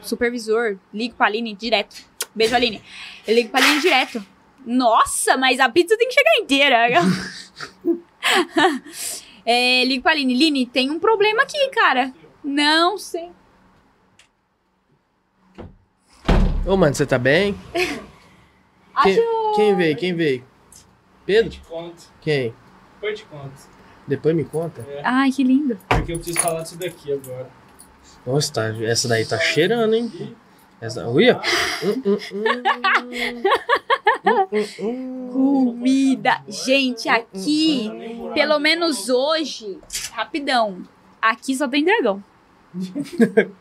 [0.00, 1.94] Supervisor, ligo pra Aline direto.
[2.34, 2.82] Beijo, Aline.
[3.26, 4.24] Eu ligo pra Aline direto.
[4.66, 6.76] Nossa, mas a pizza tem que chegar inteira.
[9.44, 10.34] é, ligo pra Aline.
[10.34, 12.12] Line, tem um problema aqui, cara.
[12.42, 13.30] Não sei.
[16.66, 17.56] Ô, mano, você tá bem?
[19.02, 19.16] Quem,
[19.56, 19.96] quem veio?
[19.96, 20.44] Quem veio?
[21.24, 21.50] Pedro?
[21.50, 22.12] te conto.
[22.20, 22.54] Quem?
[22.94, 23.52] Depois te conto.
[24.06, 24.86] Depois me conta.
[25.02, 25.78] Ai, que lindo.
[25.88, 27.50] Porque eu preciso falar disso daqui agora.
[28.26, 30.36] Nossa, tá, essa daí tá cheirando, hein?
[30.82, 31.08] Essa.
[31.08, 31.40] Uia!
[34.80, 35.30] Hum.
[35.32, 36.42] Comida.
[36.48, 37.88] Gente, aqui,
[38.34, 39.78] pelo menos hoje,
[40.10, 40.82] rapidão.
[41.20, 42.20] Aqui só tem dragão.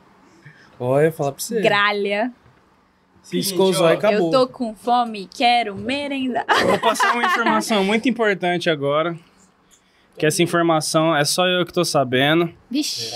[0.80, 1.62] Olha, falar pra você.
[1.62, 2.34] Gralha.
[3.30, 4.26] Piscou o acabou.
[4.26, 6.44] Eu tô com fome, quero merendar.
[6.66, 9.16] Vou passar uma informação muito importante agora.
[10.18, 12.52] Que essa informação é só eu que tô sabendo.
[12.68, 13.14] Vixe.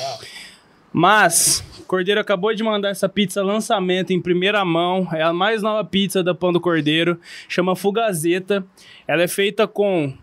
[0.97, 5.05] Mas, Cordeiro acabou de mandar essa pizza lançamento em primeira mão.
[5.11, 7.19] É a mais nova pizza da Pão do Cordeiro.
[7.49, 8.65] Chama Fugazeta.
[9.05, 10.13] Ela é feita com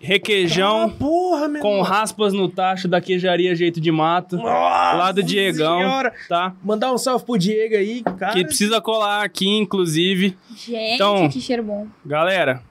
[0.00, 1.82] requeijão, Ah, porra, meu com irmão.
[1.82, 4.36] raspas no tacho da queijaria Jeito de Mato.
[4.36, 4.48] Nossa
[4.96, 6.14] lá do Diegão, senhora.
[6.28, 6.54] tá?
[6.64, 8.32] Mandar um salve pro Diego aí, cara.
[8.32, 10.36] Que precisa colar aqui, inclusive.
[10.56, 11.86] Gente, Então- que cheiro bom.
[12.06, 12.62] Galera,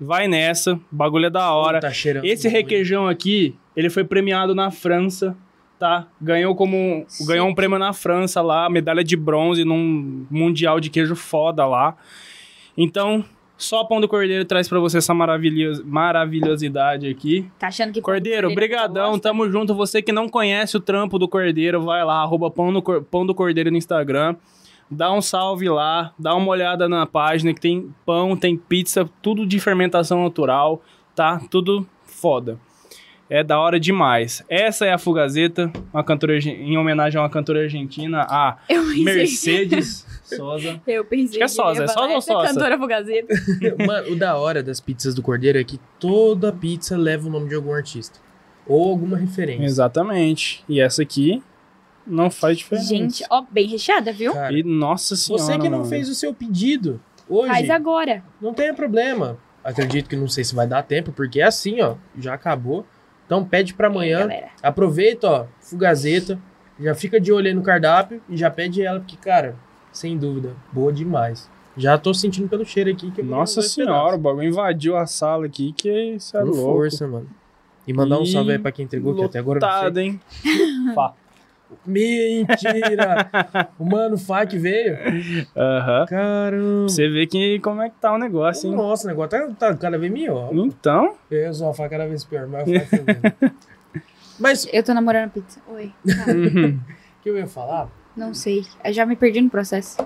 [0.00, 0.74] vai nessa.
[0.74, 1.80] O bagulho é da hora.
[1.80, 2.24] Tá cheirando.
[2.26, 5.34] Esse requeijão aqui, ele foi premiado na França,
[5.78, 6.06] tá?
[6.20, 11.14] Ganhou como ganhou um prêmio na França lá, medalha de bronze num mundial de queijo
[11.16, 11.96] foda lá.
[12.76, 13.24] Então,
[13.56, 17.48] só Pão do Cordeiro traz pra você essa maravilhos, maravilhosidade aqui.
[17.58, 19.74] Tá achando que Cordeiro, brigadão, tamo junto.
[19.74, 23.24] Você que não conhece o trampo do Cordeiro, vai lá, arroba Pão, no Cor- Pão
[23.24, 24.36] do Cordeiro no Instagram.
[24.90, 29.44] Dá um salve lá, dá uma olhada na página que tem pão, tem pizza, tudo
[29.44, 30.80] de fermentação natural,
[31.14, 31.40] tá?
[31.50, 32.56] Tudo foda.
[33.28, 34.44] É da hora demais.
[34.48, 38.56] Essa é a Fugazeta, uma cantora, em homenagem a uma cantora argentina, a
[39.02, 40.80] Mercedes Sosa.
[40.86, 42.48] eu pensei Acho que é Sosa, é Sosa ou essa Sosa?
[42.48, 43.34] cantora Fugazeta.
[43.86, 47.48] Mano, o da hora das pizzas do Cordeiro é que toda pizza leva o nome
[47.48, 48.18] de algum artista.
[48.66, 49.64] Ou alguma referência.
[49.64, 50.64] Exatamente.
[50.68, 51.42] E essa aqui
[52.06, 52.88] não faz diferença.
[52.88, 54.32] Gente, ó, bem recheada, viu?
[54.32, 55.42] Cara, E nossa senhora.
[55.42, 55.90] você que não mano.
[55.90, 58.22] fez o seu pedido hoje, Faz agora.
[58.40, 59.36] não tem problema.
[59.64, 62.86] Acredito que não sei se vai dar tempo, porque é assim, ó, já acabou.
[63.26, 64.20] Então pede pra amanhã.
[64.20, 64.48] Galera.
[64.62, 66.38] Aproveita, ó, Fugazeta.
[66.78, 69.56] Já fica de olho aí no cardápio e já pede ela, porque, cara,
[69.92, 71.50] sem dúvida, boa demais.
[71.76, 75.72] Já tô sentindo pelo cheiro aqui que Nossa senhora, o bagulho invadiu a sala aqui,
[75.72, 76.62] que isso é Com louco.
[76.62, 77.28] força, mano.
[77.86, 79.78] E mandar um E salve aí pra quem entregou, que até agora eu não sei.
[79.78, 80.20] Lotado, hein?
[80.94, 81.14] Fá.
[81.84, 83.30] Mentira!
[83.78, 84.96] o mano Fá que veio.
[85.56, 86.06] Aham.
[86.06, 86.88] Caramba.
[86.88, 88.76] Você vê que, como é que tá o negócio, hein?
[88.76, 90.50] Nossa, o negócio tá, tá cada vez melhor.
[90.52, 93.56] Então, Eu sou a Fá cada vez pior, mas o fazendo.
[94.38, 95.60] Mas o Eu tô namorando a pizza.
[95.68, 95.90] Oi.
[96.06, 96.24] Tá.
[97.22, 97.88] que eu ia falar?
[98.14, 98.64] Não sei.
[98.84, 99.96] Eu já me perdi no processo.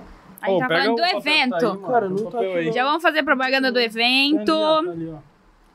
[0.41, 1.79] A gente Ô, tá falando do o papel, tá aí, evento.
[1.81, 4.91] Cara, o não tá aqui, já vamos fazer propaganda do evento, Tá ali, ó, tá
[4.93, 5.17] ali, ó.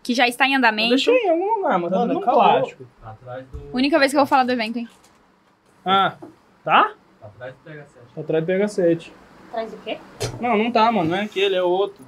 [0.02, 0.90] que já está em andamento.
[0.90, 2.86] Deixa eu ir em algum lugar, mas tá Mano, tudo no plástico.
[3.04, 3.60] Atrás do.
[3.74, 4.88] Única vez que eu vou falar do evento, hein?
[5.86, 6.16] Ah,
[6.64, 6.94] tá?
[7.22, 7.86] Atrás do PH7.
[8.16, 9.12] Tá atrás do PH7.
[9.52, 9.98] Traz o quê?
[10.42, 11.10] Não, não tá, mano.
[11.10, 12.04] Não é aquele, é outro.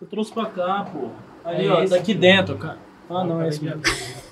[0.00, 1.08] Eu trouxe pra cá, pô.
[1.44, 1.92] Ali, É ó, esse?
[1.94, 2.78] daqui dentro, cara.
[3.08, 3.82] Ah, não, é esse mesmo.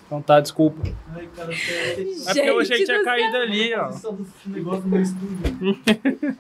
[0.07, 0.81] Então tá, desculpa.
[1.15, 3.89] Ai, cara, você É porque eu achei que Gente tinha do caído ali, ó.
[3.89, 6.39] do negócio do meu estúdio.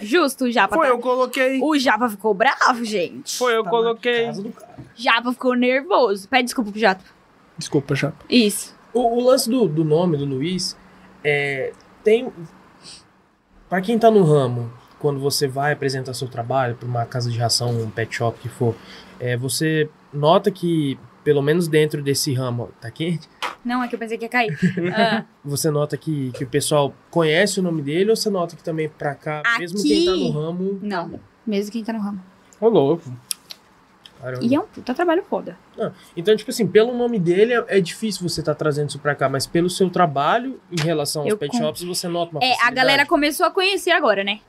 [0.00, 0.74] Justo, o Japa.
[0.74, 1.60] Foi, tá- eu coloquei.
[1.62, 3.36] O Japa ficou bravo, gente.
[3.36, 4.32] Foi, eu Tá coloquei.
[4.32, 4.54] do.
[4.96, 6.26] Japa ficou nervoso.
[6.28, 7.02] Pede desculpa pro Japa.
[7.58, 8.24] Desculpa, Chapa.
[8.28, 8.74] Isso.
[8.94, 10.74] O, o lance do, do nome do Luiz
[11.24, 11.72] é.
[12.04, 12.32] Tem.
[13.68, 17.38] Pra quem tá no ramo, quando você vai apresentar seu trabalho pra uma casa de
[17.38, 18.74] ração, um pet shop que for,
[19.18, 22.70] é, você nota que, pelo menos dentro desse ramo.
[22.80, 23.28] Tá quente?
[23.64, 24.58] Não, é que eu pensei que ia cair.
[24.96, 28.62] Ah, Você nota que, que o pessoal conhece o nome dele ou você nota que
[28.64, 30.78] também pra cá, mesmo quem tá no Aqui- ramo.
[30.82, 31.20] não.
[31.46, 32.20] Mesmo quem tá no ramo.
[32.60, 33.02] Ô, louco.
[34.20, 34.44] Caramba.
[34.44, 35.56] E é um puta trabalho foda.
[36.16, 39.28] Então, tipo assim, pelo nome dele é, é difícil você estar trazendo isso pra cá,
[39.28, 42.54] mas pelo seu trabalho em relação aos Eu pet com- shops, você nota uma É,
[42.62, 44.40] a galera começou a conhecer agora, né?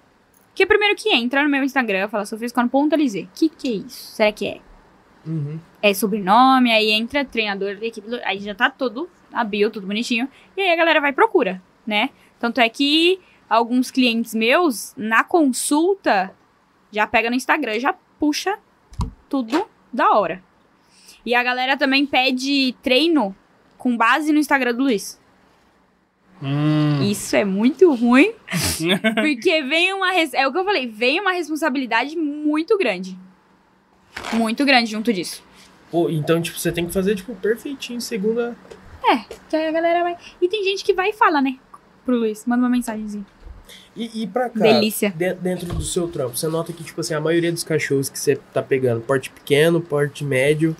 [0.48, 3.14] Porque primeiro que entra no meu Instagram, fala sofisco.lz.
[3.34, 4.12] Que que é isso?
[4.14, 4.60] Será que é?
[5.26, 5.60] Uhum.
[5.82, 10.28] É sobrenome, aí entra treinador da equipe, aí já tá todo a bio, tudo bonitinho.
[10.58, 12.10] E aí a galera vai e procura, né?
[12.40, 13.20] Tanto é que
[13.50, 16.34] alguns clientes meus, na consulta,
[16.92, 18.58] já pega no Instagram, já puxa
[19.32, 20.44] tudo da hora.
[21.26, 23.34] E a galera também pede treino
[23.78, 25.20] com base no Instagram do Luiz.
[26.44, 27.02] Hum.
[27.04, 28.34] Isso é muito ruim,
[29.22, 30.12] porque vem uma.
[30.12, 33.18] res- É o que eu falei, vem uma responsabilidade muito grande.
[34.34, 35.42] Muito grande junto disso.
[35.90, 38.58] Pô, então, tipo, você tem que fazer, tipo, perfeitinho, segunda.
[39.50, 40.18] Que aí a galera vai.
[40.42, 41.58] E tem gente que vai e fala, né?
[42.06, 43.26] Pro Luiz, manda uma mensagenzinha.
[43.96, 45.10] E, e pra cá, Delícia.
[45.16, 48.18] de- dentro do seu trampo, você nota que, tipo assim, a maioria dos cachorros que
[48.18, 50.76] você tá pegando, porte pequeno, porte médio,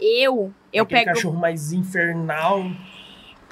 [0.00, 1.04] Eu, eu pego.
[1.06, 2.64] cachorro mais infernal.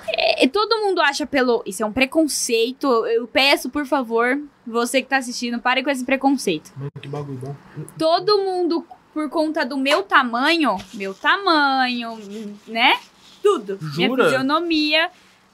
[0.08, 1.62] É, todo mundo acha pelo.
[1.66, 2.86] Isso é um preconceito.
[3.06, 6.72] Eu peço, por favor, você que tá assistindo, pare com esse preconceito.
[6.76, 7.54] Mano, que bagulho bom.
[7.98, 8.84] Todo mundo,
[9.14, 12.18] por conta do meu tamanho, meu tamanho,
[12.66, 12.98] né?
[13.42, 13.78] Tudo.
[13.94, 14.24] Minha Jura?
[14.24, 15.10] fisionomia,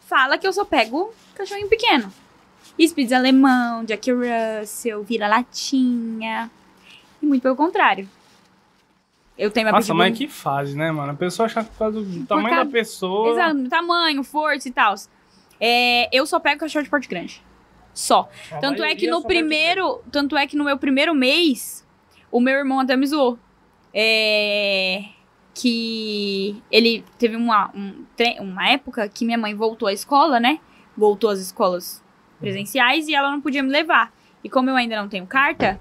[0.07, 2.11] fala que eu só pego cachorrinho pequeno.
[2.79, 6.51] Spitz alemão, Jack Russell, vira-latinha.
[7.23, 8.09] E muito pelo contrário.
[9.39, 11.13] Eu tenho uma Nossa, mas que fase, né, mano?
[11.13, 13.31] A pessoa acha que faz o tamanho causa- da pessoa.
[13.33, 14.95] Exato, tamanho, força e tal.
[15.61, 17.43] É, eu só pego cachorro de porte grande.
[17.93, 18.29] Só.
[18.53, 20.03] A Tanto é que no primeiro.
[20.11, 21.87] Tanto é que no meu primeiro mês,
[22.31, 23.39] o meu irmão até me zoou.
[23.93, 25.05] É,
[25.55, 28.05] que ele teve uma, um
[28.41, 30.61] uma época que minha mãe voltou à escola, né?
[30.95, 32.03] Voltou às escolas
[32.39, 34.13] presenciais e ela não podia me levar.
[34.43, 35.81] E como eu ainda não tenho carta,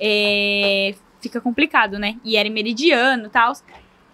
[0.00, 2.16] é, fica complicado, né?
[2.24, 3.52] E era em meridiano e tal.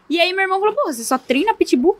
[0.09, 1.99] E aí meu irmão falou, pô, você só treina pitbull?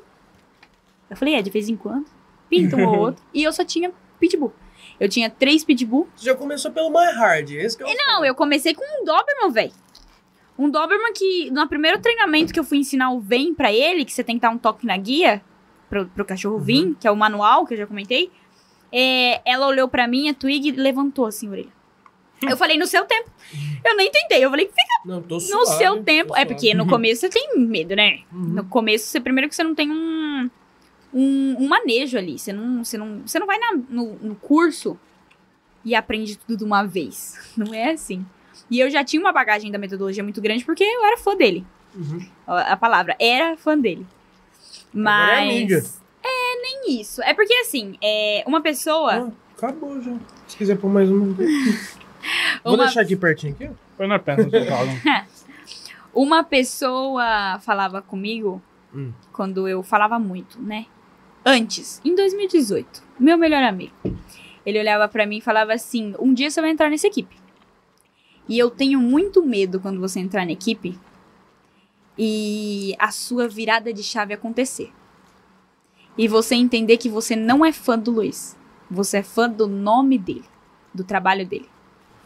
[1.09, 2.07] Eu falei, é, de vez em quando.
[2.49, 3.25] Pinta um ou outro.
[3.33, 4.53] E eu só tinha pitbull.
[4.99, 6.09] Eu tinha três pitbull.
[6.17, 9.05] Você já começou pelo mais hard, esse que é o Não, eu comecei com um
[9.05, 9.73] Doberman, velho.
[10.59, 14.13] Um Doberman que, no primeiro treinamento que eu fui ensinar o VEM pra ele, que
[14.13, 15.43] você tem que dar um toque na guia
[15.89, 18.31] pro, pro cachorro vir, que é o manual que eu já comentei,
[18.93, 21.77] é, ela olhou pra mim, a Twig, e levantou assim a orelha.
[22.43, 23.31] Eu falei, no seu tempo.
[23.85, 24.45] Eu nem tentei.
[24.45, 26.37] Eu falei, fica Não, tô no suave, seu tempo.
[26.37, 28.21] É porque no começo você tem medo, né?
[28.33, 28.41] Uhum.
[28.49, 30.51] No começo, você primeiro que você não tem um,
[31.15, 32.39] um, um manejo ali.
[32.39, 34.99] Você não, você não, você não vai na- no, no curso
[35.85, 37.39] e aprende tudo de uma vez.
[37.57, 38.27] Não é assim.
[38.69, 41.65] E eu já tinha uma bagagem da metodologia muito grande porque eu era fã dele.
[41.95, 42.27] Uhum.
[42.47, 44.05] A a palavra, era fã dele.
[44.05, 46.03] É Mas.
[46.67, 47.23] É, nem isso.
[47.23, 49.13] É porque assim, é, uma pessoa.
[49.13, 50.15] Ah, acabou já.
[50.49, 51.27] Se quiser pôr mais uma.
[52.65, 53.71] Vou Uma- deixar aqui pertinho aqui, ó.
[53.97, 54.89] Põe na perna do carro.
[56.13, 58.61] Uma pessoa falava comigo
[58.95, 59.13] Hum.
[59.33, 60.87] quando eu falava muito, né?
[61.45, 63.95] Antes, em 2018, meu melhor amigo.
[64.65, 67.37] Ele olhava pra mim e falava assim: "Um dia você vai entrar nessa equipe".
[68.49, 70.99] E eu tenho muito medo quando você entrar na equipe
[72.19, 74.91] e a sua virada de chave acontecer.
[76.17, 78.57] E você entender que você não é fã do Luiz.
[78.91, 80.45] Você é fã do nome dele,
[80.95, 81.69] do trabalho dele.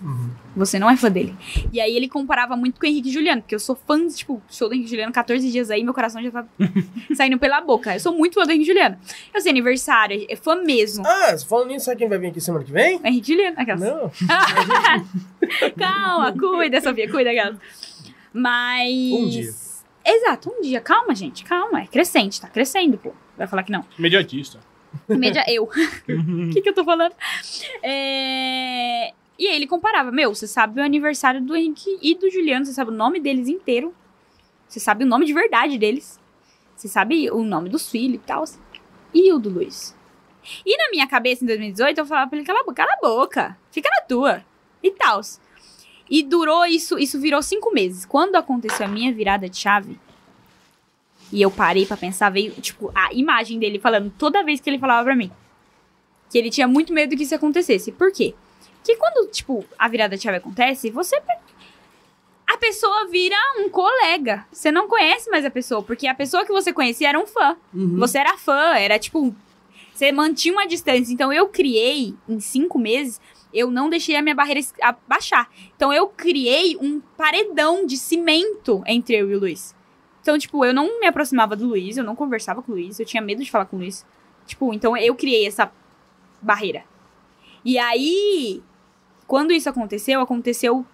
[0.03, 0.31] Uhum.
[0.57, 1.35] Você não é fã dele.
[1.73, 4.43] E aí ele comparava muito com o Henrique e Juliano, porque eu sou fã, tipo,
[4.49, 6.47] show do Henrique e Juliano 14 dias aí, meu coração já tá
[7.15, 7.95] saindo pela boca.
[7.95, 8.97] Eu sou muito fã do Henrique Juliano.
[9.33, 11.05] Eu sei aniversário, é fã mesmo.
[11.07, 13.01] Ah, falando nisso, sabe quem vai vir aqui semana que vem?
[13.05, 13.81] Henrique Juliano, aquelas.
[13.81, 14.11] Não.
[15.77, 17.59] Calma, cuida, Sofia, cuida, aquelas.
[18.33, 19.13] Mas.
[19.13, 19.51] Um dia.
[20.05, 20.81] Exato, um dia.
[20.81, 21.83] Calma, gente, calma.
[21.83, 23.13] É crescente, tá crescendo, pô.
[23.41, 23.83] Vai falar que não.
[23.99, 24.61] Imediatista.
[25.09, 25.65] Média eu.
[25.65, 25.69] O
[26.53, 27.15] que, que eu tô falando?
[27.83, 32.67] É, E aí ele comparava, meu, você sabe o aniversário do Henrique e do Juliano,
[32.67, 33.95] você sabe o nome deles inteiro.
[34.69, 36.21] Você sabe o nome de verdade deles.
[36.77, 38.45] Você sabe o nome dos filhos e tal.
[39.15, 39.97] E o do Luiz.
[40.67, 43.01] E na minha cabeça, em 2018, eu falava pra ele, cala a boca, cala a
[43.01, 44.45] boca, fica na tua.
[44.83, 45.23] E tal.
[46.11, 48.05] E durou isso, isso virou cinco meses.
[48.05, 49.99] Quando aconteceu a minha virada de chave,
[51.33, 54.79] e eu parei pra pensar, veio, tipo, a imagem dele falando toda vez que ele
[54.79, 55.31] falava pra mim.
[56.31, 57.93] Que ele tinha muito medo que isso acontecesse.
[57.93, 58.35] Por quê?
[58.83, 61.21] que quando, tipo, a virada de chave acontece, você.
[62.47, 64.47] A pessoa vira um colega.
[64.51, 67.57] Você não conhece mais a pessoa, porque a pessoa que você conhecia era um fã.
[67.73, 67.97] Uhum.
[67.99, 69.35] Você era fã, era tipo.
[69.93, 71.13] Você mantinha uma distância.
[71.13, 73.21] Então eu criei, em cinco meses,
[73.53, 75.49] eu não deixei a minha barreira abaixar.
[75.77, 79.75] Então eu criei um paredão de cimento entre eu e o Luiz.
[80.21, 83.07] Então, tipo, eu não me aproximava do Luiz, eu não conversava com o Luiz, eu
[83.07, 84.05] tinha medo de falar com o Luiz.
[84.47, 85.71] Tipo, então eu criei essa
[86.43, 86.85] barreira.
[87.65, 88.63] E aí,
[89.27, 90.85] quando isso aconteceu, aconteceu.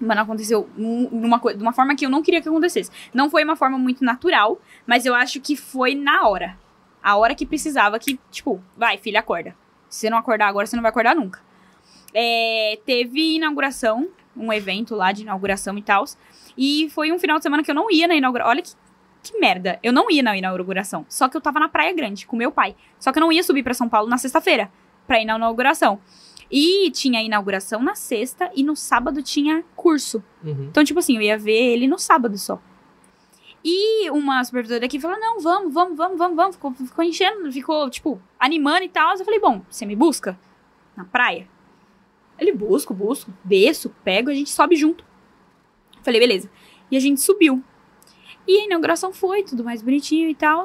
[0.00, 2.90] Mano, aconteceu num- numa, de uma forma que eu não queria que acontecesse.
[3.14, 6.58] Não foi uma forma muito natural, mas eu acho que foi na hora.
[7.02, 9.56] A hora que precisava que, tipo, vai, filha, acorda.
[9.88, 11.40] Se você não acordar agora, você não vai acordar nunca.
[12.14, 16.04] É, teve inauguração, um evento lá de inauguração e tal.
[16.56, 18.50] E foi um final de semana que eu não ia na inauguração.
[18.50, 18.72] Olha que,
[19.22, 19.78] que merda.
[19.82, 21.06] Eu não ia na inauguração.
[21.08, 22.74] Só que eu tava na Praia Grande com meu pai.
[22.98, 24.70] Só que eu não ia subir pra São Paulo na sexta-feira
[25.06, 26.00] pra ir na inauguração.
[26.50, 30.22] E tinha inauguração na sexta e no sábado tinha curso.
[30.44, 30.66] Uhum.
[30.70, 32.60] Então, tipo assim, eu ia ver ele no sábado só.
[33.64, 36.56] E uma supervisora aqui falou: não, vamos, vamos, vamos, vamos, vamos.
[36.56, 39.16] Ficou, ficou enchendo, ficou, tipo, animando e tal.
[39.16, 40.38] Eu falei, bom, você me busca?
[40.96, 41.48] Na praia?
[42.42, 45.04] Ele busco, busco, desço, pego, a gente sobe junto.
[46.02, 46.50] Falei, beleza.
[46.90, 47.62] E a gente subiu.
[48.46, 50.64] E a inauguração foi, tudo mais bonitinho e tal.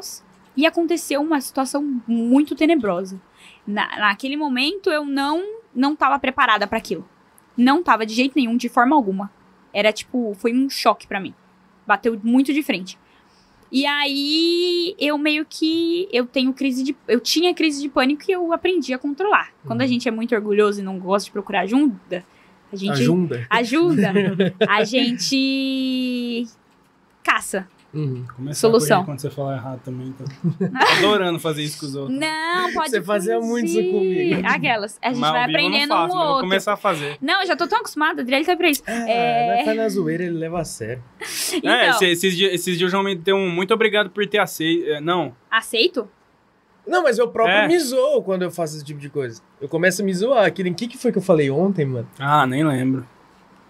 [0.55, 3.21] E aconteceu uma situação muito tenebrosa.
[3.65, 7.07] Na, naquele momento eu não não tava preparada para aquilo.
[7.55, 9.31] Não tava de jeito nenhum, de forma alguma.
[9.71, 11.35] Era tipo, foi um choque pra mim.
[11.85, 12.97] Bateu muito de frente.
[13.72, 18.31] E aí eu meio que eu tenho crise de eu tinha crise de pânico e
[18.31, 19.52] eu aprendi a controlar.
[19.65, 19.89] Quando a Uhum.
[19.89, 22.23] gente é muito orgulhoso e não gosta de procurar ajuda,
[22.72, 23.45] a gente Ajunda.
[23.49, 24.14] ajuda,
[24.68, 26.48] a gente
[27.23, 27.68] caça.
[27.93, 28.26] Uhum.
[28.35, 29.05] Começa Solução.
[29.05, 30.27] quando você falar errado também, então.
[30.59, 32.19] Tô adorando fazer isso com os outros.
[32.19, 34.41] Não, pode Você fazia muito isso comigo.
[34.45, 34.99] Aquelas.
[35.01, 36.43] A gente Mas vai eu aprendendo não faço, um eu vou outro.
[36.49, 37.18] começar a fazer.
[37.22, 38.84] Não, eu já tô tão acostumada, Adriele tá pra isso.
[38.85, 39.55] Ah, É.
[39.55, 41.01] nós faz na zoeira, ele leva a sério.
[41.53, 44.39] Então, É, esse- esses, dias, esses dias João me deu um muito obrigado por ter
[44.39, 44.85] aceito.
[44.89, 46.07] é, Não, aceito?
[46.85, 47.68] Não, mas eu próprio É.
[47.68, 49.41] me zoo quando eu faço esse tipo de coisa.
[49.61, 50.47] Eu começo a me zoar.
[50.49, 52.07] O que, que foi que eu falei ontem, mano?
[52.19, 53.05] ah, nem lembro.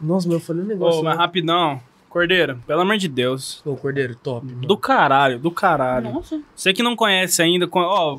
[0.02, 1.04] Nossa, mas eu falei um Ô, negócio.
[1.04, 1.22] mas né?
[1.24, 1.82] rapidão.
[2.10, 3.62] Cordeiro, pelo amor de Deus.
[3.66, 4.46] Ô, Cordeiro, top.
[4.46, 4.68] mano.
[4.68, 6.12] Do caralho, do caralho.
[6.14, 6.42] Nossa.
[6.56, 8.18] Você que não conhece ainda, com- ó.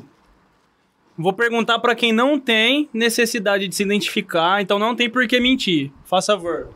[1.17, 5.39] Vou perguntar pra quem não tem necessidade de se identificar, então não tem por que
[5.39, 5.91] mentir.
[6.05, 6.69] Faça favor.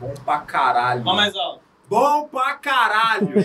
[0.00, 1.02] Bom pra caralho.
[1.02, 1.60] Fala mais alto.
[1.88, 3.28] Bom pra caralho.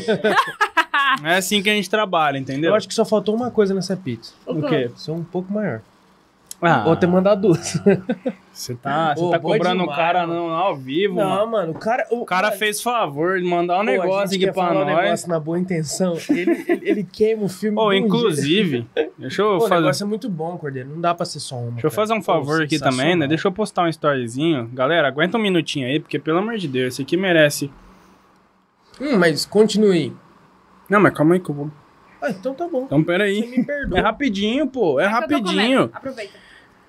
[1.24, 2.72] É assim que a gente trabalha, entendeu?
[2.72, 4.34] Eu acho que só faltou uma coisa nessa pizza.
[4.46, 4.90] O quê?
[4.96, 5.82] Ser um pouco maior.
[6.60, 7.80] Ah, Ou ter mandado duas.
[8.52, 11.52] Você tá, você tá cobrando o cara não, ao vivo, Não, mano.
[11.52, 12.08] mano, o cara.
[12.10, 14.98] O cara fez favor de mandar um Pô, negócio aqui pra falar um nós.
[15.04, 16.18] negócio na boa intenção.
[16.28, 17.78] Ele, ele, ele queima o filme.
[17.78, 19.50] De um inclusive, deixa eu.
[19.50, 19.76] Pô, o fazer.
[19.82, 20.90] negócio é muito bom, Cordeiro.
[20.90, 21.66] Não dá pra ser só uma.
[21.74, 22.02] Deixa eu cara.
[22.02, 23.28] fazer um Pô, favor aqui também, né?
[23.28, 24.68] Deixa eu postar um storyzinho.
[24.74, 27.70] Galera, aguenta um minutinho aí, porque pelo amor de Deus, esse aqui merece.
[29.00, 30.14] Hum, mas continue.
[30.90, 31.72] Não, mas calma aí que eu vou.
[32.20, 32.86] Ah, então tá bom.
[32.86, 33.48] Então, pera Você aí.
[33.60, 34.00] me perdoa.
[34.00, 35.00] É rapidinho, pô.
[35.00, 35.90] É eu tô rapidinho.
[35.94, 36.47] Aproveita.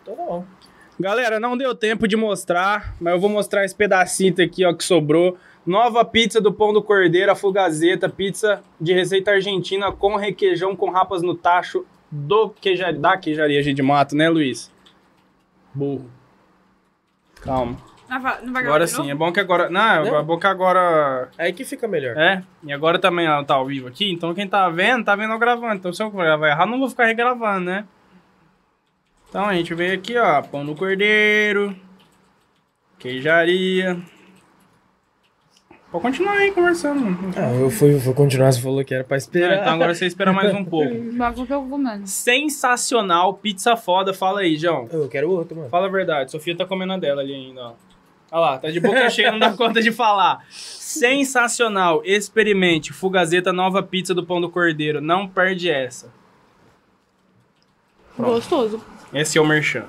[0.08, 0.44] Então bom.
[0.98, 4.82] Galera, não deu tempo de mostrar, mas eu vou mostrar esse pedacinho aqui, ó, que
[4.82, 5.36] sobrou.
[5.64, 10.90] Nova pizza do Pão do Cordeiro, a Fugazeta, pizza de receita argentina com requeijão com
[10.90, 12.94] rapas no tacho do queijar...
[12.94, 14.72] da queijaria de Mato, né, Luiz?
[15.74, 16.10] Burro.
[17.42, 17.76] Calma.
[18.08, 19.10] Não vai, não vai gravar Agora sim, novo?
[19.10, 19.68] é bom que agora...
[19.68, 20.16] Não, Não?
[20.16, 21.28] é bom que agora...
[21.36, 22.16] Aí que fica melhor.
[22.16, 25.34] É, e agora também ela tá ao vivo aqui, então quem tá vendo, tá vendo
[25.34, 25.74] eu gravando.
[25.74, 27.84] Então se eu gravar errado, não vou ficar regravando, né?
[29.28, 31.76] Então a gente veio aqui, ó, pão no cordeiro,
[32.98, 33.98] queijaria.
[35.90, 37.16] Pode continuar aí conversando.
[37.36, 39.60] Ah, eu fui, vou continuar, você falou que era pra É, esperar.
[39.60, 40.94] então agora você espera mais um pouco.
[41.16, 41.78] Bagulho que eu vou.
[42.04, 44.12] Sensacional, pizza foda.
[44.12, 44.86] Fala aí, João.
[44.92, 45.70] Eu quero outro, mano.
[45.70, 47.72] Fala a verdade, Sofia tá comendo a dela ali ainda, ó.
[48.30, 50.44] Olha lá, tá de boca cheia, não dá conta de falar.
[50.50, 52.92] Sensacional, experimente.
[52.92, 55.00] Fugazeta, nova pizza do Pão do Cordeiro.
[55.00, 56.12] Não perde essa.
[58.14, 58.32] Pronto.
[58.32, 58.84] Gostoso.
[59.12, 59.84] Esse é o merchan.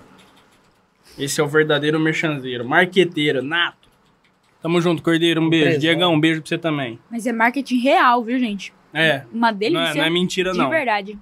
[1.17, 2.63] Esse é o verdadeiro merchanzeiro.
[2.67, 3.89] Marqueteiro, nato.
[4.61, 5.41] Tamo junto, Cordeiro.
[5.41, 5.79] Um beijo.
[5.79, 6.99] Diegão, um beijo pra você também.
[7.09, 8.73] Mas é marketing real, viu, gente?
[8.93, 9.91] É, Uma não delícia.
[9.91, 10.69] é, não é mentira, de não.
[10.69, 11.17] verdade.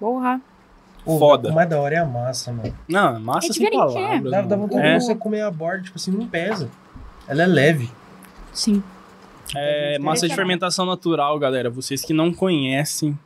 [0.00, 0.40] Porra.
[1.04, 1.50] Pô, Foda.
[1.50, 2.76] O mais da hora é a massa, mano.
[2.88, 4.30] Não, massa É sem diferente, palavras.
[4.32, 4.98] Dá, dá vontade É.
[4.98, 6.68] de você comer a borda, tipo assim, não pesa.
[7.28, 7.90] Ela é leve.
[8.52, 8.82] Sim.
[9.54, 11.70] É, massa de fermentação natural, galera.
[11.70, 13.16] Vocês que não conhecem,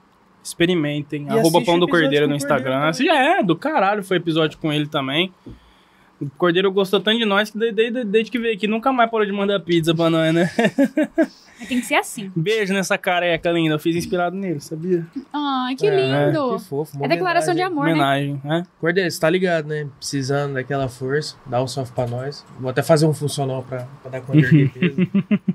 [0.43, 1.27] experimentem.
[1.27, 2.89] E Arroba Pão o do Cordeiro com no Cordeiro Instagram.
[2.89, 4.03] Assim, é, do caralho.
[4.03, 5.33] Foi episódio com ele também.
[6.21, 9.11] O Cordeiro gostou tanto de nós que desde, desde, desde que veio aqui nunca mais
[9.11, 10.51] parou de mandar pizza pra nós, né?
[11.59, 12.31] Mas tem que ser assim.
[12.37, 13.75] Beijo nessa careca linda.
[13.77, 15.07] Eu fiz inspirado nele, sabia?
[15.33, 16.59] Ai, que É, lindo.
[16.59, 16.95] Que fofo.
[16.95, 17.73] uma É declaração de homenagem.
[17.73, 17.93] amor, né?
[17.93, 18.63] Homenagem, né?
[18.79, 19.89] Cordeiro, você tá ligado, né?
[19.99, 22.45] Precisando daquela força, dá um salve pra nós.
[22.59, 24.97] Vou até fazer um funcional pra, pra dar conta de peso.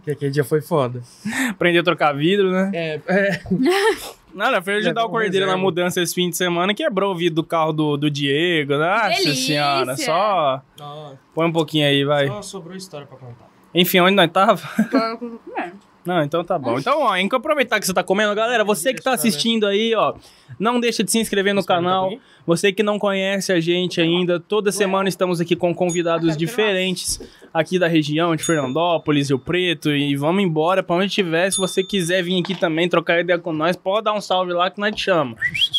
[0.04, 1.00] que aquele dia foi foda.
[1.48, 2.72] Aprender a trocar vidro, né?
[2.74, 3.42] É, é.
[4.36, 6.74] Nada, foi ajudar Levou o Cordeiro na mudança esse fim de semana.
[6.74, 8.76] Quebrou o vidro do carro do, do Diego.
[8.78, 9.34] Nossa Delícia!
[9.34, 12.28] senhora, só Nossa, põe um pouquinho aí, vai.
[12.28, 13.45] só sobrou história pra contar.
[13.76, 14.62] Enfim, onde nós tava?
[15.58, 15.72] É.
[16.06, 16.78] Não, então tá bom.
[16.78, 19.96] Então, ó, em que aproveitar que você tá comendo, galera, você que tá assistindo aí,
[19.96, 20.14] ó,
[20.60, 22.14] não deixa de se inscrever no canal.
[22.46, 27.20] Você que não conhece a gente ainda, toda semana estamos aqui com convidados diferentes
[27.52, 31.50] aqui da região de Fernandópolis, Rio Preto, e vamos embora pra onde tiver.
[31.50, 34.70] Se você quiser vir aqui também trocar ideia com nós, pode dar um salve lá
[34.70, 35.36] que nós te chama.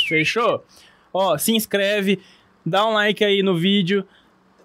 [0.09, 0.65] Fechou?
[1.13, 2.19] Ó, se inscreve,
[2.65, 4.05] dá um like aí no vídeo.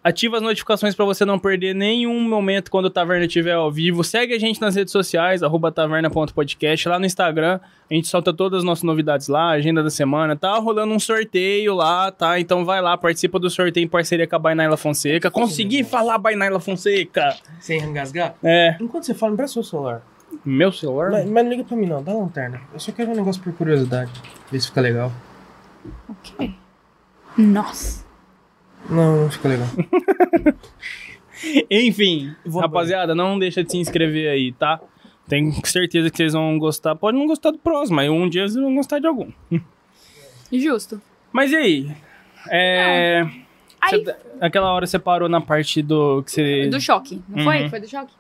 [0.04, 4.04] Ativa as notificações pra você não perder nenhum momento quando o Taverna estiver ao vivo.
[4.04, 6.90] Segue a gente nas redes sociais, arroba taverna.podcast.
[6.90, 7.60] Lá no Instagram,
[7.90, 10.36] a gente solta todas as nossas novidades lá, agenda da semana.
[10.36, 12.40] Tá rolando um sorteio lá, tá?
[12.40, 15.30] Então vai lá, participa do sorteio em parceria com a Bainaila Fonseca.
[15.30, 17.36] Consegui falar Bainaila Fonseca!
[17.60, 18.34] Sem engasgar?
[18.44, 20.02] É, Enquanto você fala, me presta o seu celular.
[20.44, 21.12] meu celular?
[21.12, 22.60] Mas, mas não liga pra mim não, dá lanterna.
[22.74, 24.12] Eu só quero ver um negócio por curiosidade.
[24.52, 25.12] Ver se fica legal.
[26.10, 26.50] O quê?
[27.38, 28.01] Nossa.
[28.92, 29.68] Não, não fica legal.
[31.70, 34.80] Enfim, Vou rapaziada, não deixa de se inscrever aí, tá?
[35.28, 36.96] Tenho certeza que vocês vão gostar.
[36.96, 39.30] Pode não gostar do próximo, mas um dia vocês vão gostar de algum.
[40.52, 41.02] Justo.
[41.32, 41.92] Mas e aí?
[42.50, 43.26] É.
[43.80, 46.68] Aí, Você- aquela hora você parou na parte do que você.
[46.70, 47.22] do choque.
[47.28, 47.44] Não Uhum.
[47.46, 47.70] foi?
[47.70, 48.14] Foi do choque?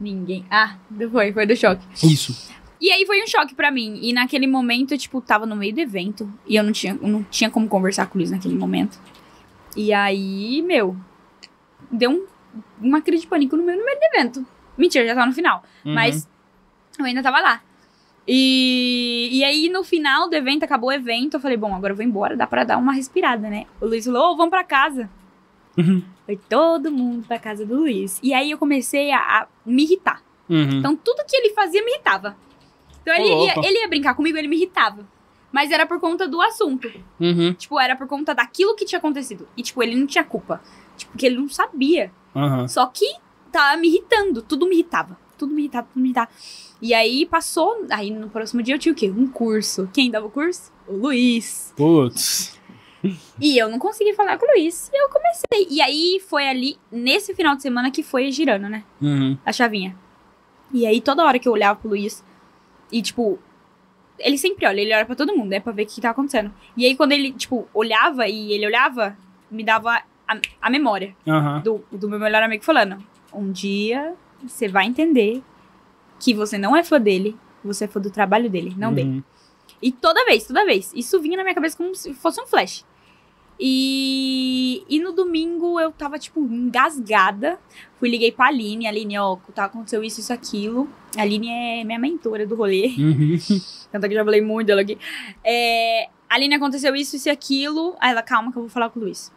[0.00, 0.44] Ninguém.
[0.50, 0.76] Ah,
[1.10, 1.82] foi, foi do choque.
[2.02, 2.54] Isso.
[2.80, 3.98] E aí foi um choque pra mim.
[4.02, 6.30] E naquele momento, eu, tipo, tava no meio do evento.
[6.46, 8.98] E eu não tinha, eu não tinha como conversar com o Luiz naquele momento.
[9.76, 10.96] E aí, meu,
[11.90, 12.26] deu um-
[12.80, 14.46] uma crise de pânico no meio do evento.
[14.76, 15.62] Mentira, já tava no final.
[15.84, 15.94] Uhum.
[15.94, 16.28] Mas
[16.98, 17.60] eu ainda tava lá.
[18.28, 21.96] E, e aí, no final do evento, acabou o evento, eu falei, bom, agora eu
[21.96, 23.66] vou embora, dá pra dar uma respirada, né?
[23.80, 25.08] O Luiz falou, ô, vamos pra casa.
[25.78, 26.02] Uhum.
[26.24, 28.18] Foi todo mundo pra casa do Luiz.
[28.22, 30.22] E aí eu comecei a, a me irritar.
[30.48, 30.78] Uhum.
[30.78, 32.36] Então tudo que ele fazia me irritava.
[33.02, 33.64] Então ele ia, louco.
[33.64, 35.06] ele ia brincar comigo, ele me irritava.
[35.56, 36.86] Mas era por conta do assunto.
[37.18, 37.54] Uhum.
[37.54, 39.48] Tipo, era por conta daquilo que tinha acontecido.
[39.56, 40.60] E, tipo, ele não tinha culpa.
[40.98, 42.12] Tipo, porque ele não sabia.
[42.34, 42.68] Uhum.
[42.68, 43.10] Só que
[43.50, 44.42] tava me irritando.
[44.42, 45.18] Tudo me irritava.
[45.38, 46.28] Tudo me irritava, tudo me irritava.
[46.82, 47.86] E aí passou.
[47.88, 49.10] Aí no próximo dia eu tinha o quê?
[49.10, 49.88] Um curso.
[49.94, 50.70] Quem dava o curso?
[50.86, 51.72] O Luiz.
[51.74, 52.60] Putz.
[53.40, 54.90] E eu não consegui falar com o Luiz.
[54.92, 55.74] E eu comecei.
[55.74, 58.84] E aí foi ali, nesse final de semana, que foi girando, né?
[59.00, 59.38] Uhum.
[59.42, 59.96] a chavinha.
[60.70, 62.22] E aí, toda hora que eu olhava pro Luiz,
[62.92, 63.38] e tipo,
[64.18, 66.10] ele sempre olha, ele olha pra todo mundo, né, pra ver o que, que tá
[66.10, 66.52] acontecendo.
[66.76, 69.16] E aí, quando ele, tipo, olhava e ele olhava,
[69.50, 71.60] me dava a, a memória Aham.
[71.60, 72.98] do, do meu melhor amigo falando:
[73.32, 75.42] um dia você vai entender
[76.18, 79.10] que você não é fã dele, você é fã do trabalho dele, não dele.
[79.10, 79.22] Uhum.
[79.82, 80.92] E toda vez, toda vez.
[80.94, 82.84] Isso vinha na minha cabeça como se fosse um flash.
[83.58, 87.58] E, e no domingo eu tava, tipo, engasgada.
[87.98, 88.86] Fui, liguei pra Aline.
[88.86, 90.88] Aline, ó, tá, aconteceu isso, isso, aquilo.
[91.16, 92.94] A Aline é minha mentora do rolê.
[92.98, 93.38] Uhum.
[93.90, 94.98] Tanto que eu já falei muito dela aqui.
[95.42, 97.96] É, Aline, aconteceu isso, isso e aquilo.
[97.98, 99.32] Aí ela, calma que eu vou falar com o Luiz.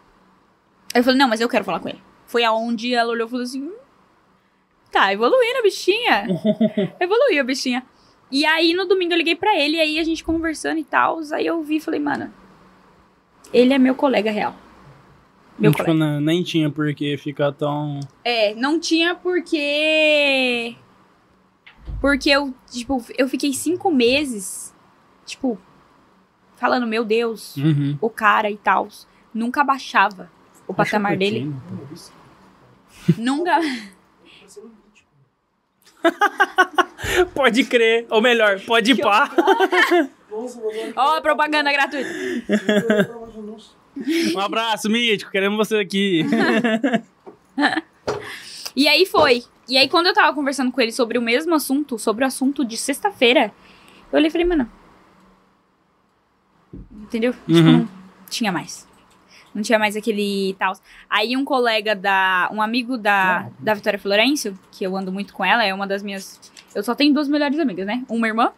[0.93, 2.01] Aí eu falei, não, mas eu quero falar com ele.
[2.25, 3.75] Foi aonde ela olhou e falou assim, "Hum,
[4.91, 6.27] tá evoluindo a bichinha.
[6.99, 7.85] Evoluiu a bichinha.
[8.31, 11.19] E aí, no domingo, eu liguei pra ele, e aí a gente conversando e tal.
[11.33, 12.31] Aí eu vi e falei, mano,
[13.53, 14.55] ele é meu colega real.
[15.57, 16.05] Meu tipo, colega.
[16.05, 17.99] na- nem tinha por que ficar tão.
[18.23, 20.75] É, não tinha porque.
[21.99, 24.73] Porque eu, tipo, eu fiquei cinco meses,
[25.25, 25.59] tipo,
[26.55, 27.97] falando, meu Deus, Uhum.
[27.99, 28.87] o cara e tal.
[29.33, 30.29] Nunca baixava
[30.67, 31.53] o patamar dele.
[33.17, 33.59] Nunca.
[37.33, 38.05] Pode crer.
[38.09, 39.29] Ou melhor, pode Que pá.
[40.95, 42.09] Ó, a propaganda gratuita.
[44.33, 45.29] Um abraço, Mítico.
[45.31, 46.23] Queremos você aqui.
[48.75, 49.43] E aí foi.
[49.67, 52.63] E aí, quando eu tava conversando com ele sobre o mesmo assunto, sobre o assunto
[52.63, 53.51] de sexta-feira,
[54.11, 54.71] eu olhei e falei, mano.
[56.91, 57.33] Entendeu?
[57.33, 57.77] Tipo, Uhum.
[57.79, 57.89] não
[58.29, 58.87] tinha mais.
[59.53, 60.73] Não tinha mais aquele tal.
[61.09, 62.49] Aí um colega da.
[62.53, 66.03] Um amigo da, da Vitória Florencio, que eu ando muito com ela, é uma das
[66.03, 66.39] minhas.
[66.75, 68.03] Eu só tenho duas melhores amigas, né?
[68.07, 68.51] Uma irmã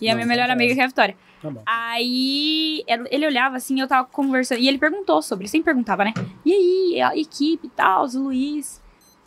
[0.00, 1.16] e a minha melhor amiga, que é a Vitória.
[1.40, 1.62] Tá bom.
[1.66, 4.58] Aí ele olhava assim, eu tava conversando.
[4.60, 6.12] E ele perguntou sobre, sempre perguntava, né?
[6.44, 8.82] E aí, a equipe e tal, o Luiz.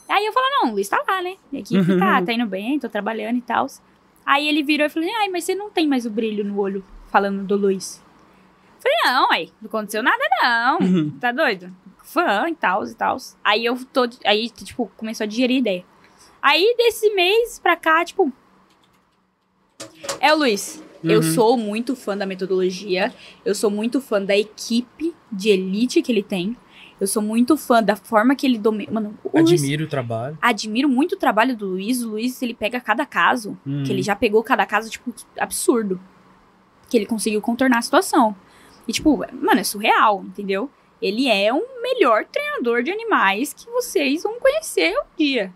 [0.10, 1.36] Aí eu falei, não, o Luiz tá lá, né?
[1.54, 2.00] A equipe Uhum.
[2.00, 3.68] tá, tá indo bem, tô trabalhando e tal.
[4.26, 6.84] Aí ele virou e falou, ai, mas você não tem mais o brilho no olho
[7.10, 8.04] falando do Luiz.
[8.88, 10.80] Falei, não, aí, não aconteceu nada, não.
[10.80, 11.10] Uhum.
[11.20, 11.72] Tá doido?
[12.04, 13.18] fã e tal e tal.
[13.44, 14.08] Aí eu tô.
[14.26, 15.86] Aí, tipo, começou a digerir a ideia.
[16.42, 18.32] Aí, desse mês pra cá, tipo.
[20.20, 20.82] É o Luiz.
[21.04, 21.34] Eu Uhum.
[21.34, 23.14] sou muito fã da metodologia.
[23.46, 26.56] Eu sou muito fã da equipe de elite que ele tem.
[27.00, 28.92] Eu sou muito fã da forma que ele domina.
[28.92, 30.38] Mano, o Luiz, Admiro o trabalho.
[30.42, 32.02] admiro muito o trabalho do Luiz.
[32.04, 33.84] O Luiz, ele pega cada caso, Uhum.
[33.84, 36.00] que ele já pegou cada caso, tipo, absurdo.
[36.90, 38.36] Que ele conseguiu contornar a situação.
[38.88, 40.70] E, tipo, mano, é surreal, entendeu?
[41.02, 45.54] Ele é o melhor treinador de animais que vocês vão conhecer um dia.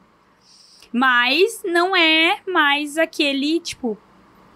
[0.94, 3.98] Mas não é mais aquele, tipo,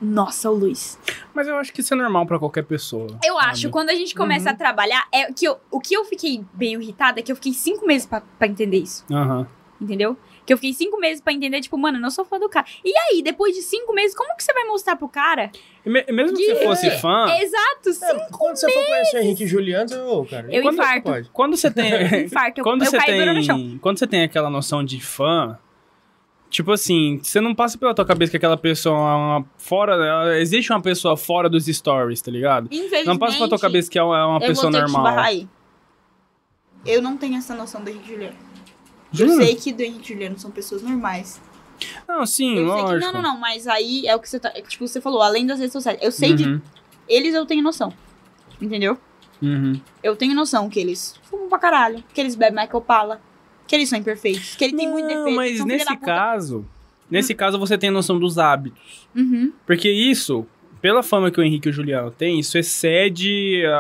[0.02, 1.00] nossa, o Luiz.
[1.34, 3.08] Mas eu acho que isso é normal pra qualquer pessoa.
[3.24, 3.46] Eu sabe?
[3.48, 6.82] acho, quando a gente começa a trabalhar, é que eu- o que eu fiquei meio
[6.82, 9.06] irritada é que eu fiquei cinco meses pra entender isso.
[9.12, 9.48] Aham.
[9.80, 10.18] Entendeu?
[10.46, 12.66] Que eu fiquei cinco meses pra entender, tipo, mano, eu não sou fã do cara.
[12.84, 15.52] E aí, depois de cinco meses, como que você vai mostrar pro cara?
[15.86, 18.06] Me- mesmo que você Que- fosse fã, Exato, sim.
[18.06, 20.48] É, quando você for conhecer o Henrique e Juliano, você, ô, cara.
[20.54, 21.02] Eu quando infarto.
[21.04, 21.30] Pode?
[21.34, 21.86] quando você tem.
[22.26, 23.78] Infarto, eu, quando eu você tem.
[23.80, 25.58] Quando você tem aquela noção de fã.
[26.48, 30.40] Tipo assim, você não passa pela tua cabeça que aquela pessoa é uma fora.
[30.40, 32.68] Existe uma pessoa fora dos stories, tá ligado?
[32.68, 34.86] Infelizmente, Não passa pela tua cabeça que é uma é uma eu pessoa vou ter
[34.86, 35.48] que te normal.
[36.86, 38.45] Eu não tenho essa noção do Henrique Juliano.
[39.16, 39.32] Jura?
[39.32, 41.42] Eu sei que do Henrique e Juliano são pessoas normais.
[42.08, 42.90] Não, sim, eu lógico.
[42.90, 43.06] sei que.
[43.06, 44.52] Não, não, não, mas aí é o que você tá.
[44.56, 46.00] é Tipo, você falou, além das redes sociais.
[46.02, 46.62] Eu sei de Uhum,
[47.08, 47.94] eles, eu tenho noção.
[48.62, 48.98] Entendeu?
[49.42, 49.80] uhum.
[50.02, 53.22] Eu tenho noção que eles fumam pra caralho, que eles bebem Michael Pala,
[53.68, 55.36] que eles são imperfeitos, que ele tem muito defeito.
[55.36, 56.66] mas nesse caso.
[57.10, 59.08] Nesse caso você tem noção dos hábitos.
[59.16, 59.52] Uhum.
[59.66, 60.46] Porque isso,
[60.82, 63.74] pela fama que o Henrique e o Juliano têm, isso excede a,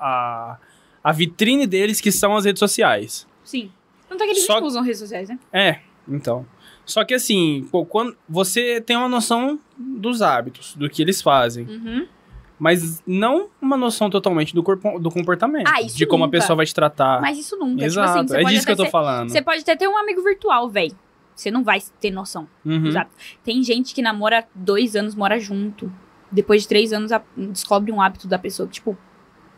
[0.00, 0.58] a,
[1.02, 3.26] a vitrine deles, que são as redes sociais.
[3.42, 3.70] Sim.
[4.10, 5.38] Não tá que eles Só- não usam redes sociais, né?
[5.52, 6.46] É, então.
[6.84, 11.66] Só que assim, pô, quando você tem uma noção dos hábitos, do que eles fazem,
[11.66, 12.06] Uhum.
[12.58, 15.68] mas não uma noção totalmente do, corpo, do comportamento.
[15.68, 17.20] Ah, isso de como a pessoa vai te tratar.
[17.20, 17.84] Mas isso nunca.
[17.84, 19.28] Exato, Tipo assim, você é disso que eu tô ser- falando.
[19.28, 20.96] Você pode até ter um amigo virtual, velho.
[21.34, 22.48] Você não vai ter noção.
[22.64, 22.86] Uhum.
[22.86, 23.10] Exato.
[23.44, 25.92] Tem gente que namora dois anos, mora junto.
[26.32, 28.68] Depois de três anos, a- descobre um hábito da pessoa.
[28.68, 28.96] Tipo,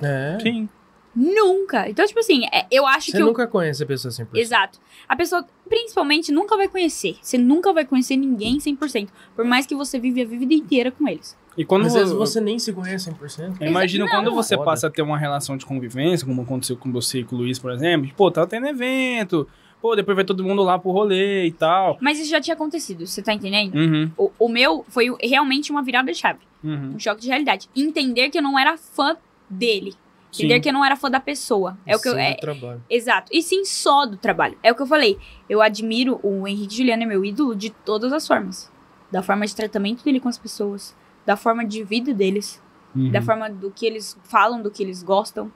[0.03, 0.39] É.
[0.43, 0.69] Sim.
[1.15, 1.89] Nunca.
[1.89, 3.23] Então, tipo assim, é- eu acho Você que.
[3.23, 4.37] o- nunca conhece a pessoa 100%.
[4.41, 4.79] Exato.
[5.09, 7.17] A pessoa, principalmente, nunca vai conhecer.
[7.21, 9.09] Você nunca vai conhecer ninguém 100%.
[9.35, 11.37] Por mais que você vive a vida inteira com eles.
[11.57, 13.57] E quando Às vezes você nem se conhece 100%.
[13.61, 14.13] Eu imagino Não.
[14.13, 14.65] quando você Foda.
[14.67, 17.59] passa a ter uma relação de convivência, como aconteceu com você e com o Luiz,
[17.59, 18.07] por exemplo.
[18.07, 19.49] de, Pô, tá tendo evento.
[19.83, 21.97] Pô, depois vai todo mundo lá pro rolê e tal.
[22.01, 23.75] Mas isso já tinha acontecido, você tá entendendo?
[23.75, 26.39] Uhum, O, o meu foi realmente uma virada de chave.
[26.63, 26.93] uhum.
[26.95, 27.69] Um choque de realidade.
[27.75, 29.17] Entender que eu não era fã
[29.49, 29.95] dele.
[30.33, 30.45] Sim.
[30.45, 31.77] Entender que eu não era fã da pessoa.
[31.85, 32.17] É o que eu.
[32.17, 32.85] É, do trabalho.
[32.89, 33.31] Exato.
[33.35, 34.57] E sim só do trabalho.
[34.63, 35.19] É o que eu falei.
[35.49, 38.71] Eu admiro o Henrique Juliano, é meu ídolo de todas as formas.
[39.11, 40.95] Da forma de tratamento dele com as pessoas.
[41.27, 42.63] Da forma de vida deles.
[42.95, 43.11] Uhum.
[43.11, 45.51] Da forma do que eles falam, do que eles gostam.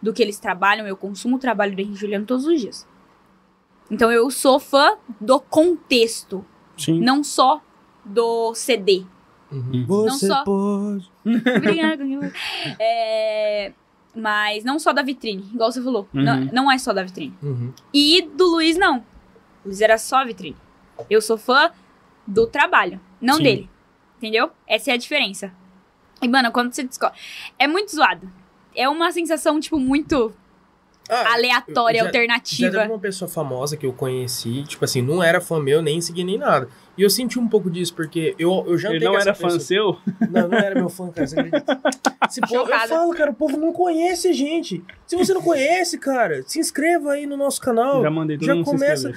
[0.00, 0.86] Do que eles trabalham.
[0.86, 2.86] Eu consumo o trabalho do Henrique Juliano todos os dias.
[3.90, 6.44] Então eu sou fã do contexto.
[6.78, 7.00] Sim.
[7.00, 7.60] Não só
[8.04, 9.04] do CD.
[9.50, 9.84] Uhum.
[9.88, 11.10] Não Você só- pode.
[11.26, 12.02] Obrigada.
[12.80, 13.72] é,
[14.14, 16.08] mas não só da vitrine, igual você falou.
[16.12, 16.48] Não, Uhum.
[16.52, 17.34] não é só da vitrine.
[17.42, 17.72] Uhum.
[17.92, 18.98] E do Luiz, não.
[19.64, 20.56] O Luiz era só vitrine.
[21.08, 21.70] Eu sou fã
[22.26, 23.42] do trabalho, não Sim.
[23.42, 23.70] dele.
[24.18, 24.50] Entendeu?
[24.66, 25.52] Essa é a diferença.
[26.20, 27.18] E, mano, quando você descobre.
[27.58, 28.30] É muito zoado.
[28.74, 30.32] É uma sensação, tipo, muito
[31.08, 32.70] Ah, aleatória, já- Já alternativa.
[32.70, 36.24] teve uma pessoa famosa que eu conheci, tipo assim, não era fã meu, nem segui
[36.24, 36.68] nem nada.
[36.96, 39.60] E eu senti um pouco disso, porque eu, eu jantei Ele não era fã pessoa.
[39.60, 39.96] seu?
[40.30, 41.26] Não, não era meu fã, cara.
[41.26, 41.80] Você acredita?
[42.28, 44.82] Esse povo, eu falo, cara, o povo não conhece a gente.
[45.06, 48.02] Se você não conhece, cara, se inscreva aí no nosso canal.
[48.02, 49.12] Já mandei todo já mundo começa-.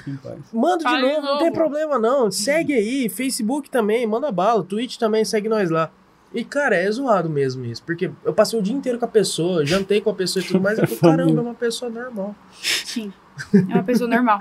[0.53, 1.39] Manda de de novo, não novo.
[1.43, 2.31] tem problema não.
[2.31, 4.63] Segue aí, Facebook também, manda bala.
[4.63, 5.91] Twitch também, segue nós lá.
[6.35, 7.81] E, cara, é zoado mesmo isso.
[7.83, 10.59] Porque eu passei o dia inteiro com a pessoa, jantei com a pessoa e tudo
[10.59, 10.77] mais.
[10.77, 12.35] Eu falei, caramba, é uma pessoa normal.
[12.61, 13.11] Sim.
[13.53, 14.39] É uma pessoa normal.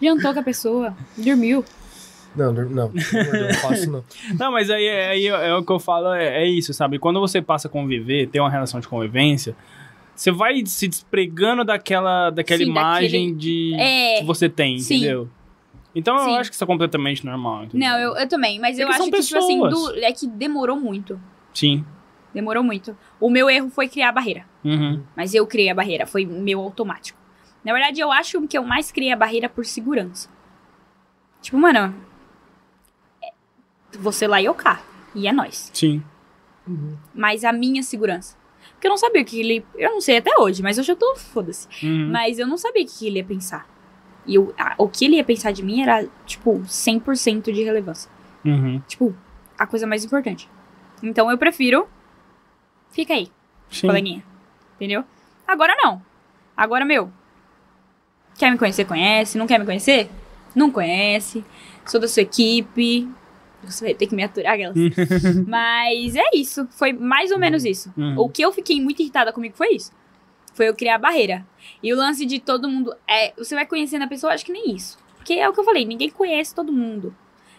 [0.00, 1.62] Jantou com a pessoa, dormiu.
[2.34, 4.02] Não, não, não, não faço não.
[4.40, 6.98] Não, mas aí, aí é o que eu falo, é, é isso, sabe?
[6.98, 9.54] Quando você passa a conviver, ter uma relação de convivência,
[10.16, 14.20] você vai se despregando daquela, daquela Sim, imagem de É.
[14.20, 14.96] que você tem, Sim.
[14.96, 15.28] entendeu?
[15.94, 16.30] Então Sim.
[16.30, 17.64] eu acho que isso é completamente normal.
[17.64, 17.88] entendeu?
[17.88, 18.58] Não, eu, eu também.
[18.58, 21.20] Mas eu Porque acho que, tipo assim, do- é que demorou muito.
[21.52, 21.84] Sim.
[22.32, 22.96] Demorou muito.
[23.20, 24.46] O meu erro foi criar a barreira.
[24.64, 25.02] Uhum.
[25.14, 27.18] Mas eu criei a barreira, foi meu automático.
[27.62, 30.28] Na verdade, eu acho que eu mais criei a barreira por segurança.
[31.42, 31.94] Tipo, mano.
[33.22, 33.32] é-
[33.98, 34.80] Você lá e eu cá.
[35.14, 35.70] E é nós.
[35.74, 36.02] Sim.
[37.14, 38.36] Mas a minha segurança.
[38.72, 39.64] Porque eu não sabia o que ele.
[39.76, 41.14] Eu não sei até hoje, mas hoje eu tô.
[41.16, 41.68] Foda-se.
[41.84, 42.08] Uhum.
[42.10, 43.68] Mas eu não sabia o que ele ia pensar.
[44.26, 48.10] E eu- a- o que ele ia pensar de mim era, tipo, 100% de relevância.
[48.44, 48.80] Uhum.
[48.86, 49.14] Tipo,
[49.58, 50.48] a coisa mais importante.
[51.02, 51.88] Então eu prefiro.
[52.90, 53.28] Fica aí,
[53.70, 53.86] Sim.
[53.86, 54.22] coleguinha.
[54.76, 55.04] Entendeu?
[55.46, 56.02] Agora não.
[56.56, 57.10] Agora, meu,
[58.38, 59.36] Quer me conhecer, conhece.
[59.36, 60.08] Não quer me conhecer?
[60.54, 61.44] Não conhece.
[61.86, 63.06] Sou da sua equipe.
[63.62, 64.74] Você vai ter que me aturar, aquelas.
[65.46, 66.66] Mas é isso.
[66.70, 67.92] Foi mais ou menos isso.
[67.96, 68.18] Uhum.
[68.18, 69.92] O que eu fiquei muito irritada comigo foi isso.
[70.54, 71.46] Foi eu criar a barreira.
[71.82, 72.94] E o lance de todo mundo.
[73.08, 74.98] É, você vai conhecendo a pessoa, acho que nem isso.
[75.16, 77.14] Porque é o que eu falei, ninguém conhece todo mundo.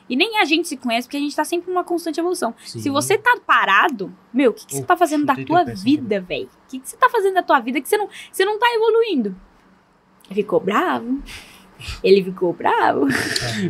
[0.10, 2.54] E nem a gente se conhece, porque a gente tá sempre numa constante evolução.
[2.66, 6.50] Se você tá parado, meu, o que, que você tá fazendo da tua vida, velho?
[6.68, 8.68] O que, que você tá fazendo da tua vida que você não, você não tá
[8.76, 9.36] evoluindo?
[10.30, 11.22] Ficou bravo.
[12.04, 13.08] Ele ficou bravo.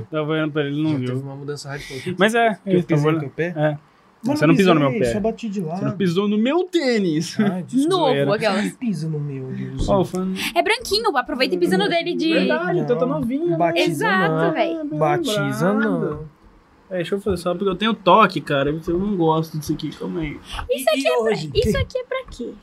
[0.10, 1.22] Tava olhando pra ele, não Já teve viu.
[1.22, 1.98] uma mudança radical.
[2.18, 3.20] Mas é, que eu eu tava pisei no olhando.
[3.22, 3.54] teu pé?
[3.56, 3.78] É.
[4.26, 5.06] Mas Você não pisou no meu pé.
[5.12, 5.80] Só bati de lado.
[5.80, 7.38] Você não pisou no meu tênis.
[7.40, 7.66] Ai.
[7.88, 8.72] Novo, aquelas.
[8.78, 9.86] Pisa no meu, Deus.
[10.10, 10.34] Fã...
[10.56, 12.34] É branquinho, aproveita e pisa no dele de.
[12.34, 13.46] Verdade, então tá Não, novinha.
[13.46, 13.58] né?
[13.58, 14.86] batiza Exato, velho.
[14.96, 16.26] Batiza não.
[16.90, 18.70] É, deixa eu fazer só porque eu tenho toque, cara.
[18.70, 20.40] Eu não gosto disso aqui, calma aí.
[20.70, 21.52] Isso aqui, e hoje?
[21.54, 22.54] isso aqui é pra quê?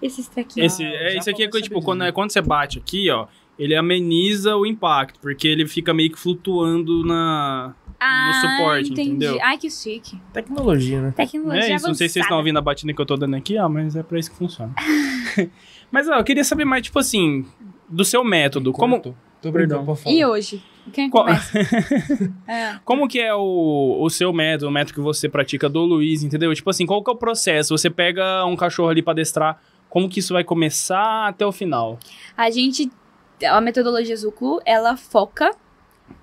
[0.00, 0.72] Esses trequinhos.
[0.72, 3.26] Esse, Ah, é, esse aqui é tipo, quando, é, quando você bate aqui, ó,
[3.58, 7.74] ele ameniza o impacto, porque ele fica meio que flutuando na.
[8.00, 9.08] Ah, suporte, entendi.
[9.10, 9.38] entendeu?
[9.42, 10.20] Ai, que chique.
[10.32, 11.12] Tecnologia, né?
[11.16, 12.40] Tecnologia É isso, não sei se vocês estão avançada.
[12.40, 14.72] ouvindo a batida que eu tô dando aqui, ó, mas é pra isso que funciona.
[15.90, 17.44] mas, ó, eu queria saber mais, tipo assim,
[17.88, 18.72] do seu método.
[18.72, 19.00] Como.
[19.42, 19.84] Tô Perdão.
[19.84, 20.14] pode falar.
[20.14, 20.62] E hoje?
[20.92, 21.52] Quem Qual- começa?
[22.48, 22.78] É.
[22.84, 26.52] como que é o, o seu método, o método que você pratica do Luiz, entendeu?
[26.54, 27.76] Tipo assim, qual que é o processo?
[27.76, 31.98] Você pega um cachorro ali pra adestrar, como que isso vai começar até o final?
[32.36, 32.90] A gente,
[33.44, 35.50] a metodologia Zuclo, ela foca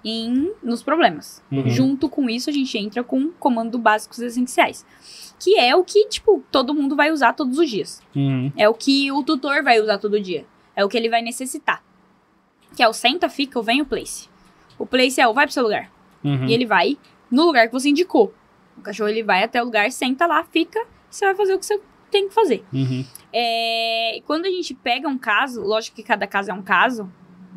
[0.03, 1.43] em nos problemas.
[1.51, 1.67] Uhum.
[1.69, 4.85] Junto com isso, a gente entra com comando básicos essenciais.
[5.39, 8.01] Que é o que, tipo, todo mundo vai usar todos os dias.
[8.15, 8.51] Uhum.
[8.57, 10.45] É o que o tutor vai usar todo dia.
[10.75, 11.83] É o que ele vai necessitar.
[12.75, 14.27] Que é o senta, fica, o vem, o place.
[14.77, 15.91] O place é o vai pro seu lugar.
[16.23, 16.47] Uhum.
[16.47, 16.97] E ele vai
[17.29, 18.33] no lugar que você indicou.
[18.77, 21.65] O cachorro ele vai até o lugar, senta lá, fica, você vai fazer o que
[21.65, 21.79] você
[22.09, 22.63] tem que fazer.
[22.73, 23.05] Uhum.
[23.31, 27.11] É, quando a gente pega um caso, lógico que cada caso é um caso,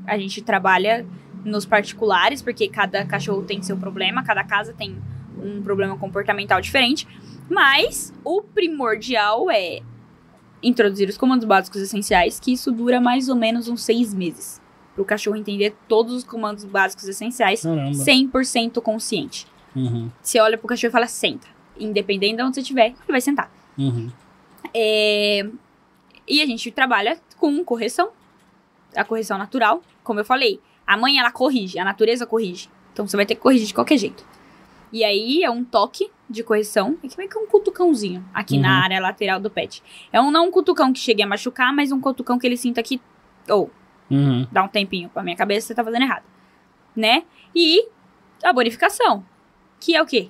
[0.07, 1.07] a gente trabalha
[1.47, 4.97] nos particulares, porque cada cachorro tem seu problema, cada casa tem
[5.39, 7.07] um problema comportamental diferente,
[7.49, 9.81] mas o primordial é
[10.63, 14.61] introduzir os comandos básicos essenciais, que isso dura mais ou menos uns seis meses.
[14.95, 17.93] Para o cachorro entender todos os comandos básicos essenciais Caramba.
[17.93, 19.47] 100% consciente.
[19.75, 20.11] Uhum.
[20.23, 21.47] Você olha pro cachorro e fala, senta.
[21.79, 23.53] Independente de onde você estiver, ele vai sentar.
[23.79, 24.11] Uhum.
[24.75, 25.47] É,
[26.27, 28.09] E a gente trabalha com correção.
[28.97, 29.83] A correção natural.
[30.03, 32.69] Como eu falei, a mãe ela corrige, a natureza corrige.
[32.93, 34.25] Então você vai ter que corrigir de qualquer jeito.
[34.93, 36.97] E aí é um toque de correção.
[37.03, 38.63] É que meio que um cutucãozinho aqui Uhum.
[38.63, 39.83] na área lateral do pet.
[40.13, 42.83] É um não um cutucão que chegue a machucar, mas um cutucão que ele sinta
[42.83, 43.01] que.
[43.49, 43.71] Ou,
[44.11, 44.47] Uhum.
[44.51, 46.23] dá um tempinho pra minha cabeça, você tá fazendo errado.
[46.95, 47.25] Né?
[47.55, 47.87] E
[48.43, 49.25] a bonificação.
[49.81, 50.29] Que é o quê?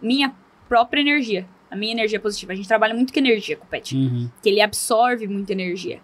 [0.00, 0.34] Minha
[0.68, 1.48] própria energia.
[1.70, 2.52] A minha energia positiva.
[2.52, 4.30] A gente trabalha muito com energia com o pet Uhum.
[4.42, 6.00] que ele absorve muita energia.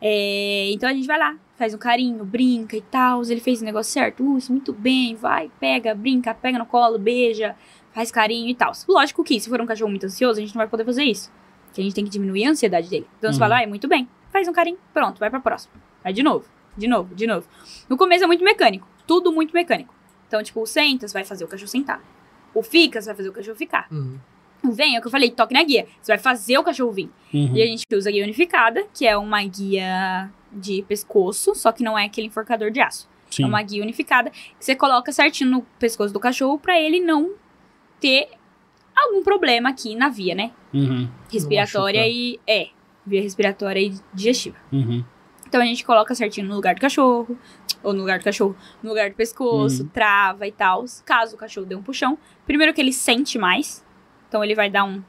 [0.00, 3.22] É, então a gente vai lá, faz um carinho, brinca e tal.
[3.22, 6.98] Ele fez o negócio certo, uh, isso muito bem, vai, pega, brinca, pega no colo,
[6.98, 7.54] beija,
[7.92, 8.72] faz carinho e tal.
[8.88, 11.30] Lógico que se for um cachorro muito ansioso, a gente não vai poder fazer isso.
[11.72, 13.06] Que a gente tem que diminuir a ansiedade dele.
[13.18, 13.38] Então você Uhum.
[13.40, 15.72] fala, ah, é muito bem, faz um carinho, pronto, vai pra próxima.
[16.02, 16.44] Vai de novo,
[16.76, 17.46] de novo, de novo.
[17.88, 19.94] No começo é muito mecânico, tudo muito mecânico.
[20.28, 22.02] Então, tipo, o sentas vai fazer o cachorro sentar.
[22.54, 23.86] O ficas vai fazer o cachorro ficar.
[23.90, 24.18] Uhum.
[24.64, 25.86] Vem é o que eu falei, toque na guia.
[26.00, 27.10] Você vai fazer o cachorro vir.
[27.34, 27.56] Uhum.
[27.56, 31.82] E a gente usa a guia unificada, que é uma guia de pescoço, só que
[31.82, 33.08] não é aquele enforcador de aço.
[33.30, 33.44] Sim.
[33.44, 37.32] É uma guia unificada que você coloca certinho no pescoço do cachorro pra ele não
[37.98, 38.28] ter
[38.94, 40.52] algum problema aqui na via, né?
[40.72, 41.08] Uhum.
[41.30, 42.38] Respiratória e.
[42.46, 42.68] É,
[43.06, 44.56] via respiratória e digestiva.
[44.70, 45.02] Uhum.
[45.48, 47.36] Então a gente coloca certinho no lugar do cachorro,
[47.82, 49.88] ou no lugar do cachorro, no lugar do pescoço, Uhum.
[49.88, 50.84] trava e tal.
[51.04, 52.16] Caso o cachorro dê um puxão,
[52.46, 53.84] primeiro que ele sente mais,
[54.32, 55.02] então ele vai dar um.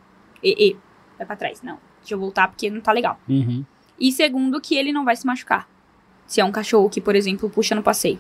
[0.44, 0.78] E, e,
[1.18, 1.62] vai pra trás.
[1.62, 3.18] Não, deixa eu voltar porque não tá legal.
[3.30, 3.64] Uhum.
[3.98, 5.66] E segundo, que ele não vai se machucar.
[6.28, 8.20] Se é um cachorro que, por exemplo, puxa no passeio.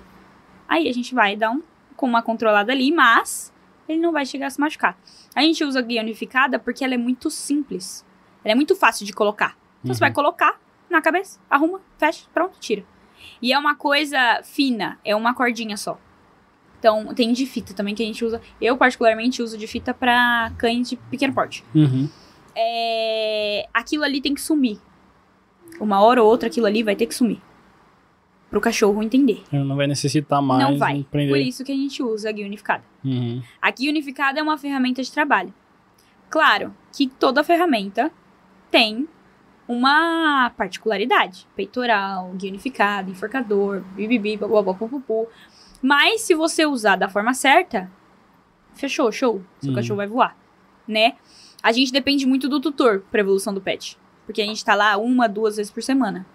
[0.65, 1.61] Aí a gente vai dar um,
[1.97, 3.53] com uma controlada ali, mas
[3.87, 4.97] ele não vai chegar a se machucar.
[5.35, 8.05] A gente usa a guia unificada porque ela é muito simples.
[8.45, 9.57] Ela é muito fácil de colocar.
[9.83, 10.57] Então você vai colocar
[10.89, 12.85] na cabeça, arruma, fecha, pronto, tira.
[13.41, 15.99] E é uma coisa fina, é uma cordinha só.
[16.83, 18.41] Então tem de fita também que a gente usa.
[18.59, 22.09] Eu, particularmente, uso de fita pra cães de pequeno porte Uhum.
[22.53, 24.77] é, aquilo ali tem que sumir.
[25.79, 27.39] Uma hora ou outra aquilo ali vai ter que sumir.
[28.49, 29.41] Pro cachorro entender.
[29.51, 30.61] Ele não vai necessitar mais.
[30.61, 31.05] não vai.
[31.09, 32.83] Por isso que a gente usa a guia unificada.
[33.03, 33.41] Uhum.
[33.61, 35.53] A guia unificada é uma ferramenta de trabalho.
[36.29, 38.11] Claro que toda ferramenta
[38.69, 39.07] tem
[39.67, 41.47] uma particularidade.
[41.55, 45.27] Peitoral, guia unificada, enforcador, bibibi, bababapupupu.
[45.85, 47.91] Mas se você usar da forma certa,
[48.73, 49.43] fechou, show.
[49.59, 49.75] Seu Uhum.
[49.75, 50.35] cachorro vai voar,
[50.87, 51.15] né?
[51.61, 53.97] A gente depende muito do tutor pra evolução do pet.
[54.25, 56.25] Porque a gente tá lá uma, duas vezes por semana.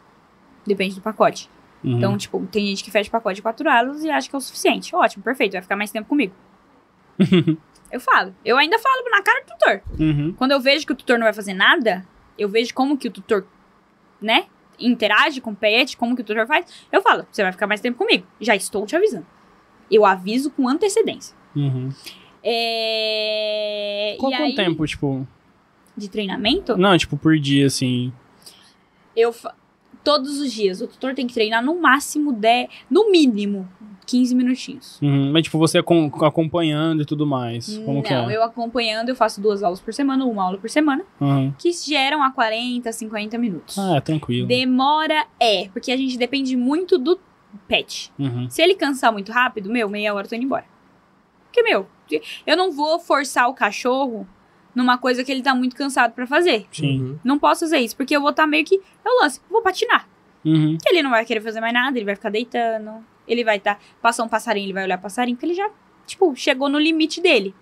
[0.67, 1.49] Depende do pacote.
[1.83, 1.97] Uhum.
[1.97, 4.41] Então, tipo, tem gente que fecha pacote de quatro alas e acha que é o
[4.41, 4.95] suficiente.
[4.95, 6.35] Ótimo, perfeito, vai ficar mais tempo comigo.
[7.91, 8.35] eu falo.
[8.45, 9.83] Eu ainda falo na cara do tutor.
[9.99, 10.35] Uhum.
[10.37, 12.07] Quando eu vejo que o tutor não vai fazer nada,
[12.39, 13.47] eu vejo como que o tutor,
[14.21, 14.47] né,
[14.79, 17.81] interage com o pet, como que o tutor faz, eu falo, você vai ficar mais
[17.81, 18.27] tempo comigo.
[18.41, 19.27] Já estou te avisando.
[19.91, 21.37] Eu aviso com antecedência.
[21.57, 21.91] Uhum.
[22.43, 24.17] É...
[24.19, 25.27] Qual é o tempo, tipo...
[25.97, 26.77] de treinamento?
[26.77, 28.13] Não, tipo, por dia, assim...
[29.17, 29.55] Eu fa-
[30.05, 33.69] todos os dias o tutor tem que treinar no máximo 10, no mínimo
[34.07, 34.99] 15 minutinhos.
[35.03, 35.33] Uhum.
[35.33, 37.77] Mas, tipo, você acom- acompanhando e tudo mais.
[37.79, 38.37] Como que Não, é?
[38.37, 41.53] eu acompanhando, eu faço duas aulas por semana, uma aula por semana, Uhum.
[41.59, 43.77] que geram a 40, 50 minutos.
[43.79, 44.47] Ah, é tranquilo.
[44.47, 47.19] Demora é, porque a gente depende muito do
[47.67, 48.13] pet.
[48.19, 48.49] Uhum.
[48.49, 50.65] Se ele cansar muito rápido, meu, meia hora eu tô indo embora.
[51.45, 51.89] Porque, meu,
[52.47, 54.27] eu não vou forçar o cachorro
[54.75, 56.67] numa coisa que ele tá muito cansado pra fazer.
[56.71, 57.01] Sim.
[57.01, 57.19] Uhum.
[57.25, 58.77] Não posso fazer isso, porque eu vou estar meio que.
[58.77, 60.09] É o lance, vou patinar.
[60.45, 60.79] Uhum.
[60.87, 63.05] Ele não vai querer fazer mais nada, ele vai ficar deitando.
[63.27, 63.79] Ele vai estar.
[64.01, 65.69] passar um passarinho, ele vai olhar passarinho, porque ele já,
[66.07, 67.55] tipo, chegou no limite dele.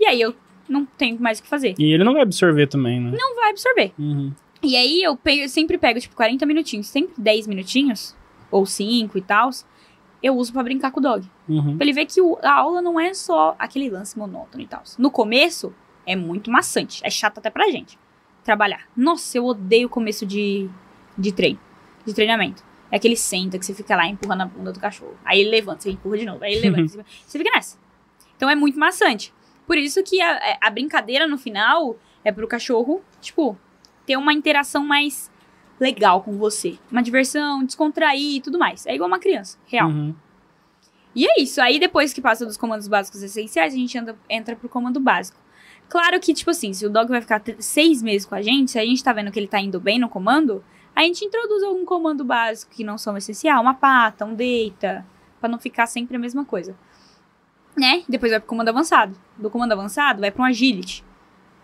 [0.00, 0.34] E aí eu
[0.68, 1.74] não tenho mais o que fazer.
[1.78, 3.16] E ele não vai absorver também, né?
[3.16, 3.92] Não vai absorver.
[3.98, 4.32] Uhum.
[4.62, 8.16] E aí eu, pego, eu sempre pego, tipo, 40 minutinhos, sempre 10 minutinhos,
[8.56, 9.50] ou 5 e tal,
[10.22, 11.28] eu uso pra brincar com o dog.
[11.48, 11.76] Uhum.
[11.76, 14.82] Pra ele ver que o- a aula não é só aquele lance monótono e tal.
[14.98, 15.74] No começo,
[16.06, 17.00] é muito maçante.
[17.04, 17.98] É chato até pra gente
[18.44, 18.82] trabalhar.
[18.96, 20.68] Nossa, eu odeio o começo de,
[21.16, 21.58] de treino,
[22.06, 22.62] de treinamento.
[22.90, 25.16] É aquele senta que você fica lá empurrando a bunda do cachorro.
[25.24, 26.44] Aí ele levanta, você empurra de novo.
[26.44, 27.76] Aí ele levanta, você você fica nessa.
[28.36, 29.32] Então é muito maçante.
[29.66, 33.58] Por isso que a, a brincadeira no final é pro cachorro, tipo,
[34.06, 35.30] ter uma interação mais
[35.78, 36.78] legal com você.
[36.90, 38.86] Uma diversão, descontrair e tudo mais.
[38.86, 39.88] É igual uma criança, real.
[39.88, 40.14] Uhum.
[41.14, 41.60] E é isso.
[41.60, 45.38] Aí depois que passa dos comandos básicos essenciais, a gente anda, entra pro comando básico.
[45.88, 48.78] Claro que, tipo assim, se o dog vai ficar seis meses com a gente, se
[48.78, 50.64] a gente tá vendo que ele tá indo bem no comando,
[50.94, 55.06] a gente introduz algum comando básico que não são essencial, uma pata, um deita,
[55.40, 56.74] pra não ficar sempre a mesma coisa.
[57.76, 58.02] Né?
[58.08, 59.16] Depois vai pro comando avançado.
[59.36, 61.04] Do comando avançado vai pra um agility.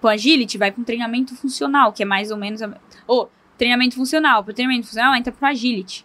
[0.01, 2.77] Pro agility vai pra um treinamento funcional, que é mais ou menos a...
[3.07, 3.31] Ou,
[3.61, 4.43] treinamento funcional.
[4.43, 6.05] Pro treinamento funcional entra pro agility.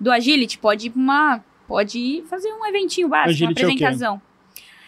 [0.00, 1.44] Do agility pode ir pra uma...
[1.68, 4.22] Pode fazer um eventinho básico, Agility é uma apresentação.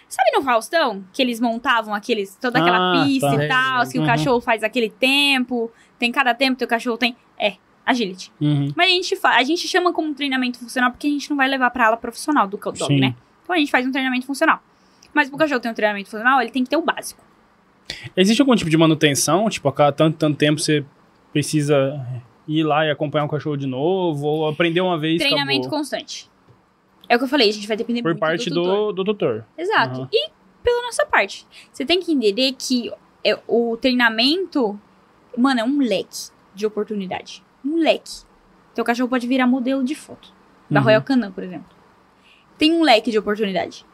[0.09, 1.05] Sabe no Faustão?
[1.13, 3.45] Que eles montavam aqueles, toda aquela Ah, pista tá.
[3.45, 4.05] e tal, que Uhum.
[4.05, 7.15] o cachorro faz aquele tempo, tem cada tempo que o cachorro tem.
[7.39, 7.55] É,
[7.87, 8.33] agility.
[8.41, 8.73] Uhum.
[8.77, 11.71] Mas a gente, a gente chama como treinamento funcional porque a gente não vai levar
[11.71, 12.99] pra aula profissional do dog, Sim.
[12.99, 13.15] né?
[13.45, 14.61] Então a gente faz um treinamento funcional.
[15.15, 17.23] Mas pro cachorro ter um treinamento funcional, ele tem que ter o básico.
[18.17, 19.49] Existe algum tipo de manutenção?
[19.49, 20.85] Tipo, a cada tanto, tanto tempo você
[21.33, 22.05] precisa
[22.47, 24.27] ir lá e acompanhar o cachorro de novo?
[24.27, 25.79] Ou aprender uma vez treinamento acabou?
[25.79, 26.31] constante.
[27.09, 28.93] É o que eu falei, a gente vai depender Por muito parte do tutor.
[28.93, 29.45] do, do tutor.
[29.59, 30.01] Exato.
[30.03, 30.09] Aham.
[30.13, 30.31] E
[30.63, 31.47] pela nossa parte.
[31.73, 32.91] Você tem que entender que
[33.25, 34.79] é, o treinamento,
[35.37, 37.43] mano, é um leque de oportunidade.
[37.65, 38.23] Um leque.
[38.75, 40.33] Teu cachorro pode virar modelo de foto.
[40.71, 40.85] Da Uhum.
[40.87, 41.67] Royal Canin, por exemplo.
[42.57, 43.85] Tem um leque de oportunidade.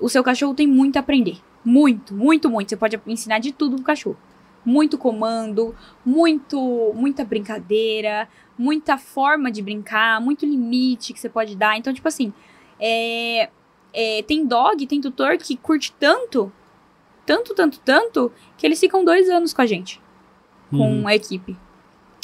[0.00, 1.38] O seu cachorro tem muito a aprender.
[1.64, 2.68] Muito, muito, muito.
[2.68, 4.18] Você pode ensinar de tudo pro cachorro.
[4.68, 5.74] Muito comando,
[6.04, 8.28] muito, muita brincadeira,
[8.58, 11.78] muita forma de brincar, muito limite que você pode dar.
[11.78, 12.34] Então, tipo assim,
[12.78, 13.48] é,
[13.94, 16.52] é, tem dog, tem tutor que curte tanto,
[17.24, 19.98] tanto, tanto, tanto, que eles ficam dois anos com a gente,
[20.70, 21.08] com Uhum.
[21.08, 21.56] a equipe.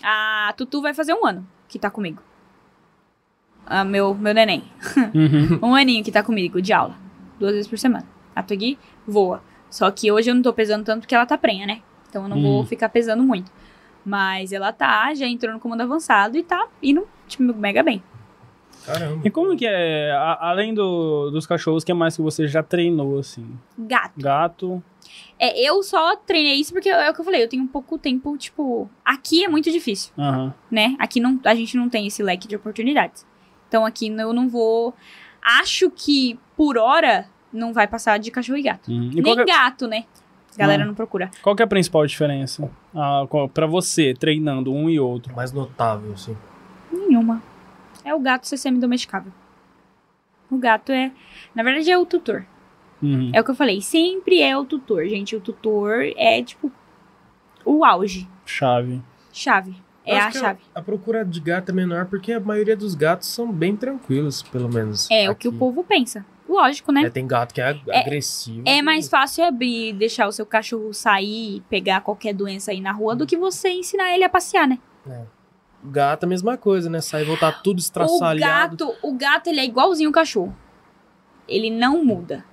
[0.03, 2.23] A Tutu vai fazer um ano que tá comigo.
[3.65, 4.65] Ah, meu, meu neném.
[5.15, 5.61] Uhum.
[5.71, 6.95] Um aninho que tá comigo, de aula.
[7.41, 8.07] Duas vezes por semana.
[8.37, 9.43] A Twiggy voa.
[9.71, 11.81] Só que hoje eu não tô pesando tanto porque ela tá prenha, né?
[12.15, 12.65] Então eu não vou Hum.
[12.65, 13.51] ficar pesando muito.
[14.07, 18.01] Mas ela tá, já entrou no comando avançado e tá indo, tipo, mega bem.
[18.87, 19.23] Caramba.
[19.27, 22.63] E como que é, a- além do, dos cachorros, o que mais que você já
[22.63, 23.59] treinou, assim?
[23.77, 24.13] Gato.
[24.21, 24.83] Gato.
[25.41, 28.37] É, eu só treinei isso porque é o que eu falei, eu tenho pouco tempo,
[28.37, 28.89] tipo.
[29.05, 30.55] Aqui é muito difícil, Aham.
[30.71, 30.95] né?
[31.01, 33.27] Aqui não, a gente não tem esse leque de oportunidades.
[33.69, 34.95] Então aqui eu não vou.
[35.43, 38.89] Acho que por hora não vai passar de cachorro e gato.
[38.91, 39.11] Uhum.
[39.13, 40.05] E Nem qual que, é, gato, né?
[40.57, 40.87] Galera Ah.
[40.87, 41.31] não procura.
[41.43, 45.35] qual que é a principal diferença ah, qual- pra você, treinando um e outro?
[45.35, 46.37] Mais notável, assim.
[46.93, 47.43] Nenhuma.
[48.05, 49.33] É o gato ser semi-domesticável.
[50.51, 51.11] O gato é.
[51.55, 52.45] Na verdade, é o tutor.
[53.03, 53.31] Uhum.
[53.35, 53.81] É o que eu falei.
[53.81, 55.35] Sempre é o tutor, gente.
[55.35, 56.71] O tutor é, tipo,
[57.65, 58.29] o auge.
[58.47, 59.03] Chave.
[59.33, 59.75] Chave.
[60.07, 60.61] É a que chave.
[60.75, 64.69] A procura de gato é menor porque a maioria dos gatos são bem tranquilos, pelo
[64.69, 65.11] menos.
[65.11, 65.59] É o que o aqui.
[65.59, 66.25] povo pensa.
[66.49, 67.03] Lógico, né?
[67.05, 68.63] É, tem gato que é, É- agressivo.
[68.67, 72.93] É mais fácil abrir, deixar o seu cachorro sair e pegar qualquer doença aí na
[72.93, 74.79] rua do que você ensinar ele a passear, né?
[75.83, 77.01] Gato é a mesma coisa, né?
[77.01, 78.77] Sai e voltar tudo O estraçalhado.
[78.77, 80.55] gato, o gato, ele é igualzinho o cachorro.
[81.49, 82.45] Ele não muda.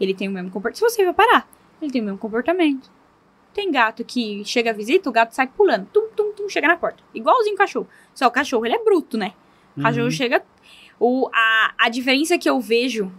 [0.00, 0.76] Ele tem o mesmo comportamento.
[0.88, 1.48] Se você reparar,
[1.82, 2.90] ele tem o mesmo comportamento.
[3.52, 5.86] Tem gato que chega a visita, o gato sai pulando.
[5.92, 7.02] Tum, tum, tum, chega na porta.
[7.14, 7.88] Igualzinho o cachorro.
[8.14, 9.32] Só o cachorro, ele é bruto, né?
[9.76, 10.10] O cachorro Uhum.
[10.10, 10.42] chega.
[10.98, 13.12] O, a, a diferença que eu vejo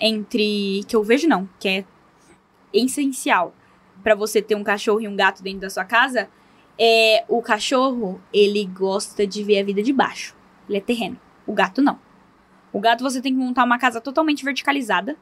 [0.00, 0.82] entre.
[0.86, 1.84] Que eu vejo não, que é
[2.72, 3.54] essencial
[4.02, 6.28] pra você ter um cachorro e um gato dentro da sua casa
[6.78, 10.36] é o cachorro, ele gosta de ver a vida de baixo.
[10.68, 11.18] Ele é terreno.
[11.46, 11.98] O gato não.
[12.72, 15.16] O gato você tem que montar uma casa totalmente verticalizada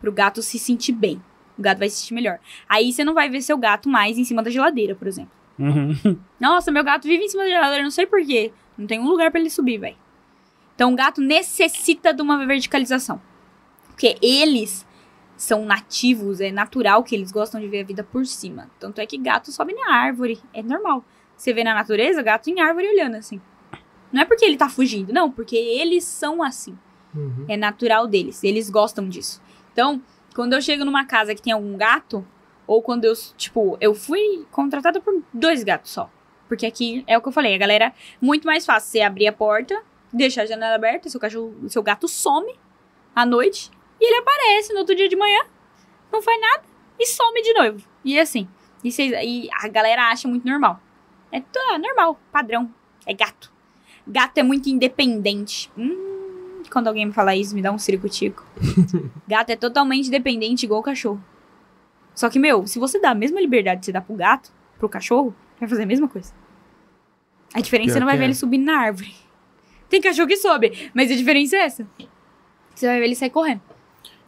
[0.00, 1.22] pro gato se sentir bem.
[1.58, 2.38] O gato vai se sentir melhor.
[2.68, 5.32] Aí você não vai ver seu gato mais em cima da geladeira, por exemplo.
[5.58, 6.18] Uhum.
[6.40, 8.52] Nossa, meu gato vive em cima da geladeira, não sei porquê.
[8.76, 9.96] Não tem um lugar pra ele subir, velho.
[10.78, 13.20] Então o gato necessita de uma verticalização.
[13.88, 14.86] Porque eles
[15.36, 18.70] são nativos, é natural que eles gostam de ver a vida por cima.
[18.78, 21.04] Tanto é que gato sobe na árvore, é normal.
[21.36, 23.40] Você vê na natureza, gato em árvore olhando assim.
[24.12, 26.78] Não é porque ele tá fugindo, não, porque eles são assim.
[27.12, 27.46] Uhum.
[27.48, 28.44] É natural deles.
[28.44, 29.42] Eles gostam disso.
[29.72, 30.00] Então,
[30.32, 32.24] quando eu chego numa casa que tem algum gato,
[32.68, 36.08] ou quando eu, tipo, eu fui contratada por dois gatos só.
[36.46, 39.32] Porque aqui é o que eu falei, a galera, muito mais fácil você abrir a
[39.32, 39.82] porta,
[40.12, 42.54] deixar a janela aberta, seu cachorro, seu gato some
[43.14, 43.70] à noite
[44.00, 45.40] e ele aparece no outro dia de manhã,
[46.12, 46.62] não faz nada
[46.98, 47.84] e some de novo.
[48.04, 48.48] E assim,
[48.82, 50.80] e, cês- e a galera acha muito normal.
[51.30, 52.72] É t- ah, normal, padrão,
[53.06, 53.52] é gato.
[54.06, 55.70] Gato é muito independente.
[55.76, 58.44] Hum, quando alguém me fala isso, me dá um circo-tico.
[59.28, 61.22] gato é totalmente dependente, igual o cachorro.
[62.14, 64.88] Só que, meu, se você dá a mesma liberdade que você dá pro gato, pro
[64.88, 66.32] cachorro, vai fazer a mesma coisa.
[67.54, 68.26] A diferença Pior você não vai que ver é.
[68.28, 69.14] ele subindo na árvore.
[69.88, 71.86] Tem cachorro que sobe, mas a diferença é essa.
[72.74, 73.60] Você vai ver ele sair correndo.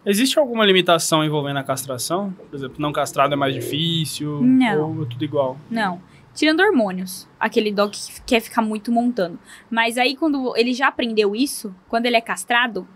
[0.05, 2.33] Existe alguma limitação envolvendo a castração?
[2.33, 4.41] Por exemplo, não castrado é mais difícil?
[4.43, 4.97] Não.
[4.97, 5.59] Ou é tudo igual?
[5.71, 6.01] Não.
[6.35, 7.29] Tirando hormônios.
[7.39, 9.39] Aquele dog que quer ficar muito montando.
[9.71, 12.89] Mas aí, quando ele já aprendeu isso, quando ele é castrado,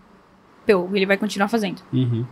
[0.65, 1.83] pô, ele vai continuar fazendo.
[1.93, 2.25] Uhum.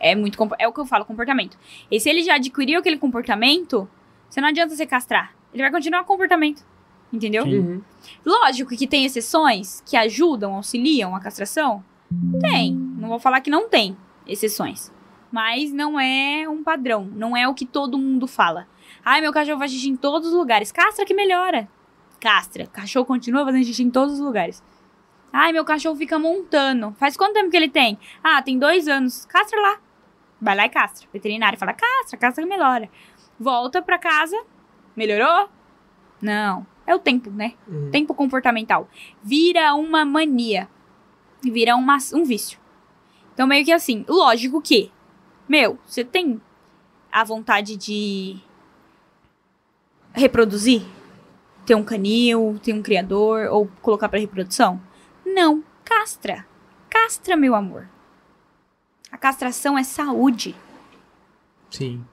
[0.00, 1.56] É muito é o que eu falo, comportamento.
[1.90, 3.88] E se ele já adquiriu aquele comportamento,
[4.28, 5.34] você não adianta você castrar.
[5.54, 6.64] Ele vai continuar com o comportamento.
[7.12, 7.44] Entendeu?
[7.44, 7.82] Uhum.
[8.24, 11.84] Lógico que tem exceções que ajudam, auxiliam a castração.
[12.40, 12.72] Tem.
[12.74, 13.96] Não vou falar que não tem
[14.26, 14.92] exceções.
[15.30, 17.04] Mas não é um padrão.
[17.14, 18.66] Não é o que todo mundo fala.
[19.04, 20.72] Ai, meu cachorro faz xixi em todos os lugares.
[20.72, 21.68] Castra que melhora.
[22.20, 22.66] Castra.
[22.66, 24.62] Cachorro continua fazendo xixi em todos os lugares.
[25.32, 26.94] Ai, meu cachorro fica montando.
[26.98, 27.98] Faz quanto tempo que ele tem?
[28.22, 29.24] Ah, tem dois anos.
[29.26, 29.78] Castra lá.
[30.40, 31.08] Vai lá e castra.
[31.12, 32.88] Veterinário fala, castra, castra que melhora.
[33.38, 34.36] Volta pra casa.
[34.96, 35.48] Melhorou?
[36.22, 36.66] Não.
[36.86, 37.54] É o tempo, né?
[37.66, 37.90] Uhum.
[37.90, 38.88] Tempo comportamental.
[39.22, 40.68] Vira uma mania.
[41.42, 42.58] Vira uma, um vício.
[43.34, 44.90] Então, meio que assim, lógico que,
[45.48, 46.40] meu, você tem
[47.12, 48.36] a vontade de
[50.12, 50.82] reproduzir?
[51.66, 54.80] Ter um canil, ter um criador, ou colocar pra reprodução?
[55.24, 55.64] Não.
[55.84, 56.46] Castra.
[56.88, 57.88] Castra, meu amor.
[59.10, 60.54] A castração é saúde.
[61.70, 62.04] Sim.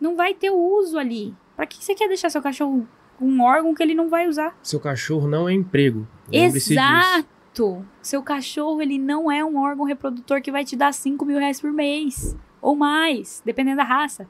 [0.00, 1.34] Não vai ter uso ali.
[1.56, 2.86] Pra que você quer deixar seu cachorro
[3.20, 4.56] um órgão que ele não vai usar?
[4.62, 6.06] Seu cachorro não é emprego.
[6.30, 6.80] Lembre-se disso.
[6.80, 7.86] Exato!
[8.02, 11.60] Seu cachorro, ele não é um órgão reprodutor que vai te dar 5 mil reais
[11.60, 12.36] por mês.
[12.60, 14.26] Ou mais, dependendo da raça.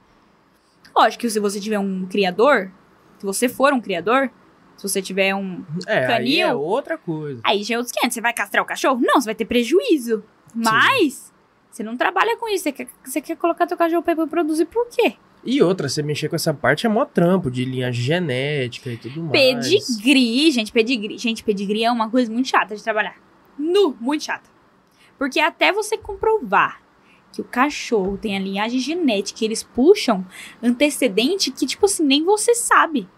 [0.94, 2.70] Lógico que se você tiver um criador,
[3.18, 4.30] se você for um criador,
[4.76, 5.64] se você tiver um.
[5.86, 6.46] É, aí Canil?
[6.46, 7.40] é outra coisa.
[7.44, 8.14] Aí já é outros 500.
[8.14, 9.00] Você vai castrar o cachorro?
[9.00, 10.22] Não, você vai ter prejuízo.
[10.54, 11.32] Mas,
[11.70, 12.64] você não trabalha com isso.
[12.64, 15.16] Você quer, você quer colocar teu cachorro pra reproduzir por quê?
[15.44, 19.22] E outra, você mexer com essa parte é mó trampo de linha genética e tudo
[19.22, 19.32] mais.
[19.68, 21.18] Pedigree, gente, pedigree.
[21.18, 23.16] Gente, pedigree é uma coisa muito chata de trabalhar.
[23.58, 24.48] Nu, muito chata.
[25.18, 26.82] Porque até você comprovar
[27.32, 30.24] que o cachorro tem a linhagem genética, eles puxam
[30.62, 33.08] antecedente que, tipo assim, nem você sabe.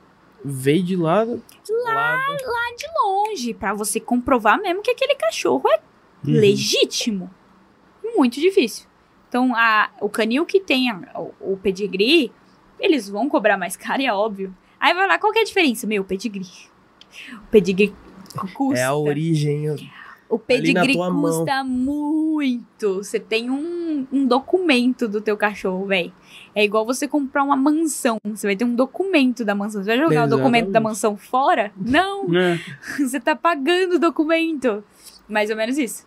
[0.45, 1.25] Veio de lá.
[1.25, 1.33] De
[1.85, 2.17] Lá,
[2.77, 5.81] de longe, pra você comprovar mesmo que aquele cachorro é
[6.27, 6.33] Uhum.
[6.41, 7.31] legítimo.
[8.17, 8.87] Muito difícil.
[9.37, 12.33] Então, a, o canil que tem a- o, o pedigree,
[12.81, 14.55] eles vão cobrar mais caro, e é óbvio.
[14.81, 15.87] Aí vai lá, qual que é a diferença?
[15.87, 16.47] Meu, o pedigree.
[17.35, 17.95] O pedigree
[18.55, 18.81] custa.
[18.81, 19.77] É a origem.
[20.27, 21.21] O pedigree tua mão.
[21.23, 22.95] custa muito.
[23.05, 26.11] Você tem um, um documento do teu cachorro, velho.
[26.55, 28.17] É igual você comprar uma mansão.
[28.25, 29.83] Você vai ter um documento da mansão.
[29.85, 30.83] Você vai jogar o documento da Exatamente.
[30.83, 31.73] mansão fora?
[31.77, 32.25] Não!
[32.35, 32.59] É.
[32.99, 34.83] Você tá pagando o documento.
[35.29, 36.07] Mais ou menos isso.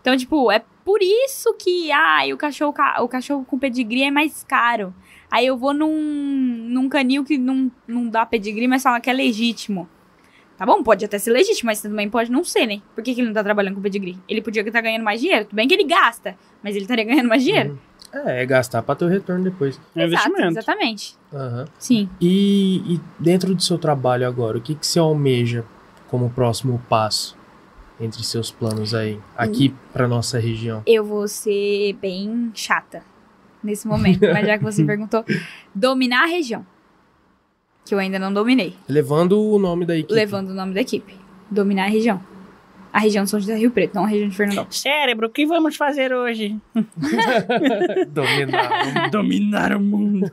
[0.00, 4.10] Então, tipo, é por isso que, ah, o cachorro, ca- o cachorro com pedigree é
[4.10, 4.92] mais caro.
[5.30, 5.88] Aí eu vou num,
[6.68, 9.88] num canil que não, não dá pedigree, mas fala que é legítimo.
[10.58, 12.82] Tá bom, pode até ser legítimo, mas também pode não ser, né?
[12.92, 14.18] Por que, que ele não tá trabalhando com pedigree?
[14.28, 15.44] Ele podia estar ganhando mais dinheiro.
[15.44, 17.78] Tudo bem que ele gasta, mas ele estaria ganhando mais dinheiro.
[18.12, 19.80] É, é gastar pra ter o retorno depois.
[19.94, 20.58] É Exato, investimento.
[20.58, 21.16] exatamente.
[21.32, 21.66] Aham.
[21.78, 22.08] Sim.
[22.20, 25.64] E, e dentro do seu trabalho agora, o que, que você almeja
[26.08, 27.38] como próximo passo
[28.00, 30.82] entre seus planos aí, aqui pra nossa região?
[30.86, 33.02] Eu vou ser bem chata
[33.62, 35.24] nesse momento, mas já que você perguntou,
[35.74, 36.64] dominar a região.
[37.84, 38.74] Que eu ainda não dominei.
[38.88, 40.14] Levando o nome da equipe.
[40.14, 41.14] levando o nome da equipe.
[41.50, 42.22] Dominar a região.
[42.92, 44.78] A região de São José do Rio Preto, não a região de Fernandópolis.
[44.80, 46.56] Cérebro, o que vamos fazer hoje?
[48.08, 49.10] Dominar.
[49.10, 50.30] Dominar o mundo.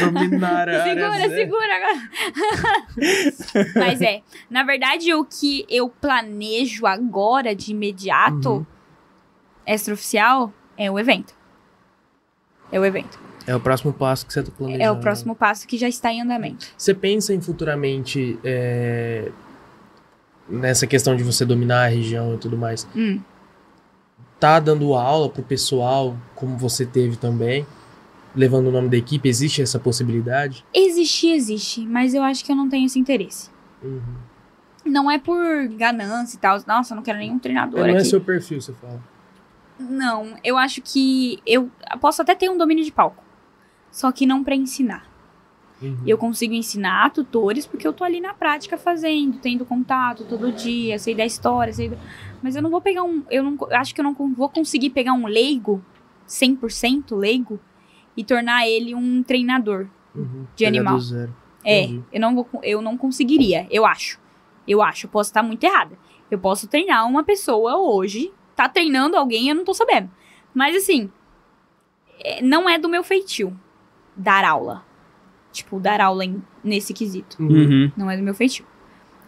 [0.00, 1.34] Dominar a Segura, área zero.
[1.40, 2.10] segura agora.
[3.74, 8.66] Mas é, na verdade, o que eu planejo agora, de imediato, Uhum.
[9.66, 11.34] extraoficial, é o evento.
[12.70, 13.18] É o evento.
[13.46, 14.84] É o próximo passo que você tá planejando.
[14.84, 16.66] É o próximo passo que já está em andamento.
[16.76, 19.30] Você pensa em futuramente é,
[20.48, 22.88] nessa questão de você dominar a região e tudo mais?
[22.94, 23.20] Hum.
[24.40, 27.66] Tá dando aula pro pessoal, como você teve também,
[28.34, 29.28] levando o nome da equipe?
[29.28, 30.64] Existe essa possibilidade?
[30.72, 33.50] Existir, existe, mas eu acho que eu não tenho esse interesse.
[33.82, 34.28] Uhum.
[34.84, 36.58] Não é por ganância e tal.
[36.66, 38.04] Nossa, eu não quero nenhum treinador não é aqui.
[38.04, 39.02] seu perfil, você fala.
[39.78, 41.70] Não, eu acho que eu
[42.00, 43.22] posso até ter um domínio de palco.
[43.90, 45.07] Só que não pra ensinar.
[45.80, 46.02] Uhum.
[46.06, 50.98] Eu consigo ensinar tutores porque eu tô ali na prática fazendo, tendo contato todo dia,
[50.98, 51.98] sei da história, sei do...
[52.42, 53.22] Mas eu não vou pegar um.
[53.30, 55.82] Eu não, acho que eu não vou conseguir pegar um leigo,
[56.26, 57.60] 100% leigo,
[58.16, 59.88] e tornar ele um treinador.
[60.14, 60.46] Uhum.
[60.56, 60.98] de animal.
[61.64, 64.18] É, eu não, vou, eu não conseguiria, eu acho.
[64.66, 65.98] Eu acho, eu posso estar muito errada.
[66.30, 70.10] Eu posso treinar uma pessoa hoje, tá treinando alguém, eu não tô sabendo.
[70.52, 71.10] Mas assim,
[72.20, 73.58] é, não é do meu feitio
[74.16, 74.84] dar aula.
[75.58, 77.36] Tipo, dar aula em- nesse quesito.
[77.40, 77.48] Uhum.
[77.48, 77.92] Uhum.
[77.96, 78.66] Não é do meu feitio.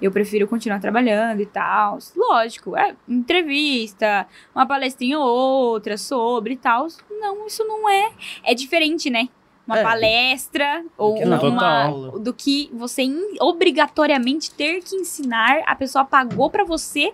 [0.00, 1.98] Eu prefiro continuar trabalhando e tal.
[2.16, 6.86] Lógico, é entrevista, uma palestrinha ou outra sobre e tal.
[7.10, 8.10] Não, isso não é.
[8.44, 9.28] É diferente, né?
[9.66, 9.82] Uma É.
[9.82, 12.18] palestra ou que não, uma, total.
[12.18, 15.60] do que você in- obrigatoriamente ter que ensinar.
[15.66, 17.12] A pessoa pagou pra você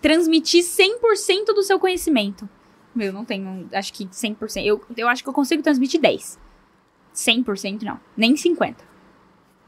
[0.00, 2.48] transmitir 100% do seu conhecimento.
[2.94, 4.64] Meu, não tenho, acho que 100%.
[4.64, 6.38] Eu, eu acho que eu consigo transmitir 10.
[7.16, 8.84] 100% não, nem 50.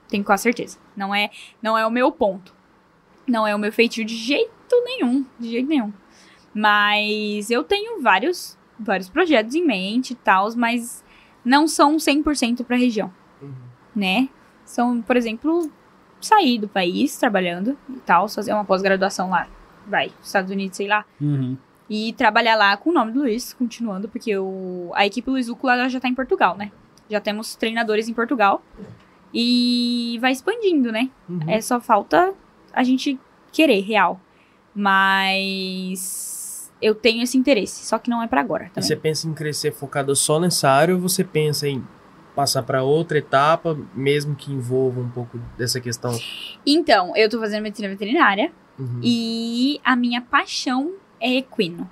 [0.08, 0.78] Tenho quase certeza.
[0.96, 1.30] Não é,
[1.62, 2.54] não é o meu ponto.
[3.26, 4.52] Não é o meu feitio de jeito
[4.84, 5.92] nenhum, de jeito nenhum.
[6.54, 11.04] Mas eu tenho vários, vários projetos em mente e tal, mas
[11.44, 13.52] não são 100% pra região, Uhum.
[13.94, 14.28] né?
[14.64, 15.70] São, por exemplo,
[16.20, 19.46] sair do país trabalhando e tal, fazer uma pós-graduação lá,
[19.86, 21.56] vai, Estados Unidos, sei lá, Uhum.
[21.88, 25.68] e trabalhar lá com o nome do Luiz, continuando, porque o, a equipe Luiz Uco
[25.68, 26.70] ela já tá em Portugal, né?
[27.08, 28.62] Já temos treinadores em Portugal.
[29.32, 31.10] E vai expandindo, né?
[31.28, 31.40] Uhum.
[31.46, 32.32] É só falta
[32.72, 33.18] a gente
[33.52, 34.20] querer, real.
[34.74, 39.34] Mas eu tenho esse interesse, só que não é pra agora E você pensa em
[39.34, 41.84] crescer focado só nessa área ou você pensa em
[42.34, 46.16] passar para outra etapa, mesmo que envolva um pouco dessa questão?
[46.64, 49.00] Então, eu tô fazendo medicina veterinária Uhum.
[49.02, 51.90] e a minha paixão é equino.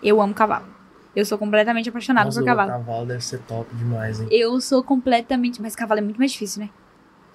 [0.00, 0.66] Eu amo cavalo.
[1.18, 2.70] Eu sou completamente apaixonada Nossa, por o cavalo.
[2.70, 4.28] cavalo deve ser top demais, hein?
[4.30, 5.60] Eu sou completamente.
[5.60, 6.70] Mas cavalo é muito mais difícil, né?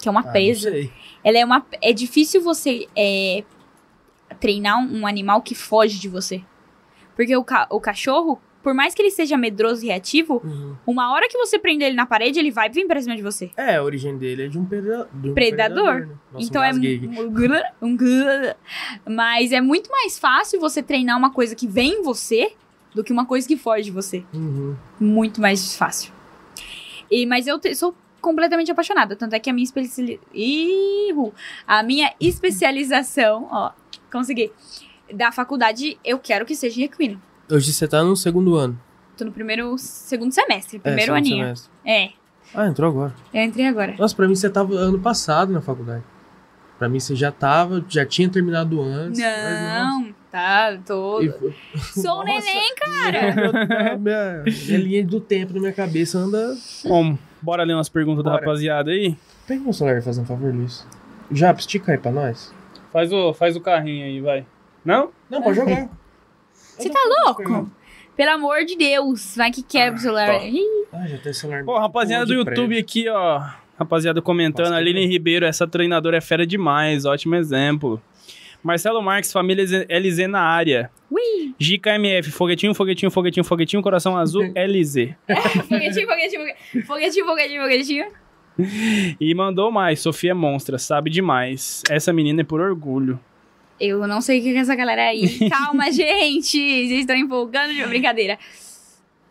[0.02, 0.72] Que é uma Ah, não presa.
[0.72, 0.90] sei.
[1.22, 1.66] Ela é uma.
[1.82, 3.44] É difícil você é,
[4.40, 6.42] treinar um, animal que foge de você.
[7.14, 10.76] Porque o, ca- o cachorro, por mais que ele seja medroso e reativo, Uhum.
[10.88, 13.52] uma hora que você prender ele na parede, ele vai vir pra cima de você.
[13.58, 16.08] É, a origem dele é de um, preda- de um Predador.
[16.08, 16.10] né?
[16.32, 16.72] Nossa, então é.
[16.72, 17.98] um- um.
[19.10, 22.54] Mas é muito mais fácil você treinar uma coisa que vem em você
[22.94, 24.24] do que uma coisa que foge de você.
[24.34, 24.76] Uhum.
[25.00, 26.12] Muito mais fácil.
[27.12, 29.16] E, mas eu te- sou completamente apaixonada.
[29.16, 31.34] Tanto é que a minha especialização.
[31.68, 33.72] A minha especialização, ó,
[34.12, 34.52] consegui.
[35.14, 37.22] Da faculdade, eu quero que seja em equino.
[37.52, 38.80] Hoje você tá no segundo ano.
[39.18, 41.44] Tô no primeiro, segundo semestre, É, primeiro segundo aninho.
[41.46, 41.72] semestre.
[41.86, 42.12] É,
[42.56, 43.14] Ah, entrou agora.
[43.34, 43.96] eu entrei agora.
[44.00, 46.04] Nossa, pra mim você tava ano passado na faculdade.
[46.84, 49.18] Pra mim você já tava, já tinha terminado antes.
[49.18, 51.22] mas Não, tá, tô.
[51.22, 51.56] E foi-
[51.96, 53.22] Sou um neném, cara.
[53.98, 53.98] minha,
[54.44, 56.54] minha, minha linha do tempo na minha cabeça anda.
[56.84, 58.42] Bom, bora ler umas perguntas da Bora.
[58.46, 59.16] rapaziada aí?
[59.48, 60.86] Pega meu celular faz um favor, Luiz.
[61.32, 62.54] Já, estica aí pra nós.
[62.92, 64.46] Faz o, faz o carrinho aí, vai.
[64.84, 65.10] Não?
[65.30, 65.88] Não, pode jogar.
[66.52, 67.72] Você tá louco?
[68.18, 70.28] Pelo amor de Deus, vai que quebra o celular.
[70.28, 70.40] tá.
[70.92, 71.64] Ah, já tem celular.
[71.64, 72.80] Pô, rapaziada do YouTube prédio.
[72.80, 73.42] aqui, ó.
[73.78, 75.06] Rapaziada comentando, Nossa, Aline.
[75.06, 78.02] Ribeiro, essa treinadora é fera demais, ótimo exemplo.
[78.64, 80.90] Marcelo Marques, família LZ na área.
[81.12, 81.54] Ui.
[81.60, 85.14] JKMF, foguetinho, foguetinho, foguetinho, foguetinho, coração azul, LZ.
[85.68, 88.06] Foguetinho, foguetinho, foguetinho, foguetinho, foguetinho, foguetinho.
[89.20, 91.82] E mandou mais, Sofia Monstra, sabe demais.
[91.90, 93.20] Essa menina é por orgulho.
[93.80, 95.28] Eu não sei o que é essa galera aí.
[95.50, 96.58] Calma, gente.
[96.58, 98.38] Vocês estão empolgando de brincadeira.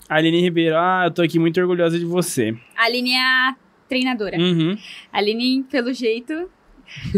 [0.08, 2.54] Aline Ribeiro, ah, eu tô aqui muito orgulhosa de você.
[2.76, 3.56] A Aline é a
[3.92, 4.38] treinadora.
[4.38, 4.76] Uhum.
[5.12, 6.48] A Aline, pelo jeito,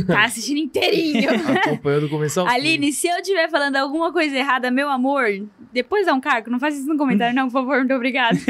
[0.09, 1.31] tá assistindo inteirinho.
[1.65, 2.41] Acompanhando do começo.
[2.41, 5.25] Aline, se eu estiver falando alguma coisa errada, meu amor,
[5.73, 6.51] depois dá um cargo.
[6.51, 7.79] Não faz isso no comentário, não, por favor.
[7.79, 8.37] Muito obrigada.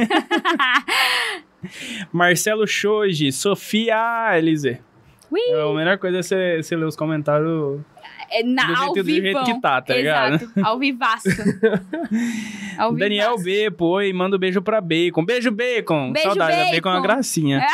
[2.10, 4.78] Marcelo Shoji, Sofia LZ.
[5.36, 7.80] É, a melhor coisa é você, você ler os comentários
[8.30, 10.34] É na, do, ao jeito, do jeito que tá, tá ligado?
[10.36, 11.28] Exato, ao vivaço.
[12.78, 13.44] ao Daniel vivaço.
[13.44, 15.24] B, pô, e manda um beijo pra Bacon.
[15.24, 16.12] Beijo, Bacon!
[16.12, 17.14] Beijo, Saudade, a Bacon é uma Bacon.
[17.14, 17.66] gracinha.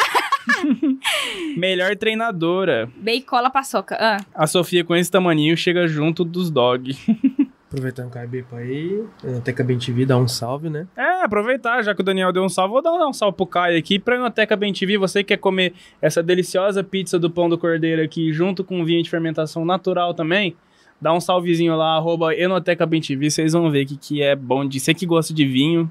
[1.57, 2.91] Melhor treinadora.
[2.97, 3.97] Beicola paçoca.
[3.99, 6.97] Ah, A Sofia com esse tamaninho chega junto dos dog.
[7.71, 10.89] Aproveitando que o Bepa aí, Enoteca Bem TV, dá um salve, né?
[10.97, 13.79] É, aproveitar, já que o Daniel deu um salve, vou dar um salve pro Caio
[13.79, 13.97] aqui.
[13.97, 15.73] Pra Enoteca Bem TV, você que quer comer
[16.03, 20.57] essa deliciosa pizza do pão do cordeiro aqui, junto com vinho de fermentação natural também,
[21.01, 24.67] dá um salvezinho lá, arroba Enoteca Bem TV, vocês vão ver que, que é bom
[24.67, 24.81] de...
[24.81, 25.89] Você que gosta de vinho,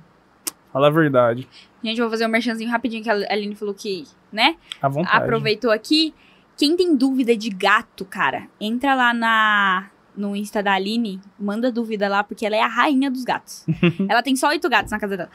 [0.72, 1.48] fala a verdade.
[1.84, 4.56] gente, eu vou fazer um merchanzinho rapidinho que a Aline falou que, né?
[4.82, 5.18] À vontade.
[5.18, 6.14] Aproveitou aqui.
[6.58, 12.10] Quem tem dúvida de gato, cara, entra lá na no Insta da Aline, manda dúvida
[12.10, 13.66] lá, porque ela é a rainha dos gatos.
[14.10, 15.30] ela tem só oito gatos na casa dela.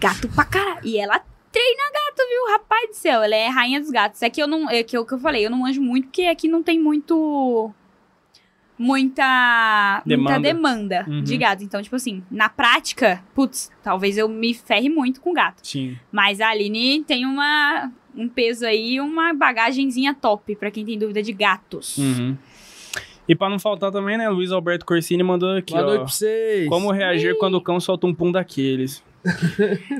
[0.00, 0.80] Gato pra caralho.
[0.84, 1.20] E ela
[1.52, 2.52] treina gato, viu?
[2.52, 4.20] Rapaz do céu, ela é a rainha dos gatos.
[4.22, 4.68] É que eu não.
[4.68, 7.72] É que eu, que eu falei, eu não manjo muito, porque aqui não tem muito.
[8.78, 10.02] Muita.
[10.06, 10.40] Muita Demanda.
[10.40, 11.22] demanda Uhum.
[11.22, 11.64] de gato.
[11.64, 15.60] Então, tipo assim, na prática, putz, talvez eu me ferre muito com gato.
[15.66, 15.96] Sim.
[16.12, 21.22] Mas a Aline tem uma, um peso aí, uma bagagenzinha top pra quem tem dúvida
[21.22, 21.98] de gatos.
[21.98, 22.36] Uhum.
[23.28, 25.86] E pra não faltar também, né, Luiz Alberto Corsini mandou aqui, Boa ó.
[25.86, 26.68] noite pra vocês.
[26.68, 29.04] Como reagir quando o cão solta um pum daqueles?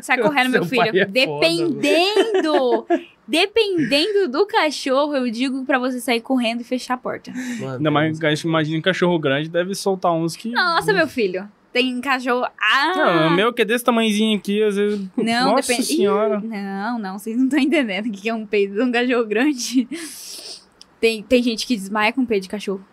[0.00, 0.82] Sai correndo, meu filho.
[0.82, 2.86] é foda,
[3.28, 7.30] dependendo, do cachorro, eu digo pra você sair correndo e fechar a porta.
[7.60, 10.50] Mano, Ainda mais, imagina um cachorro grande, deve soltar uns que...
[10.50, 11.48] Nossa, meu filho.
[11.72, 12.46] Tem cachorro.
[12.58, 12.92] Ah!
[12.96, 15.06] Não, o meu que é desse tamanhozinho aqui, às vezes...
[15.16, 15.86] Não, Nossa depende.
[15.86, 16.40] senhora.
[16.42, 18.90] Ih, Não, não, vocês não estão entendendo o que que é um peido de um
[18.90, 19.86] cachorro grande.
[21.00, 22.84] Tem, tem gente que desmaia com peido de cachorro.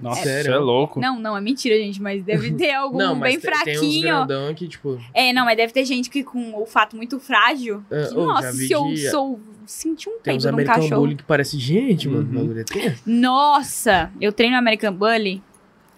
[0.00, 0.50] Nossa, Sério?
[0.50, 1.00] você é louco.
[1.00, 3.78] Não, não, é mentira, gente, mas deve ter algum Não, mas bem tem, tem uns
[3.78, 4.02] fraquinho.
[4.02, 4.98] grandão que, tipo...
[5.14, 7.84] É, não, mas deve ter gente que com olfato muito frágil.
[7.90, 9.40] É, que, já nossa, se eu sou.
[9.66, 11.00] Senti um Tem uns peido num American cachorro.
[11.00, 12.22] Bully que parece gente, mano.
[12.24, 12.30] Uhum.
[12.30, 13.02] O bagulho tenso.
[13.06, 15.42] Nossa, eu treino American Bully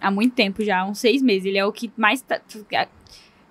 [0.01, 1.47] há muito tempo já, uns seis meses.
[1.47, 2.21] Ele é o que mais.
[2.23, 2.41] Tá,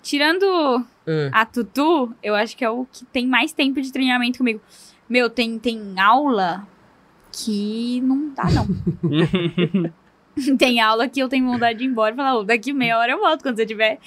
[0.02, 1.30] tirando É.
[1.32, 4.62] a Tutu, eu acho que é o que tem mais tempo de treinamento comigo.
[5.10, 6.68] Meu, tem, tem aula
[7.32, 8.68] que não dá, não.
[10.58, 13.12] tem aula que eu tenho vontade de ir embora e falar, "Ô, daqui meia hora
[13.12, 14.00] eu volto quando você tiver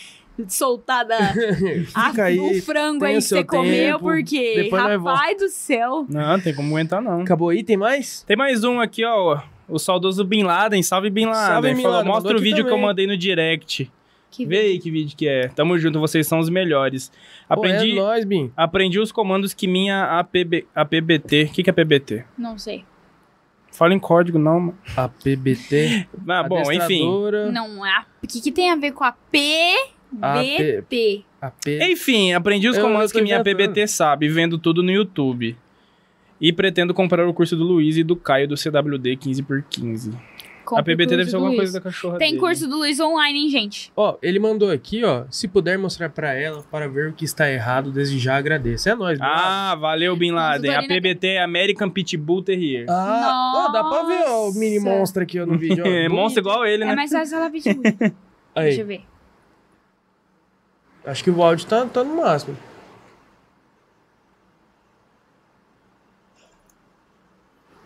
[0.49, 1.17] soltada
[1.95, 2.39] a- Fica aí.
[2.39, 6.07] o frango aí que você seu comeu, tempo, porque, depois rapaz do céu.
[6.09, 7.21] Não, tem como aguentar, não.
[7.23, 7.63] Acabou aí?
[7.63, 8.23] Tem mais?
[8.23, 9.41] Tem mais um aqui, ó.
[9.69, 10.83] O saudoso Bin Laden.
[10.83, 11.47] Salve Bin Laden.
[11.55, 12.87] Salve, Bin Falou, Laden, mostra mandou o vídeo que eu também.
[12.87, 13.91] mandei no direct.
[14.31, 15.49] Que Vê aí que vídeo que é.
[15.49, 17.11] Tamo junto, vocês são os melhores.
[17.49, 18.53] Aprendi, Pô, é nóis, Bim.
[18.57, 21.45] aprendi os comandos que minha APB, APBT...
[21.45, 22.25] O que, que é PBT?
[22.37, 22.85] Não sei.
[23.73, 24.61] Fala em código, não.
[24.61, 24.79] mano.
[24.97, 26.07] A PBT.
[26.29, 27.05] Ah, bom, enfim.
[27.53, 28.05] Não é.
[28.23, 29.13] O que, que tem a ver com a A
[30.89, 31.25] P...
[31.91, 33.43] Enfim, aprendi os comandos que minha.
[33.43, 35.57] PBT sabe, vendo tudo no YouTube.
[36.41, 40.13] E pretendo comprar o curso do Luiz e do Caio do CWD 15x15.
[40.67, 41.61] Compre A PBT deve ser alguma Luiz.
[41.61, 42.41] coisa da cachorra Tem dele.
[42.41, 43.93] curso do Luiz online, hein, gente?
[43.97, 45.23] Ó, ele mandou aqui, ó.
[45.31, 48.89] Se puder mostrar pra ela para ver o que está errado, desde já agradeço.
[48.89, 49.43] É nóis, Bin Laden.
[49.45, 50.71] Ah, valeu, Bin Laden.
[50.73, 52.85] A Tutorina- PBT é American Pitbull Terrier.
[52.91, 55.85] Ah, ó, dá pra ver ó, o mini monstro aqui ó, no vídeo.
[55.87, 55.89] Ó.
[55.89, 56.97] É, monstro igual ele, É né?
[56.97, 57.79] mais fácil ela pedir.
[58.57, 59.03] Deixa eu ver.
[61.07, 62.57] Acho que o áudio tá, tá no máximo.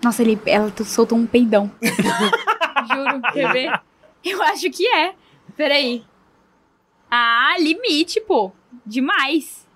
[0.03, 1.71] Nossa, ele, ela soltou um peidão.
[1.83, 3.81] Juro, quer ver?
[4.25, 5.15] Eu acho que é.
[5.57, 6.05] Peraí.
[7.11, 8.51] Ah, limite, pô.
[8.87, 9.67] Demais.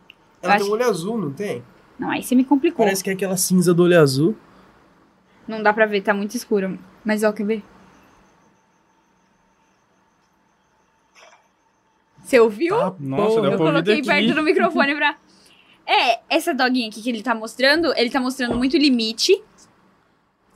[0.42, 1.62] Eu Ela acho- tem um olho azul, não tem?
[1.98, 2.84] Não, aí você me complicou.
[2.84, 4.34] Parece que é aquela cinza do olho azul.
[5.46, 6.78] Não dá pra ver, tá muito escuro.
[7.04, 7.62] Mas ó, quer ver?
[12.24, 12.74] Você ouviu?
[12.80, 14.06] Ah, Nossa, deu Eu coloquei daqui.
[14.08, 15.16] perto do microfone pra.
[15.86, 19.40] É, essa doguinha aqui que ele tá mostrando, ele tá mostrando muito limite.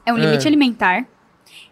[0.07, 0.21] É um É.
[0.21, 1.07] limite alimentar.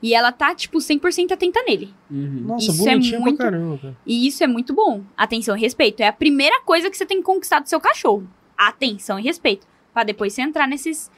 [0.02, 1.92] E ela tá, tipo, 100% atenta nele.
[2.10, 3.96] Nossa, Isso é muito- pra caramba, cara.
[4.06, 5.02] E isso é muito bom.
[5.16, 6.00] Atenção e respeito.
[6.02, 8.28] É a primeira coisa que você tem que conquistar do seu cachorro.
[8.56, 9.66] Atenção e respeito.
[9.94, 11.10] Pra depois você entrar nesses,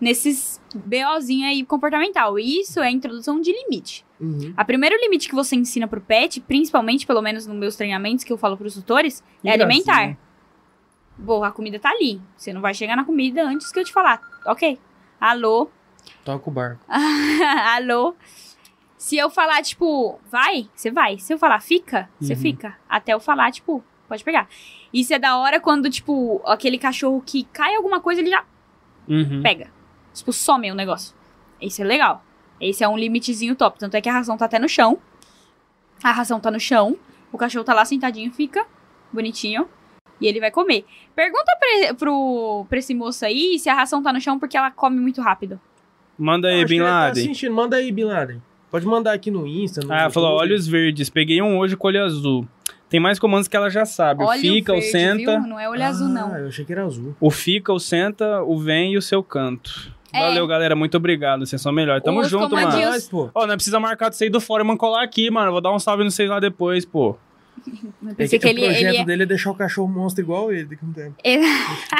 [0.00, 2.38] nesses BOzinho aí comportamental.
[2.38, 4.04] E isso é a introdução de limite.
[4.20, 4.52] Uhum.
[4.56, 8.32] A primeiro limite que você ensina pro pet, principalmente, pelo menos nos meus treinamentos que
[8.32, 9.94] eu falo pros tutores, Que é alimentar.
[9.96, 10.18] gracinha.
[11.16, 12.20] Bom, a comida tá ali.
[12.36, 14.20] Você não vai chegar na comida antes que eu te falar.
[14.46, 14.78] Ok.
[15.20, 15.70] Alô?
[16.24, 16.84] Toca o barco.
[17.76, 18.14] Alô?
[18.98, 21.18] Se eu falar, tipo, vai, você vai.
[21.18, 22.38] Se eu falar, fica, você Uhum.
[22.40, 22.76] fica.
[22.88, 24.48] Até eu falar, tipo, pode pegar.
[24.92, 28.44] Isso é da hora quando, tipo, aquele cachorro que cai alguma coisa, ele já
[29.06, 29.42] Uhum.
[29.42, 29.70] pega.
[30.14, 31.14] Tipo, some o negócio.
[31.60, 32.24] Isso é legal.
[32.60, 33.78] Esse é um limitezinho top.
[33.78, 34.98] Tanto é que a ração tá até no chão.
[36.02, 36.96] A ração tá no chão.
[37.32, 38.64] O cachorro tá lá sentadinho, fica
[39.12, 39.68] bonitinho.
[40.20, 40.84] E ele vai comer.
[41.16, 44.70] Pergunta pra, pro, pra esse moço aí se a ração tá no chão porque ela
[44.70, 45.60] come muito rápido.
[46.16, 47.24] Manda aí, Bin tá Laden.
[47.24, 47.52] assistindo.
[47.52, 48.40] Manda aí, Bin Laden.
[48.70, 49.80] Pode mandar aqui no Insta.
[49.84, 51.10] No Ah, falou olhos verdes.
[51.10, 52.46] Peguei um hoje com olho azul.
[52.88, 54.22] Tem mais comandos que ela já sabe.
[54.22, 55.40] O fica, o verde, senta.
[55.40, 55.48] Viu?
[55.48, 56.36] Não é olho azul, Ah, não.
[56.38, 57.16] eu achei que era azul.
[57.20, 59.92] O fica, o senta, o vem e o seu canto.
[60.14, 60.20] É.
[60.20, 60.76] Valeu, galera.
[60.76, 61.44] Muito obrigado.
[61.44, 62.02] Vocês são melhores.
[62.04, 62.68] Tamo Os junto, mano.
[62.68, 63.30] Mas, pô.
[63.34, 65.50] Ó, não precisa marcar de sair do Foreman colar aqui, mano.
[65.50, 67.16] Vou dar um salve no vocês lá depois, pô.
[67.66, 69.04] Eu É que que ele, o projeto ele é...
[69.04, 71.16] dele é deixar o cachorro monstro igual ele daqui a um tempo.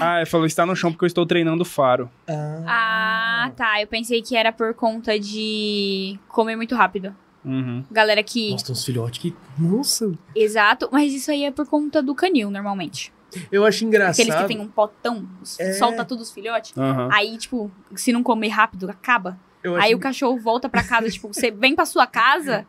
[0.01, 2.11] Ah, ele falou está no chão porque eu estou treinando o faro.
[2.29, 3.81] Ah, tá.
[3.81, 7.15] Eu pensei que era por conta de comer muito rápido.
[7.45, 7.85] Uhum.
[7.91, 8.53] Galera que.
[8.53, 9.35] Nossa, tem uns filhotes que.
[9.59, 10.13] Nossa.
[10.35, 13.13] Exato, mas isso aí é por conta do canil, normalmente.
[13.51, 14.23] Eu acho engraçado.
[14.23, 15.27] Aqueles que tem um potão,
[15.59, 15.73] É.
[15.75, 16.77] solta tudo os filhotes.
[16.77, 17.09] Aham.
[17.13, 19.39] Aí, tipo, se não comer rápido, acaba.
[19.63, 22.67] eu Aí acho o cachorro volta pra casa, tipo, você vem pra sua casa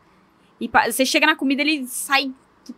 [0.60, 2.32] e pa- você chega na comida, ele sai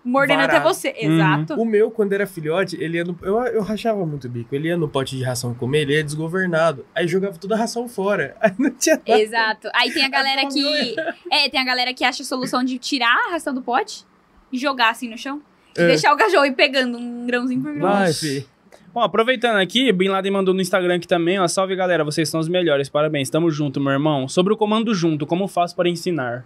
[0.05, 0.89] mordendo até você.
[1.03, 1.15] Uhum.
[1.15, 1.55] Exato.
[1.55, 3.17] O meu, quando era filhote, ele ia no.
[3.23, 4.55] Eu, eu rachava muito o bico.
[4.55, 6.85] Ele ia no pote de ração comer, ele ia desgovernado.
[6.95, 8.37] Aí jogava toda a ração fora.
[8.43, 9.21] Aí não tinha nada.
[9.21, 9.71] Exato.
[9.75, 10.95] Aí tem a galera que.
[11.31, 14.05] É, tem a galera que acha a solução de tirar a ração do pote
[14.53, 15.41] e jogar assim no chão.
[15.79, 15.87] É.
[15.87, 17.89] deixar o cachorro ir pegando um grãozinho por grão.
[17.89, 18.47] Vai, fi.
[18.93, 21.47] Bom, aproveitando aqui, Bin Laden mandou no Instagram aqui também, ó.
[21.47, 24.27] Salve galera, vocês são os melhores, parabéns, tamo junto, meu irmão.
[24.29, 26.45] Sobre o comando junto, como faço para ensinar?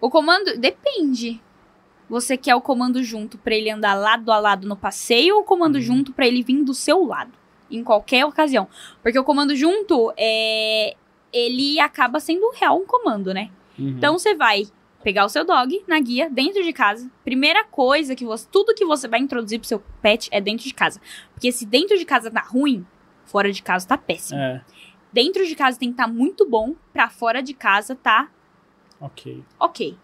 [0.00, 0.58] O comando.
[0.58, 1.40] Depende.
[2.08, 5.44] Você quer o comando junto pra ele andar lado a lado no passeio ou o
[5.44, 5.80] comando Uhum.
[5.80, 7.30] junto pra ele vir do seu lado?
[7.70, 8.66] Em qualquer ocasião.
[9.00, 10.94] Porque o comando junto é.
[11.32, 13.48] Ele acaba sendo real um comando, né?
[13.78, 13.90] Uhum.
[13.90, 14.64] Então você vai
[15.02, 17.10] pegar o seu dog na guia dentro de casa.
[17.24, 18.46] Primeira coisa que você.
[18.50, 21.00] Tudo que você vai introduzir pro seu pet é dentro de casa.
[21.32, 22.86] Porque se dentro de casa tá ruim,
[23.24, 24.38] fora de casa tá péssimo.
[24.38, 24.62] É,
[25.12, 28.28] Dentro de casa tem que estar muito bom, pra fora de casa tá
[29.00, 29.42] ok.
[29.58, 29.96] ok.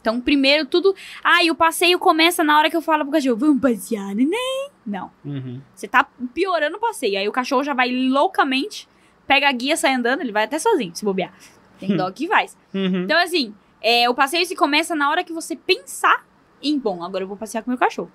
[0.00, 0.94] Então, primeiro tudo.
[1.22, 4.70] Ah, e o passeio começa na hora que eu falo pro cachorro, vamos passear, neném.
[4.84, 5.12] Não.
[5.24, 5.60] Uhum.
[5.74, 7.18] Você tá piorando o passeio.
[7.18, 8.88] Aí o cachorro já vai loucamente,
[9.26, 11.32] pega a guia, sai andando, ele vai até sozinho, se bobear.
[11.78, 12.46] Tem dog que vai.
[12.74, 13.02] Uhum.
[13.04, 16.24] Então, assim, é, o passeio se começa na hora que você pensar
[16.62, 18.12] em, bom, agora eu vou passear com meu cachorro.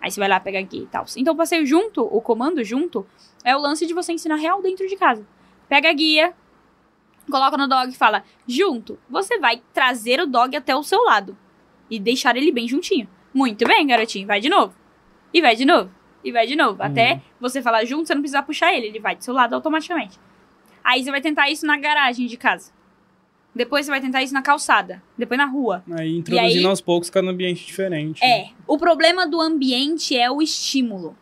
[0.00, 1.04] Aí você vai lá pegar aqui e tal.
[1.16, 3.06] Então, o passeio junto, o comando junto,
[3.44, 5.26] é o lance de você ensinar real dentro de casa.
[5.68, 6.34] Pega a guia,
[7.30, 11.36] coloca no dog e fala, junto, você vai trazer o dog até o seu lado.
[11.90, 13.08] E deixar ele bem juntinho.
[13.32, 14.74] Muito bem, garotinho, vai de novo.
[15.32, 15.90] E vai de novo.
[16.22, 16.82] E vai de novo.
[16.82, 20.18] Até você falar junto, você não precisa puxar ele, ele vai do seu lado automaticamente.
[20.82, 22.72] Aí você vai tentar isso na garagem de casa.
[23.54, 25.02] Depois você vai tentar isso na calçada.
[25.16, 25.84] Depois na rua.
[25.98, 28.22] Aí introduzindo aí- aos poucos cada ambiente diferente.
[28.24, 28.50] É.
[28.66, 31.16] O problema do ambiente é o estímulo.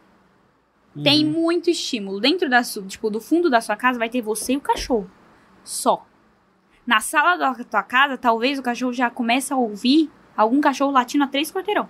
[0.97, 1.03] Uhum.
[1.03, 2.21] Tem muito estímulo.
[2.21, 5.11] Dentro da tipo, do fundo da sua casa vai ter você e o cachorro.
[5.63, 6.07] Só.
[6.87, 11.25] Na sala da tua casa, talvez o cachorro já comece a ouvir algum cachorro latindo
[11.25, 11.89] a três quarteirão.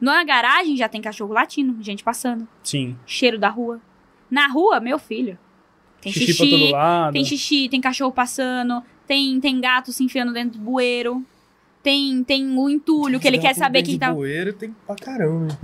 [0.00, 2.96] Na garagem já tem cachorro latindo, gente passando, Sim.
[3.06, 3.80] cheiro da rua.
[4.30, 5.38] Na rua, meu filho.
[6.00, 7.12] Tem xixi, xixi, pra todo lado.
[7.12, 11.24] tem xixi, tem cachorro passando, tem, tem gato se enfiando dentro do bueiro.
[11.82, 14.12] Tem, tem o entulho, que ele quer saber quem tá.
[14.12, 15.56] Bueiro tem pra caramba.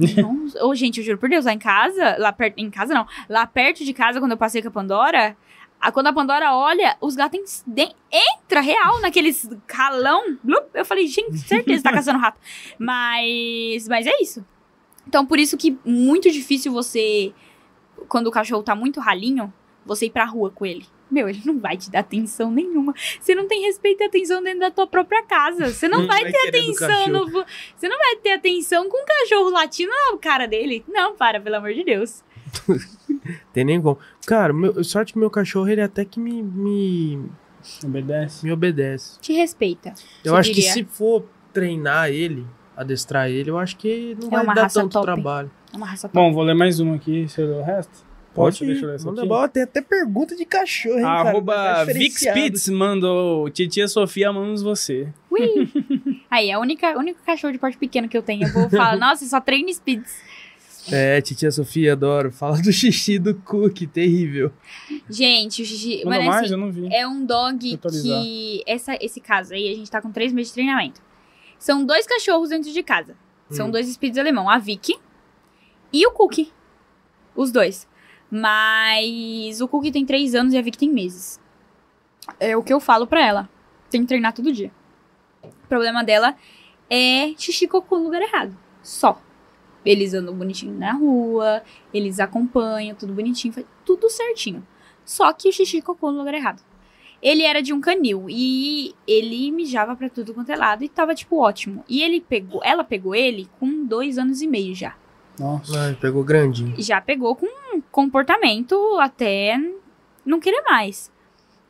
[0.63, 2.59] Ô, gente, eu juro por Deus, lá em casa, lá perto.
[2.59, 3.05] Em casa não.
[3.29, 5.37] Lá perto de casa, quando eu passei com a Pandora,
[5.81, 10.39] a- quando a Pandora olha, os gatos de- entra real naqueles calão.
[10.45, 12.39] blup, eu falei, gente, certeza tá caçando rato.
[12.79, 13.89] Mas.
[13.89, 14.45] Mas é isso.
[15.09, 17.33] Então, por isso que muito difícil você.
[18.09, 19.53] Quando o cachorro tá muito ralinho,
[19.85, 20.87] você ir pra rua com ele.
[21.13, 22.95] Meu, ele não vai te dar atenção nenhuma.
[23.21, 25.69] Você não tem respeito e atenção dentro da tua própria casa.
[25.71, 27.27] Você não vai Vai ter atenção no.
[27.77, 30.83] Você não vai ter atenção com um cachorro latindo na cara dele.
[30.89, 32.25] Não, para, pelo amor de Deus.
[33.53, 33.99] Tem nem como.
[34.27, 37.29] Cara, meu, sorte que meu cachorro, ele até que me, me,
[37.85, 38.45] Obedece.
[38.45, 39.21] me obedece.
[39.21, 39.93] Te respeita.
[40.25, 40.69] Eu acho diria.
[40.69, 44.93] que se for treinar ele, adestrar ele, eu acho que não É vai dar tanto
[44.93, 45.05] top.
[45.05, 45.51] trabalho.
[45.73, 46.15] É uma raça top.
[46.15, 48.11] Bom, vou ler mais uma aqui, você lê o resto?
[48.35, 48.65] Posso?
[48.65, 49.29] ir, Deixa eu ler essa manda aqui.
[49.29, 49.49] bola.
[49.49, 51.29] Tem até pergunta de cachorro, hein, cara?
[51.31, 52.41] Arroba Tá Vix diferenciado.
[52.41, 55.09] Pitts mandou Titia Sofia, amamos você.
[55.31, 55.69] Ui.
[56.31, 58.47] Aí, é a única, o único cachorro de porte pequeno que eu tenho.
[58.47, 60.15] Eu vou falar, nossa, só treino Spitz.
[60.91, 62.33] É, titia Sofia, adoro.
[62.33, 64.51] Fala do xixi do Cook, terrível.
[65.09, 66.03] Gente, o xixi.
[66.05, 66.43] Manda Mas mais?
[66.45, 66.89] assim, eu não vi.
[66.93, 68.63] é um dog que.
[68.67, 71.01] Essa, esse caso aí, a gente tá com três meses de treinamento.
[71.59, 73.15] São dois cachorros dentro de casa.
[73.49, 73.71] São Hum.
[73.71, 74.97] dois Spitz alemão, a Vicky
[75.93, 76.51] e o Cookie.
[77.37, 77.87] Os dois.
[78.35, 81.39] Mas o Cookie tem três anos e a Vicky tem meses.
[82.41, 83.51] É o que eu falo pra ela.
[83.91, 84.73] Tem que treinar todo dia.
[85.43, 86.35] O problema dela
[86.89, 88.57] é xixi cocô no lugar errado.
[88.83, 89.21] Só.
[89.85, 94.67] Eles andam bonitinho na rua, eles acompanham, tudo bonitinho, faz tudo certinho.
[95.05, 96.63] Só que o xixi cocô no lugar errado.
[97.21, 101.15] Ele era de um canil e ele mijava pra tudo quanto é lado e tava,
[101.15, 101.85] tipo, ótimo.
[101.87, 104.97] E ele pegou, ela pegou ele com dois anos e meio já.
[105.39, 105.79] Nossa.
[105.79, 106.75] Ai, pegou grandinho.
[106.79, 107.47] Já pegou com
[107.93, 109.57] comportamento até
[110.27, 111.13] não querer mais.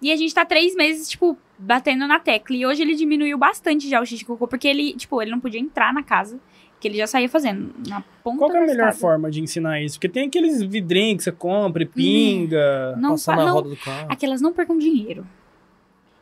[0.00, 2.56] E a gente tá três meses, tipo, batendo na tecla.
[2.56, 5.38] E hoje ele diminuiu bastante já o xixi de cocô, porque ele, tipo, ele não
[5.40, 6.40] podia entrar na casa,
[6.80, 9.80] que ele já saía fazendo na ponta Qual que é a melhor forma de ensinar
[9.80, 9.96] isso?
[9.96, 12.96] Porque tem aqueles vidrinhos que você compra e pinga.
[12.96, 14.06] Não, Passar fa- na não roda do carro.
[14.08, 15.26] Aquelas não percam dinheiro.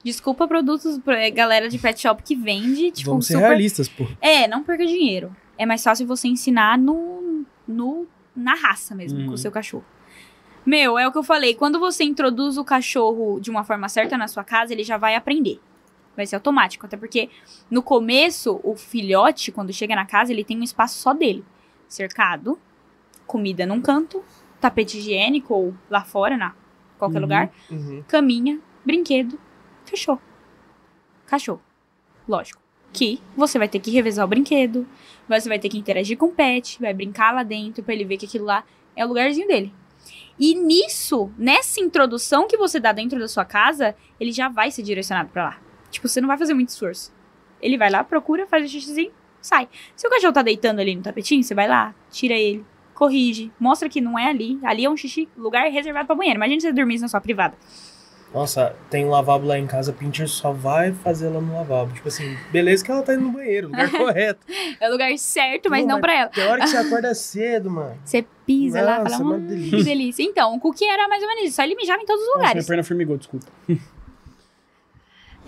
[0.02, 3.47] Desculpa produtos, pra galera de pet shop que vende, tipo, Vamos ser super...
[3.48, 4.06] realistas, pô.
[4.20, 5.35] É, não perca dinheiro.
[5.59, 9.27] É mais fácil você ensinar no, no na raça mesmo, Uhum.
[9.28, 9.85] com o seu cachorro.
[10.65, 11.55] Meu, é o que eu falei.
[11.55, 15.15] Quando você introduz o cachorro de uma forma certa na sua casa, ele já vai
[15.15, 15.61] aprender.
[16.16, 16.85] Vai ser automático.
[16.85, 17.31] Até porque
[17.70, 21.44] no começo, o filhote, quando chega na casa, ele tem um espaço só dele.
[21.89, 22.59] Cercado,
[23.27, 24.23] comida num canto,
[24.61, 26.55] tapete higiênico ou lá fora, na
[26.98, 27.23] qualquer Uhum.
[27.23, 28.05] lugar, Uhum.
[28.07, 29.40] caminha, brinquedo,
[29.86, 30.20] fechou.
[31.27, 31.62] Cachorro.
[32.28, 32.61] Lógico.
[32.92, 34.86] Que você vai ter que revezar o brinquedo,
[35.28, 38.16] você vai ter que interagir com o pet, vai brincar lá dentro pra ele ver
[38.16, 38.64] que aquilo lá
[38.96, 39.72] é o lugarzinho dele.
[40.38, 44.82] E nisso, nessa introdução que você dá dentro da sua casa, ele já vai ser
[44.82, 45.58] direcionado pra lá.
[45.90, 47.12] Tipo, você não vai fazer muito esforço.
[47.60, 49.68] Ele vai lá, procura, faz o xixizinho, sai.
[49.94, 52.64] Se o cachorro tá deitando ali no tapetinho, você vai lá, tira ele,
[52.94, 54.58] corrige, mostra que não é ali.
[54.62, 56.38] Ali é um xixi, lugar reservado pra banheiro.
[56.38, 57.56] Imagina você dormir na sua privada.
[58.32, 61.93] Nossa, tem um lavabo lá em casa, a Pinter só vai fazer ela no lavabo.
[61.93, 64.47] Tipo assim, beleza que ela tá indo no banheiro, lugar correto.
[64.81, 66.28] É o lugar certo, mas Não, não pra ela.
[66.31, 67.98] Tem hora que você acorda cedo, mano.
[68.05, 70.23] Você pisa lá Nossa, fala, uma hum, delícia." que delícia.
[70.23, 71.57] Então, o cookie era mais ou menos isso.
[71.57, 72.66] Só ele mijava em todos os Nossa, minha lugares.
[72.69, 73.47] perna formigou, desculpa.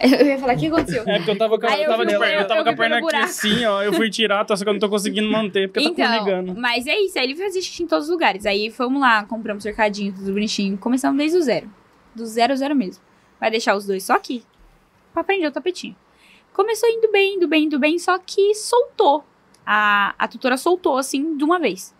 [0.00, 1.04] Eu ia falar, o que aconteceu?
[1.06, 2.98] É porque eu tava, com eu tava, de eu buraco, tava eu com a perna
[2.98, 3.80] aqui assim, ó.
[3.84, 6.54] Eu fui tirar, só que eu não tô conseguindo manter, porque tá Então, formigando.
[6.60, 7.16] mas é isso.
[7.16, 8.44] Aí ele fazia xixi em todos os lugares.
[8.44, 10.76] Aí fomos lá, compramos cercadinho, tudo bonitinho.
[10.78, 11.70] Começamos desde o zero.
[12.14, 13.02] Do zero, zero mesmo.
[13.40, 14.44] Vai deixar os dois só aqui.
[15.12, 15.96] Pra prender o tapetinho.
[16.52, 19.24] Começou indo bem, indo bem, indo bem, só que soltou.
[19.64, 21.94] A, a tutora soltou, assim, de uma vez.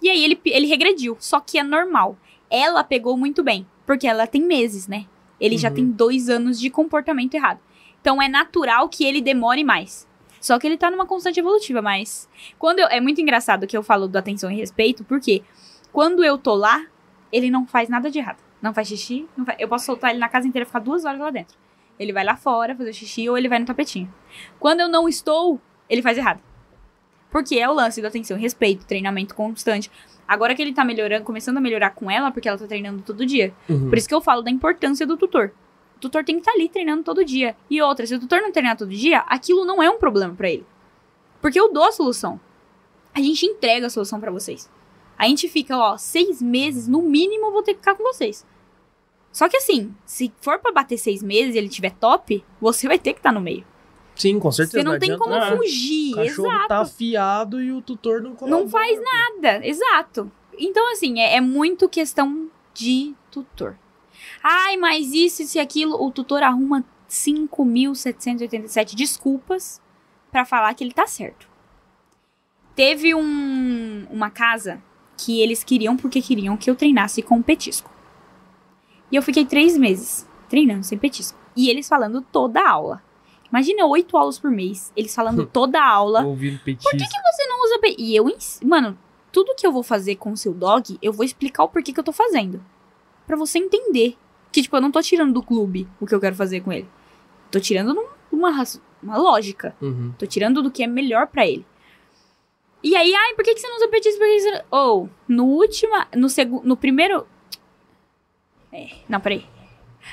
[0.00, 1.16] E aí ele, ele regrediu.
[1.20, 2.16] Só que é normal.
[2.50, 3.66] Ela pegou muito bem.
[3.86, 5.06] Porque ela tem meses, né?
[5.40, 5.74] Ele já Uhum.
[5.74, 7.60] tem dois anos de comportamento errado.
[8.00, 10.08] Então é natural que ele demore mais.
[10.40, 12.28] Só que ele tá numa constante evolutiva, mas.
[12.58, 15.42] Quando eu, é muito engraçado que eu falo do atenção e respeito, porque
[15.92, 16.84] quando eu tô lá,
[17.30, 18.38] ele não faz nada de errado.
[18.62, 21.04] Não faz xixi, não faz- eu posso soltar ele na casa inteira e ficar duas
[21.04, 21.56] horas lá dentro.
[21.98, 24.12] Ele vai lá fora fazer xixi ou ele vai no tapetinho.
[24.58, 25.60] Quando eu não estou,
[25.90, 26.40] ele faz errado.
[27.30, 29.90] Porque é o lance do atenção e respeito, treinamento constante.
[30.28, 33.26] Agora que ele tá melhorando, começando a melhorar com ela, porque ela tá treinando todo
[33.26, 33.52] dia.
[33.68, 33.88] Uhum.
[33.88, 35.52] Por isso que eu falo da importância do tutor.
[35.96, 37.56] O tutor tem que estar ali treinando todo dia.
[37.70, 40.50] E outra, se o tutor não treinar todo dia, aquilo não é um problema pra
[40.50, 40.66] ele.
[41.40, 42.40] Porque eu dou a solução.
[43.14, 44.70] A gente entrega a solução pra vocês.
[45.18, 48.46] A gente fica, ó, seis meses, no mínimo eu vou ter que ficar com vocês.
[49.32, 52.98] Só que assim, se for pra bater seis meses e ele tiver top, você vai
[52.98, 53.64] ter que estar no meio.
[54.14, 54.78] Sim, com certeza.
[54.78, 55.56] Você não tem adianta como nada.
[55.56, 56.12] fugir.
[56.12, 56.68] O cachorro Exato.
[56.68, 58.62] tá afiado e o tutor não colabora.
[58.62, 60.30] Não faz nada, exato.
[60.58, 63.78] Então, assim, é, é muito questão de tutor.
[64.42, 69.80] Ai, mas isso, isso e aquilo, o tutor arruma 5.787 desculpas
[70.30, 71.48] pra falar que ele tá certo.
[72.74, 74.82] Teve um, uma casa
[75.16, 77.90] que eles queriam porque queriam que eu treinasse com petisco.
[79.12, 81.38] E eu fiquei três meses treinando sem petisco.
[81.54, 83.02] E eles falando toda a aula.
[83.50, 86.24] Imagina oito aulas por mês, eles falando toda a aula.
[86.90, 87.36] Ouvindo petisco.
[87.36, 88.24] Você não usa pe- E eu,
[88.64, 88.98] mano,
[89.30, 92.00] tudo que eu vou fazer com o seu dog, eu vou explicar o porquê que
[92.00, 92.64] eu tô fazendo.
[93.26, 94.16] Pra você entender.
[94.50, 96.88] Que, tipo, eu não tô tirando do clube o que eu quero fazer com ele.
[97.50, 98.50] Tô tirando num- uma,
[99.02, 99.74] uma lógica.
[99.80, 100.12] Uhum.
[100.18, 101.64] Tô tirando do que é melhor pra ele.
[102.82, 104.18] E aí, ai, por que, que você não usa petisco?
[104.18, 104.64] Por que que você.
[104.70, 107.26] Ou, no última, no segundo, no primeiro...
[108.72, 109.46] É, não, peraí.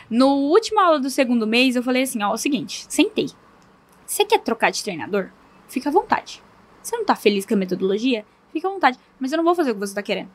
[0.09, 3.29] No última aula do segundo mês, eu falei assim, ó, é o seguinte, sentei.
[4.05, 5.29] Você quer trocar de treinador?
[5.67, 6.43] Fica à vontade.
[6.81, 8.25] Você não tá feliz com a metodologia?
[8.51, 8.97] Fica à vontade.
[9.19, 10.29] Mas eu não vou fazer o que você tá querendo.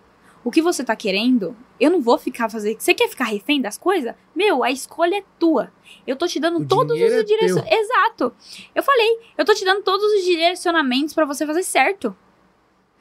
[0.44, 2.76] O que você tá querendo, eu não vou ficar fazer.
[2.78, 4.14] Você quer ficar refém das coisas?
[4.36, 5.72] Meu, a escolha é tua.
[6.06, 7.80] Eu tô te dando O todos os é direcionamentos.
[7.80, 8.32] Exato.
[8.74, 12.14] Eu falei, eu tô te dando todos os direcionamentos pra você fazer certo.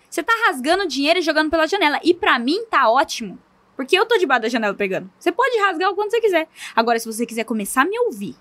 [0.09, 1.99] Você tá rasgando dinheiro e jogando pela janela.
[2.01, 3.37] E pra mim tá ótimo.
[3.83, 5.09] Porque eu tô debaixo da janela pegando.
[5.19, 6.47] Você pode rasgar o quanto você quiser.
[6.75, 8.35] Agora, se você quiser começar a me ouvir,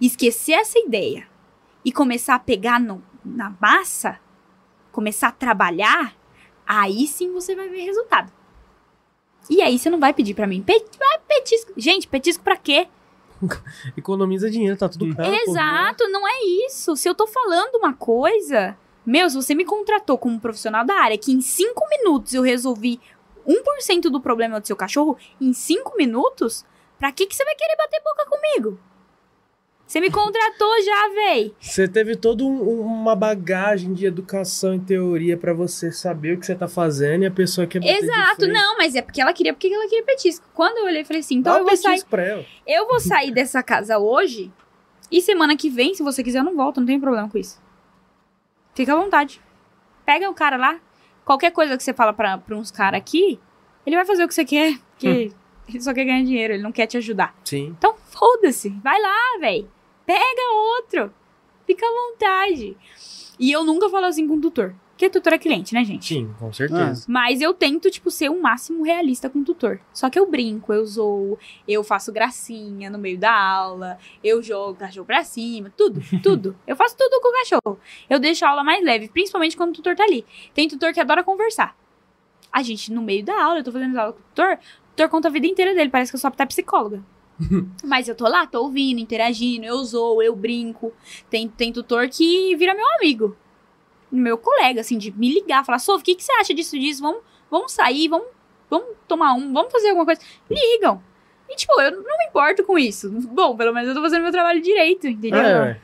[0.00, 1.26] esquecer essa ideia
[1.84, 4.18] e começar a pegar no- na massa,
[4.92, 6.14] começar a trabalhar,
[6.66, 8.32] aí sim você vai ver resultado.
[9.48, 11.72] E aí você não vai pedir pra mim, "Pe- vai petisco.
[11.76, 12.88] Gente, petisco pra quê?
[13.96, 15.28] Economiza dinheiro, tá tudo caro.
[15.30, 15.36] pô.
[15.50, 16.96] Exato, não é isso.
[16.96, 18.76] Se eu tô falando uma coisa.
[19.04, 23.00] Meu, se você me contratou como profissional da área que em cinco minutos eu resolvi
[23.46, 26.64] 1% do problema do seu cachorro, em cinco minutos,
[26.98, 28.78] pra que, que você vai querer bater boca comigo?
[29.86, 31.54] Você me contratou já, véi.
[31.60, 36.46] Você teve toda um- uma bagagem de educação e teoria pra você saber o que
[36.46, 39.52] você tá fazendo e a pessoa quer bater Exato, não, mas é porque ela queria,
[39.54, 40.44] porque ela queria petisco.
[40.52, 42.04] Quando eu olhei, falei assim, então Dá eu vou sair.
[42.04, 42.44] pra ela.
[42.66, 44.50] Eu vou sair dessa casa hoje
[45.08, 47.62] e semana que vem, se você quiser, eu não volto, não tem problema com isso.
[48.74, 49.40] Fica à vontade.
[50.04, 50.80] Pega o cara lá.
[51.26, 53.40] Qualquer coisa que você fala pra, pra uns caras aqui,
[53.84, 55.32] ele vai fazer o que você quer, porque
[55.68, 57.34] ele só quer ganhar dinheiro, ele não quer te ajudar.
[57.44, 57.74] Sim.
[57.76, 58.70] Então, foda-se.
[58.82, 59.66] Vai lá, véi.
[60.06, 61.12] Pega outro.
[61.66, 62.76] Fica à vontade.
[63.40, 64.72] E eu nunca falo assim com o tutor.
[64.96, 66.06] Porque tutor é cliente, né, gente?
[66.06, 67.04] Sim, com certeza.
[67.06, 69.78] Mas eu tento, tipo, ser o máximo realista com o tutor.
[69.92, 74.72] Só que eu brinco, eu zoo, eu faço gracinha no meio da aula, eu jogo
[74.72, 76.56] o cachorro pra cima, tudo, tudo.
[76.66, 77.78] Eu faço tudo com o cachorro.
[78.08, 80.24] Eu deixo a aula mais leve, principalmente quando o tutor tá ali.
[80.54, 81.76] Tem tutor que adora conversar.
[82.50, 85.10] A gente, no meio da aula, eu tô fazendo aula com o tutor, o tutor
[85.10, 87.04] conta a vida inteira dele, parece que eu sou até psicóloga.
[87.84, 90.90] Mas eu tô lá, tô ouvindo, interagindo, eu zoo, eu brinco.
[91.28, 93.36] Tem, tem tutor que vira meu amigo
[94.10, 97.02] meu colega, assim, de me ligar, falar, Sof, o que, que você acha disso, disso?
[97.02, 98.28] Vamos, vamos sair, vamos,
[98.70, 100.20] vamos tomar um, vamos fazer alguma coisa.
[100.50, 101.02] Ligam.
[101.48, 103.10] E, tipo, eu não me importo com isso.
[103.10, 105.40] Bom, pelo menos eu tô fazendo meu trabalho direito, entendeu?
[105.40, 105.80] É,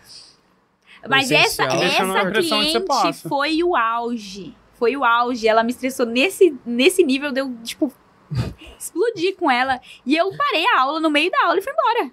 [1.09, 4.57] Mas essa, essa cliente foi o auge.
[4.75, 5.47] Foi o auge.
[5.47, 7.93] Ela me estressou nesse, nesse nível de eu, tipo,
[8.79, 9.81] explodir com ela.
[10.05, 12.13] E eu parei a aula no meio da aula e fui embora.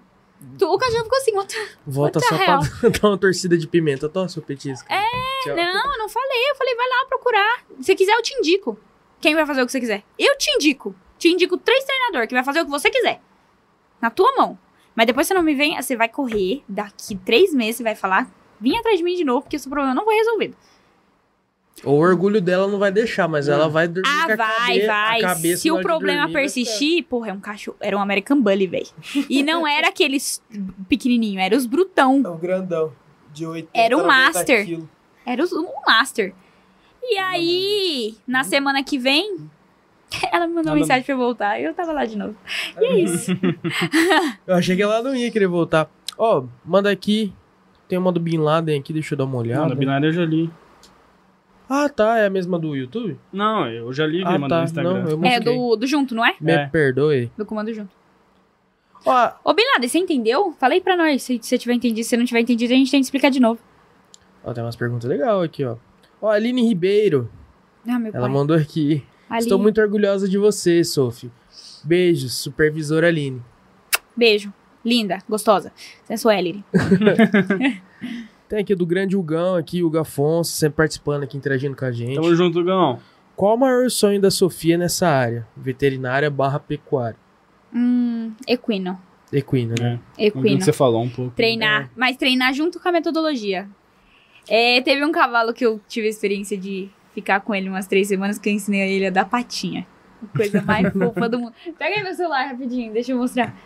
[0.62, 1.54] O cachorro ficou assim, what
[1.86, 2.44] volta What só the
[2.80, 4.08] pra dar uma torcida de pimenta.
[4.08, 4.90] Toma seu petisco.
[4.90, 5.02] É,
[5.54, 6.50] Não, eu não falei.
[6.50, 7.64] Eu falei, vai lá procurar.
[7.80, 8.78] Se quiser, eu te indico.
[9.20, 10.02] Quem vai fazer o que você quiser?
[10.18, 10.94] Eu te indico.
[11.18, 13.20] Te indico três treinadores que vai fazer o que você quiser.
[14.00, 14.58] Na tua mão.
[14.94, 16.62] Mas depois você não me vem, você vai correr.
[16.68, 19.94] Daqui três meses você vai falar, vim atrás de mim de novo, porque esse problema
[19.94, 20.56] não foi resolvido.
[21.84, 24.46] O orgulho dela não vai deixar, mas ela vai dormir Ah, com a vai,
[24.80, 25.20] cabe- vai.
[25.20, 27.76] cabeça Se o problema dormir, persistir, porra, é um cachorro.
[27.80, 28.86] Era um American Bully, velho.
[29.30, 30.42] E não era aqueles
[30.88, 32.20] pequenininho, era os brutão.
[32.24, 32.92] É o grandão.
[33.32, 34.66] De 80 Era o 90 Master.
[34.66, 34.84] quilos.
[35.24, 36.34] Era os- um Master.
[37.02, 39.48] E aí, na semana que vem,
[40.32, 41.58] ela me mandou Ela- mensagem pra eu voltar.
[41.60, 42.34] E eu tava lá de novo.
[42.78, 43.30] E é isso.
[44.46, 45.88] Eu achei que ela não ia querer voltar.
[46.18, 47.32] Ó, manda aqui.
[47.88, 49.62] Tem uma do Bin Laden aqui, deixa eu dar uma olhada.
[49.62, 50.50] Não, na binária eu já li.
[51.72, 52.18] Ah, tá.
[52.18, 53.16] É a mesma do YouTube?
[53.32, 54.58] Não, eu já li ah, tá.
[54.58, 55.02] no Instagram.
[55.04, 56.34] Não, eu É do, do junto, não é?
[56.40, 56.66] Me É.
[56.66, 57.30] perdoe.
[57.38, 57.90] Do comando junto.
[59.06, 60.52] Ó, Ô, Bin Laden, você entendeu?
[60.58, 61.22] Falei pra nós.
[61.22, 63.38] Se você tiver entendido, se você não tiver entendido, a gente tem que explicar de
[63.38, 63.60] novo.
[64.44, 65.76] ó, tem umas perguntas legais aqui, ó.
[66.20, 67.30] Ó, Aline Ribeiro.
[67.88, 68.30] Ah, meu Ela pai.
[68.30, 69.02] mandou aqui.
[69.28, 69.42] Ali.
[69.42, 71.30] Estou muito orgulhosa de você, Sophie.
[71.84, 73.40] Beijos, supervisora Aline.
[74.16, 74.52] Beijo.
[74.84, 75.72] Linda, gostosa.
[76.04, 76.64] Sensuelle.
[78.50, 82.16] Tem aqui do grande Hugão aqui, Hugo Afonso, sempre participando aqui, interagindo com a gente.
[82.16, 82.98] Tamo junto, Gão.
[83.36, 85.46] Qual o maior sonho da Sofia nessa área?
[85.56, 87.16] Veterinária barra pecuária.
[87.72, 89.00] Hum, equino.
[89.32, 90.00] Equina, né?
[90.18, 90.26] É.
[90.26, 90.58] Equino.
[90.58, 91.30] que você falou um pouco.
[91.36, 93.68] Treinar, mas treinar junto com a metodologia.
[94.48, 98.08] É, teve um cavalo que eu tive a experiência de ficar com ele umas três
[98.08, 99.86] semanas que eu ensinei a ele a dar patinha.
[100.34, 101.52] Coisa mais fofa do mundo.
[101.78, 103.56] Pega aí meu celular rapidinho, deixa eu mostrar.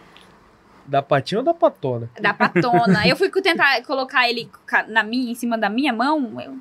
[0.86, 2.11] Da patinha ou da patona?
[2.20, 3.06] Da patona.
[3.09, 4.48] Eu fui tentar colocar ele
[4.89, 6.40] na minha, em cima da minha mão.
[6.40, 6.55] Eu,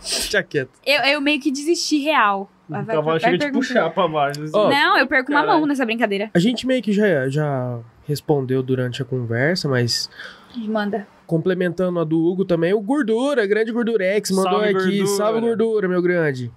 [0.00, 0.70] Deixa quieto.
[0.86, 2.50] eu, eu meio que desisti real.
[2.68, 3.52] O Vai- cavalo vai chega perguntando.
[3.66, 4.42] puxar pra baixo.
[4.42, 4.52] assim.
[4.56, 6.30] Ó, Não, eu perco uma mão nessa brincadeira.
[6.32, 10.08] A gente meio que já, já respondeu durante a conversa, mas
[10.56, 11.06] Manda.
[11.26, 14.74] complementando a do Hugo também, o Gordura, grande Gordurex, mandou Salve, aqui.
[14.98, 15.06] Gordura.
[15.08, 16.50] Salve, Gordura, meu grande.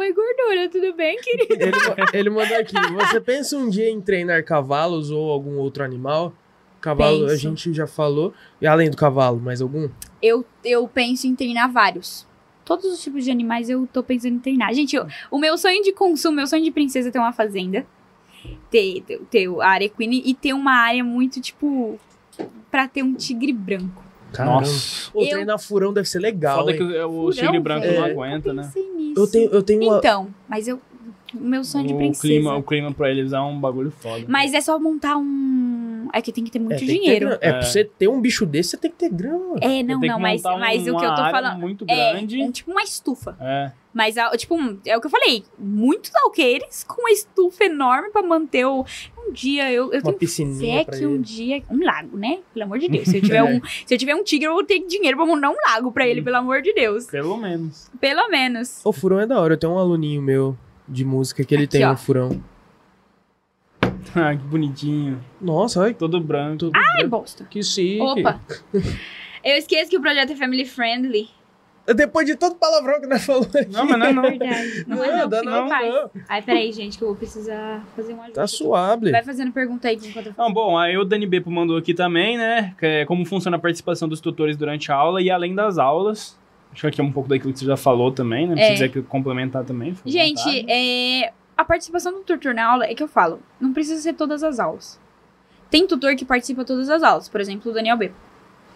[0.00, 1.62] Oi, gordura, tudo bem, querido?
[1.62, 1.72] Ele,
[2.14, 2.74] ele mandou aqui.
[2.94, 6.32] Você pensa um dia em treinar cavalos ou algum outro animal?
[6.80, 7.36] Cavalo, a Penso.
[7.36, 8.32] gente já falou.
[8.62, 9.90] E além do cavalo, mais algum?
[10.22, 12.26] Eu, eu penso em treinar vários.
[12.64, 14.72] Todos os tipos de animais eu tô pensando em treinar.
[14.72, 17.86] Gente, eu- o meu sonho de consumo, meu sonho de princesa é ter uma fazenda.
[18.70, 22.00] Ter, ter, ter a área equine e ter uma área muito, tipo,
[22.70, 24.02] pra ter um tigre branco.
[24.32, 24.60] Caramba.
[24.60, 25.10] Nossa.
[25.14, 26.78] O Eu- treinar furão deve ser legal, Foda hein?
[26.78, 28.62] que o Furão, tigre branco não aguenta, né?
[28.64, 29.20] Pensei nisso.
[29.20, 29.98] Eu tenho, eu tenho uma...
[29.98, 30.80] Então, mas eu.
[31.32, 32.22] O meu sonho de O princesa.
[32.22, 34.24] clima, o clima pra eles é um bagulho foda.
[34.26, 35.89] Mas é só montar um.
[36.12, 37.26] É que tem que ter muito É, que ter dinheiro.
[37.26, 37.38] grana.
[37.42, 37.52] É, É.
[37.52, 39.56] pra você ter um bicho desse, você tem que ter grana.
[39.60, 41.58] É, não, não, mas, montar mas o que eu tô falando.
[41.58, 42.42] muito É, grande.
[42.42, 43.36] um, tipo uma estufa.
[43.40, 43.72] É.
[43.92, 45.42] Mas, tipo, um- é o que eu falei.
[45.58, 48.84] Muitos alqueires com uma estufa enorme pra manter o.
[49.18, 51.62] Um dia eu, eu Uma tenho piscininha fé que um dia.
[51.68, 52.38] Um lago, né?
[52.54, 53.08] Pelo amor de Deus.
[53.08, 55.50] Se eu tiver, um, se eu tiver um tigre, eu vou ter dinheiro pra montar
[55.50, 57.06] um lago pra ele, pelo amor de Deus.
[57.06, 57.90] Pelo menos.
[58.00, 58.80] Pelo menos.
[58.84, 59.54] O furão é da hora.
[59.54, 60.56] Eu tenho um aluninho meu
[60.88, 61.92] de música que ele Aqui, tem ó.
[61.92, 62.40] um furão.
[64.14, 65.20] Ah, que bonitinho.
[65.40, 66.58] Nossa, olha Todo branco.
[66.58, 67.08] tudo Ai, branco.
[67.10, 67.44] bosta.
[67.48, 68.00] que chique.
[68.00, 68.40] Opa.
[69.42, 71.28] Eu esqueço que o projeto é family friendly.
[71.96, 73.66] Depois de todo palavrão que nós falou aqui.
[73.72, 74.22] Não, mas não é não.
[74.22, 74.84] Verdade.
[74.86, 76.10] Não, é não, dá não, não.
[76.28, 78.34] Ai, peraí, gente, que eu vou precisar fazer um ajuste.
[78.34, 79.10] Tá suave.
[79.10, 82.36] Vai fazendo pergunta aí enquanto eu Não, bom, aí o Dani Bepo mandou aqui também,
[82.36, 82.74] né?
[82.78, 86.38] que é como funciona a participação dos tutores durante a aula e além das aulas.
[86.70, 88.54] Acho que aqui é um pouco daquilo que você já falou também, né?
[88.56, 88.72] Se É.
[88.72, 89.96] quiser que- complementar também.
[90.06, 90.66] Gente, vontade.
[90.68, 94.42] é, a participação do tutor na aula é que eu falo, não precisa ser todas
[94.42, 94.98] as aulas.
[95.70, 98.10] Tem tutor que participa todas as aulas, por exemplo, o Daniel B.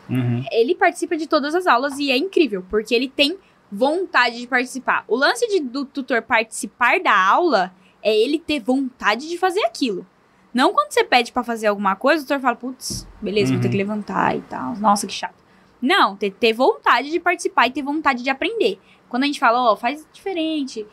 [0.09, 0.45] Uhum.
[0.53, 3.39] Ele participa de todas as aulas e é incrível, porque ele tem
[3.73, 5.05] vontade de participar.
[5.09, 10.07] O lance de- do tutor participar da aula é ele ter vontade de fazer aquilo.
[10.53, 13.67] Não quando você pede pra fazer alguma coisa, o tutor fala, putz, beleza, vou ter
[13.67, 13.73] Uhum.
[13.73, 14.77] que levantar e tal.
[14.77, 15.43] Nossa, que chato.
[15.83, 18.79] Não, ter, ter vontade de participar e ter vontade de aprender.
[19.09, 20.87] Quando a gente fala, ó, faz diferente,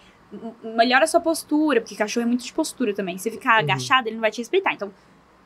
[0.63, 3.17] melhora a sua postura, porque cachorro é muito de postura também.
[3.17, 3.59] Se você ficar Uhum.
[3.71, 4.73] agachado, ele não vai te respeitar.
[4.73, 4.91] Então,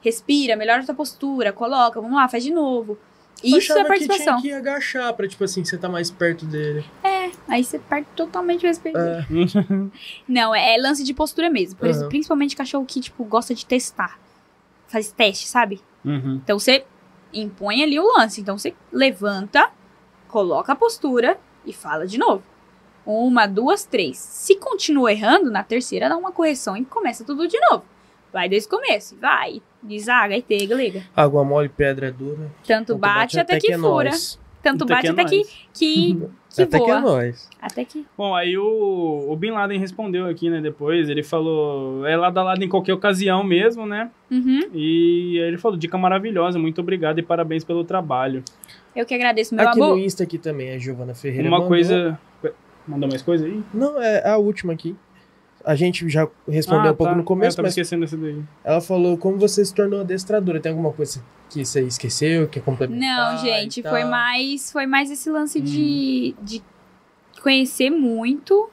[0.02, 2.98] respira, melhora a sua postura, coloca, vamos lá, faz de novo.
[3.44, 4.36] Eu Isso é achava participação.
[4.38, 6.86] Que tinha que agachar pra, tipo assim, você tá mais perto dele.
[7.48, 8.98] Aí você perde totalmente o respeito.
[8.98, 9.26] dele.
[9.30, 9.92] É.
[10.28, 11.78] Não, é, é lance de postura mesmo.
[11.78, 11.92] Por Aham.
[11.92, 14.18] exemplo, principalmente cachorro que, tipo, gosta de testar.
[14.88, 15.82] Faz teste, sabe?
[16.04, 16.40] Uhum.
[16.44, 16.86] Então você
[17.34, 18.40] impõe ali o lance.
[18.42, 19.70] Então você levanta,
[20.28, 22.42] coloca a postura e fala de novo.
[23.06, 24.18] Uma, duas, três.
[24.18, 27.84] Se continua errando, na terceira dá uma correção e começa tudo de novo.
[28.34, 29.16] Vai desde o começo.
[29.22, 29.62] Vai.
[29.82, 31.04] Desaga e tega, liga.
[31.16, 32.52] Água mole, pedra dura.
[32.66, 34.10] Tanto Tanto bate, até, que, é fura.
[34.10, 34.40] nóis.
[34.62, 37.50] Tanto Até bate que é até que, que, que até que é nóis.
[37.62, 38.06] até que.
[38.18, 41.08] Bom, aí o, o Bin Laden respondeu aqui, né, depois.
[41.08, 44.10] Ele falou, é lado a lado em qualquer ocasião mesmo, né?
[44.32, 44.62] Uhum.
[44.74, 48.44] E aí ele falou, dica maravilhosa, muito obrigado e parabéns pelo trabalho.
[48.96, 50.00] Eu que agradeço, meu Aqui no amor.
[50.00, 51.68] Insta aqui também, a Giovana Ferreira Uma mandou.
[51.70, 52.20] coisa...
[52.88, 53.64] Mandou mais coisa aí?
[53.74, 54.96] Não, é a última aqui.
[55.64, 57.18] A gente já respondeu Ah, um pouco tá.
[57.18, 58.40] no começo, Eu tava mas esquecendo essa daí.
[58.64, 60.60] ela falou como você se tornou adestradora.
[60.60, 63.34] Tem alguma coisa que você esqueceu, que é complementar?
[63.34, 65.64] Não, gente, foi mais, foi mais esse lance Hum.
[65.64, 66.64] de, de
[67.42, 68.70] conhecer muito,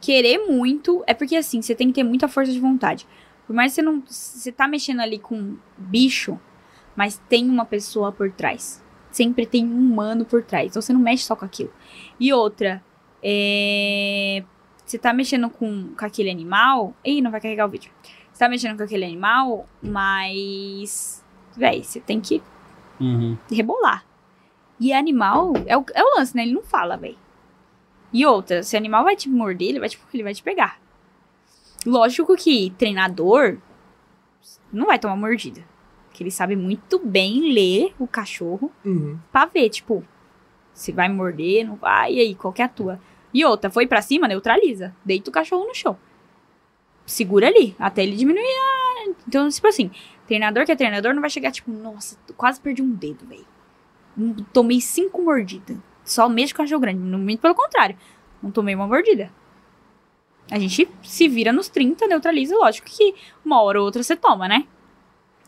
[0.00, 1.02] querer muito.
[1.06, 3.06] É porque assim, você tem que ter muita força de vontade.
[3.46, 4.02] Por mais que você não.
[4.06, 6.38] Você tá mexendo ali com bicho,
[6.94, 8.82] mas tem uma pessoa por trás.
[9.10, 10.68] Sempre tem um humano por trás.
[10.68, 11.72] Então você não mexe só com aquilo.
[12.20, 12.82] E outra,
[13.28, 14.44] é.
[14.84, 16.94] Você tá mexendo com, com aquele animal.
[17.04, 17.90] Ih, não vai carregar o vídeo.
[18.32, 21.24] Você tá mexendo com aquele animal, mas.
[21.56, 22.40] Véi, você tem que
[23.00, 23.36] Uhum.
[23.50, 24.06] rebolar.
[24.78, 26.42] E animal é o, é o lance, né?
[26.44, 27.16] Ele não fala, velho.
[28.12, 30.78] E outra, se o animal vai te morder, ele vai te, ele vai te pegar.
[31.84, 33.58] Lógico que treinador
[34.72, 35.62] não vai tomar mordida.
[36.08, 39.18] Porque ele sabe muito bem ler o cachorro Uhum.
[39.32, 40.04] pra ver, tipo,
[40.72, 43.00] se vai morder, não vai, e aí, qual que é a tua?
[43.36, 44.96] E outra, foi pra cima, neutraliza.
[45.04, 45.98] Deita o cachorro no chão.
[47.04, 49.10] Segura ali, até ele diminuir a...
[49.28, 49.90] Então, tipo assim,
[50.26, 53.44] treinador que é treinador não vai chegar, tipo, nossa, quase perdi um dedo, velho.
[54.16, 55.76] Hum, Tomei cinco mordidas.
[56.02, 56.98] Só mexo com cachorro grande.
[57.00, 57.94] No muito pelo contrário.
[58.42, 59.30] Não tomei uma mordida.
[60.50, 62.56] A gente se vira nos 30, neutraliza.
[62.56, 64.66] Lógico que uma hora ou outra você toma, né?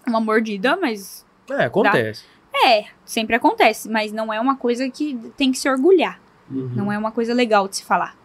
[0.06, 2.24] Uma mordida, mas É, acontece.
[2.54, 6.20] é, sempre acontece, mas não é uma coisa que tem que se orgulhar.
[6.50, 6.72] Uhum.
[6.74, 8.16] Não é uma coisa legal de se falar.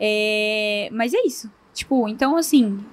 [0.00, 1.50] É, mas é isso.
[1.72, 2.84] Tipo, então assim,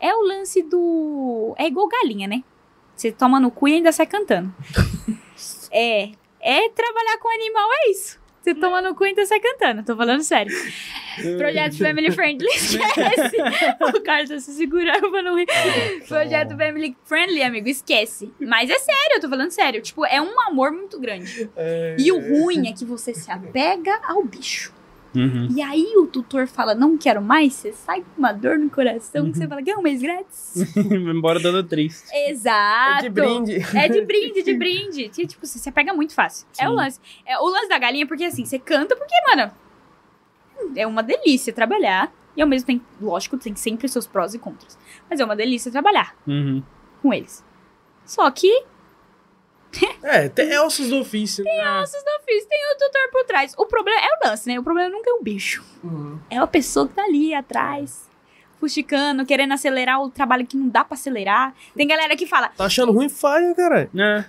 [0.00, 1.54] é o lance do.
[1.58, 2.42] É igual galinha, né?
[2.94, 4.52] Você toma no cu e ainda sai cantando.
[5.70, 6.10] é.
[6.44, 8.20] É trabalhar com animal, é isso.
[8.40, 9.84] Você toma no cu e ainda sai cantando.
[9.84, 10.52] Tô falando sério.
[11.36, 13.36] Projeto Family Friendly, esquece.
[13.80, 15.46] o cara tá se segurando pra não rir.
[16.06, 18.32] Projeto Family Friendly, amigo, esquece.
[18.40, 19.80] Mas é sério, eu tô falando sério.
[19.80, 21.50] Tipo, é um amor muito grande.
[21.56, 21.96] É...
[21.98, 24.72] E o ruim é que você se apega ao bicho.
[25.14, 25.48] Uhum.
[25.54, 29.30] E aí o tutor fala, não quero mais, você sai com uma dor no coração,
[29.30, 30.54] que você fala, ganha um mês grátis.
[30.76, 32.04] Embora dando triste.
[32.28, 32.98] Exato.
[32.98, 33.66] É de brinde.
[33.74, 35.08] É de brinde, de brinde.
[35.08, 36.46] Tipo, você se apega muito fácil.
[36.58, 36.76] É o Sim.
[36.76, 37.00] lance.
[37.26, 39.52] É, o lance da galinha, porque assim, você canta porque, mano,
[40.76, 42.12] é uma delícia trabalhar.
[42.36, 44.78] E ao mesmo tempo, lógico, tem sempre seus prós e contras.
[45.10, 46.62] Mas é uma delícia trabalhar Uhum.
[47.02, 47.44] com eles.
[48.06, 48.64] Só que
[50.02, 51.42] É, tem ossos do ofício.
[51.44, 53.54] Tem nossos não fiz, tem o tutor por trás.
[53.56, 54.58] O problema é o lance, né?
[54.58, 55.64] O problema nunca é o bicho.
[55.82, 56.18] Uhum.
[56.28, 58.10] É a pessoa que tá ali atrás,
[58.60, 61.54] fusticando, querendo acelerar o trabalho que não dá pra acelerar.
[61.74, 63.08] Tem galera que fala, Tá achando ruim?
[63.08, 63.90] Faz, caralho.
[63.98, 64.24] É.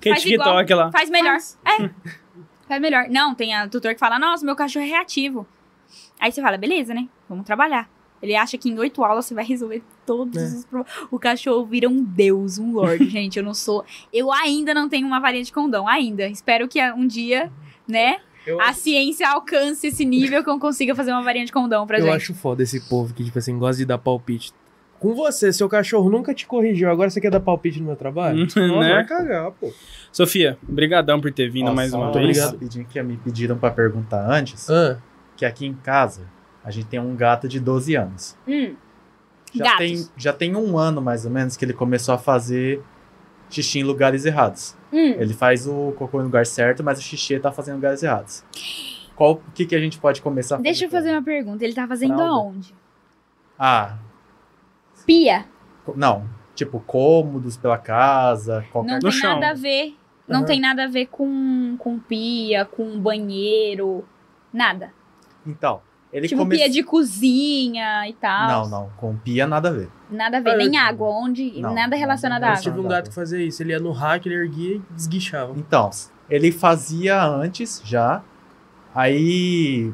[0.00, 0.58] Que é Faz igual.
[0.58, 0.90] TikTok lá.
[0.92, 1.36] faz melhor.
[1.64, 1.90] É,
[2.68, 3.06] faz melhor.
[3.08, 5.46] Não, tem a tutor que fala, nossa, meu cachorro é reativo.
[6.20, 7.08] Aí você fala, beleza, né?
[7.28, 7.88] Vamos trabalhar.
[8.22, 10.46] Ele acha que em oito aulas você vai resolver todos É.
[10.46, 11.06] os problemas.
[11.10, 13.38] O cachorro vira um deus, um lord, gente.
[13.38, 13.84] Eu não sou.
[14.12, 16.26] Eu ainda não tenho uma varinha de condão, ainda.
[16.28, 17.52] Espero que um dia,
[17.86, 21.86] né, Eu, a ciência alcance esse nível que eu consiga fazer uma varinha de condão
[21.86, 22.16] pra eu gente.
[22.16, 24.52] acho foda esse povo que, tipo assim, gosta de dar palpite.
[24.98, 28.38] Com você, seu cachorro nunca te corrigiu, agora você quer dar palpite no meu trabalho?
[28.44, 28.94] Hum, Nossa, né?
[28.94, 29.70] vai cagar, pô.
[30.16, 32.24] Sofia, brigadão por ter vindo Ó, mais uma muito vez.
[32.38, 32.52] obrigado.
[32.54, 34.96] Rapidinho que me pediram pra perguntar antes, Ah,
[35.36, 36.22] que aqui em casa
[36.64, 38.34] a gente tem um gato de 12 anos.
[38.48, 38.74] Hum.
[39.54, 39.78] Já Gatos.
[39.78, 42.82] tem, já tem um ano mais ou menos que ele começou a fazer
[43.50, 44.74] xixi em lugares errados.
[44.90, 45.16] Hum.
[45.18, 48.42] Ele faz o cocô no lugar certo, mas o xixi tá fazendo em lugares errados.
[49.14, 51.62] Qual o que, que a gente pode começar a Deixa eu fazer uma pergunta.
[51.62, 52.32] Ele tá fazendo Fralda.
[52.32, 52.74] aonde?
[53.58, 53.98] Ah,
[55.04, 55.44] Pia.
[55.94, 56.26] não.
[56.54, 59.34] Tipo, cômodos pela casa, qualquer Não No tem chão.
[59.38, 59.94] nada a ver.
[60.28, 64.04] Não tem nada a ver com, com pia, com banheiro.
[64.52, 64.90] Nada.
[65.46, 65.80] Então,
[66.12, 68.48] ele tipo come- pia de cozinha e tal.
[68.48, 68.90] Não, não.
[68.96, 69.88] Com pia nada a ver.
[70.10, 70.50] Nada a ver.
[70.50, 71.08] Ah, Nem eu- água.
[71.08, 71.60] Onde.
[71.60, 72.72] Não, nada relacionado não, à eu não, água.
[72.72, 73.62] tive um gato que fazia isso.
[73.62, 75.52] Ele ia no hack, ele erguia e desguichava.
[75.56, 75.90] Então,
[76.28, 78.22] ele fazia antes já.
[78.94, 79.92] Aí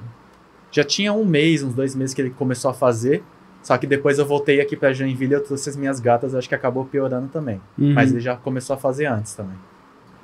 [0.70, 3.22] já tinha um mês, uns dois meses que ele começou a fazer.
[3.62, 6.54] Só que depois eu voltei aqui pra Joinville, eu trouxe as minhas gatas, acho que
[6.54, 7.60] acabou piorando também.
[7.78, 7.92] Uhum.
[7.94, 9.56] Mas ele já começou a fazer antes também.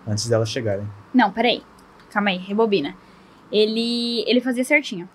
[0.08, 0.88] Antes delas chegarem.
[1.12, 1.62] Não, peraí.
[2.10, 2.96] Calma aí, rebobina.
[3.52, 5.08] Ele, ele fazia certinho.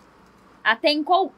[0.64, 1.32] Até em qual,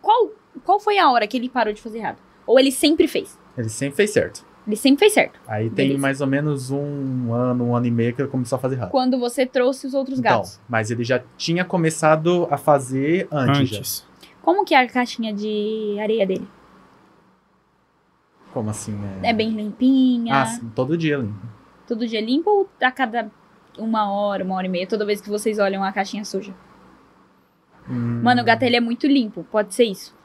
[0.00, 0.30] qual.
[0.64, 2.18] Qual foi a hora que ele parou de fazer errado?
[2.46, 3.38] Ou ele sempre fez?
[3.56, 4.44] Ele sempre fez certo.
[4.66, 5.40] Ele sempre fez certo.
[5.48, 5.98] Aí tem Beleza.
[6.02, 8.90] mais ou menos um ano, um ano e meio que ele começou a fazer errado.
[8.90, 10.60] Quando você trouxe os outros Então, gatos.
[10.68, 13.76] mas ele já tinha começado a fazer antes.
[13.76, 14.06] Antes.
[14.42, 16.46] Como que é a caixinha de areia dele?
[18.52, 18.96] Como assim?
[19.22, 20.42] É bem limpinha?
[20.42, 21.46] Ah, sim, todo dia limpo.
[21.90, 23.28] Todo dia limpa ou a cada
[23.76, 24.86] uma hora, uma hora e meia?
[24.86, 26.54] Toda vez que vocês olham a caixinha suja?
[27.88, 29.44] Hum, Mano, o gato ele é muito limpo.
[29.50, 30.16] Pode ser isso.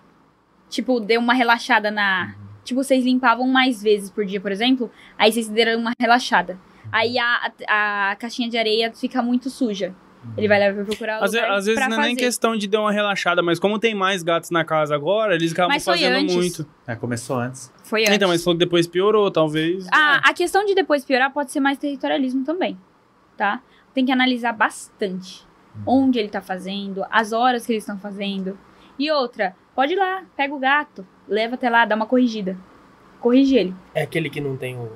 [0.69, 2.35] Tipo, deu uma relaxada na.
[2.63, 4.91] Tipo, vocês limpavam mais vezes por dia, por exemplo.
[5.17, 6.59] Aí vocês deram uma relaxada.
[6.91, 9.95] Aí a, a, a caixinha de areia fica muito suja.
[10.37, 12.67] Ele vai lá pra procurar o Às, lugar às vezes não é nem questão de
[12.67, 15.97] dar uma relaxada, mas como tem mais gatos na casa agora, eles acabam Mas foi
[15.97, 16.35] fazendo antes.
[16.35, 16.67] muito.
[16.87, 17.71] É, começou antes.
[17.85, 18.15] Foi antes.
[18.15, 19.87] Então, mas falou que depois piorou, talvez.
[19.91, 22.77] Ah, a questão de depois piorar pode ser mais territorialismo também,
[23.37, 23.61] tá?
[23.93, 25.45] Tem que analisar bastante
[25.85, 28.57] onde ele tá fazendo, as horas que eles estão fazendo.
[28.97, 32.57] E outra, pode ir lá, pega o gato, leva até lá, dá uma corrigida.
[33.19, 33.75] Corrige ele.
[33.93, 34.91] É aquele que não tem o.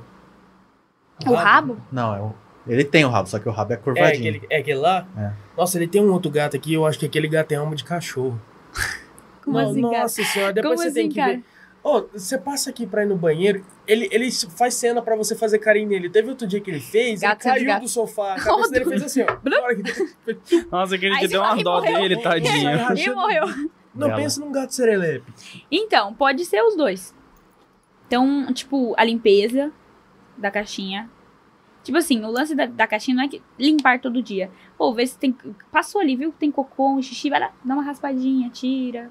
[1.27, 1.77] O rabo?
[1.91, 2.33] Não, é o...
[2.65, 4.29] ele tem o rabo, só que o rabo é É curvadinho.
[4.29, 5.05] aquele, é aquele lá?
[5.17, 5.31] É.
[5.57, 7.83] Nossa, ele tem um outro gato aqui, eu acho que aquele gato tem alma de
[7.83, 8.39] cachorro.
[9.43, 9.99] Como Não, assim, cara?
[10.01, 11.33] Nossa senhora, depois Como você tem assim, que cara?
[11.33, 11.43] ver.
[11.89, 15.59] Ô, você passa aqui pra ir no banheiro, ele, ele faz cena pra você fazer
[15.59, 16.09] carinho nele.
[16.09, 19.03] Teve outro dia que ele fez, Gato ele caiu do sofá, a cabeça dele fez
[19.03, 19.35] assim, ó.
[19.35, 21.99] Que- Nossa, aquele dia deu uma dó morreu.
[22.01, 22.69] dele, tadinho.
[22.97, 23.43] E morreu.
[23.95, 25.33] Não, pensa num gato serelepe.
[25.71, 27.13] Então, pode ser os dois.
[28.07, 29.71] Então, tipo, a limpeza
[30.37, 31.09] da caixinha.
[31.83, 34.51] Tipo assim, o lance da, da caixinha não é que limpar todo dia.
[34.77, 35.35] Pô, vê se tem.
[35.71, 36.31] Passou ali, viu?
[36.31, 39.09] que Tem cocô, um xixi, vai lá, dá uma raspadinha, tira.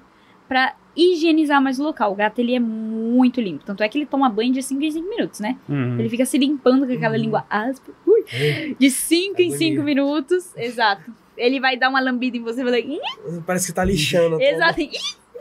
[0.49, 2.11] Pra higienizar mais o local.
[2.11, 3.63] O gato, ele é muito limpo.
[3.63, 5.57] Tanto é que ele toma banho de 5 em 5 minutos, né?
[5.69, 5.97] Uhum.
[5.99, 7.21] Ele fica se limpando com aquela Uhum.
[7.21, 7.95] língua áspera.
[8.05, 8.25] Ui,
[8.77, 9.57] de 5 em Agonia.
[9.57, 10.57] 5 minutos.
[10.57, 11.13] Exato.
[11.37, 12.99] Ele vai dar uma lambida em você e vai
[13.45, 14.41] Parece que tá lixando.
[14.41, 14.81] Exato.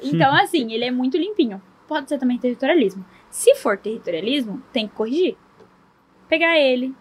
[0.02, 1.60] Então, assim, ele é muito limpinho.
[1.88, 3.04] Pode ser também territorialismo.
[3.30, 5.36] Se for territorialismo, tem que corrigir.
[6.28, 6.94] Pegar ele.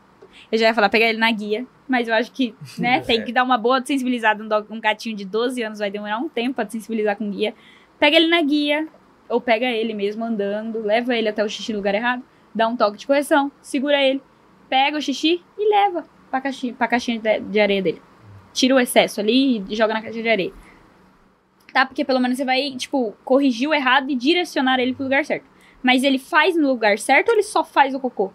[0.52, 3.32] Eu já ia falar pegar ele na guia, mas eu acho que, né, tem que
[3.34, 4.42] dar uma boa sensibilizada.
[4.44, 7.54] Um, um gatinho de 12 anos vai demorar um tempo pra te sensibilizar com guia.
[8.00, 8.88] Pega ele na guia,
[9.30, 12.76] ou pega ele mesmo andando, leva ele até o xixi no lugar errado, dá um
[12.76, 14.22] toque de correção, segura ele,
[14.70, 18.02] pega o xixi e leva pra caixinha, pra caixinha de, areia dele.
[18.54, 20.54] Tira o excesso ali e joga na caixinha de areia
[21.78, 21.86] tá?
[21.86, 25.46] Porque pelo menos você vai, tipo, corrigir o errado e direcionar ele pro lugar certo.
[25.84, 28.32] Mas ele faz no lugar certo ou ele só faz o cocô?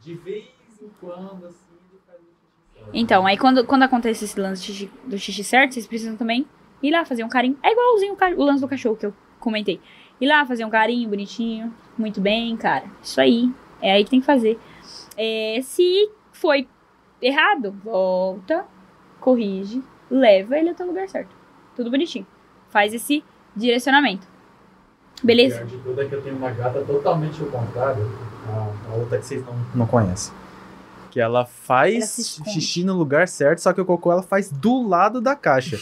[0.00, 0.44] De vez
[0.82, 2.90] em quando, assim, ele faz o xixi.
[2.92, 6.46] Então, aí quando, quando acontece esse lance do xixi, do xixi certo, vocês precisam também
[6.82, 7.56] ir lá fazer um carinho.
[7.62, 9.80] É igualzinho o, ca- o lance do cachorro que eu comentei.
[10.20, 11.72] Ir lá fazer um carinho bonitinho.
[11.96, 12.84] Muito bem, cara.
[13.02, 13.50] Isso aí.
[13.80, 14.58] É aí que tem que fazer.
[15.16, 16.66] É, se foi
[17.20, 18.64] errado, volta,
[19.20, 21.34] corrige, leva ele até o lugar certo.
[21.74, 22.26] Tudo bonitinho.
[22.70, 23.22] Faz esse
[23.54, 24.26] direcionamento.
[25.22, 25.62] Beleza?
[25.64, 28.02] O pior de tudo é que eu tenho uma gata totalmente ao contrário.
[28.48, 30.32] A, a outra que vocês não, não conhecem.
[31.16, 32.50] Que ela Ela faz esconde.
[32.60, 35.78] xixi no lugar certo, só que o cocô ela faz do lado da caixa.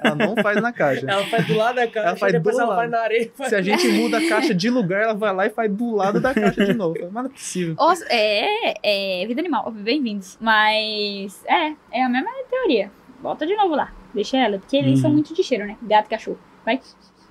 [0.00, 1.10] ela não faz na caixa.
[1.10, 2.78] Ela faz do lado da caixa, Ela faz depois do ela lado.
[2.78, 3.32] vai na areia.
[3.34, 3.48] Faz...
[3.48, 6.20] Se a gente muda a caixa de lugar, ela vai lá e faz do lado
[6.20, 6.94] da caixa de novo.
[7.02, 7.74] Mas não é possível.
[7.80, 10.38] Os- é, é vida animal, bem-vindos.
[10.40, 12.92] Mas é, é a mesma teoria.
[13.20, 13.90] Volta de novo lá.
[14.14, 15.02] Deixa ela, porque eles Uhum.
[15.02, 15.76] são muito de cheiro, né?
[15.82, 16.38] Gato e cachorro.
[16.64, 16.80] Vai,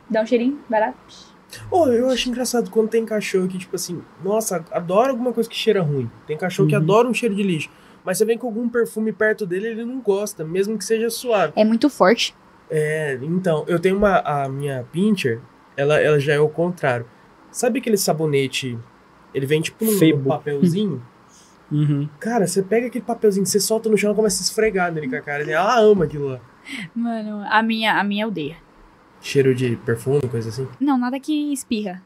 [0.09, 0.93] dá um cheirinho, vai lá.
[1.71, 5.55] Ô, eu acho engraçado quando tem cachorro que, tipo assim, nossa, adora alguma coisa que
[5.55, 6.09] cheira ruim.
[6.27, 6.81] Tem cachorro que Uhum.
[6.81, 7.69] adora um cheiro de lixo.
[8.05, 11.53] Mas você vem com algum perfume perto dele, ele não gosta, mesmo que seja suave.
[11.55, 12.35] É muito forte.
[12.69, 14.19] É, então, eu tenho uma.
[14.19, 15.41] A minha pincher,
[15.75, 17.05] ela, ela já é o contrário.
[17.51, 18.77] Sabe aquele sabonete?
[19.33, 20.29] Ele vem tipo num Febo.
[20.29, 21.01] papelzinho.
[21.71, 22.09] Uhum.
[22.19, 25.15] Cara, você pega aquele papelzinho, você solta no chão e começa a esfregar nele com
[25.15, 25.43] a cara.
[25.47, 26.39] Ela ama aquilo lá.
[26.95, 28.57] Mano, a minha, a minha odeia.
[29.21, 30.67] Cheiro de perfume, coisa assim.
[30.79, 32.01] Não, nada que espirra.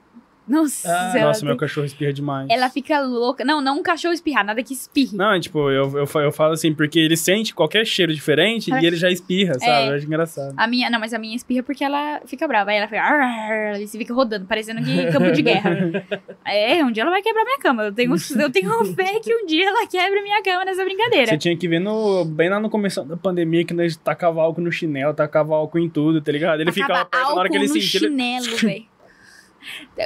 [0.48, 2.48] Nossa, Ah, Nossa, meu cachorro espirra demais.
[2.50, 3.46] ela fica louca.
[3.46, 5.16] Não, não um cachorro espirrar, nada que espirre.
[5.16, 8.96] Não, tipo, eu, eu, eu falo assim, porque ele sente qualquer cheiro diferente e ele
[8.98, 9.72] já espirra, sabe?
[9.72, 9.90] É.
[9.90, 10.54] Eu acho engraçado.
[10.58, 12.72] A minha, não, mas a minha espirra porque ela fica brava.
[12.72, 13.02] Aí ela fica.
[13.02, 15.74] "Arr", E se fica rodando, parecendo que campo de guerra.
[16.46, 17.84] É, um dia ela vai quebrar minha cama.
[17.84, 21.28] Eu tenho, eu tenho fé que um dia ela quebre minha cama nessa brincadeira.
[21.28, 24.62] Você tinha que ver no, bem lá no começo da pandemia que nós tacava álcool
[24.62, 26.60] no chinelo, tacava álcool em tudo, tá ligado?
[26.60, 28.00] Ele ficava perto na hora que ele sentia.
[28.02, 28.86] ele- chinelo, velho.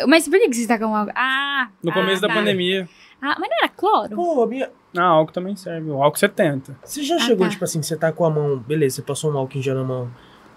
[0.07, 1.13] Mas por que que vocês tacam álcool?
[1.15, 1.69] Ah!
[1.83, 2.39] No começo ah, da tá.
[2.39, 2.87] pandemia.
[3.21, 4.15] Ah, mas não era cloro?
[4.15, 4.69] Pô, a minha...
[4.95, 5.89] Ah, álcool também serve.
[5.89, 6.77] O álcool 70.
[6.83, 7.51] Você já Ah, chegou, tá.
[7.51, 8.57] tipo assim, você tá com a mão...
[8.59, 10.09] Beleza, você passou um álcool em gel na mão.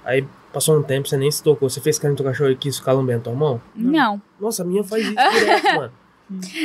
[0.04, 1.68] Aí passou um tempo, você nem se tocou.
[1.68, 3.60] Você fez carinho no teu cachorro e quis ficar lambendo tua mão?
[3.74, 4.20] Não.
[4.40, 5.92] Nossa, a minha faz isso direto, mano.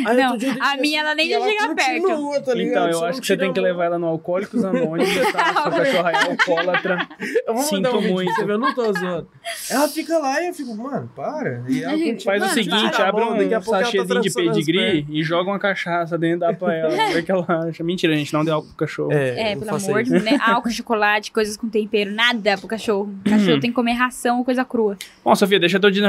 [0.06, 2.54] Aí Não, dia eu a minha ela nem e já chega continua, Tá?
[2.62, 5.54] Então, eu acho que você tem que levar ela no Alcoólicos Anônimos, tá?
[5.54, 7.08] Sua cachorra é alcoólatra.
[7.48, 8.42] Eu vou Sinto um muito.
[8.42, 9.28] eu não tô zoando.
[9.70, 11.64] Ela fica lá e eu fico, mano, para.
[11.68, 14.22] E ela continua, Faz o Mano, seguinte, tira a abre um pouco ela tá sachêzinho
[14.22, 17.14] de pedigree e joga uma cachaça dentro dá pra ela.
[17.14, 17.84] Vê que ela acha.
[17.84, 19.12] Mentira, gente, não dê álcool pro cachorro.
[19.12, 20.38] É, É, pelo amor de Deus, né?
[20.42, 23.14] Álcool, chocolate, coisas com tempero, nada pro cachorro.
[23.26, 23.60] O cachorro Uhum.
[23.60, 24.98] tem que comer ração ou coisa crua.
[25.24, 26.06] Bom, Sofia, deixa teu dire-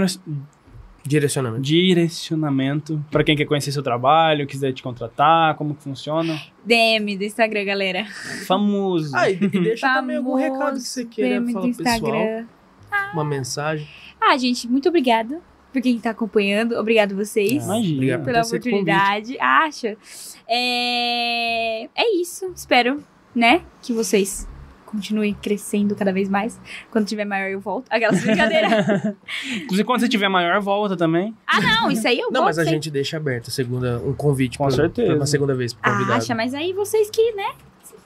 [1.07, 1.63] Direcionamento.
[1.63, 6.41] direcionamento pra quem quer conhecer seu trabalho, quiser te contratar, como que funciona.
[6.65, 8.07] DM do Instagram, galera.
[8.47, 9.15] Famoso.
[9.15, 11.85] Ah, e, e deixa também algum Famoso recado que você queira DM falar do pro
[11.85, 11.97] pessoal.
[11.97, 12.47] Instagram.
[13.13, 13.89] Uma mensagem.
[14.21, 15.41] Ah, gente, muito obrigada
[15.73, 16.75] por quem tá acompanhando.
[16.77, 17.65] Obrigado vocês.
[17.65, 17.95] Imagina.
[17.95, 19.39] Obrigado por pela oportunidade.
[19.39, 19.97] Acho.
[20.49, 21.85] É...
[21.95, 22.51] é isso.
[22.55, 23.03] Espero,
[23.35, 24.49] né, que vocês
[24.87, 26.59] continuem crescendo cada vez mais.
[26.91, 27.87] Quando tiver maior, eu volto.
[27.91, 28.73] Aquelas brincadeiras.
[29.55, 31.35] Inclusive, quando você tiver maior, volta também.
[31.47, 34.57] ah, não, isso aí eu Não, mas a gente deixa aberto a segunda, um convite
[34.57, 35.09] Com pra, certeza.
[35.09, 36.19] pra uma segunda vez pro convidado.
[36.19, 37.51] Acha, mas aí vocês que, né?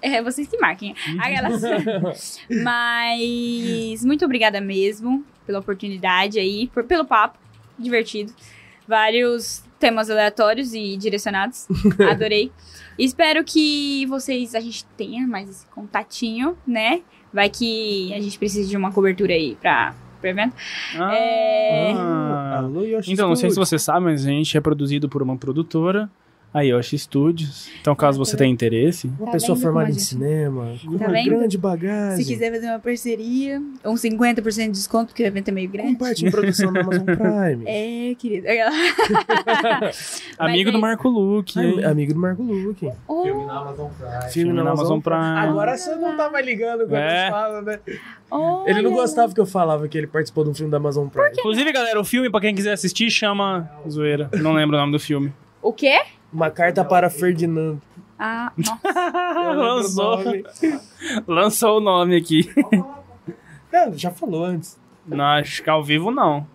[0.03, 0.95] É, vocês que marquem.
[1.19, 2.41] Aquelas...
[2.63, 7.39] mas muito obrigada mesmo pela oportunidade aí, por- pelo papo.
[7.79, 8.33] Divertido.
[8.87, 11.67] Vários temas aleatórios e direcionados.
[12.11, 12.51] Adorei.
[13.05, 17.01] Espero que vocês, a gente tenha mais esse contatinho, né?
[17.33, 20.55] Vai que a gente precisa de uma cobertura aí pra, pro evento.
[20.99, 21.93] Ah, É.
[22.85, 26.11] Yoshi Então, não sei se você sabe, mas a gente é produzido por uma produtora,
[26.53, 27.69] a Yoshi Studios.
[27.81, 31.05] Então, caso você tenha interesse, Uma Tá pessoa vendo formada em gente- cinema, com Tá
[31.07, 31.31] uma vendo?
[31.31, 32.25] grande bagagem.
[32.25, 35.93] Se quiser fazer uma parceria, um 50% de desconto, porque o evento é meio grande.
[35.93, 37.65] Com parte em produção da Amazon Prime.
[37.71, 38.47] É, querido.
[40.39, 40.79] amigo é do.
[40.81, 41.59] Marco Luque.
[41.59, 41.85] Am-?
[41.85, 42.91] Amigo do Marco Luque.
[43.07, 44.33] Oh, Filme na Amazon Prime.
[44.33, 45.19] Filme na Amazon Prime.
[45.39, 47.29] Agora você não tá mais ligando quando É.
[47.29, 47.79] eu falo, né?
[48.31, 48.71] olha.
[48.71, 51.31] Ele não gostava que eu falava que ele participou de um filme da Amazon Prime.
[51.39, 54.29] Inclusive, galera, o filme, pra quem quiser assistir, chama Zoeira.
[54.41, 55.33] Não lembro o nome do filme.
[55.63, 56.01] O quê?
[56.33, 57.81] Uma carta para Ferdinando.
[58.19, 60.19] Ah, o Lançou,
[61.27, 62.49] lançou o nome aqui.
[63.73, 64.79] Não, já falou antes.
[65.07, 66.47] Não, acho que ao vivo não.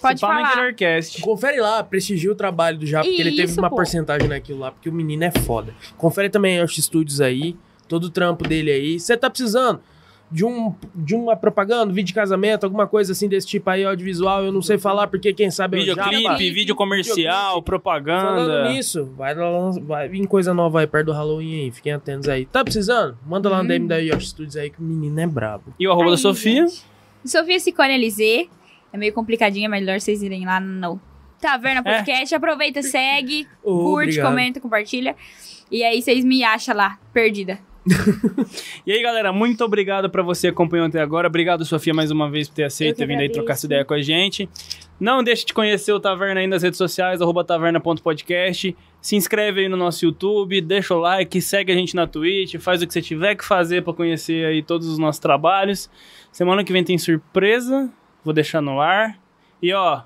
[0.00, 0.52] Pode Só no falar.
[0.52, 1.20] Interiorcast.
[1.20, 3.76] Confere lá, prestigia o trabalho do Já, porque ele teve Isso, uma pô.
[3.76, 5.74] porcentagem naquilo lá, porque o menino é foda.
[5.98, 7.56] Confere também a Yoshi Studios aí,
[7.88, 8.98] todo o trampo dele aí.
[9.00, 9.80] Você tá precisando
[10.30, 14.44] de, um, de uma propaganda, vídeo de casamento, alguma coisa assim desse tipo aí, audiovisual,
[14.44, 16.08] eu não sei falar, porque quem sabe é o Japa.
[16.10, 18.22] Videoclipe, vídeo comercial, propaganda.
[18.22, 22.28] Falando nisso, vai, lá, vai vir coisa nova aí perto do Halloween aí, fiquem atentos
[22.28, 22.46] aí.
[22.46, 23.18] Tá precisando?
[23.26, 23.68] Manda lá no.
[23.68, 25.74] DM da Yoshi Studios aí que o menino é brabo.
[25.78, 26.66] E o arroba da Sofia.
[26.66, 26.84] gente.
[27.24, 28.48] Sofia Cicone LZ.
[28.92, 31.00] É meio complicadinha, mas melhor vocês irem lá no
[31.40, 32.34] Taverna Podcast.
[32.34, 34.28] Aproveita, segue, Ô, curte, obrigado.
[34.30, 35.16] comenta, compartilha.
[35.70, 37.58] E aí vocês me acham lá, perdida.
[38.86, 41.28] E aí, galera, muito obrigado pra você que acompanhou até agora.
[41.28, 43.94] Obrigado, Sofia, mais uma vez por ter aceito, ter vindo aí trocar essa ideia com
[43.94, 44.48] a gente.
[44.98, 48.76] Não deixe de conhecer o Taverna aí nas redes sociais, arroba taverna.podcast.
[49.00, 52.82] Se inscreve aí no nosso YouTube, deixa o like, segue a gente na Twitch, faz
[52.82, 55.88] o que você tiver que fazer pra conhecer aí todos os nossos trabalhos.
[56.30, 57.90] Semana que vem tem surpresa,
[58.22, 59.18] vou deixar no ar.
[59.62, 60.02] E ó,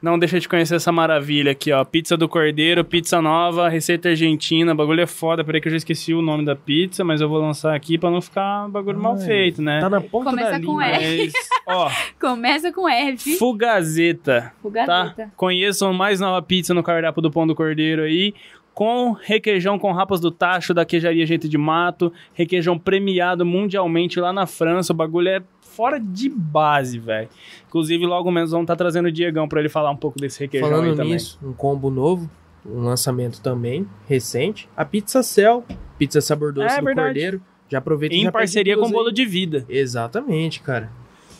[0.00, 1.84] não deixa de conhecer essa maravilha aqui, ó.
[1.84, 4.74] Pizza do Cordeiro, pizza nova, receita argentina.
[4.74, 5.42] Bagulho é foda.
[5.42, 8.08] Peraí que eu já esqueci o nome da pizza, mas eu vou lançar aqui pra
[8.10, 9.80] não ficar bagulho mal Ai, feito, né?
[9.80, 10.80] Tá na ponta Começa da com.
[10.80, 11.24] R.
[11.24, 11.32] Mas,
[11.66, 13.36] ó, Começa com F.
[13.36, 14.52] Fugazeta, tá?
[14.62, 15.32] Fugadeta.
[15.36, 18.34] Conheçam mais nova pizza no cardápio do Pão do Cordeiro aí.
[18.72, 22.12] Com requeijão com rapas do tacho da queijaria Gente de Mato.
[22.32, 24.92] Requeijão premiado mundialmente lá na França.
[24.92, 25.42] O bagulho é
[25.78, 27.28] fora de base, velho.
[27.68, 30.68] Inclusive, logo menos vamos estar trazendo o Diegão pra ele falar um pouco desse requeijão
[30.68, 31.12] aí Falando também.
[31.12, 32.28] nisso, um combo novo,
[32.66, 34.68] um lançamento também, recente.
[34.76, 35.64] A Pizza Cell,
[35.96, 37.06] pizza sabor doce É do verdade.
[37.06, 37.40] Cordeiro.
[37.68, 39.14] Já aproveita Em já parceria com o Bolo aí.
[39.14, 39.64] de Vida.
[39.68, 40.90] Exatamente, cara.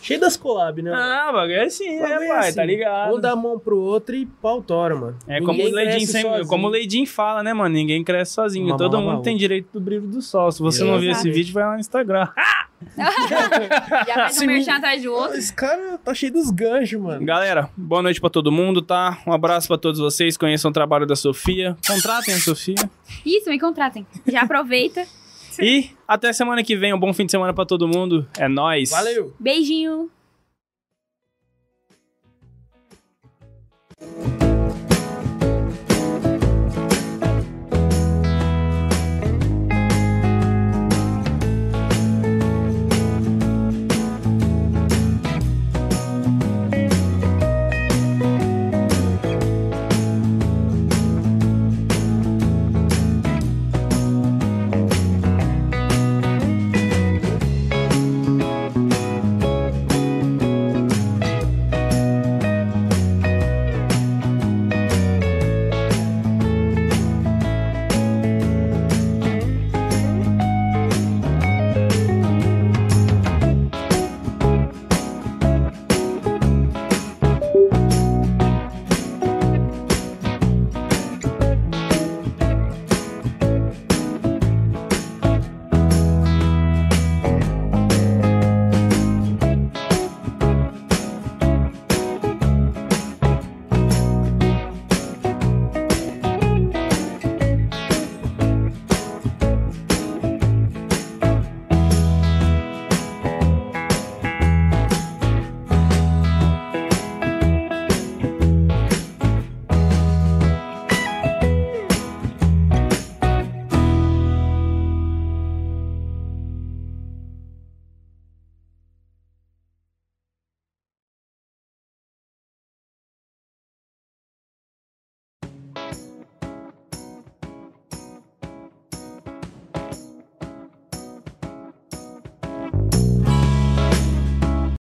[0.09, 0.91] Cheio das collab, né?
[0.95, 2.39] Ah, bagulho é assim, né, Bagulho é pai?
[2.49, 2.57] assim.
[2.57, 3.15] Tá ligado?
[3.15, 5.19] Um dá a mão pro outro e pau tora, mano.
[5.27, 7.75] É como o, cresce sempre, como o Leidinho fala, né, mano?
[7.75, 8.67] Ninguém cresce sozinho.
[8.69, 10.51] Uma Todo mão mundo tem direito do brilho do sol.
[10.51, 12.27] Se você não viu esse vídeo, vai lá no Instagram.
[12.97, 15.37] Já faz um me- merchan atrás do outro.
[15.37, 17.25] Esse cara tá cheio dos ganchos, mano.
[17.25, 19.19] Galera, boa noite pra todo mundo, tá?
[19.27, 20.37] Um abraço pra todos vocês.
[20.37, 21.77] Conheçam o trabalho da Sofia.
[21.87, 22.77] Contratem a Sofia.
[23.27, 24.07] Isso, me contratem.
[24.27, 25.05] Já aproveita.
[25.61, 26.93] E até semana que vem.
[26.93, 28.27] Um bom fim de semana pra todo mundo.
[28.39, 28.91] É nóis.
[28.91, 29.35] Valeu!
[29.39, 30.11] Beijinho.